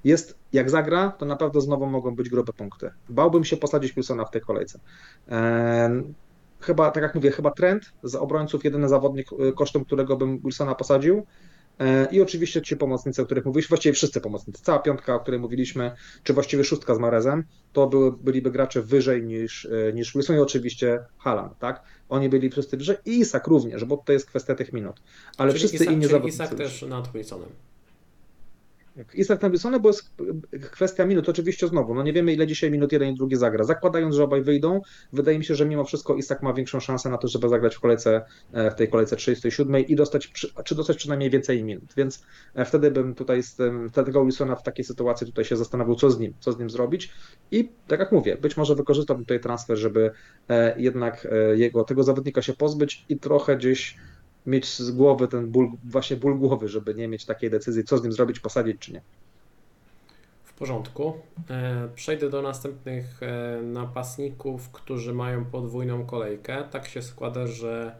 jest, 0.04 0.38
jak 0.52 0.70
zagra, 0.70 1.10
to 1.10 1.26
naprawdę 1.26 1.60
znowu 1.60 1.86
mogą 1.86 2.14
być 2.14 2.28
grube 2.28 2.52
punkty. 2.52 2.90
Bałbym 3.08 3.44
się 3.44 3.56
posadzić 3.56 3.92
Wilsona 3.92 4.24
w 4.24 4.30
tej 4.30 4.40
kolejce. 4.40 4.80
Ehm, 5.28 6.14
chyba, 6.60 6.90
tak 6.90 7.02
jak 7.02 7.14
mówię, 7.14 7.30
chyba 7.30 7.50
trend 7.50 7.92
z 8.02 8.14
obrońców, 8.14 8.64
jedyny 8.64 8.88
zawodnik, 8.88 9.32
y, 9.32 9.52
kosztem 9.52 9.84
którego 9.84 10.16
bym 10.16 10.38
Wilsona 10.38 10.74
posadził. 10.74 11.26
E, 11.78 12.08
I 12.12 12.20
oczywiście 12.20 12.62
ci 12.62 12.76
pomocnicy, 12.76 13.22
o 13.22 13.24
których 13.24 13.44
mówiliśmy, 13.44 13.68
właściwie 13.68 13.92
wszyscy 13.92 14.20
pomocnicy, 14.20 14.62
cała 14.62 14.78
piątka, 14.78 15.14
o 15.14 15.20
której 15.20 15.40
mówiliśmy, 15.40 15.92
czy 16.24 16.32
właściwie 16.32 16.64
szóstka 16.64 16.94
z 16.94 16.98
Marezem, 16.98 17.44
to 17.72 17.86
były, 17.86 18.12
byliby 18.12 18.50
gracze 18.50 18.82
wyżej 18.82 19.22
niż, 19.22 19.64
e, 19.64 19.92
niż 19.92 20.12
Wilson 20.12 20.36
i 20.36 20.38
oczywiście 20.38 21.04
Haaland, 21.18 21.58
tak? 21.58 21.82
Oni 22.08 22.28
byli 22.28 22.50
wszyscy 22.50 22.76
wyżej 22.76 22.96
i 23.04 23.20
Isak 23.20 23.46
również, 23.46 23.84
bo 23.84 23.96
to 23.96 24.12
jest 24.12 24.26
kwestia 24.26 24.54
tych 24.54 24.72
minut. 24.72 25.02
Ale 25.36 25.52
czyli 25.52 25.58
wszyscy 25.58 25.84
Isak, 25.84 25.94
inni 25.94 26.06
zawodnicy. 26.06 26.36
Isak 26.36 26.54
też 26.54 26.82
nad 26.82 27.12
Wilsonem. 27.12 27.48
Isak 29.14 29.42
na 29.42 29.50
Wilsona, 29.50 29.78
bo 29.78 29.88
jest 29.88 30.14
kwestia 30.70 31.06
minut. 31.06 31.28
Oczywiście 31.28 31.68
znowu, 31.68 31.94
no 31.94 32.02
nie 32.02 32.12
wiemy 32.12 32.32
ile 32.32 32.46
dzisiaj 32.46 32.70
minut 32.70 32.92
jeden 32.92 33.08
i 33.08 33.14
drugi 33.14 33.36
zagra. 33.36 33.64
Zakładając, 33.64 34.14
że 34.14 34.24
obaj 34.24 34.42
wyjdą, 34.42 34.80
wydaje 35.12 35.38
mi 35.38 35.44
się, 35.44 35.54
że 35.54 35.66
mimo 35.66 35.84
wszystko 35.84 36.14
Isak 36.14 36.42
ma 36.42 36.52
większą 36.52 36.80
szansę 36.80 37.10
na 37.10 37.18
to, 37.18 37.28
żeby 37.28 37.48
zagrać 37.48 37.76
w 37.76 37.80
kolejce, 37.80 38.22
e, 38.52 38.70
w 38.70 38.74
tej 38.74 38.88
kolejce 38.88 39.16
37 39.16 39.86
i 39.86 39.96
dostać, 39.96 40.32
czy 40.64 40.74
dostać 40.74 40.96
przynajmniej 40.96 41.30
więcej 41.30 41.64
minut. 41.64 41.94
Więc 41.96 42.24
e, 42.54 42.64
wtedy 42.64 42.90
bym 42.90 43.14
tutaj 43.14 43.42
z 43.42 43.54
tym, 43.54 43.90
tego 43.90 44.22
Wilsona 44.22 44.56
w 44.56 44.62
takiej 44.62 44.84
sytuacji 44.84 45.26
tutaj 45.26 45.44
się 45.44 45.56
zastanawiał, 45.56 45.94
co 45.94 46.10
z 46.10 46.18
nim, 46.18 46.34
co 46.40 46.52
z 46.52 46.58
nim 46.58 46.70
zrobić. 46.70 47.12
I 47.50 47.68
tak 47.86 48.00
jak 48.00 48.12
mówię, 48.12 48.36
być 48.36 48.56
może 48.56 48.74
wykorzystałbym 48.74 49.24
tutaj 49.24 49.40
transfer, 49.40 49.76
żeby 49.76 50.10
e, 50.48 50.80
jednak 50.80 51.28
jego, 51.54 51.84
tego 51.84 52.02
zawodnika 52.02 52.42
się 52.42 52.52
pozbyć 52.52 53.04
i 53.08 53.18
trochę 53.18 53.56
gdzieś 53.56 53.96
mieć 54.46 54.78
z 54.78 54.90
głowy 54.90 55.28
ten 55.28 55.50
ból, 55.50 55.70
właśnie 55.84 56.16
ból 56.16 56.38
głowy, 56.38 56.68
żeby 56.68 56.94
nie 56.94 57.08
mieć 57.08 57.24
takiej 57.24 57.50
decyzji, 57.50 57.84
co 57.84 57.98
z 57.98 58.02
nim 58.02 58.12
zrobić, 58.12 58.40
posadzić 58.40 58.78
czy 58.78 58.92
nie. 58.92 59.00
W 60.44 60.52
porządku. 60.52 61.14
E, 61.50 61.88
przejdę 61.94 62.30
do 62.30 62.42
następnych 62.42 63.22
e, 63.22 63.62
napastników, 63.62 64.70
którzy 64.70 65.14
mają 65.14 65.44
podwójną 65.44 66.06
kolejkę. 66.06 66.64
Tak 66.70 66.86
się 66.86 67.02
składa, 67.02 67.46
że 67.46 67.96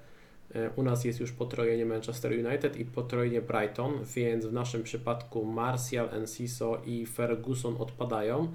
e, 0.55 0.70
u 0.70 0.82
nas 0.82 1.05
jest 1.05 1.20
już 1.20 1.32
potrojenie 1.32 1.86
Manchester 1.86 2.32
United 2.47 2.76
i 2.76 2.84
potrojenie 2.84 3.43
Brighton, 3.43 3.93
więc 4.16 4.47
w 4.47 4.53
naszym 4.53 4.82
przypadku 4.82 5.45
Martial, 5.45 6.09
Enciso 6.12 6.80
i 6.84 7.07
Ferguson 7.07 7.76
odpadają. 7.78 8.55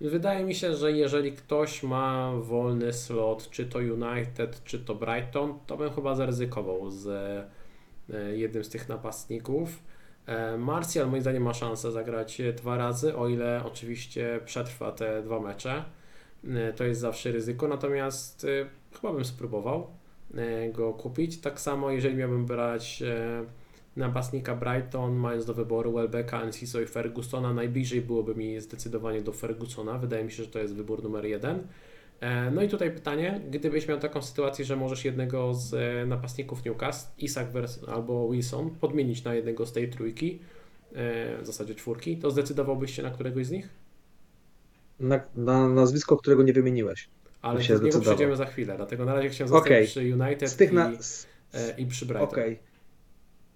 Wydaje 0.00 0.44
mi 0.44 0.54
się, 0.54 0.74
że 0.74 0.92
jeżeli 0.92 1.32
ktoś 1.32 1.82
ma 1.82 2.32
wolny 2.40 2.92
slot, 2.92 3.50
czy 3.50 3.66
to 3.66 3.78
United, 3.78 4.64
czy 4.64 4.78
to 4.78 4.94
Brighton, 4.94 5.58
to 5.66 5.76
bym 5.76 5.90
chyba 5.90 6.14
zaryzykował 6.14 6.90
z 6.90 7.06
e, 8.10 8.36
jednym 8.36 8.64
z 8.64 8.68
tych 8.68 8.88
napastników. 8.88 9.82
E, 10.26 10.56
Martial 10.56 11.10
moim 11.10 11.22
zdaniem 11.22 11.42
ma 11.42 11.54
szansę 11.54 11.92
zagrać 11.92 12.42
dwa 12.56 12.76
razy, 12.76 13.16
o 13.16 13.28
ile 13.28 13.62
oczywiście 13.64 14.40
przetrwa 14.44 14.92
te 14.92 15.22
dwa 15.22 15.40
mecze. 15.40 15.84
E, 16.44 16.72
to 16.72 16.84
jest 16.84 17.00
zawsze 17.00 17.32
ryzyko, 17.32 17.68
natomiast 17.68 18.46
chyba 19.00 19.12
bym 19.12 19.24
spróbował 19.24 19.86
go 20.72 20.92
kupić. 20.92 21.40
Tak 21.40 21.60
samo 21.60 21.90
jeżeli 21.90 22.16
miałbym 22.16 22.46
brać 22.46 23.02
napastnika 23.98 24.56
Brighton, 24.56 25.16
mając 25.16 25.44
do 25.44 25.54
wyboru 25.54 25.92
Welbecka, 25.92 26.42
Enciso 26.42 26.80
i 26.80 26.86
Fergusona, 26.86 27.54
najbliżej 27.54 28.02
byłoby 28.02 28.34
mi 28.34 28.60
zdecydowanie 28.60 29.22
do 29.22 29.32
Fergusona. 29.32 29.98
Wydaje 29.98 30.24
mi 30.24 30.32
się, 30.32 30.42
że 30.44 30.50
to 30.50 30.58
jest 30.58 30.74
wybór 30.74 31.02
numer 31.02 31.24
jeden. 31.24 31.66
E, 32.20 32.50
no 32.50 32.62
i 32.62 32.68
tutaj 32.68 32.90
pytanie, 32.90 33.40
gdybyś 33.50 33.88
miał 33.88 33.98
taką 33.98 34.22
sytuację, 34.22 34.64
że 34.64 34.76
możesz 34.76 35.04
jednego 35.04 35.54
z 35.54 35.74
e, 35.74 36.06
napastników 36.06 36.64
Newcastle, 36.64 37.10
Isak 37.18 37.48
albo 37.88 38.28
Wilson, 38.28 38.70
podmienić 38.70 39.24
na 39.24 39.34
jednego 39.34 39.66
z 39.66 39.72
tej 39.72 39.90
trójki, 39.90 40.38
e, 40.92 41.42
w 41.42 41.46
zasadzie 41.46 41.74
czwórki, 41.74 42.16
to 42.16 42.30
zdecydowałbyś 42.30 42.94
się 42.96 43.02
na 43.02 43.10
któregoś 43.10 43.46
z 43.46 43.50
nich? 43.50 43.68
Na, 45.00 45.20
na 45.36 45.68
nazwisko, 45.68 46.16
którego 46.16 46.42
nie 46.42 46.52
wymieniłeś. 46.52 47.08
Ale 47.42 47.64
się 47.64 47.78
do 47.78 47.84
niego 47.84 48.00
przejdziemy 48.00 48.36
za 48.36 48.46
chwilę, 48.46 48.76
dlatego 48.76 49.04
na 49.04 49.14
razie 49.14 49.28
chciałem 49.28 49.48
zostać 49.48 49.66
okay. 49.66 49.84
przy 49.84 50.00
United 50.00 50.50
z 50.50 50.56
tych 50.56 50.72
na... 50.72 50.92
i, 51.78 51.82
i 51.82 51.86
przy 51.86 52.06
Brighton. 52.06 52.28
Okay. 52.28 52.67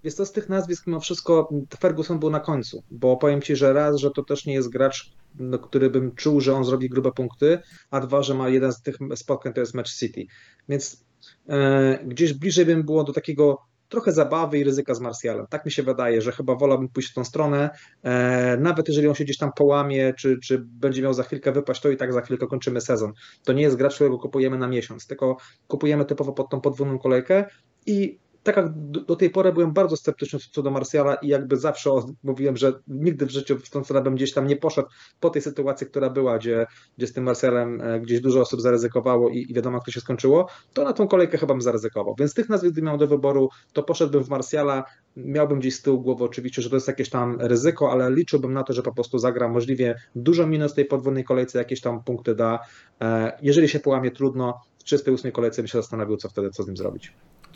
Jest 0.04 0.16
to 0.16 0.26
z 0.26 0.32
tych 0.32 0.48
nazwisk 0.48 0.86
mimo 0.86 1.00
wszystko 1.00 1.48
Ferguson 1.80 2.18
był 2.18 2.30
na 2.30 2.40
końcu, 2.40 2.82
bo 2.90 3.16
powiem 3.16 3.42
Ci, 3.42 3.56
że 3.56 3.72
raz, 3.72 3.96
że 3.96 4.10
to 4.10 4.22
też 4.22 4.46
nie 4.46 4.54
jest 4.54 4.68
gracz, 4.68 5.12
no, 5.38 5.58
który 5.58 5.90
bym 5.90 6.14
czuł, 6.14 6.40
że 6.40 6.54
on 6.54 6.64
zrobi 6.64 6.88
grube 6.88 7.12
punkty, 7.12 7.58
a 7.90 8.00
dwa, 8.00 8.22
że 8.22 8.34
ma 8.34 8.48
jeden 8.48 8.72
z 8.72 8.82
tych 8.82 8.96
spotkań 9.14 9.52
to 9.52 9.60
jest 9.60 9.74
Match 9.74 9.90
City. 9.90 10.26
Więc 10.68 11.04
e, 11.48 12.04
gdzieś 12.06 12.32
bliżej 12.32 12.66
bym 12.66 12.82
było 12.82 13.04
do 13.04 13.12
takiego 13.12 13.58
trochę 13.92 14.12
zabawy 14.12 14.58
i 14.58 14.64
ryzyka 14.64 14.94
z 14.94 15.00
Marsjalem. 15.00 15.46
Tak 15.50 15.66
mi 15.66 15.72
się 15.72 15.82
wydaje, 15.82 16.22
że 16.22 16.32
chyba 16.32 16.54
wolałbym 16.54 16.88
pójść 16.88 17.10
w 17.10 17.14
tą 17.14 17.24
stronę. 17.24 17.70
E, 18.02 18.56
nawet 18.56 18.88
jeżeli 18.88 19.08
on 19.08 19.14
się 19.14 19.24
gdzieś 19.24 19.38
tam 19.38 19.50
połamie, 19.56 20.14
czy, 20.18 20.38
czy 20.44 20.58
będzie 20.58 21.02
miał 21.02 21.14
za 21.14 21.22
chwilkę 21.22 21.52
wypaść, 21.52 21.80
to 21.80 21.90
i 21.90 21.96
tak 21.96 22.12
za 22.12 22.20
chwilkę 22.20 22.46
kończymy 22.46 22.80
sezon. 22.80 23.12
To 23.44 23.52
nie 23.52 23.62
jest 23.62 23.76
gracz, 23.76 23.94
którego 23.94 24.18
kupujemy 24.18 24.58
na 24.58 24.68
miesiąc, 24.68 25.06
tylko 25.06 25.36
kupujemy 25.68 26.04
typowo 26.04 26.32
pod 26.32 26.50
tą 26.50 26.60
podwójną 26.60 26.98
kolejkę 26.98 27.44
i 27.86 28.18
tak 28.42 28.56
jak 28.56 28.66
do, 28.74 29.16
tej 29.16 29.30
pory 29.30 29.52
byłem 29.52 29.72
bardzo 29.72 29.96
sceptyczny 29.96 30.38
co 30.52 30.62
do 30.62 30.70
Marsjala 30.70 31.14
i 31.14 31.28
jakby 31.28 31.56
zawsze 31.56 31.90
mówiłem, 32.22 32.56
że 32.56 32.72
nigdy 32.88 33.26
w 33.26 33.30
życiu 33.30 33.58
w 33.58 33.70
tą 33.70 33.84
stronę 33.84 34.04
bym 34.04 34.14
gdzieś 34.14 34.32
tam 34.32 34.46
nie 34.46 34.56
poszedł 34.56 34.88
po 35.20 35.30
tej 35.30 35.42
sytuacji, 35.42 35.86
która 35.86 36.10
była, 36.10 36.38
gdzie, 36.38 36.66
gdzie 36.98 37.06
z 37.06 37.12
tym 37.12 37.24
Marsjalem 37.24 37.80
e, 37.80 38.00
gdzieś 38.00 38.20
dużo 38.20 38.40
osób 38.40 38.60
zaryzykowało 38.60 39.28
i, 39.28 39.46
i 39.50 39.54
wiadomo, 39.54 39.76
jak 39.76 39.84
to 39.84 39.90
się 39.90 40.00
skończyło, 40.00 40.48
to 40.72 40.84
na 40.84 40.92
tą 40.92 41.08
kolejkę 41.08 41.38
chyba 41.38 41.54
bym 41.54 41.62
zaryzykował. 41.62 42.14
Więc 42.18 42.34
tych 42.34 42.48
nazwisk, 42.48 42.72
gdy 42.72 42.82
miał 42.82 42.98
do 42.98 43.06
wyboru, 43.06 43.48
to 43.72 43.82
poszedłbym 43.82 44.24
w 44.24 44.28
Marsjala, 44.28 44.84
miałbym 45.16 45.60
gdzieś 45.60 45.74
z 45.74 45.82
tyłu 45.82 46.00
głowy 46.00 46.24
oczywiście, 46.24 46.62
że 46.62 46.70
to 46.70 46.76
jest 46.76 46.88
jakieś 46.88 47.10
tam 47.10 47.40
ryzyko, 47.40 47.92
ale 47.92 48.10
liczyłbym 48.10 48.52
na 48.52 48.62
to, 48.62 48.72
że 48.72 48.82
po 48.82 48.94
prostu 48.94 49.18
zagra 49.18 49.48
możliwie 49.48 49.94
dużo 50.16 50.46
minus 50.46 50.74
tej 50.74 50.84
podwójnej 50.84 51.24
kolejce, 51.24 51.58
jakieś 51.58 51.80
tam 51.80 52.04
punkty 52.04 52.34
da. 52.34 52.58
E, 53.00 53.38
jeżeli 53.42 53.68
się 53.68 53.80
połamie, 53.80 54.10
trudno. 54.10 54.60
W 54.78 54.84
38 54.84 55.32
kolejce 55.32 55.62
bym 55.62 55.68
się 55.68 55.78
zastanowił, 55.78 56.16
co 56.16 56.28
wtedy, 56.28 56.50
co 56.50 56.62
z 56.62 56.66
nim 56.66 56.76
zrobić. 56.76 57.12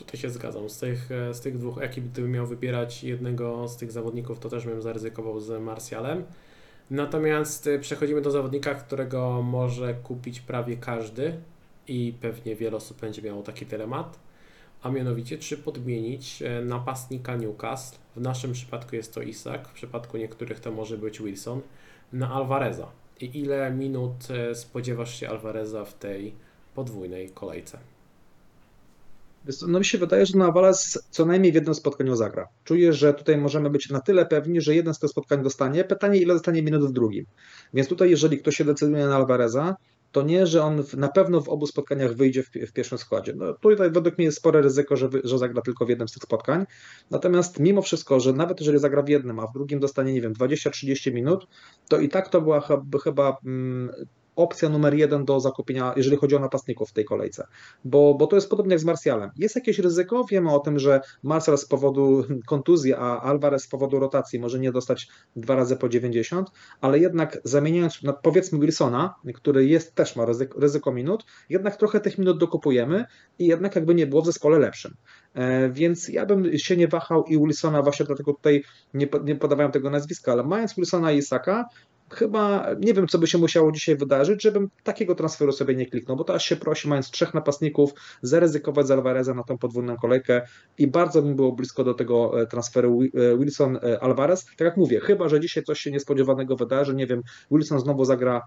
Tutaj 0.06 0.20
się 0.20 0.30
zgadzam. 0.30 0.70
Z 0.70 0.78
tych, 0.78 1.12
e, 1.12 1.34
z 1.34 1.40
tych 1.40 1.58
dwóch 1.58 1.82
ekip, 1.82 2.04
gdybym 2.04 2.30
miał 2.30 2.46
wybierać 2.46 3.04
jednego 3.04 3.68
z 3.68 3.76
tych 3.76 3.92
zawodników, 3.92 4.38
to 4.38 4.48
też 4.48 4.66
bym 4.66 4.82
zaryzykował 4.82 5.40
z 5.40 5.62
Marsjalem. 5.62 6.24
Natomiast 6.90 7.66
e, 7.66 7.78
przechodzimy 7.78 8.20
do 8.20 8.30
zawodnika, 8.30 8.74
którego 8.74 9.42
może 9.42 9.94
kupić 9.94 10.40
prawie 10.40 10.76
każdy 10.76 11.36
i 11.88 12.14
pewnie 12.20 12.56
wiele 12.56 12.76
osób 12.76 13.00
będzie 13.00 13.22
miało 13.22 13.42
taki 13.42 13.66
dylemat, 13.66 14.18
a 14.82 14.90
mianowicie 14.90 15.38
czy 15.38 15.56
podmienić 15.56 16.42
e, 16.42 16.64
napastnika 16.64 17.36
Newcastle, 17.36 17.98
w 18.16 18.20
naszym 18.20 18.52
przypadku 18.52 18.96
jest 18.96 19.14
to 19.14 19.22
Isak, 19.22 19.68
w 19.68 19.72
przypadku 19.72 20.16
niektórych 20.16 20.60
to 20.60 20.72
może 20.72 20.98
być 20.98 21.22
Wilson, 21.22 21.60
na 22.12 22.30
Alvareza. 22.30 22.88
I 23.20 23.38
ile 23.38 23.70
minut 23.70 24.28
spodziewasz 24.54 25.20
się 25.20 25.28
Alvareza 25.28 25.84
w 25.84 25.94
tej 25.94 26.34
podwójnej 26.74 27.30
kolejce? 27.30 27.78
No 29.68 29.78
mi 29.78 29.84
się 29.84 29.98
wydaje, 29.98 30.26
że 30.26 30.38
Nawales 30.38 30.98
co 31.10 31.26
najmniej 31.26 31.52
w 31.52 31.54
jednym 31.54 31.74
spotkaniu 31.74 32.16
zagra. 32.16 32.48
Czuję, 32.64 32.92
że 32.92 33.14
tutaj 33.14 33.38
możemy 33.38 33.70
być 33.70 33.90
na 33.90 34.00
tyle 34.00 34.26
pewni, 34.26 34.60
że 34.60 34.74
jeden 34.74 34.94
z 34.94 34.98
tych 34.98 35.10
spotkań 35.10 35.42
dostanie. 35.42 35.84
Pytanie, 35.84 36.18
ile 36.18 36.34
dostanie 36.34 36.62
minut 36.62 36.84
w 36.84 36.92
drugim. 36.92 37.24
Więc 37.74 37.88
tutaj, 37.88 38.10
jeżeli 38.10 38.38
ktoś 38.38 38.56
się 38.56 38.64
decyduje 38.64 39.06
na 39.06 39.16
Alvareza, 39.16 39.76
to 40.12 40.22
nie, 40.22 40.46
że 40.46 40.64
on 40.64 40.82
na 40.96 41.08
pewno 41.08 41.40
w 41.40 41.48
obu 41.48 41.66
spotkaniach 41.66 42.14
wyjdzie 42.14 42.42
w, 42.42 42.50
w 42.68 42.72
pierwszym 42.72 42.98
składzie. 42.98 43.32
No, 43.36 43.52
tutaj 43.52 43.90
według 43.90 44.18
mnie 44.18 44.24
jest 44.24 44.38
spore 44.38 44.62
ryzyko, 44.62 44.96
że, 44.96 45.08
że 45.24 45.38
zagra 45.38 45.62
tylko 45.62 45.86
w 45.86 45.88
jednym 45.88 46.08
z 46.08 46.12
tych 46.12 46.22
spotkań. 46.22 46.66
Natomiast 47.10 47.60
mimo 47.60 47.82
wszystko, 47.82 48.20
że 48.20 48.32
nawet 48.32 48.60
jeżeli 48.60 48.78
zagra 48.78 49.02
w 49.02 49.08
jednym, 49.08 49.38
a 49.38 49.46
w 49.46 49.52
drugim 49.52 49.80
dostanie, 49.80 50.12
nie 50.12 50.20
wiem, 50.20 50.34
20-30 50.34 51.14
minut, 51.14 51.46
to 51.88 52.00
i 52.00 52.08
tak 52.08 52.28
to 52.28 52.40
była 52.40 52.60
chyba, 52.60 52.98
chyba 52.98 53.36
mm, 53.44 53.90
opcja 54.36 54.68
numer 54.68 54.94
jeden 54.94 55.24
do 55.24 55.40
zakupienia, 55.40 55.92
jeżeli 55.96 56.16
chodzi 56.16 56.36
o 56.36 56.38
napastników 56.38 56.90
w 56.90 56.92
tej 56.92 57.04
kolejce. 57.04 57.46
Bo, 57.84 58.14
bo 58.14 58.26
to 58.26 58.36
jest 58.36 58.50
podobnie 58.50 58.72
jak 58.72 58.80
z 58.80 58.84
Marsjalem. 58.84 59.30
Jest 59.36 59.54
jakieś 59.54 59.78
ryzyko, 59.78 60.24
wiemy 60.30 60.52
o 60.52 60.58
tym, 60.58 60.78
że 60.78 61.00
Marcel 61.22 61.58
z 61.58 61.64
powodu 61.64 62.24
kontuzji, 62.46 62.94
a 62.94 63.20
Alvarez 63.20 63.62
z 63.62 63.68
powodu 63.68 63.98
rotacji 63.98 64.40
może 64.40 64.58
nie 64.58 64.72
dostać 64.72 65.08
dwa 65.36 65.56
razy 65.56 65.76
po 65.76 65.88
90, 65.88 66.50
ale 66.80 66.98
jednak 66.98 67.38
zamieniając, 67.44 68.02
no 68.02 68.12
powiedzmy 68.22 68.58
Wilsona, 68.58 69.14
który 69.34 69.66
jest, 69.66 69.94
też 69.94 70.16
ma 70.16 70.24
ryzyko, 70.24 70.60
ryzyko 70.60 70.92
minut, 70.92 71.24
jednak 71.48 71.76
trochę 71.76 72.00
tych 72.00 72.18
minut 72.18 72.38
dokupujemy 72.38 73.04
i 73.38 73.46
jednak 73.46 73.76
jakby 73.76 73.94
nie 73.94 74.06
było 74.06 74.22
w 74.22 74.26
zespole 74.26 74.58
lepszym. 74.58 74.94
E, 75.34 75.70
więc 75.70 76.08
ja 76.08 76.26
bym 76.26 76.58
się 76.58 76.76
nie 76.76 76.88
wahał 76.88 77.24
i 77.24 77.38
Wilsona, 77.38 77.82
właśnie 77.82 78.06
dlatego 78.06 78.32
tutaj 78.32 78.64
nie, 78.94 79.08
nie 79.24 79.36
podawałem 79.36 79.72
tego 79.72 79.90
nazwiska, 79.90 80.32
ale 80.32 80.42
mając 80.42 80.74
Wilsona 80.74 81.12
i 81.12 81.18
Isaka, 81.18 81.68
chyba 82.10 82.66
nie 82.80 82.94
wiem, 82.94 83.08
co 83.08 83.18
by 83.18 83.26
się 83.26 83.38
musiało 83.38 83.72
dzisiaj 83.72 83.96
wydarzyć, 83.96 84.42
żebym 84.42 84.70
takiego 84.84 85.14
transferu 85.14 85.52
sobie 85.52 85.74
nie 85.74 85.86
kliknął, 85.86 86.16
bo 86.16 86.24
to 86.24 86.34
aż 86.34 86.44
się 86.44 86.56
prosi, 86.56 86.88
mając 86.88 87.10
trzech 87.10 87.34
napastników, 87.34 87.90
zaryzykować 88.22 88.86
z 88.86 88.90
Alvareza 88.90 89.34
na 89.34 89.42
tą 89.42 89.58
podwójną 89.58 89.96
kolejkę 89.96 90.42
i 90.78 90.86
bardzo 90.86 91.22
bym 91.22 91.36
było 91.36 91.52
blisko 91.52 91.84
do 91.84 91.94
tego 91.94 92.42
e, 92.42 92.46
transferu 92.46 93.00
e, 93.02 93.36
Wilson-Alvarez. 93.36 94.44
Tak 94.44 94.60
jak 94.60 94.76
mówię, 94.76 95.00
chyba, 95.00 95.28
że 95.28 95.40
dzisiaj 95.40 95.64
coś 95.64 95.80
się 95.80 95.90
niespodziewanego 95.90 96.56
wydarzy, 96.56 96.94
nie 96.94 97.06
wiem, 97.06 97.22
Wilson 97.50 97.80
znowu 97.80 98.04
zagra 98.04 98.42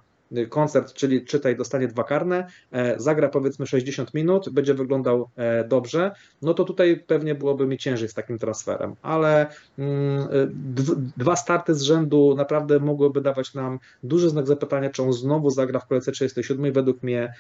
koncert, 0.50 0.94
czyli 0.94 1.26
czytaj, 1.26 1.56
dostanie 1.56 1.88
dwa 1.88 2.04
karne, 2.04 2.48
e, 2.72 3.00
zagra 3.00 3.30
powiedzmy 3.30 3.68
60 3.68 4.14
minut, 4.14 4.50
będzie 4.50 4.74
wyglądał 4.74 5.30
e, 5.36 5.64
dobrze, 5.64 6.12
no 6.42 6.54
to 6.54 6.64
tutaj 6.64 7.04
pewnie 7.08 7.36
byłoby 7.36 7.68
mi 7.68 7.78
ciężej 7.78 8.10
z 8.10 8.14
takim 8.14 8.38
transferem, 8.38 8.96
ale 9.02 9.48
mm, 9.78 10.20
e, 10.22 10.28
dwa 11.18 11.36
starty 11.36 11.76
z 11.76 11.82
rzędu 11.82 12.36
naprawdę 12.38 12.80
mogłyby 12.80 13.22
dawać 13.22 13.54
nam 13.54 13.80
duży 14.04 14.30
znak 14.30 14.48
zapytania, 14.48 14.90
czy 14.90 15.04
on 15.04 15.14
znowu 15.14 15.50
zagra 15.50 15.80
w 15.80 15.88
kolejce 15.88 16.12
37, 16.12 16.74
według 16.74 17.04
mnie 17.04 17.34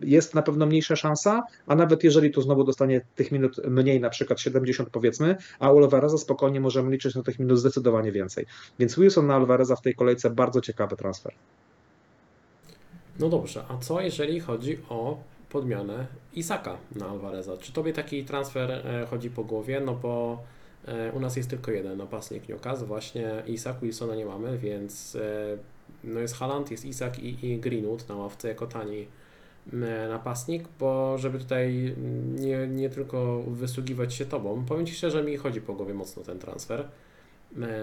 jest 0.00 0.34
na 0.34 0.42
pewno 0.42 0.66
mniejsza 0.66 0.96
szansa, 0.96 1.42
a 1.66 1.74
nawet 1.74 2.04
jeżeli 2.04 2.30
tu 2.30 2.42
znowu 2.42 2.64
dostanie 2.64 3.00
tych 3.14 3.32
minut 3.32 3.60
mniej, 3.68 4.00
na 4.00 4.10
przykład 4.10 4.40
70 4.40 4.90
powiedzmy, 4.90 5.36
a 5.58 5.72
u 5.72 5.78
Alvareza 5.78 6.18
spokojnie 6.18 6.60
możemy 6.60 6.90
liczyć 6.90 7.14
na 7.14 7.22
tych 7.22 7.38
minut 7.38 7.58
zdecydowanie 7.58 8.12
więcej. 8.12 8.46
Więc 8.78 8.98
Wilson 8.98 9.26
na 9.26 9.34
Alvareza 9.34 9.76
w 9.76 9.82
tej 9.82 9.94
kolejce 9.94 10.30
bardzo 10.30 10.60
ciekawy 10.60 10.96
transfer. 10.96 11.32
No 13.18 13.28
dobrze, 13.28 13.64
a 13.68 13.78
co 13.78 14.00
jeżeli 14.00 14.40
chodzi 14.40 14.78
o 14.88 15.18
podmianę 15.50 16.06
Isaka 16.32 16.76
na 16.96 17.08
Alvareza? 17.08 17.56
Czy 17.56 17.72
Tobie 17.72 17.92
taki 17.92 18.24
transfer 18.24 18.70
e, 18.70 19.06
chodzi 19.06 19.30
po 19.30 19.44
głowie? 19.44 19.80
No 19.80 19.94
bo 19.94 20.42
E, 20.88 21.12
u 21.12 21.20
nas 21.20 21.36
jest 21.36 21.50
tylko 21.50 21.70
jeden 21.70 21.98
napastnik 21.98 22.48
Newcastle, 22.48 22.86
właśnie 22.86 23.42
Isak 23.46 23.80
Wilsona 23.80 24.14
nie 24.14 24.26
mamy, 24.26 24.58
więc 24.58 25.16
e, 25.16 25.56
no 26.04 26.20
jest 26.20 26.34
Haaland, 26.34 26.70
jest 26.70 26.84
Isak 26.84 27.18
i, 27.18 27.46
i 27.46 27.58
Greenwood 27.60 28.08
na 28.08 28.16
ławce 28.16 28.48
jako 28.48 28.66
tani 28.66 29.06
napastnik, 30.08 30.64
bo 30.80 31.18
żeby 31.18 31.38
tutaj 31.38 31.94
nie, 32.34 32.66
nie 32.68 32.90
tylko 32.90 33.42
wysługiwać 33.42 34.14
się 34.14 34.26
Tobą, 34.26 34.64
powiem 34.64 34.86
Ci 34.86 34.94
szczerze, 34.94 35.22
mi 35.22 35.36
chodzi 35.36 35.60
po 35.60 35.74
głowie 35.74 35.94
mocno 35.94 36.22
ten 36.22 36.38
transfer 36.38 36.88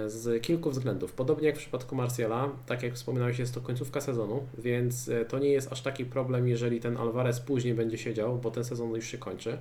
z 0.07 0.41
kilku 0.41 0.69
względów. 0.69 1.13
Podobnie 1.13 1.47
jak 1.47 1.55
w 1.55 1.59
przypadku 1.59 1.95
Marciala, 1.95 2.49
tak 2.65 2.83
jak 2.83 2.93
wspominałeś, 2.93 3.39
jest 3.39 3.53
to 3.53 3.61
końcówka 3.61 4.01
sezonu, 4.01 4.45
więc 4.57 5.11
to 5.27 5.39
nie 5.39 5.49
jest 5.49 5.71
aż 5.71 5.81
taki 5.81 6.05
problem, 6.05 6.47
jeżeli 6.47 6.79
ten 6.79 6.97
Alvarez 6.97 7.39
później 7.39 7.73
będzie 7.73 7.97
siedział, 7.97 8.37
bo 8.37 8.51
ten 8.51 8.63
sezon 8.63 8.95
już 8.95 9.05
się 9.05 9.17
kończy. 9.17 9.57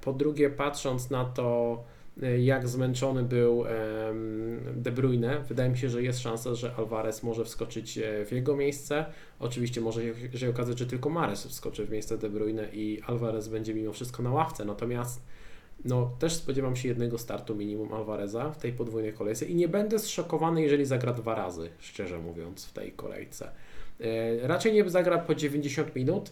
Po 0.00 0.12
drugie, 0.12 0.50
patrząc 0.50 1.10
na 1.10 1.24
to, 1.24 1.84
jak 2.38 2.68
zmęczony 2.68 3.22
był 3.22 3.64
De 4.74 4.92
Bruyne. 4.92 5.44
Wydaje 5.48 5.70
mi 5.70 5.78
się, 5.78 5.88
że 5.88 6.02
jest 6.02 6.18
szansa, 6.18 6.54
że 6.54 6.74
Alvarez 6.74 7.22
może 7.22 7.44
wskoczyć 7.44 7.98
e, 7.98 8.24
w 8.24 8.32
jego 8.32 8.56
miejsce. 8.56 9.06
Oczywiście 9.38 9.80
może 9.80 10.02
się 10.34 10.50
okazać, 10.50 10.78
że 10.78 10.86
tylko 10.86 11.10
Mares 11.10 11.46
wskoczy 11.46 11.86
w 11.86 11.90
miejsce 11.90 12.18
De 12.18 12.30
Bruyne 12.30 12.68
i 12.72 13.02
Alvarez 13.06 13.48
będzie 13.48 13.74
mimo 13.74 13.92
wszystko 13.92 14.22
na 14.22 14.30
ławce. 14.30 14.64
Natomiast 14.64 15.22
no, 15.86 16.10
też 16.18 16.34
spodziewam 16.34 16.76
się 16.76 16.88
jednego 16.88 17.18
startu 17.18 17.54
minimum 17.54 17.92
Alvareza 17.92 18.50
w 18.50 18.58
tej 18.58 18.72
podwójnej 18.72 19.12
kolejce 19.12 19.46
i 19.46 19.54
nie 19.54 19.68
będę 19.68 19.98
zszokowany, 19.98 20.62
jeżeli 20.62 20.84
zagra 20.84 21.12
dwa 21.12 21.34
razy, 21.34 21.68
szczerze 21.78 22.18
mówiąc, 22.18 22.66
w 22.66 22.72
tej 22.72 22.92
kolejce. 22.92 23.50
E, 24.00 24.48
raczej 24.48 24.72
nie 24.72 24.90
zagra 24.90 25.18
po 25.18 25.34
90 25.34 25.96
minut, 25.96 26.30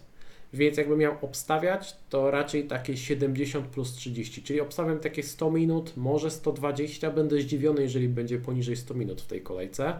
więc 0.53 0.77
jakbym 0.77 0.99
miał 0.99 1.17
obstawiać, 1.23 1.97
to 2.11 2.31
raczej 2.31 2.65
takie 2.65 2.97
70 2.97 3.67
plus 3.67 3.93
30, 3.93 4.43
czyli 4.43 4.61
obstawiam 4.61 4.99
takie 4.99 5.23
100 5.23 5.51
minut, 5.51 5.97
może 5.97 6.31
120. 6.31 7.11
Będę 7.11 7.41
zdziwiony, 7.41 7.83
jeżeli 7.83 8.09
będzie 8.09 8.39
poniżej 8.39 8.77
100 8.77 8.95
minut 8.95 9.23
w 9.23 9.27
tej 9.27 9.41
kolejce. 9.43 9.95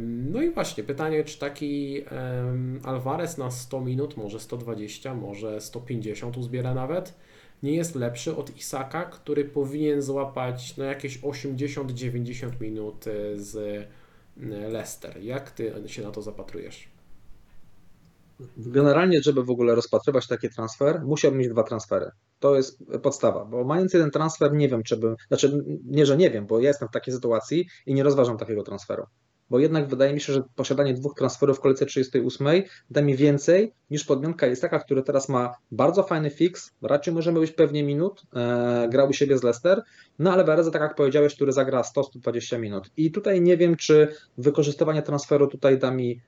No 0.00 0.42
i 0.42 0.50
właśnie 0.50 0.84
pytanie, 0.84 1.24
czy 1.24 1.38
taki 1.38 2.04
um, 2.10 2.80
Alvarez 2.84 3.38
na 3.38 3.50
100 3.50 3.80
minut, 3.80 4.16
może 4.16 4.40
120, 4.40 5.14
może 5.14 5.60
150 5.60 6.36
uzbiera 6.36 6.74
nawet, 6.74 7.14
nie 7.62 7.72
jest 7.72 7.94
lepszy 7.94 8.36
od 8.36 8.56
Isaka, 8.56 9.04
który 9.04 9.44
powinien 9.44 10.02
złapać 10.02 10.76
no, 10.76 10.84
jakieś 10.84 11.20
80-90 11.20 12.60
minut 12.60 13.06
e, 13.06 13.38
z 13.38 13.56
e, 13.56 14.68
Leicester. 14.68 15.22
Jak 15.22 15.50
ty 15.50 15.72
się 15.86 16.02
na 16.02 16.10
to 16.10 16.22
zapatrujesz? 16.22 16.88
Generalnie, 18.56 19.22
żeby 19.22 19.44
w 19.44 19.50
ogóle 19.50 19.74
rozpatrywać 19.74 20.26
taki 20.26 20.50
transfer, 20.50 21.02
musiałbym 21.04 21.40
mieć 21.40 21.48
dwa 21.48 21.62
transfery. 21.62 22.10
To 22.38 22.56
jest 22.56 22.84
podstawa, 23.02 23.44
bo 23.44 23.64
mając 23.64 23.92
jeden 23.92 24.10
transfer, 24.10 24.52
nie 24.52 24.68
wiem, 24.68 24.82
czy 24.82 24.96
bym, 24.96 25.16
znaczy 25.28 25.64
nie, 25.84 26.06
że 26.06 26.16
nie 26.16 26.30
wiem, 26.30 26.46
bo 26.46 26.60
ja 26.60 26.68
jestem 26.68 26.88
w 26.88 26.92
takiej 26.92 27.14
sytuacji 27.14 27.66
i 27.86 27.94
nie 27.94 28.02
rozważam 28.02 28.38
takiego 28.38 28.62
transferu. 28.62 29.06
Bo 29.50 29.58
jednak 29.58 29.88
wydaje 29.88 30.14
mi 30.14 30.20
się, 30.20 30.32
że 30.32 30.42
posiadanie 30.56 30.94
dwóch 30.94 31.14
transferów 31.14 31.58
w 31.58 31.60
kolejce 31.60 31.86
38 31.86 32.46
da 32.90 33.02
mi 33.02 33.16
więcej 33.16 33.72
niż 33.90 34.04
podmianka 34.04 34.46
jest 34.46 34.62
taka, 34.62 34.78
który 34.78 35.02
teraz 35.02 35.28
ma 35.28 35.54
bardzo 35.72 36.02
fajny 36.02 36.30
fix, 36.30 36.72
raczej 36.82 37.14
możemy 37.14 37.40
być 37.40 37.50
pewnie 37.50 37.82
minut, 37.82 38.22
e, 38.36 38.88
grał 38.90 39.08
u 39.08 39.12
siebie 39.12 39.38
z 39.38 39.42
Leicester, 39.42 39.82
no 40.18 40.32
ale 40.32 40.44
Bereza, 40.44 40.70
tak 40.70 40.82
jak 40.82 40.94
powiedziałeś, 40.94 41.34
który 41.34 41.52
zagra 41.52 41.82
100-120 41.82 42.58
minut. 42.58 42.90
I 42.96 43.10
tutaj 43.10 43.40
nie 43.40 43.56
wiem, 43.56 43.76
czy 43.76 44.08
wykorzystywanie 44.38 45.02
transferu 45.02 45.46
tutaj 45.46 45.78
da 45.78 45.90
mi 45.90 46.20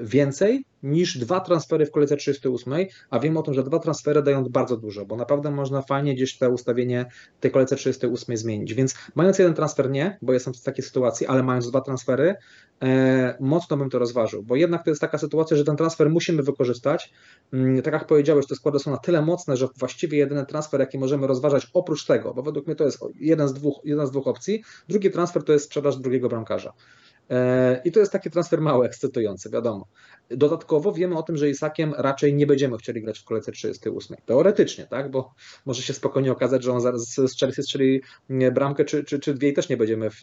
więcej 0.00 0.64
niż 0.82 1.18
dwa 1.18 1.40
transfery 1.40 1.86
w 1.86 1.90
kolejce 1.90 2.16
38, 2.16 2.74
a 3.10 3.18
wiem 3.18 3.36
o 3.36 3.42
tym, 3.42 3.54
że 3.54 3.62
dwa 3.62 3.78
transfery 3.78 4.22
dają 4.22 4.44
bardzo 4.44 4.76
dużo, 4.76 5.06
bo 5.06 5.16
naprawdę 5.16 5.50
można 5.50 5.82
fajnie 5.82 6.14
gdzieś 6.14 6.38
to 6.38 6.50
ustawienie 6.50 7.06
tej 7.40 7.50
kolejce 7.50 7.76
38 7.76 8.36
zmienić. 8.36 8.74
Więc 8.74 8.94
mając 9.14 9.38
jeden 9.38 9.54
transfer 9.54 9.90
nie, 9.90 10.18
bo 10.22 10.32
jestem 10.32 10.54
w 10.54 10.62
takiej 10.62 10.84
sytuacji, 10.84 11.26
ale 11.26 11.42
mając 11.42 11.70
dwa 11.70 11.80
transfery, 11.80 12.34
e, 12.82 13.36
mocno 13.40 13.76
bym 13.76 13.90
to 13.90 13.98
rozważył, 13.98 14.42
bo 14.42 14.56
jednak 14.56 14.84
to 14.84 14.90
jest 14.90 15.00
taka 15.00 15.18
sytuacja, 15.18 15.56
że 15.56 15.64
ten 15.64 15.76
transfer 15.76 16.10
musimy 16.10 16.42
wykorzystać. 16.42 17.12
Mm, 17.52 17.82
tak 17.82 17.94
jak 17.94 18.06
powiedziałeś, 18.06 18.46
te 18.46 18.54
składy 18.54 18.78
są 18.78 18.90
na 18.90 18.98
tyle 18.98 19.22
mocne, 19.22 19.56
że 19.56 19.68
właściwie 19.78 20.18
jedyny 20.18 20.46
transfer, 20.46 20.80
jaki 20.80 20.98
możemy 20.98 21.26
rozważać 21.26 21.70
oprócz 21.72 22.06
tego, 22.06 22.34
bo 22.34 22.42
według 22.42 22.66
mnie 22.66 22.76
to 22.76 22.84
jest 22.84 22.98
jeden 23.20 23.48
z 23.48 23.52
dwóch, 23.52 23.80
jedna 23.84 24.06
z 24.06 24.10
dwóch 24.10 24.26
opcji, 24.26 24.62
drugi 24.88 25.10
transfer 25.10 25.44
to 25.44 25.52
jest 25.52 25.64
sprzedaż 25.64 25.96
drugiego 25.96 26.28
bramkarza. 26.28 26.72
E, 27.30 27.80
I 27.84 27.92
to 27.92 28.00
jest 28.00 28.12
taki 28.12 28.30
transfer 28.30 28.60
mały, 28.60 28.86
ekscytujący, 28.86 29.50
wiadomo. 29.50 29.86
Dodatkowo 30.30 30.92
wiemy 30.92 31.16
o 31.16 31.22
tym, 31.22 31.36
że 31.36 31.50
Isakiem 31.50 31.94
raczej 31.98 32.34
nie 32.34 32.46
będziemy 32.46 32.76
chcieli 32.76 33.02
grać 33.02 33.18
w 33.18 33.24
kolejce 33.24 33.52
38. 33.52 34.16
Teoretycznie, 34.26 34.86
tak? 34.86 35.10
Bo 35.10 35.34
może 35.66 35.82
się 35.82 35.92
spokojnie 35.92 36.32
okazać, 36.32 36.64
że 36.64 36.72
on 36.72 36.80
zaraz 36.80 37.14
z 37.14 37.38
Chelsea 37.40 37.62
strzeli 37.62 38.02
bramkę 38.52 38.84
czy, 38.84 39.04
czy, 39.04 39.18
czy 39.18 39.34
dwie 39.34 39.48
i 39.48 39.52
też 39.52 39.68
nie 39.68 39.76
będziemy 39.76 40.10
w, 40.10 40.20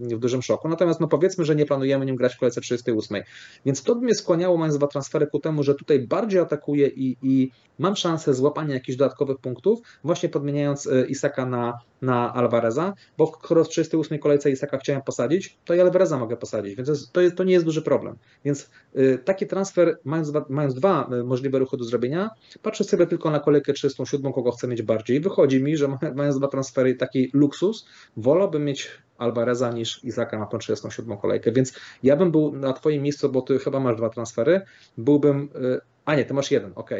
w 0.00 0.18
dużym 0.18 0.42
szoku. 0.42 0.68
Natomiast 0.68 1.00
no 1.00 1.08
powiedzmy, 1.08 1.44
że 1.44 1.56
nie 1.56 1.66
planujemy 1.66 2.06
nim 2.06 2.16
grać 2.16 2.34
w 2.34 2.38
kolejce 2.38 2.60
38. 2.60 3.22
Więc 3.66 3.82
to 3.82 3.94
by 3.94 4.04
mnie 4.04 4.14
skłaniało, 4.14 4.56
mając 4.56 4.76
dwa 4.76 4.86
transfery 4.86 5.26
ku 5.26 5.38
temu, 5.38 5.62
że 5.62 5.74
tutaj 5.74 5.98
bardziej 5.98 6.40
atakuję 6.40 6.86
i, 6.86 7.16
i 7.22 7.50
mam 7.78 7.96
szansę 7.96 8.34
złapania 8.34 8.74
jakichś 8.74 8.98
dodatkowych 8.98 9.38
punktów, 9.38 9.80
właśnie 10.04 10.28
podmieniając 10.28 10.86
e, 10.86 11.06
Isaka 11.06 11.46
na, 11.46 11.78
na 12.02 12.34
Alvareza, 12.34 12.94
bo 13.18 13.26
skoro 13.26 13.64
w 13.64 13.68
38 13.68 14.18
kolejce 14.18 14.50
Isaka 14.50 14.78
chciałem 14.78 15.02
posadzić, 15.02 15.58
to 15.64 15.74
i 15.74 15.80
Alvareza 15.80 16.18
mogę 16.18 16.36
posadzić, 16.36 16.74
więc 16.74 17.10
to, 17.12 17.20
jest, 17.20 17.36
to, 17.36 17.44
nie 17.44 17.52
jest 17.52 17.64
duży 17.64 17.82
problem. 17.82 18.16
Więc 18.44 18.70
y, 18.96 19.18
taki 19.38 19.46
transfer, 19.46 19.98
mając 20.04 20.30
dwa, 20.30 20.44
mając 20.48 20.74
dwa 20.74 21.10
y, 21.12 21.24
możliwe 21.24 21.58
ruchy 21.58 21.76
do 21.76 21.84
zrobienia, 21.84 22.30
patrzę 22.62 22.84
sobie 22.84 23.06
tylko 23.06 23.30
na 23.30 23.40
kolejkę 23.40 23.72
37, 23.72 24.32
kogo 24.32 24.52
chcę 24.52 24.68
mieć 24.68 24.82
bardziej. 24.82 25.20
Wychodzi 25.20 25.62
mi, 25.62 25.76
że 25.76 25.88
mając 26.14 26.38
dwa 26.38 26.48
transfery, 26.48 26.94
taki 26.94 27.30
luksus, 27.32 27.86
wolałbym 28.16 28.64
mieć 28.64 28.90
Alvareza 29.18 29.72
niż 29.72 30.04
Izaka 30.04 30.38
na 30.38 30.46
tą 30.46 30.58
37 30.58 31.18
kolejkę, 31.18 31.52
więc 31.52 31.72
ja 32.02 32.16
bym 32.16 32.30
był 32.30 32.52
na 32.52 32.72
Twoim 32.72 33.02
miejscu, 33.02 33.28
bo 33.28 33.42
Ty 33.42 33.58
chyba 33.58 33.80
masz 33.80 33.96
dwa 33.96 34.10
transfery, 34.10 34.60
byłbym, 34.98 35.48
y, 35.56 35.80
a 36.04 36.14
nie, 36.14 36.24
Ty 36.24 36.34
masz 36.34 36.50
jeden, 36.50 36.72
ok. 36.74 36.90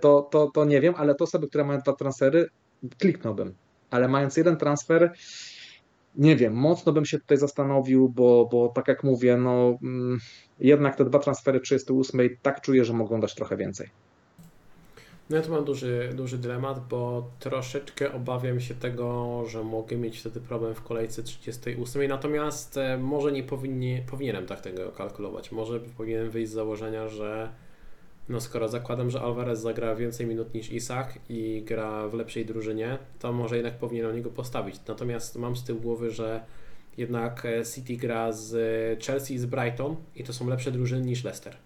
To, 0.00 0.28
to, 0.30 0.50
to 0.54 0.64
nie 0.64 0.80
wiem, 0.80 0.94
ale 0.96 1.14
to 1.14 1.24
osoby, 1.24 1.48
które 1.48 1.64
mają 1.64 1.80
dwa 1.80 1.92
transfery, 1.92 2.48
kliknąłbym. 2.98 3.54
Ale 3.90 4.08
mając 4.08 4.36
jeden 4.36 4.56
transfer, 4.56 5.12
nie 6.16 6.36
wiem, 6.36 6.54
mocno 6.54 6.92
bym 6.92 7.04
się 7.04 7.18
tutaj 7.18 7.38
zastanowił, 7.38 8.08
bo, 8.08 8.48
bo 8.52 8.68
tak 8.68 8.88
jak 8.88 9.04
mówię, 9.04 9.36
no 9.36 9.78
mm, 9.82 10.18
jednak 10.60 10.96
te 10.96 11.04
dwa 11.04 11.18
transfery 11.18 11.60
38 11.60 12.20
tak 12.42 12.60
czuję, 12.60 12.84
że 12.84 12.92
mogą 12.92 13.20
dać 13.20 13.34
trochę 13.34 13.56
więcej. 13.56 13.88
No 15.30 15.36
ja 15.36 15.42
tu 15.42 15.52
mam 15.52 15.64
duży, 15.64 16.10
duży 16.14 16.38
dylemat, 16.38 16.88
bo 16.88 17.30
troszeczkę 17.38 18.12
obawiam 18.12 18.60
się 18.60 18.74
tego, 18.74 19.42
że 19.46 19.64
mogę 19.64 19.96
mieć 19.96 20.20
wtedy 20.20 20.40
problem 20.40 20.74
w 20.74 20.82
kolejce 20.82 21.22
38, 21.22 22.08
natomiast 22.08 22.76
e, 22.76 22.98
może 22.98 23.32
nie 23.32 23.42
powinni, 23.42 24.02
powinienem 24.10 24.46
tak 24.46 24.60
tego 24.60 24.90
kalkulować. 24.90 25.52
Może 25.52 25.80
powinienem 25.80 26.30
wyjść 26.30 26.50
z 26.50 26.54
założenia, 26.54 27.08
że 27.08 27.52
no 28.32 28.40
skoro 28.40 28.68
zakładam, 28.68 29.10
że 29.10 29.20
Alvarez 29.20 29.60
zagra 29.60 29.94
więcej 29.94 30.26
minut 30.26 30.54
niż 30.54 30.72
Isak 30.72 31.18
i 31.28 31.62
gra 31.66 32.08
w 32.08 32.14
lepszej 32.14 32.46
drużynie, 32.46 32.98
to 33.18 33.32
może 33.32 33.56
jednak 33.56 33.78
powinien 33.78 34.06
o 34.06 34.12
niego 34.12 34.30
postawić. 34.30 34.76
Natomiast 34.88 35.36
mam 35.36 35.56
z 35.56 35.64
tyłu 35.64 35.80
głowy, 35.80 36.10
że 36.10 36.40
jednak 36.96 37.44
e, 37.46 37.64
City 37.74 37.96
gra 37.96 38.32
z 38.32 38.52
Chelsea 39.04 39.34
i 39.34 39.38
z 39.38 39.46
Brighton 39.46 39.96
i 40.16 40.24
to 40.24 40.32
są 40.32 40.48
lepsze 40.48 40.72
drużyny 40.72 41.06
niż 41.06 41.24
Leicester. 41.24 41.56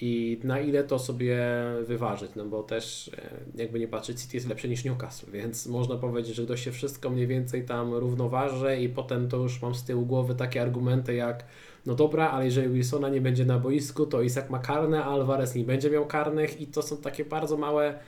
I 0.00 0.40
na 0.44 0.60
ile 0.60 0.84
to 0.84 0.98
sobie 0.98 1.38
wyważyć, 1.86 2.30
no 2.36 2.44
bo 2.44 2.62
też 2.62 3.10
e, 3.18 3.30
jakby 3.62 3.80
nie 3.80 3.88
patrzeć, 3.88 4.20
City 4.20 4.36
jest 4.36 4.48
lepsze 4.48 4.68
niż 4.68 4.84
Newcastle, 4.84 5.30
więc 5.30 5.66
można 5.66 5.96
powiedzieć, 5.96 6.36
że 6.36 6.44
ktoś 6.44 6.64
się 6.64 6.72
wszystko 6.72 7.10
mniej 7.10 7.26
więcej 7.26 7.64
tam 7.64 7.94
równoważy 7.94 8.76
i 8.76 8.88
potem 8.88 9.28
to 9.28 9.36
już 9.36 9.62
mam 9.62 9.74
z 9.74 9.84
tyłu 9.84 10.06
głowy 10.06 10.34
takie 10.34 10.62
argumenty 10.62 11.14
jak 11.14 11.44
no 11.88 11.94
dobra, 11.94 12.30
ale 12.30 12.44
jeżeli 12.44 12.68
Wilsona 12.68 13.08
nie 13.08 13.20
będzie 13.20 13.44
na 13.44 13.58
boisku, 13.58 14.06
to 14.06 14.22
Isak 14.22 14.50
ma 14.50 14.58
karne, 14.58 15.04
a 15.04 15.06
Alvarez 15.06 15.54
nie 15.54 15.64
będzie 15.64 15.90
miał 15.90 16.06
karnych 16.06 16.60
i 16.60 16.66
to 16.66 16.82
są 16.82 16.96
takie 16.96 17.24
bardzo 17.24 17.56
małe, 17.56 17.98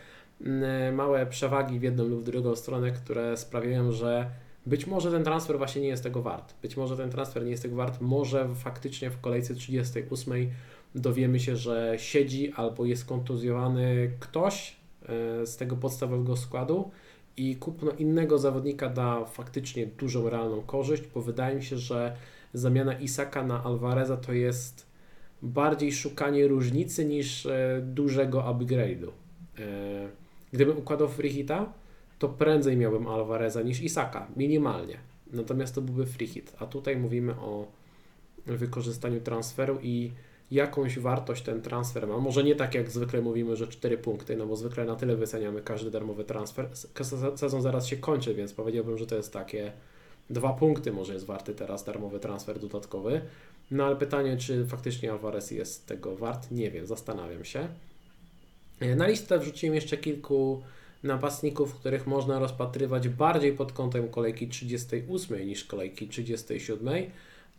mm, 0.41 0.95
małe 0.95 1.27
przewagi 1.27 1.79
w 1.79 1.83
jedną 1.83 2.05
lub 2.05 2.21
w 2.21 2.25
drugą 2.25 2.57
stronę, 2.57 2.91
które 2.91 3.37
sprawiają, 3.37 3.93
że 3.93 4.31
być 4.67 4.87
może 4.87 5.11
ten 5.11 5.25
transfer 5.25 5.59
właśnie 5.59 5.83
nie 5.83 5.89
jest 5.89 6.03
tego 6.03 6.23
wart. 6.23 6.55
Być 6.63 6.77
może 6.77 6.97
ten 6.97 7.11
transfer 7.11 7.45
nie 7.45 7.51
jest 7.51 7.63
tego 7.63 7.77
wart. 7.77 8.01
Może 8.01 8.49
faktycznie 8.55 9.11
w 9.11 9.21
kolejce 9.21 9.55
38 9.55 10.51
dowiemy 10.95 11.41
się, 11.41 11.57
że 11.57 11.95
siedzi 11.97 12.53
albo 12.57 12.85
jest 12.85 13.05
kontuzjowany 13.05 14.11
ktoś 14.21 14.77
e, 15.03 15.47
z 15.47 15.57
tego 15.57 15.77
podstawowego 15.77 16.37
składu 16.37 16.91
i 17.37 17.57
kupno 17.57 17.91
innego 17.91 18.39
zawodnika 18.39 18.89
da 18.89 19.25
faktycznie 19.25 19.87
dużą 19.87 20.31
realną 20.31 20.63
korzyść, 20.63 21.03
bo 21.15 21.21
wydaje 21.21 21.57
mi 21.57 21.63
się, 21.63 21.79
że 21.79 22.17
zamiana 22.53 22.99
Isaka 22.99 23.45
na 23.45 23.65
Alvareza 23.65 24.17
to 24.17 24.33
jest 24.33 24.87
bardziej 25.43 25.93
szukanie 25.93 26.49
różnicy 26.49 27.05
niż 27.05 27.47
e, 27.47 27.81
dużego 27.85 28.41
upgrade'u. 28.41 29.09
E, 29.09 29.63
gdybym 30.53 30.79
układał 30.79 31.09
freehita, 31.09 31.73
to 32.19 32.29
prędzej 32.29 32.77
miałbym 32.77 33.07
Alvareza 33.07 33.63
niż 33.63 33.81
Isaka, 33.81 34.27
minimalnie. 34.37 34.97
Natomiast 35.33 35.75
to 35.75 35.83
byłby 35.83 36.07
freehit, 36.07 36.53
a 36.59 36.67
tutaj 36.67 36.97
mówimy 36.97 37.35
o 37.35 37.67
wykorzystaniu 38.47 39.21
transferu 39.21 39.79
i 39.83 40.13
jakąś 40.51 40.99
wartość 40.99 41.43
ten 41.43 41.63
transfer 41.63 42.09
ma. 42.09 42.19
Może 42.19 42.45
nie 42.45 42.55
tak 42.55 42.75
jak 42.75 42.91
zwykle 42.91 43.21
mówimy, 43.21 43.57
że 43.57 43.69
4 43.69 43.99
punkty, 43.99 44.37
no 44.37 44.47
bo 44.47 44.57
zwykle 44.57 44.85
na 44.85 44.97
tyle 44.97 45.17
wyceniamy 45.17 45.63
każdy 45.63 45.91
darmowy 45.91 46.25
transfer. 46.25 46.69
Sezon 47.37 47.63
zaraz 47.63 47.87
się 47.87 47.97
kończy, 47.97 48.35
więc 48.35 48.53
powiedziałbym, 48.53 48.99
że 48.99 49.07
to 49.07 49.17
jest 49.17 49.33
takie 49.33 49.73
dwa 50.31 50.53
punkty 50.53 50.93
może 50.93 51.15
jest 51.15 51.27
warty 51.27 51.55
teraz 51.55 51.85
darmowy 51.85 52.21
transfer 52.21 52.59
dodatkowy. 52.59 53.21
No 53.71 53.85
ale 53.85 53.97
pytanie, 53.97 54.37
czy 54.37 54.67
faktycznie 54.67 55.13
Alvarez 55.13 55.51
jest 55.51 55.87
tego 55.87 56.17
wart? 56.17 56.51
Nie 56.51 56.71
wiem, 56.71 56.87
zastanawiam 56.87 57.45
się. 57.45 57.69
Na 58.97 59.07
listę 59.07 59.39
wrzuciłem 59.39 59.75
jeszcze 59.75 59.97
kilku 59.97 60.63
napastników, 61.03 61.75
których 61.75 62.07
można 62.07 62.39
rozpatrywać 62.39 63.09
bardziej 63.09 63.53
pod 63.53 63.73
kątem 63.73 64.09
kolejki 64.09 64.49
38 64.49 65.47
niż 65.47 65.65
kolejki 65.65 66.09
37, 66.09 66.95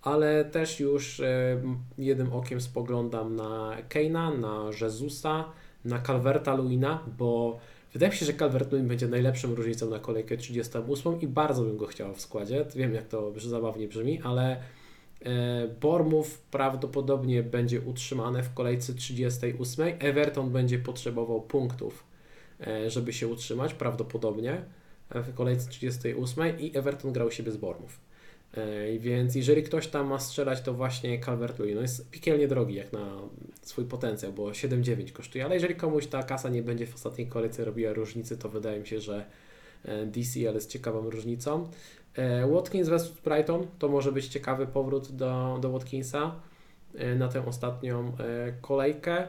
ale 0.02 0.46
też 0.46 0.80
już 0.80 1.20
e, 1.20 1.62
jednym 1.98 2.34
okiem 2.34 2.62
spoglądam 2.62 3.36
na 3.36 3.78
Keina, 3.90 4.32
na 4.32 4.70
Jezusa, 4.82 5.46
na 5.86 6.02
Calverta 6.02 6.56
Luina, 6.56 7.04
bo 7.18 7.60
wydaje 7.94 8.12
mi 8.12 8.18
się, 8.18 8.26
że 8.26 8.34
Calvert 8.34 8.72
Lewin 8.72 8.88
będzie 8.88 9.08
najlepszą 9.08 9.56
różnicą 9.56 9.90
na 9.90 10.00
kolejkę 10.00 10.38
38 10.38 11.22
i 11.22 11.28
bardzo 11.28 11.64
bym 11.64 11.78
go 11.78 11.86
chciał 11.86 12.14
w 12.14 12.22
składzie. 12.22 12.66
Wiem, 12.76 12.94
jak 12.94 13.08
to 13.08 13.34
zabawnie 13.40 13.88
brzmi, 13.88 14.22
ale 14.24 14.64
e, 15.26 15.68
Bormów 15.82 16.38
prawdopodobnie 16.42 17.44
będzie 17.44 17.82
utrzymane 17.82 18.44
w 18.44 18.54
kolejce 18.54 18.94
38. 18.94 19.96
Everton 20.00 20.50
będzie 20.50 20.80
potrzebował 20.80 21.42
punktów 21.42 22.12
E, 22.68 22.90
żeby 22.90 23.14
się 23.14 23.28
utrzymać, 23.28 23.74
prawdopodobnie 23.74 24.62
w 25.10 25.34
kolejce 25.34 25.70
38 25.70 26.60
i 26.60 26.78
Everton 26.78 27.14
grał 27.14 27.32
siebie 27.32 27.52
z 27.52 27.58
Bormów. 27.58 28.00
E, 28.54 29.00
więc 29.00 29.36
jeżeli 29.36 29.64
ktoś 29.64 29.88
tam 29.88 30.08
ma 30.08 30.20
strzelać, 30.20 30.62
to 30.62 30.74
właśnie 30.74 31.20
Calvert-Lewin 31.20 31.76
no 31.76 31.82
jest 31.82 32.10
piekielnie 32.10 32.48
drogi 32.48 32.76
jak 32.76 32.94
na 32.94 33.20
swój 33.62 33.86
potencjał, 33.86 34.34
bo 34.34 34.50
7,9 34.50 35.12
kosztuje, 35.12 35.46
ale 35.46 35.54
jeżeli 35.54 35.76
komuś 35.76 36.08
ta 36.08 36.24
kasa 36.24 36.50
nie 36.50 36.64
będzie 36.64 36.88
w 36.88 36.96
ostatniej 36.96 37.28
kolejce 37.28 37.66
robiła 37.66 37.94
różnicy, 37.94 38.38
to 38.38 38.50
wydaje 38.50 38.80
mi 38.80 38.88
się, 38.88 39.00
że 39.00 39.26
DCL 40.06 40.54
jest 40.54 40.70
ciekawą 40.70 41.10
różnicą. 41.10 41.70
Watkins 42.54 42.90
vs 42.90 43.10
Brighton 43.10 43.68
to 43.80 43.90
może 43.90 44.12
być 44.12 44.28
ciekawy 44.28 44.68
powrót 44.68 45.12
do, 45.12 45.58
do 45.62 45.70
Watkinsa 45.70 46.36
na 47.16 47.28
tę 47.28 47.46
ostatnią 47.46 48.12
kolejkę. 48.62 49.28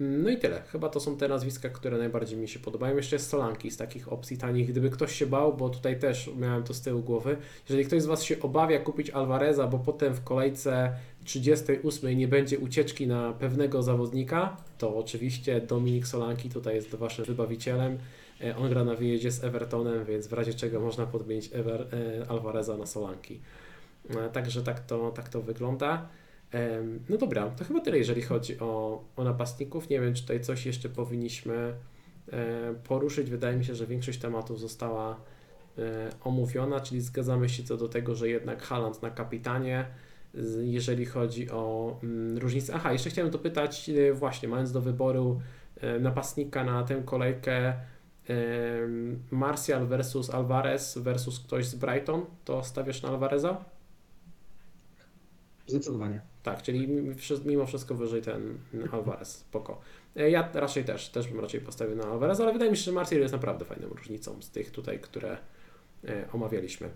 No 0.00 0.30
i 0.30 0.36
tyle. 0.38 0.62
Chyba 0.62 0.88
to 0.88 1.00
są 1.00 1.16
te 1.16 1.28
nazwiska, 1.28 1.68
które 1.68 1.98
najbardziej 1.98 2.38
mi 2.38 2.48
się 2.48 2.58
podobają. 2.58 2.96
Jeszcze 2.96 3.16
jest 3.16 3.28
Solanki 3.28 3.70
z 3.70 3.76
takich 3.76 4.12
opcji 4.12 4.38
tanich. 4.38 4.68
Gdyby 4.68 4.90
ktoś 4.90 5.12
się 5.12 5.26
bał, 5.26 5.56
bo 5.56 5.68
tutaj 5.68 5.98
też 5.98 6.30
miałem 6.36 6.62
to 6.62 6.74
z 6.74 6.80
tyłu 6.80 7.02
głowy, 7.02 7.36
jeżeli 7.68 7.86
ktoś 7.86 8.02
z 8.02 8.06
Was 8.06 8.22
się 8.22 8.40
obawia 8.40 8.78
kupić 8.78 9.10
Alvareza, 9.10 9.66
bo 9.66 9.78
potem 9.78 10.14
w 10.14 10.24
kolejce 10.24 10.92
38 11.24 12.18
nie 12.18 12.28
będzie 12.28 12.58
ucieczki 12.58 13.06
na 13.06 13.32
pewnego 13.32 13.82
zawodnika, 13.82 14.56
to 14.78 14.96
oczywiście 14.96 15.60
Dominik 15.60 16.06
Solanki 16.06 16.50
tutaj 16.50 16.74
jest 16.74 16.94
Waszym 16.94 17.24
wybawicielem. 17.24 17.98
E, 18.40 18.56
on 18.56 18.68
gra 18.68 18.84
na 18.84 18.94
wyjeździe 18.94 19.32
z 19.32 19.44
Evertonem, 19.44 20.04
więc 20.04 20.26
w 20.26 20.32
razie 20.32 20.54
czego 20.54 20.80
można 20.80 21.06
podmienić 21.06 21.50
Ever, 21.52 21.86
e, 21.92 22.30
Alvareza 22.30 22.76
na 22.76 22.86
Solanki. 22.86 23.40
E, 24.10 24.30
także 24.30 24.62
tak 24.62 24.80
to, 24.80 25.10
tak 25.10 25.28
to 25.28 25.42
wygląda. 25.42 26.08
No 27.08 27.16
dobra, 27.16 27.50
to 27.50 27.64
chyba 27.64 27.80
tyle, 27.80 27.98
jeżeli 27.98 28.22
chodzi 28.22 28.58
o, 28.60 29.04
o 29.16 29.24
napastników. 29.24 29.88
Nie 29.88 30.00
wiem, 30.00 30.14
czy 30.14 30.22
tutaj 30.22 30.40
coś 30.40 30.66
jeszcze 30.66 30.88
powinniśmy 30.88 31.74
e, 32.32 32.74
poruszyć. 32.84 33.30
Wydaje 33.30 33.56
mi 33.56 33.64
się, 33.64 33.74
że 33.74 33.86
większość 33.86 34.18
tematów 34.18 34.60
została 34.60 35.20
e, 35.78 36.10
omówiona, 36.24 36.80
czyli 36.80 37.00
zgadzamy 37.00 37.48
się 37.48 37.62
co 37.62 37.76
do 37.76 37.88
tego, 37.88 38.14
że 38.14 38.28
jednak 38.28 38.62
Haland 38.62 39.02
na 39.02 39.10
kapitanie, 39.10 39.86
jeżeli 40.62 41.06
chodzi 41.06 41.50
o 41.50 41.96
mm, 42.02 42.38
różnicę. 42.38 42.74
Aha, 42.74 42.92
jeszcze 42.92 43.10
chciałem 43.10 43.30
dopytać, 43.30 43.88
e, 43.90 44.12
właśnie 44.12 44.48
mając 44.48 44.72
do 44.72 44.80
wyboru 44.80 45.40
napastnika 46.00 46.64
na 46.64 46.84
tę 46.84 47.02
kolejkę 47.04 47.74
Martial 49.30 49.86
versus 49.86 50.30
Alvarez 50.30 50.98
versus 50.98 51.40
ktoś 51.40 51.66
z 51.66 51.74
Brighton, 51.74 52.26
to 52.44 52.64
stawiasz 52.64 53.02
na 53.02 53.08
Alvareza? 53.08 53.64
Zdecydowanie. 55.66 56.20
Tak, 56.42 56.62
czyli 56.62 56.88
mimo 57.44 57.66
wszystko 57.66 57.94
wyżej 57.94 58.22
ten 58.22 58.58
Alvarez, 58.92 59.28
spoko. 59.28 59.80
E, 60.16 60.30
ja 60.30 60.48
raczej 60.54 60.84
też, 60.84 61.08
też 61.08 61.28
bym 61.28 61.40
raczej 61.40 61.60
postawił 61.60 61.96
na 61.96 62.04
Alvarez, 62.04 62.40
ale 62.40 62.52
wydaje 62.52 62.70
mi 62.70 62.76
się, 62.76 62.82
że 62.82 62.92
Martial 62.92 63.20
jest 63.20 63.32
naprawdę 63.32 63.64
fajną 63.64 63.88
różnicą 63.88 64.42
z 64.42 64.50
tych 64.50 64.70
tutaj, 64.70 65.00
które 65.00 65.38
e, 66.04 66.28
omawialiśmy. 66.32 66.90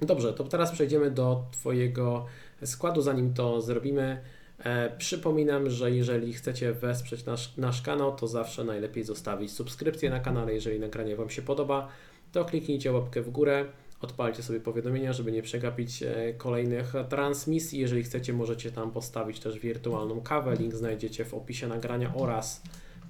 Dobrze, 0.00 0.32
to 0.32 0.44
teraz 0.44 0.72
przejdziemy 0.72 1.10
do 1.10 1.44
Twojego 1.52 2.26
składu. 2.64 3.02
Zanim 3.02 3.34
to 3.34 3.60
zrobimy, 3.60 4.22
e, 4.58 4.96
przypominam, 4.98 5.70
że 5.70 5.90
jeżeli 5.90 6.32
chcecie 6.32 6.72
wesprzeć 6.72 7.24
nasz, 7.24 7.56
nasz 7.56 7.82
kanał, 7.82 8.16
to 8.16 8.26
zawsze 8.26 8.64
najlepiej 8.64 9.04
zostawić 9.04 9.52
subskrypcję 9.52 10.10
na 10.10 10.20
kanale. 10.20 10.54
Jeżeli 10.54 10.80
nagranie 10.80 11.16
Wam 11.16 11.30
się 11.30 11.42
podoba, 11.42 11.88
to 12.32 12.44
kliknijcie 12.44 12.92
łapkę 12.92 13.22
w 13.22 13.30
górę 13.30 13.64
odpalcie 14.02 14.42
sobie 14.42 14.60
powiadomienia, 14.60 15.12
żeby 15.12 15.32
nie 15.32 15.42
przegapić 15.42 16.02
e, 16.02 16.34
kolejnych 16.34 16.92
transmisji. 17.08 17.80
Jeżeli 17.80 18.02
chcecie, 18.02 18.32
możecie 18.32 18.70
tam 18.70 18.90
postawić 18.90 19.40
też 19.40 19.58
wirtualną 19.58 20.20
kawę. 20.20 20.54
Link 20.54 20.74
znajdziecie 20.74 21.24
w 21.24 21.34
opisie 21.34 21.68
nagrania 21.68 22.14
oraz 22.14 22.62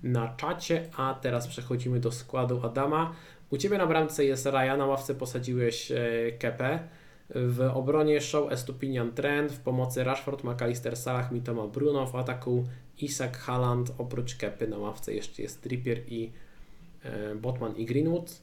na 0.03 0.35
czacie. 0.37 0.89
A 0.97 1.19
teraz 1.23 1.49
przechodzimy 1.49 2.01
do 2.01 2.13
składu 2.13 2.61
Adama. 2.65 3.15
U 3.51 3.57
Ciebie 3.57 3.79
na 3.79 3.87
bramce 3.87 4.25
jest 4.25 4.47
Ryan, 4.47 4.79
na 4.79 4.87
ławce 4.87 5.15
posadziłeś 5.15 5.93
e, 5.93 5.99
Kepę. 6.39 6.89
W 7.35 7.71
obronie 7.75 8.21
Show 8.21 8.53
Estupinian 8.53 9.13
Trend, 9.13 9.53
w 9.53 9.61
pomocy 9.61 10.05
Rashford, 10.05 10.45
McAllister, 10.45 10.97
Salah, 10.97 11.33
Mitoma, 11.33 11.67
Bruno, 11.67 12.07
w 12.07 12.17
ataku 12.17 12.65
Isak, 12.99 13.39
Haaland, 13.39 13.93
oprócz 13.99 14.37
Kepy 14.37 14.69
na 14.69 14.79
ławce 14.79 15.15
jeszcze 15.15 15.43
jest 15.43 15.63
Trippier 15.63 15.99
i 16.09 16.33
e, 17.05 17.35
Botman 17.35 17.77
i 17.77 17.87
Greenwood. 17.87 18.43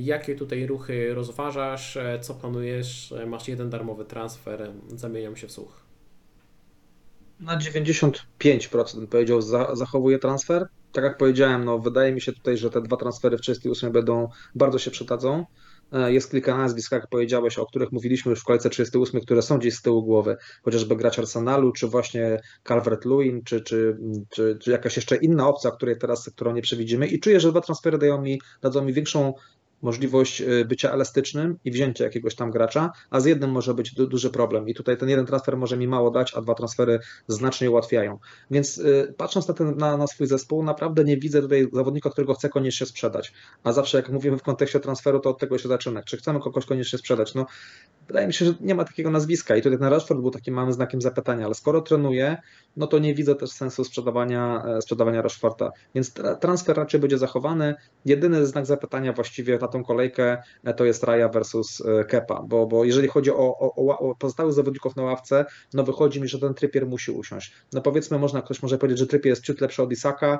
Jakie 0.00 0.36
tutaj 0.36 0.66
ruchy 0.66 1.14
rozważasz? 1.14 1.98
Co 2.20 2.34
planujesz? 2.34 3.14
Masz 3.26 3.48
jeden 3.48 3.70
darmowy 3.70 4.04
transfer, 4.04 4.72
zamieniam 4.88 5.36
się 5.36 5.46
w 5.46 5.52
słuch. 5.52 5.86
Na 7.40 7.58
95% 7.58 9.06
powiedział, 9.10 9.42
zachowuję 9.72 10.18
transfer. 10.18 10.66
Tak 10.92 11.04
jak 11.04 11.18
powiedziałem, 11.18 11.64
no 11.64 11.78
wydaje 11.78 12.12
mi 12.12 12.20
się 12.20 12.32
tutaj, 12.32 12.56
że 12.56 12.70
te 12.70 12.82
dwa 12.82 12.96
transfery 12.96 13.38
w 13.38 13.40
38 13.40 13.92
będą 13.92 14.28
bardzo 14.54 14.78
się 14.78 14.90
przydadzą. 14.90 15.44
E, 15.92 16.12
jest 16.12 16.30
kilka 16.30 16.56
nazwisk, 16.56 16.92
jak 16.92 17.08
powiedziałeś, 17.08 17.58
o 17.58 17.66
których 17.66 17.92
mówiliśmy 17.92 18.30
już 18.30 18.40
w 18.40 18.44
kolejce 18.44 18.70
38, 18.70 19.20
które 19.20 19.42
są 19.42 19.58
gdzieś 19.58 19.74
z 19.74 19.82
tyłu 19.82 20.02
głowy, 20.02 20.36
chociażby 20.62 20.96
gracz 20.96 21.18
Arsenalu, 21.18 21.72
czy 21.72 21.86
właśnie 21.86 22.40
Calvert-Lewin, 22.64 23.40
czy, 23.44 23.60
czy, 23.60 23.98
czy, 24.30 24.58
czy 24.60 24.70
jakaś 24.70 24.96
jeszcze 24.96 25.16
inna 25.16 25.48
opcja, 25.48 25.70
której 25.70 25.98
teraz, 25.98 26.30
którą 26.34 26.52
nie 26.52 26.62
przewidzimy 26.62 27.06
i 27.06 27.20
czuję, 27.20 27.40
że 27.40 27.50
dwa 27.50 27.60
transfery 27.60 27.98
dają 27.98 28.22
mi, 28.22 28.40
dadzą 28.62 28.84
mi 28.84 28.92
większą 28.92 29.34
możliwość 29.82 30.40
e, 30.40 30.64
bycia 30.64 30.92
elastycznym 30.92 31.58
i 31.64 31.70
wzięcia 31.70 32.04
jakiegoś 32.04 32.34
tam 32.34 32.50
gracza, 32.50 32.92
a 33.10 33.20
z 33.20 33.24
jednym 33.24 33.50
może 33.50 33.74
być 33.74 33.94
du 33.94 34.06
duży 34.06 34.30
problem. 34.30 34.68
I 34.68 34.74
tutaj 34.74 34.96
ten 34.96 35.08
jeden 35.08 35.26
transfer 35.26 35.56
może 35.56 35.76
mi 35.76 35.88
mało 35.88 36.10
dać, 36.10 36.34
a 36.34 36.40
dwa 36.40 36.54
transfery 36.54 36.98
znacznie 37.28 37.70
ułatwiają. 37.70 38.18
Więc 38.50 38.78
y, 38.78 39.14
patrząc 39.16 39.48
na, 39.48 39.54
ten, 39.54 39.76
na, 39.76 39.96
na, 39.96 40.06
swój 40.06 40.26
zespół, 40.26 40.62
naprawdę 40.62 41.04
nie 41.04 41.16
widzę 41.16 41.42
tutaj 41.42 41.68
zawodnika, 41.72 42.10
którego 42.10 42.34
chcę 42.34 42.48
koniecznie 42.48 42.86
sprzedać. 42.86 43.32
A 43.64 43.72
zawsze 43.72 43.96
jak 43.98 44.08
mówimy 44.08 44.38
w 44.38 44.42
kontekście 44.42 44.80
transferu, 44.80 45.20
to 45.20 45.30
od 45.30 45.38
tego 45.38 45.58
się 45.58 45.68
zaczyna. 45.68 46.02
Czy 46.02 46.16
chcemy 46.16 46.40
kogoś 46.40 46.66
koniecznie 46.66 46.98
sprzedać? 46.98 47.34
No, 47.34 47.46
wydaje 48.08 48.26
mi 48.26 48.32
się, 48.32 48.44
że 48.44 48.54
nie 48.60 48.74
ma 48.74 48.84
takiego 48.84 49.10
nazwiska 49.10 49.56
i 49.56 49.62
tutaj 49.62 49.78
ten 49.78 49.88
Rashford 49.88 50.20
był 50.20 50.30
takim 50.30 50.54
małym 50.54 50.72
znakiem 50.72 51.02
zapytania, 51.02 51.44
ale 51.44 51.54
skoro 51.54 51.80
trenuje, 51.80 52.36
no 52.76 52.86
to 52.86 52.98
nie 52.98 53.14
widzę 53.14 53.34
też 53.34 53.50
sensu 53.50 53.84
sprzedawania, 53.84 54.64
e, 54.64 54.82
sprzedawania 54.82 55.22
Rashforda. 55.22 55.72
Więc 55.94 56.12
transfer 56.40 56.76
raczej 56.76 57.00
będzie 57.00 57.18
zachowany. 57.18 57.74
Jedyny 58.04 58.46
znak 58.46 58.66
zapytania 58.66 59.12
właściwie 59.12 59.58
na 59.66 59.72
tą 59.72 59.84
kolejkę 59.84 60.42
e, 60.64 60.74
to 60.74 60.84
jest 60.84 61.04
Raja 61.04 61.28
versus 61.28 61.82
e, 61.86 62.04
Kepa, 62.04 62.42
bo, 62.42 62.66
bo 62.66 62.84
jeżeli 62.84 63.08
chodzi 63.08 63.30
o, 63.30 63.58
o, 63.58 63.98
o 63.98 64.14
pozostałych 64.14 64.52
zawodników 64.52 64.96
na 64.96 65.02
ławce, 65.02 65.44
no 65.74 65.84
wychodzi 65.84 66.20
mi, 66.20 66.28
że 66.28 66.38
ten 66.38 66.54
Trypier 66.54 66.86
musi 66.86 67.10
usiąść. 67.10 67.52
No 67.72 67.82
powiedzmy, 67.82 68.18
można, 68.18 68.42
ktoś 68.42 68.62
może 68.62 68.78
powiedzieć, 68.78 68.98
że 68.98 69.06
Trypier 69.06 69.30
jest 69.30 69.42
ciut 69.42 69.60
lepszy 69.60 69.82
od 69.82 69.92
Isaka, 69.92 70.38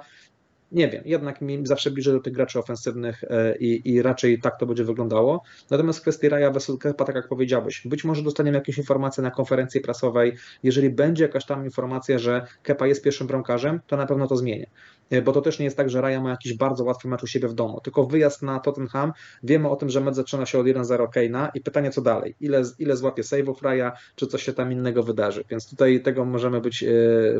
nie 0.73 0.89
wiem, 0.89 1.03
jednak 1.05 1.41
mi 1.41 1.67
zawsze 1.67 1.91
bliżej 1.91 2.15
do 2.15 2.21
tych 2.21 2.33
graczy 2.33 2.59
ofensywnych 2.59 3.25
e, 3.25 3.57
i, 3.57 3.95
i 3.95 4.03
raczej 4.03 4.41
tak 4.41 4.59
to 4.59 4.67
będzie 4.67 4.85
wyglądało. 4.85 5.43
Natomiast 5.71 5.99
w 5.99 6.03
kwestii 6.03 6.29
Raja 6.29 6.53
Kepa, 6.81 7.05
tak 7.05 7.17
jak 7.17 7.29
powiedziałeś, 7.29 7.83
być 7.85 8.05
może 8.05 8.23
dostaniemy 8.23 8.59
jakieś 8.59 8.79
informacje 8.79 9.23
na 9.23 9.31
konferencji 9.31 9.81
prasowej. 9.81 10.37
Jeżeli 10.63 10.91
będzie 10.91 11.25
jakaś 11.25 11.47
tam 11.47 11.65
informacja, 11.65 12.19
że 12.19 12.47
Kepa 12.63 12.87
jest 12.87 13.03
pierwszym 13.03 13.27
bramkarzem, 13.27 13.81
to 13.87 13.97
na 13.97 14.07
pewno 14.07 14.27
to 14.27 14.37
zmieni. 14.37 14.67
E, 15.11 15.23
bo 15.23 15.33
to 15.33 15.41
też 15.41 15.59
nie 15.59 15.65
jest 15.65 15.77
tak, 15.77 15.91
że 15.91 16.01
Raja 16.01 16.21
ma 16.21 16.31
jakiś 16.31 16.55
bardzo 16.55 16.85
łatwy 16.85 17.09
mecz 17.09 17.23
u 17.23 17.27
siebie 17.27 17.49
w 17.49 17.55
domu, 17.55 17.81
tylko 17.81 18.05
wyjazd 18.07 18.43
na 18.43 18.61
Tottenham, 18.61 19.13
wiemy 19.43 19.69
o 19.69 19.77
tym, 19.77 19.91
że 19.91 20.01
mecz 20.01 20.15
zaczyna 20.15 20.47
się 20.47 20.59
od 20.59 20.67
1-0 20.67 21.07
Kane'a 21.09 21.49
i 21.55 21.61
pytanie 21.61 21.91
co 21.91 22.03
dalej, 22.03 22.35
ile, 22.41 22.63
ile 22.79 22.97
złapie 22.97 23.23
save'ów 23.23 23.63
Raja, 23.63 23.93
czy 24.17 24.27
coś 24.27 24.43
się 24.43 24.53
tam 24.53 24.73
innego 24.73 25.03
wydarzy, 25.03 25.45
więc 25.51 25.71
tutaj 25.71 26.03
tego 26.03 26.25
możemy 26.25 26.61
być 26.61 26.83
e, 26.83 26.89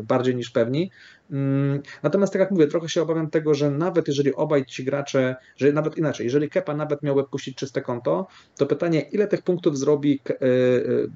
bardziej 0.03 0.35
niż 0.35 0.49
pewni. 0.49 0.91
Mm, 1.31 1.81
natomiast 2.03 2.33
tak 2.33 2.39
jak 2.39 2.51
mówię, 2.51 2.67
trochę 2.67 2.89
się 2.89 3.01
obawiam 3.01 3.29
tego, 3.29 3.53
że 3.53 3.71
nawet 3.71 4.07
jeżeli 4.07 4.35
obaj 4.35 4.65
ci 4.65 4.83
gracze, 4.83 5.35
że 5.55 5.71
nawet 5.71 5.97
inaczej, 5.97 6.23
jeżeli 6.23 6.49
Kepa 6.49 6.73
nawet 6.73 7.03
miałby 7.03 7.23
puścić 7.23 7.57
czyste 7.57 7.81
konto, 7.81 8.27
to 8.57 8.65
pytanie, 8.65 9.01
ile 9.01 9.27
tych 9.27 9.41
punktów 9.41 9.77
zrobi 9.77 10.19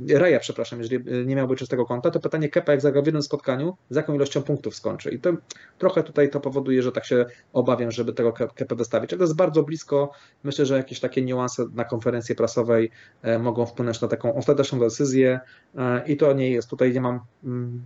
Raja, 0.10 0.40
przepraszam, 0.40 0.80
jeżeli 0.80 1.26
nie 1.26 1.36
miałby 1.36 1.56
czystego 1.56 1.86
konta, 1.86 2.12
to 2.12 2.20
pytanie 2.20 2.50
Kepa, 2.50 2.72
jak 2.72 2.82
zagrał 2.82 3.04
w 3.04 3.08
jednym 3.08 3.24
spotkaniu, 3.24 3.78
z 3.90 3.96
jaką 3.96 4.14
ilością 4.14 4.42
punktów 4.42 4.76
skończy. 4.76 5.10
I 5.10 5.20
to 5.20 5.34
trochę 5.78 6.04
tutaj 6.04 6.30
to 6.30 6.40
powoduje, 6.42 6.82
że 6.82 6.92
tak 6.92 7.06
się 7.06 7.26
obawiam, 7.54 7.92
żeby 7.92 8.14
tego 8.14 8.34
Kepę 8.34 8.76
wystawić. 8.76 9.14
Ale 9.14 9.18
to 9.18 9.24
jest 9.24 9.36
bardzo 9.36 9.64
blisko. 9.64 10.12
Myślę, 10.44 10.66
że 10.66 10.78
jakieś 10.78 11.00
takie 11.00 11.22
niuanse 11.22 11.66
na 11.74 11.86
konferencji 11.86 12.36
prasowej 12.36 12.92
e, 13.22 13.40
mogą 13.40 13.66
wpłynąć 13.66 14.02
na 14.02 14.08
taką 14.08 14.36
ostateczną 14.36 14.80
decyzję 14.80 15.40
e, 15.78 16.08
i 16.08 16.18
to 16.18 16.34
nie 16.34 16.52
jest, 16.52 16.70
tutaj 16.70 16.94
nie 16.94 17.02
mam 17.02 17.20
mm, 17.44 17.82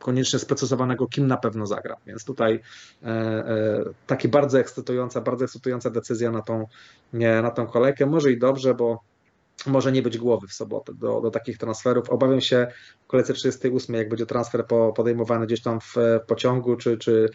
koniecznie 0.00 0.38
sprecyzowanego, 0.38 1.06
kim 1.06 1.26
na 1.26 1.36
pewno 1.36 1.66
zagra. 1.66 1.96
Więc 2.06 2.24
tutaj 2.24 2.60
e, 3.02 3.06
e, 3.06 3.84
taki 4.06 4.28
bardzo 4.28 4.60
ekscytująca, 4.60 5.20
bardzo 5.20 5.44
ekscytująca 5.44 5.90
decyzja 5.90 6.30
na 6.30 6.42
tą, 6.42 6.66
nie, 7.12 7.42
na 7.42 7.50
tą 7.50 7.66
kolejkę. 7.66 8.06
Może 8.06 8.32
i 8.32 8.38
dobrze, 8.38 8.74
bo 8.74 9.00
może 9.66 9.92
nie 9.92 10.02
być 10.02 10.18
głowy 10.18 10.46
w 10.46 10.52
sobotę 10.52 10.94
do, 10.94 11.20
do 11.20 11.30
takich 11.30 11.58
transferów. 11.58 12.10
Obawiam 12.10 12.40
się 12.40 12.66
w 13.04 13.06
kolejce 13.06 13.32
38, 13.34 13.94
jak 13.94 14.08
będzie 14.08 14.26
transfer 14.26 14.66
po, 14.66 14.92
podejmowany 14.92 15.46
gdzieś 15.46 15.62
tam 15.62 15.80
w, 15.80 15.96
pociągu, 16.26 16.76
czy, 16.76 16.98
czy, 16.98 17.28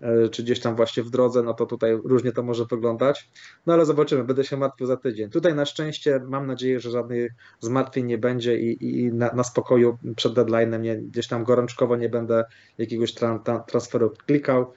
e, 0.00 0.28
czy 0.28 0.42
gdzieś 0.42 0.60
tam 0.60 0.76
właśnie 0.76 1.02
w 1.02 1.10
drodze, 1.10 1.42
no 1.42 1.54
to 1.54 1.66
tutaj 1.66 1.98
różnie 2.04 2.32
to 2.32 2.42
może 2.42 2.64
wyglądać. 2.64 3.30
No 3.66 3.74
ale 3.74 3.86
zobaczymy, 3.86 4.24
będę 4.24 4.44
się 4.44 4.56
martwił 4.56 4.86
za 4.86 4.96
tydzień. 4.96 5.30
Tutaj 5.30 5.54
na 5.54 5.64
szczęście 5.64 6.20
mam 6.28 6.46
nadzieję, 6.46 6.80
że 6.80 6.90
żadnych 6.90 7.32
zmartwień 7.60 8.06
nie 8.06 8.18
będzie 8.18 8.58
i, 8.58 8.98
i 9.00 9.12
na, 9.12 9.32
na 9.32 9.44
spokoju 9.44 9.98
przed 10.16 10.32
deadline'em 10.34 10.80
nie, 10.80 10.96
gdzieś 10.96 11.28
tam 11.28 11.44
gorączkowo 11.44 11.96
nie 11.96 12.08
będę 12.08 12.44
jakiegoś 12.78 13.14
tra, 13.14 13.38
tra, 13.38 13.58
transferu 13.58 14.12
klikał. 14.26 14.72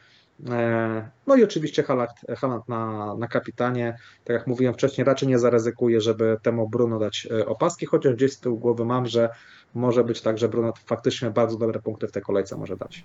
E, 0.47 1.09
no 1.27 1.35
i 1.35 1.43
oczywiście 1.43 1.83
Haaland, 1.83 2.67
na, 2.67 3.15
na 3.15 3.27
kapitanie. 3.27 3.97
Tak 4.23 4.33
jak 4.33 4.47
mówiłem 4.47 4.73
wcześniej, 4.73 5.05
raczej 5.05 5.27
nie 5.29 5.39
zaryzykuje, 5.39 6.01
żeby 6.01 6.37
temu 6.41 6.69
Bruno 6.69 6.99
dać 6.99 7.27
e, 7.31 7.45
opaski, 7.45 7.85
chociaż 7.85 8.15
gdzieś 8.15 8.33
z 8.33 8.39
tyłu 8.39 8.57
głowy 8.57 8.85
mam, 8.85 9.05
że 9.05 9.29
może 9.73 10.03
być 10.03 10.21
tak, 10.21 10.37
że 10.37 10.49
Bruno 10.49 10.73
faktycznie 10.85 11.29
bardzo 11.29 11.57
dobre 11.57 11.79
punkty 11.79 12.07
w 12.07 12.11
tej 12.11 12.23
kolejce 12.23 12.57
może 12.57 12.77
dać. 12.77 13.03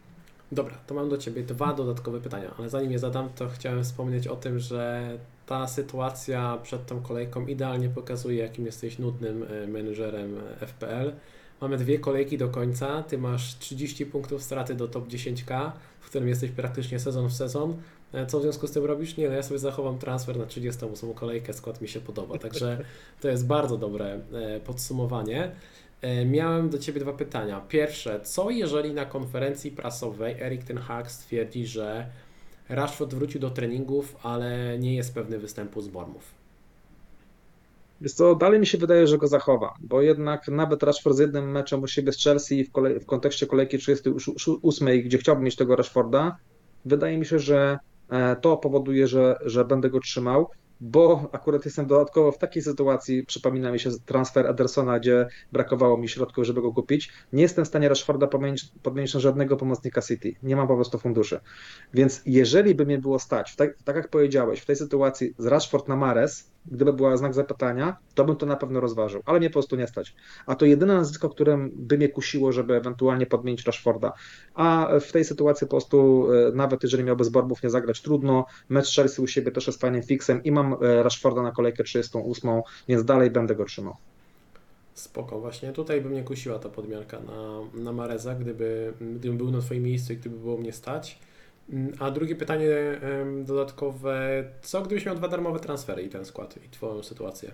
Dobra, 0.52 0.74
to 0.86 0.94
mam 0.94 1.08
do 1.08 1.18
Ciebie 1.18 1.42
dwa 1.42 1.72
dodatkowe 1.72 2.20
pytania, 2.20 2.54
ale 2.58 2.68
zanim 2.68 2.92
je 2.92 2.98
zadam, 2.98 3.28
to 3.36 3.48
chciałem 3.48 3.84
wspomnieć 3.84 4.28
o 4.28 4.36
tym, 4.36 4.58
że 4.58 5.02
ta 5.46 5.66
sytuacja 5.66 6.58
przed 6.62 6.86
tą 6.86 7.02
kolejką 7.02 7.46
idealnie 7.46 7.88
pokazuje, 7.88 8.38
jakim 8.38 8.66
jesteś 8.66 8.98
nudnym 8.98 9.42
e, 9.42 9.66
menedżerem 9.66 10.36
FPL 10.60 11.12
Mamy 11.60 11.76
dwie 11.76 11.98
kolejki 11.98 12.38
do 12.38 12.48
końca. 12.48 13.02
Ty 13.02 13.18
masz 13.18 13.58
30 13.58 14.06
punktów 14.06 14.42
straty 14.42 14.74
do 14.74 14.88
top 14.88 15.08
10K, 15.08 15.70
w 16.04 16.06
którym 16.06 16.28
jesteś 16.28 16.50
praktycznie 16.50 16.98
sezon 16.98 17.28
w 17.28 17.32
sezon. 17.32 17.76
E, 18.12 18.26
co 18.26 18.38
w 18.38 18.42
związku 18.42 18.66
z 18.66 18.70
tym 18.70 18.84
robisz? 18.84 19.16
Nie, 19.16 19.28
no 19.28 19.34
ja 19.34 19.42
sobie 19.42 19.58
zachowam 19.58 19.98
transfer 19.98 20.36
na 20.36 20.46
38 20.46 21.14
kolejkę, 21.14 21.52
skład 21.52 21.80
mi 21.80 21.88
się 21.88 22.00
podoba. 22.00 22.38
Także 22.38 22.84
to 23.20 23.28
jest 23.28 23.46
bardzo 23.46 23.78
dobre 23.78 24.20
e, 24.32 24.60
podsumowanie. 24.60 25.52
E, 26.00 26.24
miałem 26.24 26.70
do 26.70 26.78
Ciebie 26.78 27.00
dwa 27.00 27.12
pytania. 27.12 27.60
Pierwsze, 27.60 28.20
co 28.20 28.50
jeżeli 28.50 28.94
na 28.94 29.04
konferencji 29.04 29.70
prasowej 29.70 30.40
Erik 30.40 30.64
Ten 30.64 30.78
Hag 30.78 31.10
stwierdzi, 31.10 31.66
że 31.66 32.06
Rashford 32.68 33.14
wrócił 33.14 33.40
do 33.40 33.50
treningów, 33.50 34.16
ale 34.22 34.78
nie 34.78 34.94
jest 34.94 35.14
pewny 35.14 35.38
występu 35.38 35.80
z 35.80 35.88
Bormów? 35.88 36.33
Jest 38.04 38.18
to 38.18 38.34
dalej 38.34 38.60
mi 38.60 38.66
się 38.66 38.78
wydaje, 38.78 39.06
że 39.06 39.18
go 39.18 39.26
zachowa, 39.26 39.74
bo 39.80 40.02
jednak 40.02 40.48
nawet 40.48 40.82
Rashford 40.82 41.16
z 41.16 41.18
jednym 41.18 41.50
meczem 41.50 41.82
u 41.82 41.86
siebie 41.86 42.12
z 42.12 42.24
Chelsea 42.24 42.64
w, 42.64 42.70
w 43.02 43.06
kontekście 43.06 43.46
kolejki 43.46 43.78
38, 43.78 44.88
gdzie 45.04 45.18
chciałbym 45.18 45.44
mieć 45.44 45.56
tego 45.56 45.76
Rashforda, 45.76 46.36
wydaje 46.84 47.18
mi 47.18 47.26
się, 47.26 47.38
że 47.38 47.78
e, 48.10 48.36
to 48.36 48.56
powoduje, 48.56 49.06
że, 49.06 49.36
że 49.44 49.64
będę 49.64 49.90
go 49.90 50.00
trzymał 50.00 50.50
bo 50.80 51.28
akurat 51.32 51.64
jestem 51.64 51.86
dodatkowo 51.86 52.32
w 52.32 52.38
takiej 52.38 52.62
sytuacji, 52.62 53.26
przypomina 53.26 53.72
mi 53.72 53.80
się 53.80 53.90
transfer 54.06 54.46
Edersona, 54.46 55.00
gdzie 55.00 55.28
brakowało 55.52 55.98
mi 55.98 56.08
środków, 56.08 56.44
żeby 56.44 56.62
go 56.62 56.72
kupić. 56.72 57.12
Nie 57.32 57.42
jestem 57.42 57.64
w 57.64 57.68
stanie 57.68 57.88
Rashforda 57.88 58.26
podmienić 58.82 59.14
na 59.14 59.20
żadnego 59.20 59.56
pomocnika 59.56 60.02
City. 60.02 60.34
Nie 60.42 60.56
mam 60.56 60.68
po 60.68 60.74
prostu 60.74 60.98
funduszy. 60.98 61.40
Więc 61.94 62.22
jeżeli 62.26 62.74
by 62.74 62.86
mnie 62.86 62.98
było 62.98 63.18
stać, 63.18 63.56
tak, 63.56 63.82
tak 63.84 63.96
jak 63.96 64.08
powiedziałeś, 64.08 64.60
w 64.60 64.66
tej 64.66 64.76
sytuacji 64.76 65.34
z 65.38 65.46
Rashford 65.46 65.88
na 65.88 65.96
Mares, 65.96 66.53
gdyby 66.66 66.92
była 66.92 67.16
znak 67.16 67.34
zapytania, 67.34 67.96
to 68.14 68.24
bym 68.24 68.36
to 68.36 68.46
na 68.46 68.56
pewno 68.56 68.80
rozważył, 68.80 69.22
ale 69.24 69.38
mnie 69.38 69.50
po 69.50 69.52
prostu 69.52 69.76
nie 69.76 69.86
stać. 69.86 70.14
A 70.46 70.54
to 70.54 70.66
jedyne 70.66 70.94
nazwisko, 70.94 71.28
którym 71.28 71.70
by 71.74 71.96
mnie 71.96 72.08
kusiło, 72.08 72.52
żeby 72.52 72.74
ewentualnie 72.74 73.26
podmienić 73.26 73.66
Rashforda. 73.66 74.12
A 74.54 74.88
w 75.00 75.12
tej 75.12 75.24
sytuacji 75.24 75.66
po 75.66 75.70
prostu, 75.70 76.26
e, 76.32 76.52
nawet 76.52 76.82
jeżeli 76.82 77.04
miałby 77.04 77.24
z 77.24 77.28
Borbów 77.28 77.62
nie 77.62 77.70
zagrać, 77.70 78.02
trudno. 78.02 78.46
Mecz 78.68 78.96
Chelsea 78.96 79.22
u 79.22 79.26
siebie 79.26 79.52
też 79.52 79.66
jest 79.66 79.80
fajnym 79.80 80.02
fixem 80.02 80.44
i 80.44 80.52
mam 80.52 80.72
e, 80.72 81.02
Rashforda 81.02 81.42
na 81.42 81.52
kolejkę 81.52 81.84
38, 81.84 82.50
więc 82.88 83.04
dalej 83.04 83.30
będę 83.30 83.54
go 83.54 83.64
trzymał. 83.64 83.96
Spoko, 84.94 85.40
właśnie 85.40 85.72
tutaj 85.72 86.00
by 86.00 86.08
mnie 86.08 86.22
kusiła 86.22 86.58
ta 86.58 86.68
podmianka 86.68 87.20
na, 87.20 87.60
na 87.82 87.92
Mareza, 87.92 88.34
gdyby, 88.34 88.92
gdybym 89.00 89.38
był 89.38 89.50
na 89.50 89.60
Twoim 89.60 89.82
miejscu 89.82 90.12
i 90.12 90.16
gdyby 90.16 90.36
było 90.36 90.56
mnie 90.56 90.72
stać. 90.72 91.18
Mm, 91.70 91.92
a 91.98 92.10
drugie 92.10 92.36
pytanie 92.36 92.68
dodatkowe, 93.44 94.44
co 94.62 94.82
gdybyś 94.82 95.06
miał 95.06 95.14
dwa 95.14 95.28
darmowe 95.28 95.60
transfery 95.60 96.02
i 96.02 96.08
ten 96.08 96.24
skład 96.24 96.56
i 96.66 96.68
Twoją 96.68 97.02
sytuację? 97.02 97.50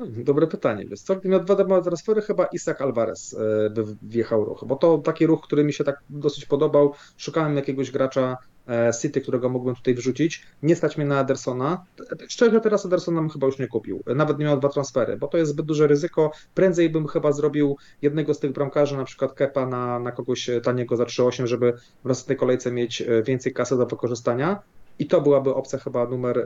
Hmm, 0.00 0.24
dobre 0.24 0.46
pytanie. 0.46 0.84
Wiesz 0.86 1.00
co, 1.00 1.14
gdybym 1.14 1.30
miał 1.30 1.44
dwa 1.44 1.54
darmowe 1.54 1.82
transfery, 1.82 2.22
chyba 2.22 2.46
Isak 2.46 2.80
Alvarez 2.80 3.34
e, 3.34 3.70
by 3.70 3.84
wjechał 4.02 4.44
ruch, 4.44 4.64
bo 4.66 4.76
to 4.76 4.98
taki 4.98 5.26
ruch, 5.26 5.42
który 5.42 5.64
mi 5.64 5.72
się 5.72 5.84
tak 5.84 6.02
dosyć 6.10 6.44
podobał. 6.46 6.94
Szukałem 7.16 7.56
jakiegoś 7.56 7.90
gracza 7.90 8.36
E, 8.70 8.92
City, 9.02 9.20
którego 9.20 9.48
mógłbym 9.48 9.74
tutaj 9.74 9.94
wrzucić. 9.94 10.42
Nie 10.62 10.76
stać 10.76 10.96
mnie 10.96 11.06
na 11.06 11.20
Edersona. 11.20 11.84
Szczerze 12.28 12.60
teraz 12.60 12.86
Edersona 12.86 13.20
bym 13.20 13.30
chyba 13.30 13.46
już 13.46 13.58
nie 13.58 13.68
kupił. 13.68 14.02
Nawet 14.16 14.38
nie 14.38 14.44
miał 14.44 14.58
dwa 14.58 14.68
transfery, 14.68 15.16
bo 15.16 15.28
to 15.28 15.38
jest 15.38 15.52
zbyt 15.52 15.66
duże 15.66 15.86
ryzyko. 15.86 16.32
Prędzej 16.54 16.90
bym 16.90 17.06
chyba 17.06 17.32
zrobił 17.32 17.76
jednego 18.02 18.34
z 18.34 18.38
tych 18.38 18.52
bramkarzy, 18.52 18.96
na 18.96 19.04
przykład 19.04 19.32
Kepa 19.32 19.66
na, 19.66 19.98
na 19.98 20.12
kogoś 20.12 20.50
taniego 20.62 20.96
za 20.96 21.04
3,8, 21.04 21.46
żeby 21.46 21.72
w 22.04 22.08
następnej 22.08 22.38
kolejce 22.38 22.72
mieć 22.72 23.02
e, 23.02 23.22
więcej 23.22 23.52
kasy 23.52 23.76
do 23.76 23.86
wykorzystania. 23.86 24.62
I 25.00 25.06
to 25.06 25.20
byłaby 25.20 25.54
opcja 25.54 25.78
chyba 25.78 26.06
numer 26.06 26.38
e, 26.38 26.44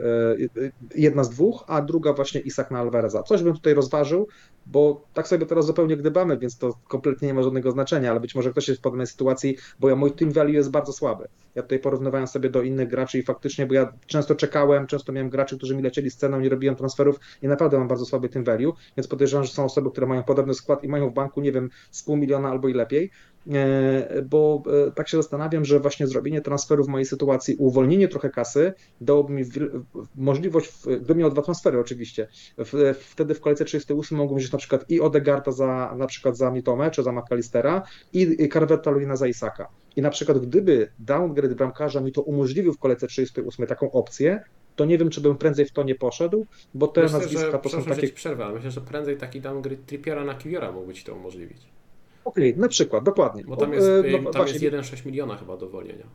jedna 0.95 1.23
z 1.23 1.29
dwóch, 1.29 1.63
a 1.67 1.81
druga 1.81 2.13
właśnie 2.13 2.41
Isak 2.41 2.71
na 2.71 2.79
Alvareza. 2.79 3.23
Coś 3.23 3.43
bym 3.43 3.53
tutaj 3.53 3.73
rozważył, 3.73 4.27
bo 4.65 5.01
tak 5.13 5.27
sobie 5.27 5.45
teraz 5.45 5.65
zupełnie 5.65 5.97
gdybamy, 5.97 6.37
więc 6.37 6.57
to 6.57 6.73
kompletnie 6.87 7.27
nie 7.27 7.33
ma 7.33 7.43
żadnego 7.43 7.71
znaczenia, 7.71 8.11
ale 8.11 8.19
być 8.19 8.35
może 8.35 8.51
ktoś 8.51 8.67
jest 8.67 8.81
w 8.81 8.83
podobnej 8.83 9.07
sytuacji, 9.07 9.57
bo 9.79 9.89
ja 9.89 9.95
mój 9.95 10.11
team 10.11 10.31
value 10.31 10.53
jest 10.53 10.71
bardzo 10.71 10.93
słaby. 10.93 11.27
Ja 11.55 11.61
tutaj 11.61 11.79
porównywałem 11.79 12.27
sobie 12.27 12.49
do 12.49 12.61
innych 12.61 12.87
graczy 12.87 13.19
i 13.19 13.23
faktycznie, 13.23 13.65
bo 13.65 13.73
ja 13.73 13.93
często 14.05 14.35
czekałem, 14.35 14.87
często 14.87 15.11
miałem 15.11 15.29
graczy, 15.29 15.57
którzy 15.57 15.75
mi 15.75 15.83
lecieli 15.83 16.11
z 16.11 16.17
ceną, 16.17 16.39
nie 16.39 16.49
robiłem 16.49 16.75
transferów 16.75 17.19
i 17.41 17.47
naprawdę 17.47 17.77
mam 17.77 17.87
bardzo 17.87 18.05
słaby 18.05 18.29
team 18.29 18.45
value, 18.45 18.73
więc 18.97 19.07
podejrzewam, 19.07 19.45
że 19.45 19.51
są 19.51 19.65
osoby, 19.65 19.91
które 19.91 20.07
mają 20.07 20.23
podobny 20.23 20.53
skład 20.53 20.83
i 20.83 20.87
mają 20.87 21.09
w 21.09 21.13
banku, 21.13 21.41
nie 21.41 21.51
wiem, 21.51 21.69
z 21.91 22.03
pół 22.03 22.17
miliona 22.17 22.49
albo 22.49 22.67
i 22.67 22.73
lepiej, 22.73 23.11
e, 23.53 24.21
bo 24.21 24.63
e, 24.87 24.91
tak 24.91 25.09
się 25.09 25.17
zastanawiam, 25.17 25.65
że 25.65 25.79
właśnie 25.79 26.07
zrobienie 26.07 26.41
transferu 26.41 26.83
w 26.83 26.87
mojej 26.87 27.05
sytuacji, 27.05 27.55
uwolnienie 27.55 28.07
trochę 28.07 28.29
kasy 28.29 28.73
dałoby 29.01 29.33
mi 29.33 29.43
możliwość, 30.15 30.71
gdybym 30.81 31.17
miał 31.17 31.29
dwa 31.29 31.41
transfery 31.41 31.79
oczywiście, 31.79 32.27
wtedy 32.99 33.33
w 33.33 33.41
kolejce 33.41 33.65
38 33.65 34.17
mogłem 34.17 34.37
wziąć 34.37 34.51
na 34.51 34.59
przykład 34.59 34.85
i 34.89 35.01
Odegarda 35.01 35.51
za 35.51 35.93
na 35.97 36.07
przykład 36.07 36.37
za 36.37 36.51
Mitomę 36.51 36.91
czy 36.91 37.03
za 37.03 37.11
McAllistera 37.11 37.83
i 38.13 38.49
Carvetta 38.49 38.91
Lewina 38.91 39.15
za 39.15 39.27
Isaka. 39.27 39.69
I 39.95 40.01
na 40.01 40.09
przykład 40.09 40.39
gdyby 40.39 40.91
downgrade 40.99 41.55
bramkarza 41.55 42.01
mi 42.01 42.11
to 42.11 42.21
umożliwił 42.21 42.73
w 42.73 42.79
kolejce 42.79 43.07
38 43.07 43.67
taką 43.67 43.91
opcję, 43.91 44.43
to 44.75 44.85
nie 44.85 44.97
wiem, 44.97 45.09
czy 45.09 45.21
bym 45.21 45.37
prędzej 45.37 45.65
w 45.65 45.71
to 45.71 45.83
nie 45.83 45.95
poszedł, 45.95 46.45
bo 46.73 46.87
te 46.87 47.03
myślę, 47.03 47.19
nazwiska 47.19 47.51
że, 47.51 47.59
to 47.59 47.69
są 47.69 47.83
takie... 47.83 48.09
przerwę, 48.09 48.51
myślę, 48.53 48.71
że 48.71 48.81
prędzej 48.81 49.17
taki 49.17 49.41
downgrade 49.41 49.85
Trippiera 49.85 50.23
na 50.23 50.35
Kiwiora 50.35 50.71
mógłby 50.71 50.93
Ci 50.93 51.03
to 51.03 51.15
umożliwić. 51.15 51.57
Okej, 52.25 52.49
okay, 52.49 52.61
na 52.61 52.67
przykład, 52.67 53.03
dokładnie. 53.03 53.43
Bo 53.43 53.57
tam 53.57 53.73
jest, 53.73 53.87
e, 53.87 54.21
no, 54.21 54.31
tam 54.31 54.47
jest 54.47 54.59
1,6 54.59 55.05
miliona 55.05 55.37
chyba 55.37 55.57
do 55.57 55.65
uwolnienia. 55.65 56.05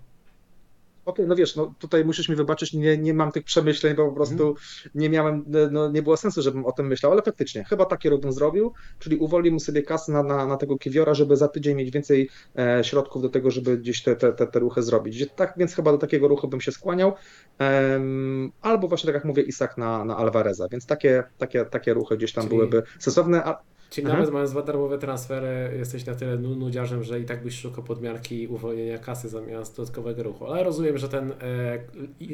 Okej, 1.04 1.26
no 1.26 1.36
wiesz, 1.36 1.56
no 1.56 1.74
tutaj 1.78 2.04
musisz 2.04 2.28
mi 2.28 2.36
wybaczyć, 2.36 2.72
nie, 2.72 2.98
nie 2.98 3.14
mam 3.14 3.32
tych 3.32 3.44
przemyśleń, 3.44 3.94
bo 3.94 4.08
po 4.08 4.14
prostu 4.14 4.42
mm. 4.42 4.56
nie 4.94 5.10
miałem, 5.10 5.44
no 5.70 5.90
nie 5.90 6.02
było 6.02 6.16
sensu, 6.16 6.42
żebym 6.42 6.66
o 6.66 6.72
tym 6.72 6.86
myślał, 6.86 7.12
ale 7.12 7.22
faktycznie, 7.22 7.64
chyba 7.64 7.86
takie 7.86 8.10
ruch 8.10 8.20
bym 8.20 8.32
zrobił, 8.32 8.72
czyli 8.98 9.16
uwolnił 9.16 9.60
sobie 9.60 9.82
kasę 9.82 10.12
na, 10.12 10.22
na, 10.22 10.46
na 10.46 10.56
tego 10.56 10.78
kiwiora, 10.78 11.14
żeby 11.14 11.36
za 11.36 11.48
tydzień 11.48 11.76
mieć 11.76 11.90
więcej 11.90 12.30
e, 12.58 12.84
środków 12.84 13.22
do 13.22 13.28
tego, 13.28 13.50
żeby 13.50 13.78
gdzieś 13.78 14.02
te, 14.02 14.16
te, 14.16 14.32
te, 14.32 14.46
te 14.46 14.58
ruchy 14.58 14.82
zrobić. 14.82 15.28
Tak 15.36 15.54
więc 15.56 15.74
chyba 15.74 15.92
do 15.92 15.98
takiego 15.98 16.28
ruchu 16.28 16.48
bym 16.48 16.60
się 16.60 16.72
skłaniał, 16.72 17.12
ehm, 17.58 18.52
albo 18.60 18.88
właśnie 18.88 19.06
tak 19.06 19.14
jak 19.14 19.24
mówię, 19.24 19.42
Isak 19.42 19.78
na, 19.78 20.04
na 20.04 20.16
Alvareza, 20.16 20.68
więc 20.68 20.86
takie, 20.86 21.24
takie, 21.38 21.64
takie 21.64 21.94
ruchy 21.94 22.16
gdzieś 22.16 22.32
tam 22.32 22.44
czyli... 22.44 22.56
byłyby 22.56 22.82
sensowne, 22.98 23.44
a, 23.44 23.62
Czyli 23.90 24.06
Aha. 24.06 24.16
nawet 24.16 24.32
mając 24.32 24.50
dwa 24.50 24.62
darmowe 24.62 24.98
transfery, 24.98 25.76
jesteś 25.78 26.06
na 26.06 26.14
tyle 26.14 26.36
nu- 26.38 26.56
nudziarzem, 26.56 27.04
że 27.04 27.20
i 27.20 27.24
tak 27.24 27.42
byś 27.42 27.60
szukał 27.60 27.84
podmianki 27.84 28.48
uwolnienia 28.48 28.98
kasy 28.98 29.28
zamiast 29.28 29.76
dodatkowego 29.76 30.22
ruchu. 30.22 30.46
Ale 30.46 30.64
rozumiem, 30.64 30.98
że 30.98 31.08
ten 31.08 31.32
e, 31.32 31.78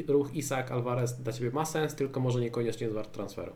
ruch 0.07 0.33
Isaac 0.35 0.71
Alvarez 0.71 1.21
dla 1.21 1.33
Ciebie 1.33 1.51
ma 1.51 1.65
sens, 1.65 1.95
tylko 1.95 2.19
może 2.19 2.41
niekoniecznie 2.41 2.83
jest 2.85 2.95
wart 2.95 3.11
transferu. 3.11 3.51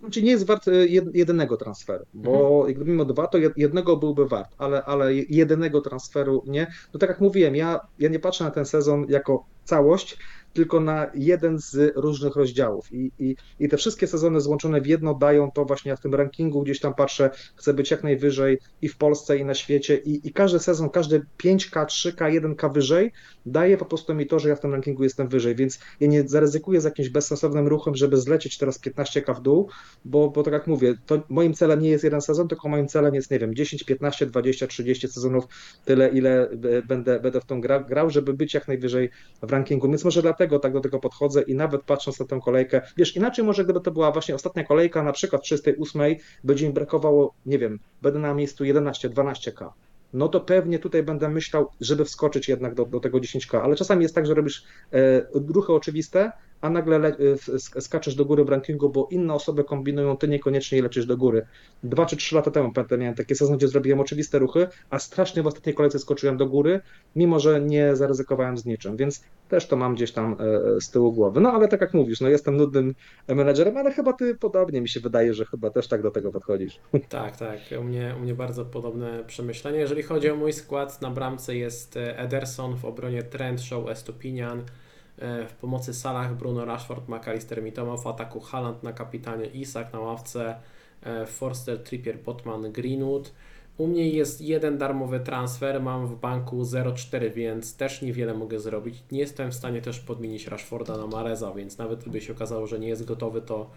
Znaczy 0.00 0.22
nie 0.22 0.30
jest 0.30 0.46
wart 0.46 0.68
e, 0.68 0.70
jed- 0.70 1.10
jedynego 1.14 1.56
transferu, 1.56 2.04
bo 2.14 2.56
Mhm. 2.58 2.74
gdyby 2.74 2.92
miał 2.92 3.06
dwa, 3.06 3.26
to 3.26 3.38
jed- 3.38 3.52
jednego 3.56 3.96
byłby 3.96 4.26
wart, 4.28 4.54
ale, 4.58 4.84
ale 4.84 5.14
jedynego 5.14 5.80
transferu 5.80 6.42
nie. 6.46 6.66
No 6.94 7.00
tak 7.00 7.08
jak 7.10 7.20
mówiłem, 7.20 7.56
ja, 7.56 7.80
ja 7.98 8.08
nie 8.08 8.18
patrzę 8.18 8.44
na 8.44 8.50
ten 8.50 8.64
sezon 8.64 9.06
jako 9.08 9.44
całość, 9.64 10.18
tylko 10.56 10.80
na 10.80 11.10
jeden 11.14 11.58
z 11.58 11.96
różnych 11.96 12.36
rozdziałów. 12.36 12.92
I, 12.92 13.12
i, 13.18 13.36
I 13.60 13.68
te 13.68 13.76
wszystkie 13.76 14.06
sezony 14.06 14.40
złączone 14.40 14.80
w 14.80 14.86
jedno 14.86 15.14
dają 15.14 15.50
to 15.50 15.64
właśnie, 15.64 15.96
w 15.96 16.00
tym 16.00 16.14
rankingu 16.14 16.62
gdzieś 16.62 16.80
tam 16.80 16.94
patrzę, 16.94 17.30
chcę 17.56 17.74
być 17.74 17.90
jak 17.90 18.04
najwyżej 18.04 18.58
i 18.82 18.88
w 18.88 18.96
Polsce, 18.96 19.38
i 19.38 19.44
na 19.44 19.54
świecie. 19.54 19.96
I, 19.96 20.28
i 20.28 20.32
każdy 20.32 20.58
sezon, 20.58 20.90
każdy 20.90 21.26
5K, 21.44 21.86
3K, 21.86 22.40
1K 22.40 22.72
wyżej 22.72 23.12
daje 23.46 23.76
po 23.76 23.84
prostu 23.84 24.14
mi 24.14 24.26
to, 24.26 24.38
że 24.38 24.48
ja 24.48 24.56
w 24.56 24.60
tym 24.60 24.72
rankingu 24.72 25.02
jestem 25.02 25.28
wyżej, 25.28 25.54
więc 25.54 25.78
ja 26.00 26.08
nie 26.08 26.28
zaryzykuję 26.28 26.80
z 26.80 26.84
jakimś 26.84 27.08
bezsensownym 27.08 27.68
ruchem, 27.68 27.96
żeby 27.96 28.16
zlecieć 28.16 28.58
teraz 28.58 28.80
15K 28.80 29.36
w 29.36 29.40
dół, 29.40 29.68
bo, 30.04 30.30
bo 30.30 30.42
tak 30.42 30.52
jak 30.52 30.66
mówię, 30.66 30.94
to 31.06 31.22
moim 31.28 31.54
celem 31.54 31.80
nie 31.80 31.90
jest 31.90 32.04
jeden 32.04 32.20
sezon, 32.20 32.48
tylko 32.48 32.68
moim 32.68 32.88
celem 32.88 33.14
jest, 33.14 33.30
nie 33.30 33.38
wiem, 33.38 33.54
10, 33.54 33.84
15, 33.84 34.26
20, 34.26 34.66
30 34.66 35.08
sezonów, 35.08 35.44
tyle 35.84 36.08
ile 36.08 36.50
będę, 36.88 37.20
będę 37.20 37.40
w 37.40 37.44
tą 37.44 37.60
gra, 37.60 37.80
grał, 37.80 38.10
żeby 38.10 38.34
być 38.34 38.54
jak 38.54 38.68
najwyżej 38.68 39.10
w 39.42 39.50
rankingu, 39.50 39.88
więc 39.88 40.04
może 40.04 40.22
dlatego 40.22 40.58
tak 40.58 40.72
do 40.72 40.80
tego 40.80 40.98
podchodzę 40.98 41.42
i 41.42 41.54
nawet 41.54 41.82
patrząc 41.82 42.20
na 42.20 42.26
tę 42.26 42.40
kolejkę, 42.44 42.80
wiesz, 42.96 43.16
inaczej 43.16 43.44
może 43.44 43.64
gdyby 43.64 43.80
to 43.80 43.90
była 43.90 44.12
właśnie 44.12 44.34
ostatnia 44.34 44.64
kolejka, 44.64 45.02
na 45.02 45.12
przykład 45.12 45.42
38, 45.42 46.02
będzie 46.44 46.68
mi 46.68 46.74
brakowało, 46.74 47.34
nie 47.46 47.58
wiem, 47.58 47.78
będę 48.02 48.18
na 48.18 48.34
miejscu 48.34 48.64
11, 48.64 49.10
12K, 49.10 49.70
no 50.12 50.28
to 50.28 50.40
pewnie 50.40 50.78
tutaj 50.78 51.02
będę 51.02 51.28
myślał, 51.28 51.70
żeby 51.80 52.04
wskoczyć 52.04 52.48
jednak 52.48 52.74
do, 52.74 52.86
do 52.86 53.00
tego 53.00 53.18
10K, 53.18 53.60
ale 53.62 53.76
czasami 53.76 54.02
jest 54.02 54.14
tak, 54.14 54.26
że 54.26 54.34
robisz 54.34 54.64
e, 54.92 55.26
ruchy 55.34 55.72
oczywiste, 55.72 56.32
a 56.60 56.70
nagle 56.70 56.98
le, 56.98 57.08
e, 57.08 57.34
sk- 57.34 57.80
skaczesz 57.80 58.14
do 58.14 58.24
góry 58.24 58.44
w 58.44 58.48
rankingu, 58.48 58.90
bo 58.90 59.08
inne 59.10 59.34
osoby 59.34 59.64
kombinują, 59.64 60.16
ty 60.16 60.28
niekoniecznie 60.28 60.82
lecisz 60.82 61.06
do 61.06 61.16
góry. 61.16 61.46
Dwa 61.82 62.06
czy 62.06 62.16
trzy 62.16 62.34
lata 62.34 62.50
temu 62.50 62.72
pamiętam, 62.72 63.00
miałem 63.00 63.14
takie 63.14 63.34
sezon, 63.34 63.56
gdzie 63.56 63.68
zrobiłem 63.68 64.00
oczywiste 64.00 64.38
ruchy, 64.38 64.68
a 64.90 64.98
strasznie 64.98 65.42
w 65.42 65.46
ostatniej 65.46 65.74
kolejce 65.74 65.98
skoczyłem 65.98 66.36
do 66.36 66.46
góry, 66.46 66.80
mimo 67.16 67.40
że 67.40 67.60
nie 67.60 67.96
zaryzykowałem 67.96 68.58
z 68.58 68.64
niczym, 68.64 68.96
więc 68.96 69.24
też 69.48 69.66
to 69.66 69.76
mam 69.76 69.94
gdzieś 69.94 70.12
tam 70.12 70.36
e, 70.76 70.80
z 70.80 70.90
tyłu 70.90 71.12
głowy. 71.12 71.40
No 71.40 71.52
ale 71.52 71.68
tak 71.68 71.80
jak 71.80 71.94
mówisz, 71.94 72.20
no 72.20 72.28
jestem 72.28 72.56
nudnym 72.56 72.94
menedżerem, 73.28 73.76
ale 73.76 73.92
chyba 73.92 74.12
ty 74.12 74.34
podobnie 74.34 74.80
mi 74.80 74.88
się 74.88 75.00
wydaje, 75.00 75.34
że 75.34 75.44
chyba 75.44 75.70
też 75.70 75.88
tak 75.88 76.02
do 76.02 76.10
tego 76.10 76.32
podchodzisz. 76.32 76.80
Tak, 77.08 77.36
tak. 77.36 77.58
U 77.80 77.84
mnie, 77.84 78.14
u 78.16 78.20
mnie 78.20 78.34
bardzo 78.34 78.64
podobne 78.64 79.24
przemyślenie. 79.26 79.78
Jeżeli 79.78 80.02
chodzi 80.02 80.30
o 80.30 80.36
mój 80.36 80.52
skład, 80.52 81.02
na 81.02 81.10
bramce 81.10 81.56
jest 81.56 81.96
e, 81.96 82.18
Ederson, 82.18 82.76
w 82.76 82.84
obronie 82.84 83.22
Trent, 83.22 83.60
Shaw, 83.60 83.88
Estupinian, 83.88 84.58
e, 84.58 84.85
w 85.18 85.52
pomocy 85.60 85.94
Salah, 85.94 86.34
Bruno, 86.34 86.64
Rashford, 86.64 87.08
McAllister, 87.08 87.62
Mitoma, 87.62 87.96
w 87.96 88.06
ataku 88.06 88.40
Haaland 88.40 88.82
na 88.82 88.92
kapitanie, 88.92 89.46
Isak 89.46 89.92
na 89.92 90.00
ławce, 90.00 90.56
e, 91.02 91.26
Forster, 91.26 91.82
Trippier, 91.82 92.18
Botman, 92.18 92.72
Greenwood. 92.72 93.32
U 93.78 93.86
mnie 93.86 94.08
jest 94.08 94.40
jeden 94.40 94.78
darmowy 94.78 95.20
transfer, 95.20 95.82
mam 95.82 96.06
w 96.06 96.20
banku 96.20 96.62
0,4, 96.62 97.30
więc 97.30 97.76
też 97.76 98.02
niewiele 98.02 98.34
mogę 98.34 98.60
zrobić. 98.60 99.02
Nie 99.12 99.20
jestem 99.20 99.50
w 99.50 99.54
stanie 99.54 99.82
też 99.82 100.00
podmienić 100.00 100.46
Rashforda 100.46 100.96
na 100.96 101.06
Mareza, 101.06 101.52
więc 101.52 101.78
nawet 101.78 102.00
gdyby 102.00 102.20
się 102.20 102.32
okazało, 102.32 102.66
że 102.66 102.78
nie 102.78 102.88
jest 102.88 103.04
gotowy, 103.04 103.42
to 103.42 103.70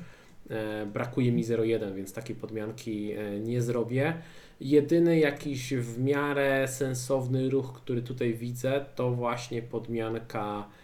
E, 0.50 0.86
brakuje 0.86 1.32
mi 1.32 1.44
0,1, 1.44 1.96
więc 1.96 2.14
takiej 2.14 2.36
podmianki 2.36 3.12
e, 3.12 3.40
nie 3.40 3.62
zrobię. 3.62 4.14
Jedyny 4.62 5.20
jakiś 5.20 5.74
w 5.74 6.00
miarę 6.00 6.68
sensowny 6.68 7.50
ruch, 7.50 7.74
który 7.74 8.02
tutaj 8.02 8.34
widzę, 8.34 8.86
to 8.96 9.12
właśnie 9.12 9.62
podmianka 9.62 10.68
e, 10.68 10.79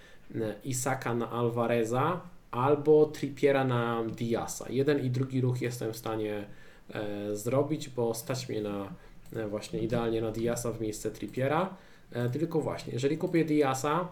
Isaka 0.63 1.13
na 1.13 1.31
Alvareza 1.31 2.21
albo 2.51 3.05
Trippiera 3.05 3.63
na 3.63 4.03
Diasa. 4.03 4.65
Jeden 4.69 5.05
i 5.05 5.09
drugi 5.09 5.41
ruch 5.41 5.61
jestem 5.61 5.93
w 5.93 5.97
stanie 5.97 6.45
e, 6.93 7.35
zrobić, 7.35 7.89
bo 7.89 8.13
stać 8.13 8.49
mnie 8.49 8.61
na 8.61 8.93
e, 9.35 9.47
właśnie 9.47 9.79
idealnie 9.79 10.21
na 10.21 10.31
Diasa 10.31 10.71
w 10.71 10.81
miejsce 10.81 11.11
Trippiera. 11.11 11.75
E, 12.11 12.29
tylko 12.29 12.61
właśnie, 12.61 12.93
jeżeli 12.93 13.17
kupię 13.17 13.45
Diasa, 13.45 14.07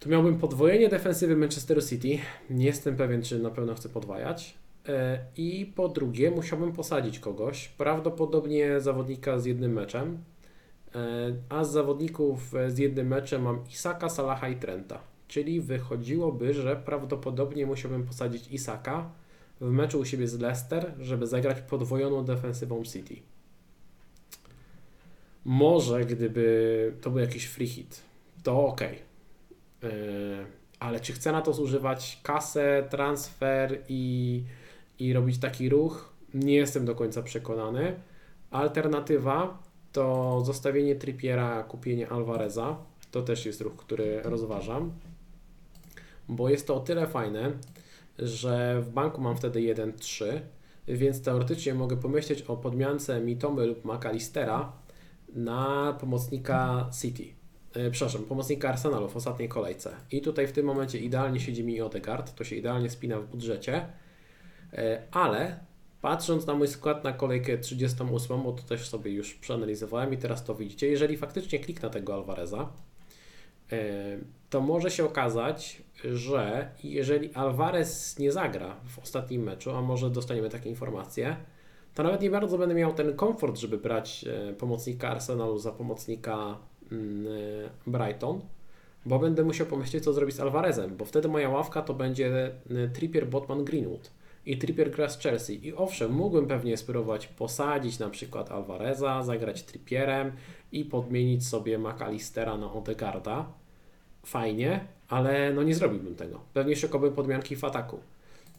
to 0.00 0.08
miałbym 0.08 0.38
podwojenie 0.38 0.88
defensywy 0.88 1.36
Manchesteru 1.36 1.82
City. 1.82 2.18
Nie 2.50 2.66
jestem 2.66 2.96
pewien, 2.96 3.22
czy 3.22 3.38
na 3.38 3.50
pewno 3.50 3.74
chcę 3.74 3.88
podwajać. 3.88 4.54
E, 4.88 5.18
I 5.36 5.72
po 5.76 5.88
drugie, 5.88 6.30
musiałbym 6.30 6.72
posadzić 6.72 7.18
kogoś, 7.18 7.68
prawdopodobnie 7.68 8.80
zawodnika 8.80 9.38
z 9.38 9.44
jednym 9.44 9.72
meczem. 9.72 10.18
E, 10.94 10.98
A 11.48 11.64
z 11.64 11.72
zawodników 11.72 12.54
e, 12.54 12.70
z 12.70 12.78
jednym 12.78 13.06
meczem 13.06 13.42
mam 13.42 13.64
Isaka, 13.72 14.08
Salaha 14.08 14.48
i 14.48 14.56
Trenta. 14.56 15.00
Czyli 15.28 15.60
wychodziłoby, 15.60 16.54
że 16.54 16.76
prawdopodobnie 16.76 17.66
musiałbym 17.66 18.06
posadzić 18.06 18.48
Isaka 18.48 19.10
w 19.60 19.70
meczu 19.70 19.98
u 19.98 20.04
siebie 20.04 20.28
z 20.28 20.40
Leicester, 20.40 20.94
żeby 21.00 21.26
zagrać 21.26 21.60
podwojoną 21.60 22.24
defensywą 22.24 22.84
City. 22.84 23.16
Może 25.44 26.04
gdyby 26.04 26.94
to 27.00 27.10
był 27.10 27.20
jakiś 27.20 27.44
free 27.44 27.66
hit, 27.66 28.02
to 28.42 28.66
ok. 28.66 28.80
Yy, 28.80 29.90
ale 30.78 31.00
czy 31.00 31.12
chcę 31.12 31.32
na 31.32 31.40
to 31.40 31.52
zużywać 31.52 32.20
kasę, 32.22 32.86
transfer 32.90 33.78
i, 33.88 34.44
i 34.98 35.12
robić 35.12 35.38
taki 35.38 35.68
ruch? 35.68 36.12
Nie 36.34 36.54
jestem 36.54 36.84
do 36.84 36.94
końca 36.94 37.22
przekonany. 37.22 37.94
Alternatywa 38.50 39.62
to 39.92 40.40
zostawienie 40.44 40.96
Trippiera, 40.96 41.62
kupienie 41.62 42.08
Alvareza. 42.08 42.76
To 43.10 43.22
też 43.22 43.46
jest 43.46 43.60
ruch, 43.60 43.76
który 43.76 44.22
rozważam, 44.22 44.92
bo 46.28 46.48
jest 46.48 46.66
to 46.66 46.76
o 46.76 46.80
tyle 46.80 47.06
fajne, 47.06 47.52
że 48.18 48.80
w 48.80 48.90
banku 48.90 49.20
mam 49.20 49.36
wtedy 49.36 49.60
1-3, 49.60 50.24
więc 50.88 51.22
teoretycznie 51.22 51.74
mogę 51.74 51.96
pomyśleć 51.96 52.42
o 52.42 52.56
podmiance 52.56 53.20
Mitomy 53.20 53.66
lub 53.66 53.84
McAllistera 53.84 54.72
na 55.34 55.92
pomocnika 56.00 56.90
City. 57.00 57.24
E, 57.74 57.90
przepraszam, 57.90 58.22
pomocnika 58.22 58.68
Arsenalu 58.68 59.08
w 59.08 59.16
ostatniej 59.16 59.48
kolejce. 59.48 59.96
I 60.10 60.20
tutaj 60.20 60.46
w 60.46 60.52
tym 60.52 60.66
momencie 60.66 60.98
idealnie 60.98 61.40
siedzi 61.40 61.64
mi 61.64 61.80
Odegaard, 61.80 62.34
to 62.34 62.44
się 62.44 62.56
idealnie 62.56 62.90
spina 62.90 63.20
w 63.20 63.26
budżecie, 63.26 63.86
E, 64.72 65.02
ale 65.10 65.60
patrząc 66.02 66.46
na 66.46 66.54
mój 66.54 66.68
skład 66.68 67.04
na 67.04 67.12
kolejkę 67.12 67.58
38, 67.58 68.42
bo 68.42 68.52
to 68.52 68.62
też 68.62 68.88
sobie 68.88 69.12
już 69.12 69.34
przeanalizowałem 69.34 70.12
i 70.12 70.16
teraz 70.16 70.44
to 70.44 70.54
widzicie, 70.54 70.88
jeżeli 70.88 71.16
faktycznie 71.16 71.58
kliknę 71.58 71.90
tego 71.90 72.14
Alvareza, 72.14 72.68
e, 73.72 73.78
to 74.50 74.60
może 74.60 74.90
się 74.90 75.04
okazać, 75.04 75.82
że 76.04 76.70
jeżeli 76.84 77.34
Alvarez 77.34 78.18
nie 78.18 78.32
zagra 78.32 78.76
w 78.88 78.98
ostatnim 78.98 79.42
meczu, 79.42 79.70
a 79.70 79.82
może 79.82 80.10
dostaniemy 80.10 80.48
takie 80.48 80.70
informacje, 80.70 81.36
to 81.94 82.02
nawet 82.02 82.20
nie 82.20 82.30
bardzo 82.30 82.58
będę 82.58 82.74
miał 82.74 82.94
ten 82.94 83.16
komfort, 83.16 83.58
żeby 83.58 83.78
brać 83.78 84.24
e, 84.24 84.52
pomocnika 84.52 85.08
Arsenalu 85.08 85.58
za 85.58 85.72
pomocnika 85.72 86.58
mm, 86.92 87.26
e, 87.26 87.90
Brighton, 87.90 88.40
bo 89.06 89.18
będę 89.18 89.44
musiał 89.44 89.66
pomyśleć, 89.66 90.04
co 90.04 90.12
zrobić 90.12 90.36
z 90.36 90.40
Alvarezem, 90.40 90.96
bo 90.96 91.04
wtedy 91.04 91.28
moja 91.28 91.48
ławka 91.48 91.82
to 91.82 91.94
będzie 91.94 92.52
Trippier, 92.92 93.26
Botman, 93.26 93.64
Greenwood 93.64 94.10
i 94.46 94.58
Trippier 94.58 94.90
gra 94.90 95.08
z 95.08 95.18
Chelsea. 95.18 95.66
I 95.66 95.74
owszem, 95.74 96.12
mógłbym 96.12 96.46
pewnie 96.46 96.76
spróbować 96.76 97.26
posadzić 97.26 97.98
na 97.98 98.10
przykład 98.10 98.52
Alvareza, 98.52 99.22
zagrać 99.22 99.62
Trippierem 99.62 100.32
i 100.72 100.84
podmienić 100.84 101.46
sobie 101.46 101.78
McAllistera 101.78 102.56
na 102.56 102.72
Odegarda. 102.72 103.46
Fajnie, 104.26 104.84
ale 105.08 105.52
no 105.52 105.62
nie 105.62 105.74
zrobiłbym 105.74 106.14
tego. 106.14 106.40
Pewnie 106.54 106.76
szukałbym 106.76 107.12
podmianki 107.12 107.56
w 107.56 107.64
ataku. 107.64 108.00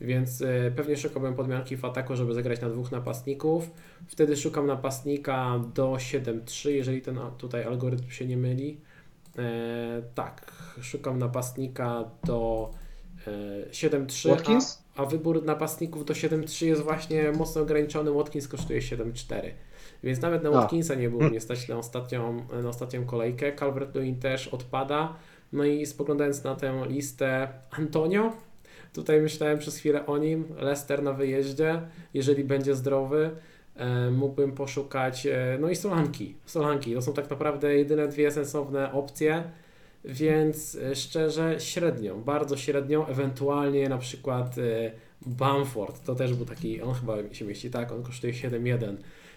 Więc 0.01 0.41
y, 0.41 0.73
pewnie 0.75 0.97
szukałbym 0.97 1.35
podmianki 1.35 1.77
w 1.77 1.85
ataku, 1.85 2.15
żeby 2.15 2.33
zagrać 2.33 2.61
na 2.61 2.69
dwóch 2.69 2.91
napastników. 2.91 3.71
Wtedy 4.07 4.37
szukam 4.37 4.67
napastnika 4.67 5.59
do 5.73 5.91
7-3, 5.91 6.69
jeżeli 6.69 7.01
ten 7.01 7.19
tutaj 7.37 7.63
algorytm 7.63 8.09
się 8.09 8.25
nie 8.25 8.37
myli. 8.37 8.77
E, 9.37 10.01
tak, 10.15 10.51
szukam 10.81 11.19
napastnika 11.19 12.03
do 12.23 12.71
e, 13.27 13.69
7-3, 13.71 14.29
Watkins? 14.29 14.82
A, 14.95 15.05
wybór 15.05 15.45
napastników 15.45 16.05
do 16.05 16.13
7-3 16.13 16.65
jest 16.65 16.81
właśnie 16.81 17.31
mocno 17.31 17.61
ograniczony. 17.61 18.11
Watkins 18.11 18.47
kosztuje 18.47 18.79
7-4. 18.79 19.49
Więc 20.03 20.21
nawet 20.21 20.43
na 20.43 20.49
A. 20.49 20.51
Watkinsa 20.51 20.95
nie 20.95 21.09
było 21.09 21.23
mnie 21.23 21.41
stać 21.41 21.67
na 21.67 21.77
ostatnią, 21.77 22.45
na 22.63 22.69
ostatnią 22.69 23.05
kolejkę. 23.05 23.55
Calvert-Lewin 23.55 24.19
też 24.19 24.47
odpada. 24.47 25.15
No 25.53 25.65
i 25.65 25.85
spoglądając 25.85 26.43
na 26.43 26.55
tę 26.55 26.85
listę 26.87 27.47
Antonio, 27.71 28.33
tutaj 28.93 29.21
myślałem 29.21 29.59
przez 29.59 29.77
chwilę 29.77 30.05
o 30.05 30.17
nim, 30.17 30.45
Leicester 30.59 31.03
na 31.03 31.13
wyjeździe, 31.13 31.81
jeżeli 32.13 32.43
będzie 32.43 32.75
zdrowy, 32.75 33.31
e, 33.75 34.11
mógłbym 34.11 34.51
poszukać, 34.51 35.27
e, 35.27 35.57
no 35.61 35.69
i 35.69 35.75
Solanki, 35.75 36.35
Solanki, 36.45 36.93
to 36.93 37.01
są 37.01 37.13
tak 37.13 37.29
naprawdę 37.29 37.75
jedyne 37.75 38.07
dwie 38.07 38.31
sensowne 38.31 38.91
opcje, 38.91 39.43
więc 40.05 40.75
e, 40.75 40.95
szczerze 40.95 41.59
średnią, 41.59 42.23
bardzo 42.23 42.57
średnią, 42.57 43.07
ewentualnie 43.07 43.89
na 43.89 43.97
przykład 43.97 44.57
e, 44.57 44.91
Bamford, 45.25 46.05
to 46.05 46.15
też 46.15 46.33
był 46.33 46.45
taki, 46.45 46.81
on 46.81 46.93
chyba 46.93 47.15
się 47.31 47.45
mieści, 47.45 47.69
tak, 47.69 47.91
on 47.91 48.03
kosztuje 48.03 48.33
7,1. 48.33 48.95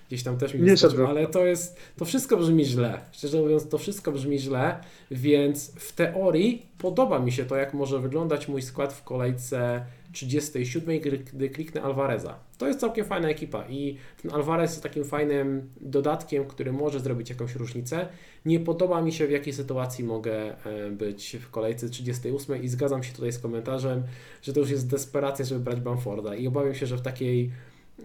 Gdzieś 0.08 0.22
tam 0.22 0.38
też 0.38 0.54
mi 0.54 0.60
Nie 0.60 0.70
wyskoczył, 0.70 1.06
ale 1.06 1.26
to 1.26 1.46
jest, 1.46 1.76
to 1.96 2.04
wszystko 2.04 2.36
brzmi 2.36 2.64
źle. 2.64 3.00
Szczerze 3.12 3.40
mówiąc, 3.40 3.68
to 3.68 3.78
wszystko 3.78 4.12
brzmi 4.12 4.38
źle, 4.38 4.80
więc 5.10 5.70
w 5.70 5.92
teorii 5.92 6.66
podoba 6.78 7.18
mi 7.18 7.32
się 7.32 7.44
to, 7.44 7.56
jak 7.56 7.74
może 7.74 8.00
wyglądać 8.00 8.48
mój 8.48 8.62
skład 8.62 8.92
w 8.92 9.04
kolejce 9.04 9.86
37, 10.20 11.00
gdy- 11.00 11.50
kliknę 11.50 11.82
Alvareza. 11.82 12.38
To 12.58 12.66
jest 12.66 12.80
całkiem 12.80 13.04
fajna 13.04 13.28
ekipa 13.28 13.64
i 13.68 13.96
ten 14.22 14.32
Alvarez 14.34 14.70
jest 14.70 14.82
takim 14.82 15.04
fajnym 15.04 15.70
dodatkiem, 15.80 16.44
który 16.44 16.72
może 16.72 17.00
zrobić 17.00 17.30
jakąś 17.30 17.54
różnicę. 17.54 18.08
Nie 18.44 18.60
podoba 18.60 19.02
mi 19.02 19.12
się, 19.12 19.26
w 19.26 19.30
jakiej 19.30 19.52
sytuacji 19.52 20.04
mogę 20.04 20.64
e, 20.66 20.90
być 20.90 21.36
w 21.40 21.50
kolejce 21.50 21.88
38 21.88 22.62
i 22.62 22.68
zgadzam 22.68 23.02
się 23.02 23.12
tutaj 23.14 23.32
z 23.32 23.38
komentarzem, 23.38 24.02
że 24.42 24.52
to 24.52 24.60
już 24.60 24.70
jest 24.70 24.90
desperacja, 24.90 25.44
żeby 25.44 25.60
brać 25.60 25.80
Bamforda 25.80 26.34
i 26.34 26.46
obawiam 26.46 26.74
się, 26.74 26.86
że 26.86 26.96
w 26.96 27.00
takiej, 27.02 27.50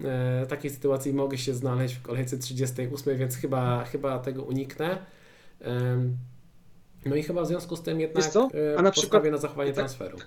e, 0.03 0.45
takiej 0.49 0.71
sytuacji 0.71 1.13
mogę 1.13 1.37
się 1.37 1.53
znaleźć 1.53 1.95
w 1.95 2.01
kolejce 2.01 2.37
38, 2.37 3.17
więc 3.17 3.35
chyba, 3.35 3.83
chyba 3.85 4.19
tego 4.19 4.43
uniknę. 4.43 4.97
No 7.05 7.15
i 7.15 7.23
chyba 7.23 7.41
w 7.41 7.47
związku 7.47 7.75
z 7.75 7.81
tym 7.81 7.99
jednak 7.99 8.23
e, 8.53 8.75
A 8.77 8.81
na 8.81 8.91
postawię 8.91 8.91
przykład- 8.91 9.31
na 9.31 9.37
zachowanie 9.37 9.69
tak- 9.69 9.75
transferu. 9.77 10.17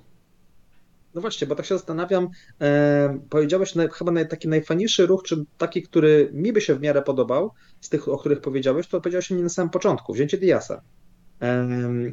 No 1.15 1.21
właśnie, 1.21 1.47
bo 1.47 1.55
tak 1.55 1.67
się 1.67 1.75
zastanawiam, 1.75 2.29
e, 2.61 3.19
powiedziałeś 3.31 3.75
naj, 3.75 3.89
chyba 3.89 4.25
taki 4.25 4.49
najfajniejszy 4.49 5.07
ruch, 5.07 5.23
czy 5.23 5.45
taki, 5.59 5.83
który 5.83 6.31
mi 6.33 6.53
by 6.53 6.61
się 6.61 6.75
w 6.75 6.81
miarę 6.81 7.03
podobał, 7.03 7.51
z 7.81 7.89
tych, 7.89 8.09
o 8.09 8.19
których 8.19 8.41
powiedziałeś, 8.41 8.89
to 8.89 9.01
powiedziałeś 9.01 9.31
nie 9.31 9.43
na 9.43 9.49
samym 9.49 9.71
początku, 9.71 10.13
wzięcie 10.13 10.39
Diasa. 10.39 10.83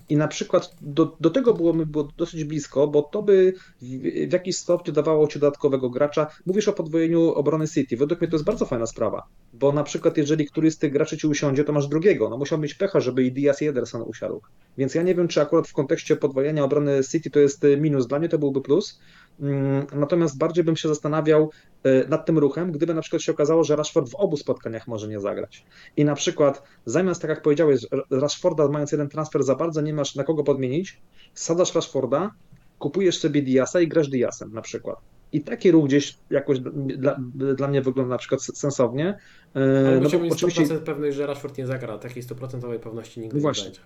I 0.10 0.18
na 0.18 0.28
przykład 0.28 0.76
do, 0.82 1.18
do 1.20 1.30
tego 1.30 1.54
było 1.54 1.74
było 1.74 2.10
dosyć 2.18 2.44
blisko, 2.44 2.88
bo 2.88 3.02
to 3.02 3.24
by 3.24 3.54
w, 3.82 3.86
w 4.30 4.34
jakiś 4.34 4.58
stopniu 4.58 4.94
dawało 4.94 5.28
ci 5.28 5.40
dodatkowego 5.40 5.90
gracza. 5.90 6.28
Mówisz 6.46 6.68
o 6.68 6.74
podwojeniu 6.74 7.34
obrony 7.34 7.68
City. 7.68 7.98
Według 7.98 8.22
mnie 8.22 8.28
to 8.30 8.36
jest 8.36 8.46
bardzo 8.46 8.66
fajna 8.66 8.86
sprawa, 8.86 9.28
bo 9.54 9.72
na 9.72 9.84
przykład 9.84 10.18
jeżeli 10.18 10.46
któryś 10.46 10.74
z 10.74 10.78
tych 10.78 10.94
graczy 10.94 11.18
ci 11.18 11.28
usiądzie, 11.28 11.64
to 11.64 11.74
masz 11.74 11.88
drugiego. 11.88 12.30
No 12.30 12.38
musiał 12.38 12.60
mieć 12.60 12.74
pecha, 12.74 13.00
żeby 13.00 13.24
i 13.24 13.32
Diaz 13.32 13.62
i 13.62 13.68
Ederson 13.68 14.02
usiadł. 14.02 14.42
Więc 14.78 14.96
ja 14.96 15.04
nie 15.04 15.16
wiem, 15.16 15.28
czy 15.28 15.42
akurat 15.42 15.68
w 15.68 15.74
kontekście 15.74 16.16
podwojenia 16.16 16.64
obrony 16.64 17.02
City 17.12 17.30
to 17.30 17.40
jest 17.40 17.66
minus. 17.78 18.08
Dla 18.08 18.20
mnie 18.20 18.30
to 18.30 18.40
byłby 18.40 18.62
plus. 18.62 19.00
Mm, 19.42 19.86
Natomiast 19.94 20.38
bardziej 20.38 20.64
bym 20.64 20.76
się 20.76 20.88
zastanawiał 20.88 21.50
y, 21.86 22.06
nad 22.10 22.26
tym 22.26 22.38
ruchem, 22.38 22.72
gdyby 22.72 22.94
na 22.94 23.02
przykład 23.02 23.22
się 23.22 23.32
okazało, 23.32 23.64
że 23.64 23.76
Rashford 23.76 24.10
w 24.12 24.16
obu 24.16 24.38
spotkaniach 24.38 24.88
może 24.88 25.08
nie 25.08 25.20
zagrać. 25.20 25.66
I 25.98 26.06
na 26.06 26.16
przykład 26.16 26.64
zamiast, 26.86 27.22
tak 27.22 27.30
jak 27.30 27.42
powiedziałeś, 27.42 27.86
Rashforda 28.12 28.68
mając 28.68 28.92
jeden 28.92 29.10
transfer 29.10 29.44
za 29.44 29.56
bardzo, 29.56 29.82
nie 29.82 29.94
masz 29.94 30.16
na 30.16 30.24
kogo 30.24 30.44
podmienić, 30.44 31.02
sadasz 31.34 31.76
Rashforda, 31.76 32.32
kupujesz 32.80 33.20
sobie 33.20 33.42
Diasa 33.42 33.82
i 33.82 33.88
grasz 33.88 34.10
Diasem 34.10 34.54
na 34.54 34.62
przykład. 34.62 34.98
I 35.34 35.42
taki 35.42 35.72
ruch 35.72 35.86
gdzieś 35.86 36.18
jakoś 36.30 36.60
dla, 36.60 37.20
dla 37.56 37.68
mnie 37.68 37.82
wygląda 37.82 38.10
na 38.10 38.18
przykład 38.18 38.42
sensownie. 38.42 39.10
Y, 39.10 39.60
Ale 39.60 39.96
No 39.96 40.02
musimy 40.02 40.20
bo 40.20 40.26
mieć 40.26 40.34
oczywiście 40.34 40.76
100% 40.76 40.80
pewność, 40.80 41.16
że 41.16 41.28
Rashford 41.28 41.58
nie 41.58 41.68
zagra. 41.68 41.98
Takiej 41.98 42.24
100% 42.24 42.80
pewności 42.80 43.20
nigdy 43.20 43.36
No 43.36 43.38
nie 43.38 43.42
właśnie. 43.42 43.64
będzie. 43.64 43.82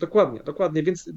Dokładnie, 0.00 0.40
dokładnie, 0.44 0.82
więc 0.82 1.10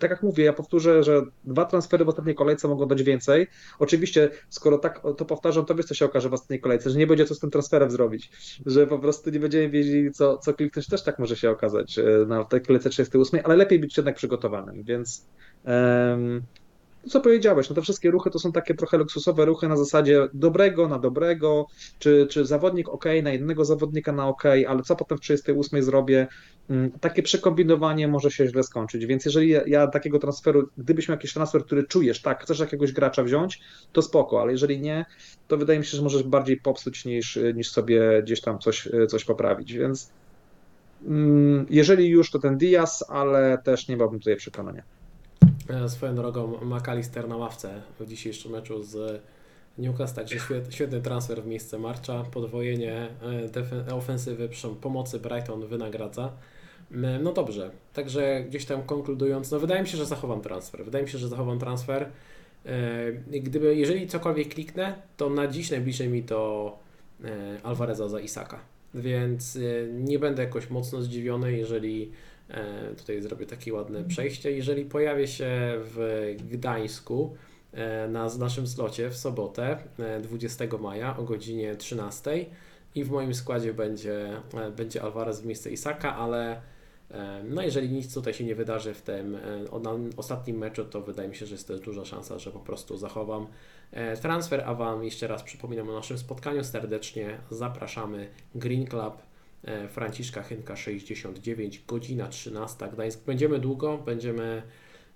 tak 0.00 0.10
jak 0.10 0.22
mówię, 0.22 0.44
ja 0.44 0.52
powtórzę, 0.52 1.02
że 1.02 1.22
dwa 1.44 1.64
transfery 1.64 2.04
w 2.04 2.08
ostatniej 2.08 2.34
kolejce 2.34 2.68
mogą 2.68 2.86
dać 2.86 3.02
więcej. 3.02 3.46
Oczywiście, 3.78 4.30
skoro 4.48 4.78
tak 4.78 5.02
to 5.16 5.24
powtarzam, 5.24 5.64
to 5.64 5.74
wiesz, 5.74 5.86
co 5.86 5.94
się 5.94 6.04
okaże 6.04 6.28
w 6.28 6.32
ostatniej 6.32 6.60
kolejce, 6.60 6.90
że 6.90 6.98
nie 6.98 7.06
będzie 7.06 7.24
co 7.24 7.34
z 7.34 7.38
tym 7.38 7.50
transferem 7.50 7.90
zrobić, 7.90 8.30
że 8.66 8.86
po 8.86 8.98
prostu 8.98 9.30
nie 9.30 9.40
będziemy 9.40 9.70
wiedzieli, 9.70 10.12
co, 10.12 10.38
co 10.38 10.54
kliknąć, 10.54 10.86
też 10.86 11.02
tak 11.02 11.18
może 11.18 11.36
się 11.36 11.50
okazać 11.50 11.98
y, 11.98 12.04
na 12.26 12.44
tej 12.44 12.62
kolejce 12.62 12.90
38, 12.90 13.40
ale 13.44 13.56
lepiej 13.56 13.78
być 13.78 13.96
jednak 13.96 14.16
przygotowanym, 14.16 14.82
więc 14.82 15.26
co 17.08 17.20
powiedziałeś, 17.20 17.68
no 17.68 17.74
te 17.74 17.82
wszystkie 17.82 18.10
ruchy 18.10 18.30
to 18.30 18.38
są 18.38 18.52
takie 18.52 18.74
trochę 18.74 18.98
luksusowe 18.98 19.44
ruchy 19.44 19.68
na 19.68 19.76
zasadzie 19.76 20.28
dobrego 20.34 20.88
na 20.88 20.98
dobrego, 20.98 21.66
czy, 21.98 22.26
czy 22.30 22.44
zawodnik 22.44 22.88
ok, 22.88 23.04
na 23.22 23.30
jednego 23.30 23.64
zawodnika 23.64 24.12
na 24.12 24.28
ok, 24.28 24.42
ale 24.68 24.82
co 24.82 24.96
potem 24.96 25.18
w 25.18 25.20
38 25.20 25.82
zrobię, 25.82 26.26
Mm, 26.70 26.90
takie 26.90 27.22
przekombinowanie 27.22 28.08
może 28.08 28.30
się 28.30 28.46
źle 28.46 28.62
skończyć, 28.62 29.06
więc 29.06 29.24
jeżeli 29.24 29.54
ja, 29.66 29.86
takiego 29.86 30.18
transferu, 30.18 30.68
gdybyś 30.78 31.08
miał 31.08 31.16
jakiś 31.16 31.32
transfer, 31.32 31.64
który 31.64 31.84
czujesz, 31.84 32.22
tak, 32.22 32.42
chcesz 32.42 32.58
jakiegoś 32.58 32.92
gracza 32.92 33.22
wziąć, 33.22 33.60
to 33.92 34.02
spoko, 34.02 34.40
ale 34.40 34.52
jeżeli 34.52 34.80
nie, 34.80 35.04
to 35.48 35.56
wydaje 35.56 35.78
mi 35.78 35.84
się, 35.84 35.96
że 35.96 36.02
możesz 36.02 36.22
bardziej 36.22 36.56
popsuć 36.56 37.04
niż, 37.04 37.38
niż 37.54 37.70
sobie 37.70 38.22
gdzieś 38.22 38.40
tam 38.40 38.58
coś, 38.58 38.88
coś 39.08 39.24
poprawić, 39.24 39.72
więc 39.72 40.10
mm, 41.06 41.66
jeżeli 41.70 42.08
już, 42.08 42.30
to 42.30 42.38
ten 42.38 42.58
Diaz, 42.58 43.04
ale 43.08 43.58
też 43.64 43.88
nie 43.88 43.96
miałbym 43.96 44.18
tutaj 44.18 44.36
przekonania. 44.36 44.82
E, 45.72 45.88
Swoją 45.88 46.14
drogą 46.14 46.58
McAllister 46.64 47.28
na 47.28 47.36
ławce 47.36 47.82
w 48.00 48.06
dzisiejszym 48.06 48.52
meczu 48.52 48.82
z 48.82 49.22
Newcastle, 49.78 50.16
także 50.16 50.38
świet, 50.38 50.74
świetny 50.74 51.00
transfer 51.00 51.42
w 51.42 51.46
miejsce 51.46 51.78
Marcza, 51.78 52.22
podwojenie 52.22 53.08
e, 53.88 53.94
ofensywy 53.94 54.48
przy 54.48 54.68
pomocy 54.68 55.20
Brighton 55.20 55.66
wynagradza. 55.66 56.32
No 57.20 57.32
dobrze, 57.32 57.70
także 57.92 58.44
gdzieś 58.48 58.64
tam 58.64 58.82
konkludując, 58.82 59.50
no 59.50 59.58
wydaje 59.58 59.82
mi 59.82 59.88
się, 59.88 59.96
że 59.96 60.06
zachowam 60.06 60.40
transfer. 60.40 60.84
Wydaje 60.84 61.04
mi 61.04 61.10
się, 61.10 61.18
że 61.18 61.28
zachowam 61.28 61.58
transfer. 61.58 62.08
E, 62.66 63.12
Gdyby, 63.40 63.76
jeżeli 63.76 64.06
cokolwiek 64.06 64.54
kliknę, 64.54 64.94
to 65.16 65.30
na 65.30 65.46
dziś 65.46 65.70
najbliżej 65.70 66.08
mi 66.08 66.22
to 66.22 66.78
Alvareza 67.62 68.08
za 68.08 68.20
Isaka. 68.20 68.60
Więc 68.94 69.58
nie 69.92 70.18
będę 70.18 70.42
jakoś 70.42 70.70
mocno 70.70 71.02
zdziwiony, 71.02 71.52
jeżeli 71.52 72.12
tutaj 72.98 73.22
zrobię 73.22 73.46
takie 73.46 73.72
ładne 73.72 74.04
przejście. 74.04 74.52
Jeżeli 74.52 74.84
pojawię 74.84 75.28
się 75.28 75.50
w 75.76 76.26
Gdańsku 76.50 77.36
e, 77.72 78.08
na 78.08 78.28
naszym 78.38 78.66
slocie 78.66 79.10
w 79.10 79.16
sobotę 79.16 79.78
e, 79.98 80.20
20 80.20 80.64
maja 80.80 81.16
o 81.16 81.22
godzinie 81.22 81.76
13 81.76 82.46
i 82.94 83.04
w 83.04 83.10
moim 83.10 83.34
składzie 83.34 83.74
będzie, 83.74 84.40
e, 84.54 84.70
będzie 84.70 85.02
Alvarez 85.02 85.40
w 85.40 85.46
miejsce 85.46 85.70
Isaka, 85.70 86.16
ale 86.16 86.62
e, 87.10 87.42
no 87.48 87.62
jeżeli 87.62 87.88
nic 87.88 88.14
tutaj 88.14 88.34
się 88.34 88.44
nie 88.44 88.54
wydarzy 88.54 88.94
w 88.94 89.02
tym 89.02 89.34
e, 89.34 89.40
ostatnim 90.16 90.58
meczu, 90.58 90.84
to 90.84 91.00
wydaje 91.00 91.28
mi 91.28 91.34
się, 91.34 91.46
że 91.46 91.54
jest 91.54 91.68
też 91.68 91.80
duża 91.80 92.04
szansa, 92.04 92.38
że 92.38 92.50
po 92.50 92.60
prostu 92.60 92.96
zachowam 92.96 93.46
e, 93.90 94.16
transfer, 94.16 94.62
a 94.66 94.74
Wam 94.74 95.04
jeszcze 95.04 95.26
raz 95.26 95.42
przypominam 95.42 95.88
o 95.88 95.92
naszym 95.92 96.18
spotkaniu. 96.18 96.64
Serdecznie 96.64 97.38
zapraszamy 97.50 98.28
Green 98.54 98.86
Club 98.86 99.14
e, 99.14 99.31
Franciszka 99.88 100.42
Chynka 100.42 100.76
69, 100.76 101.84
godzina 101.88 102.28
13, 102.28 102.88
Gdańsk. 102.92 103.24
Będziemy 103.24 103.58
długo, 103.58 103.98
będziemy 103.98 104.62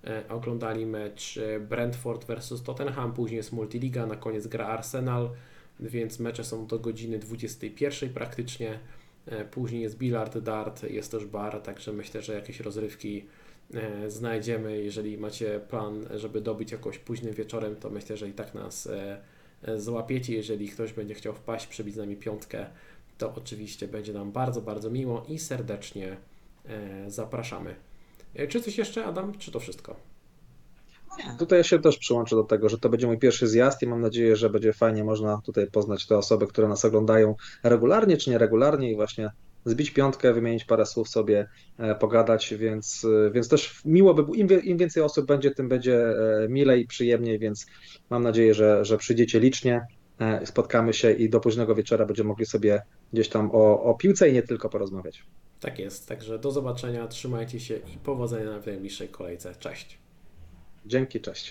e, 0.05 0.29
oglądali 0.29 0.87
mecz 0.87 1.39
e, 1.39 1.61
Brentford 1.61 2.27
versus 2.27 2.63
Tottenham, 2.63 3.13
później 3.13 3.37
jest 3.37 3.53
Multiliga, 3.53 4.07
na 4.07 4.17
koniec 4.17 4.47
gra 4.47 4.67
Arsenal, 4.67 5.31
więc 5.81 6.21
mecze 6.21 6.45
są 6.45 6.67
do 6.67 6.79
godziny 6.79 7.19
21 7.19 8.11
praktycznie. 8.11 8.79
E, 9.27 9.45
Później 9.45 9.83
jest 9.83 9.99
bilard, 9.99 10.39
dart, 10.39 10.83
jest 10.83 11.11
też 11.11 11.25
bar, 11.25 11.61
także 11.61 11.93
myślę, 11.93 12.23
że 12.23 12.35
jakieś 12.35 12.61
rozrywki 12.61 13.27
e, 13.75 14.11
znajdziemy. 14.11 14.83
Jeżeli 14.83 15.19
macie 15.19 15.61
plan, 15.61 16.05
żeby 16.15 16.41
dobić 16.41 16.73
jakoś 16.73 16.99
późnym 16.99 17.35
wieczorem, 17.35 17.77
to 17.77 17.91
myślę, 17.91 18.17
że 18.17 18.29
i 18.29 18.33
tak 18.33 18.55
nas 18.55 18.87
e, 18.87 19.21
e, 19.63 19.81
złapiecie. 19.81 20.35
Jeżeli 20.35 20.69
ktoś 20.69 20.93
będzie 20.93 21.15
chciał 21.15 21.35
wpaść, 21.35 21.67
przebić 21.67 21.95
z 21.95 21.99
nami 21.99 22.17
piątkę, 22.17 22.67
to 23.19 23.35
oczywiście 23.37 23.89
będzie 23.89 24.13
nam 24.13 24.33
bardzo, 24.33 24.63
bardzo 24.63 24.91
miło 24.91 25.25
i 25.29 25.39
serdecznie 25.39 26.17
e, 26.67 27.11
zapraszamy. 27.11 27.75
E, 28.35 28.49
Czy 28.49 28.61
coś 28.61 28.79
jeszcze, 28.79 29.05
Adam, 29.05 29.39
czy 29.39 29.51
to 29.53 29.61
wszystko? 29.61 29.97
Tutaj 31.39 31.59
ja 31.59 31.63
się 31.63 31.79
też 31.79 31.99
przyłączę 31.99 32.37
do 32.37 32.45
tego, 32.45 32.69
że 32.69 32.79
to 32.79 32.89
będzie 32.89 33.07
mój 33.07 33.19
pierwszy 33.19 33.49
zjazd 33.49 33.83
i 33.83 33.87
mam 33.87 34.01
nadzieję, 34.01 34.37
że 34.37 34.51
będzie 34.51 34.73
fajnie 34.73 35.05
można 35.05 35.41
tutaj 35.45 35.67
poznać 35.71 36.07
te 36.07 36.19
osoby, 36.19 36.47
które 36.47 36.69
nas 36.69 36.85
oglądają 36.85 37.35
regularnie 37.63 38.17
czy 38.17 38.31
nieregularnie 38.31 38.93
i 38.93 38.97
właśnie 38.97 39.31
zbić 39.65 39.91
piątkę, 39.91 40.33
wymienić 40.33 40.65
parę 40.65 40.87
słów 40.87 41.09
sobie, 41.09 41.49
e, 41.79 41.95
pogadać, 41.95 42.55
więc, 42.55 43.07
więc 43.33 43.49
też 43.49 43.81
miło 43.85 44.15
by 44.15 44.23
było, 44.23 44.37
im, 44.37 44.79
więcej 44.79 45.03
osób 45.03 45.27
będzie, 45.27 45.51
tym 45.51 45.69
będzie 45.69 46.05
milej, 46.49 46.87
przyjemniej, 46.87 47.39
więc 47.39 47.67
mam 48.11 48.23
nadzieję, 48.23 48.55
że, 48.55 48.85
że 48.85 48.99
przyjdziecie 48.99 49.41
licznie, 49.41 49.87
spotkamy 50.45 50.93
się 50.93 51.13
i 51.13 51.31
do 51.31 51.41
późnego 51.41 51.75
wieczora 51.75 52.07
będziemy 52.07 52.29
mogli 52.29 52.47
sobie 52.47 52.83
gdzieś 53.13 53.29
tam 53.29 53.51
o, 53.53 53.83
o 53.83 53.95
piłce 53.95 54.29
i 54.29 54.33
nie 54.33 54.43
tylko 54.43 54.69
porozmawiać. 54.69 55.23
Tak 55.61 55.79
jest, 55.79 56.09
także 56.09 56.39
do 56.39 56.51
zobaczenia, 56.51 57.09
trzymajcie 57.09 57.61
się 57.61 57.77
i 57.77 57.99
powodzenia 58.05 58.61
w 58.61 58.67
najbliższej 58.67 59.09
kolejce. 59.09 59.55
Cześć. 59.55 59.99
Dzięki, 60.87 61.21
cześć. 61.21 61.45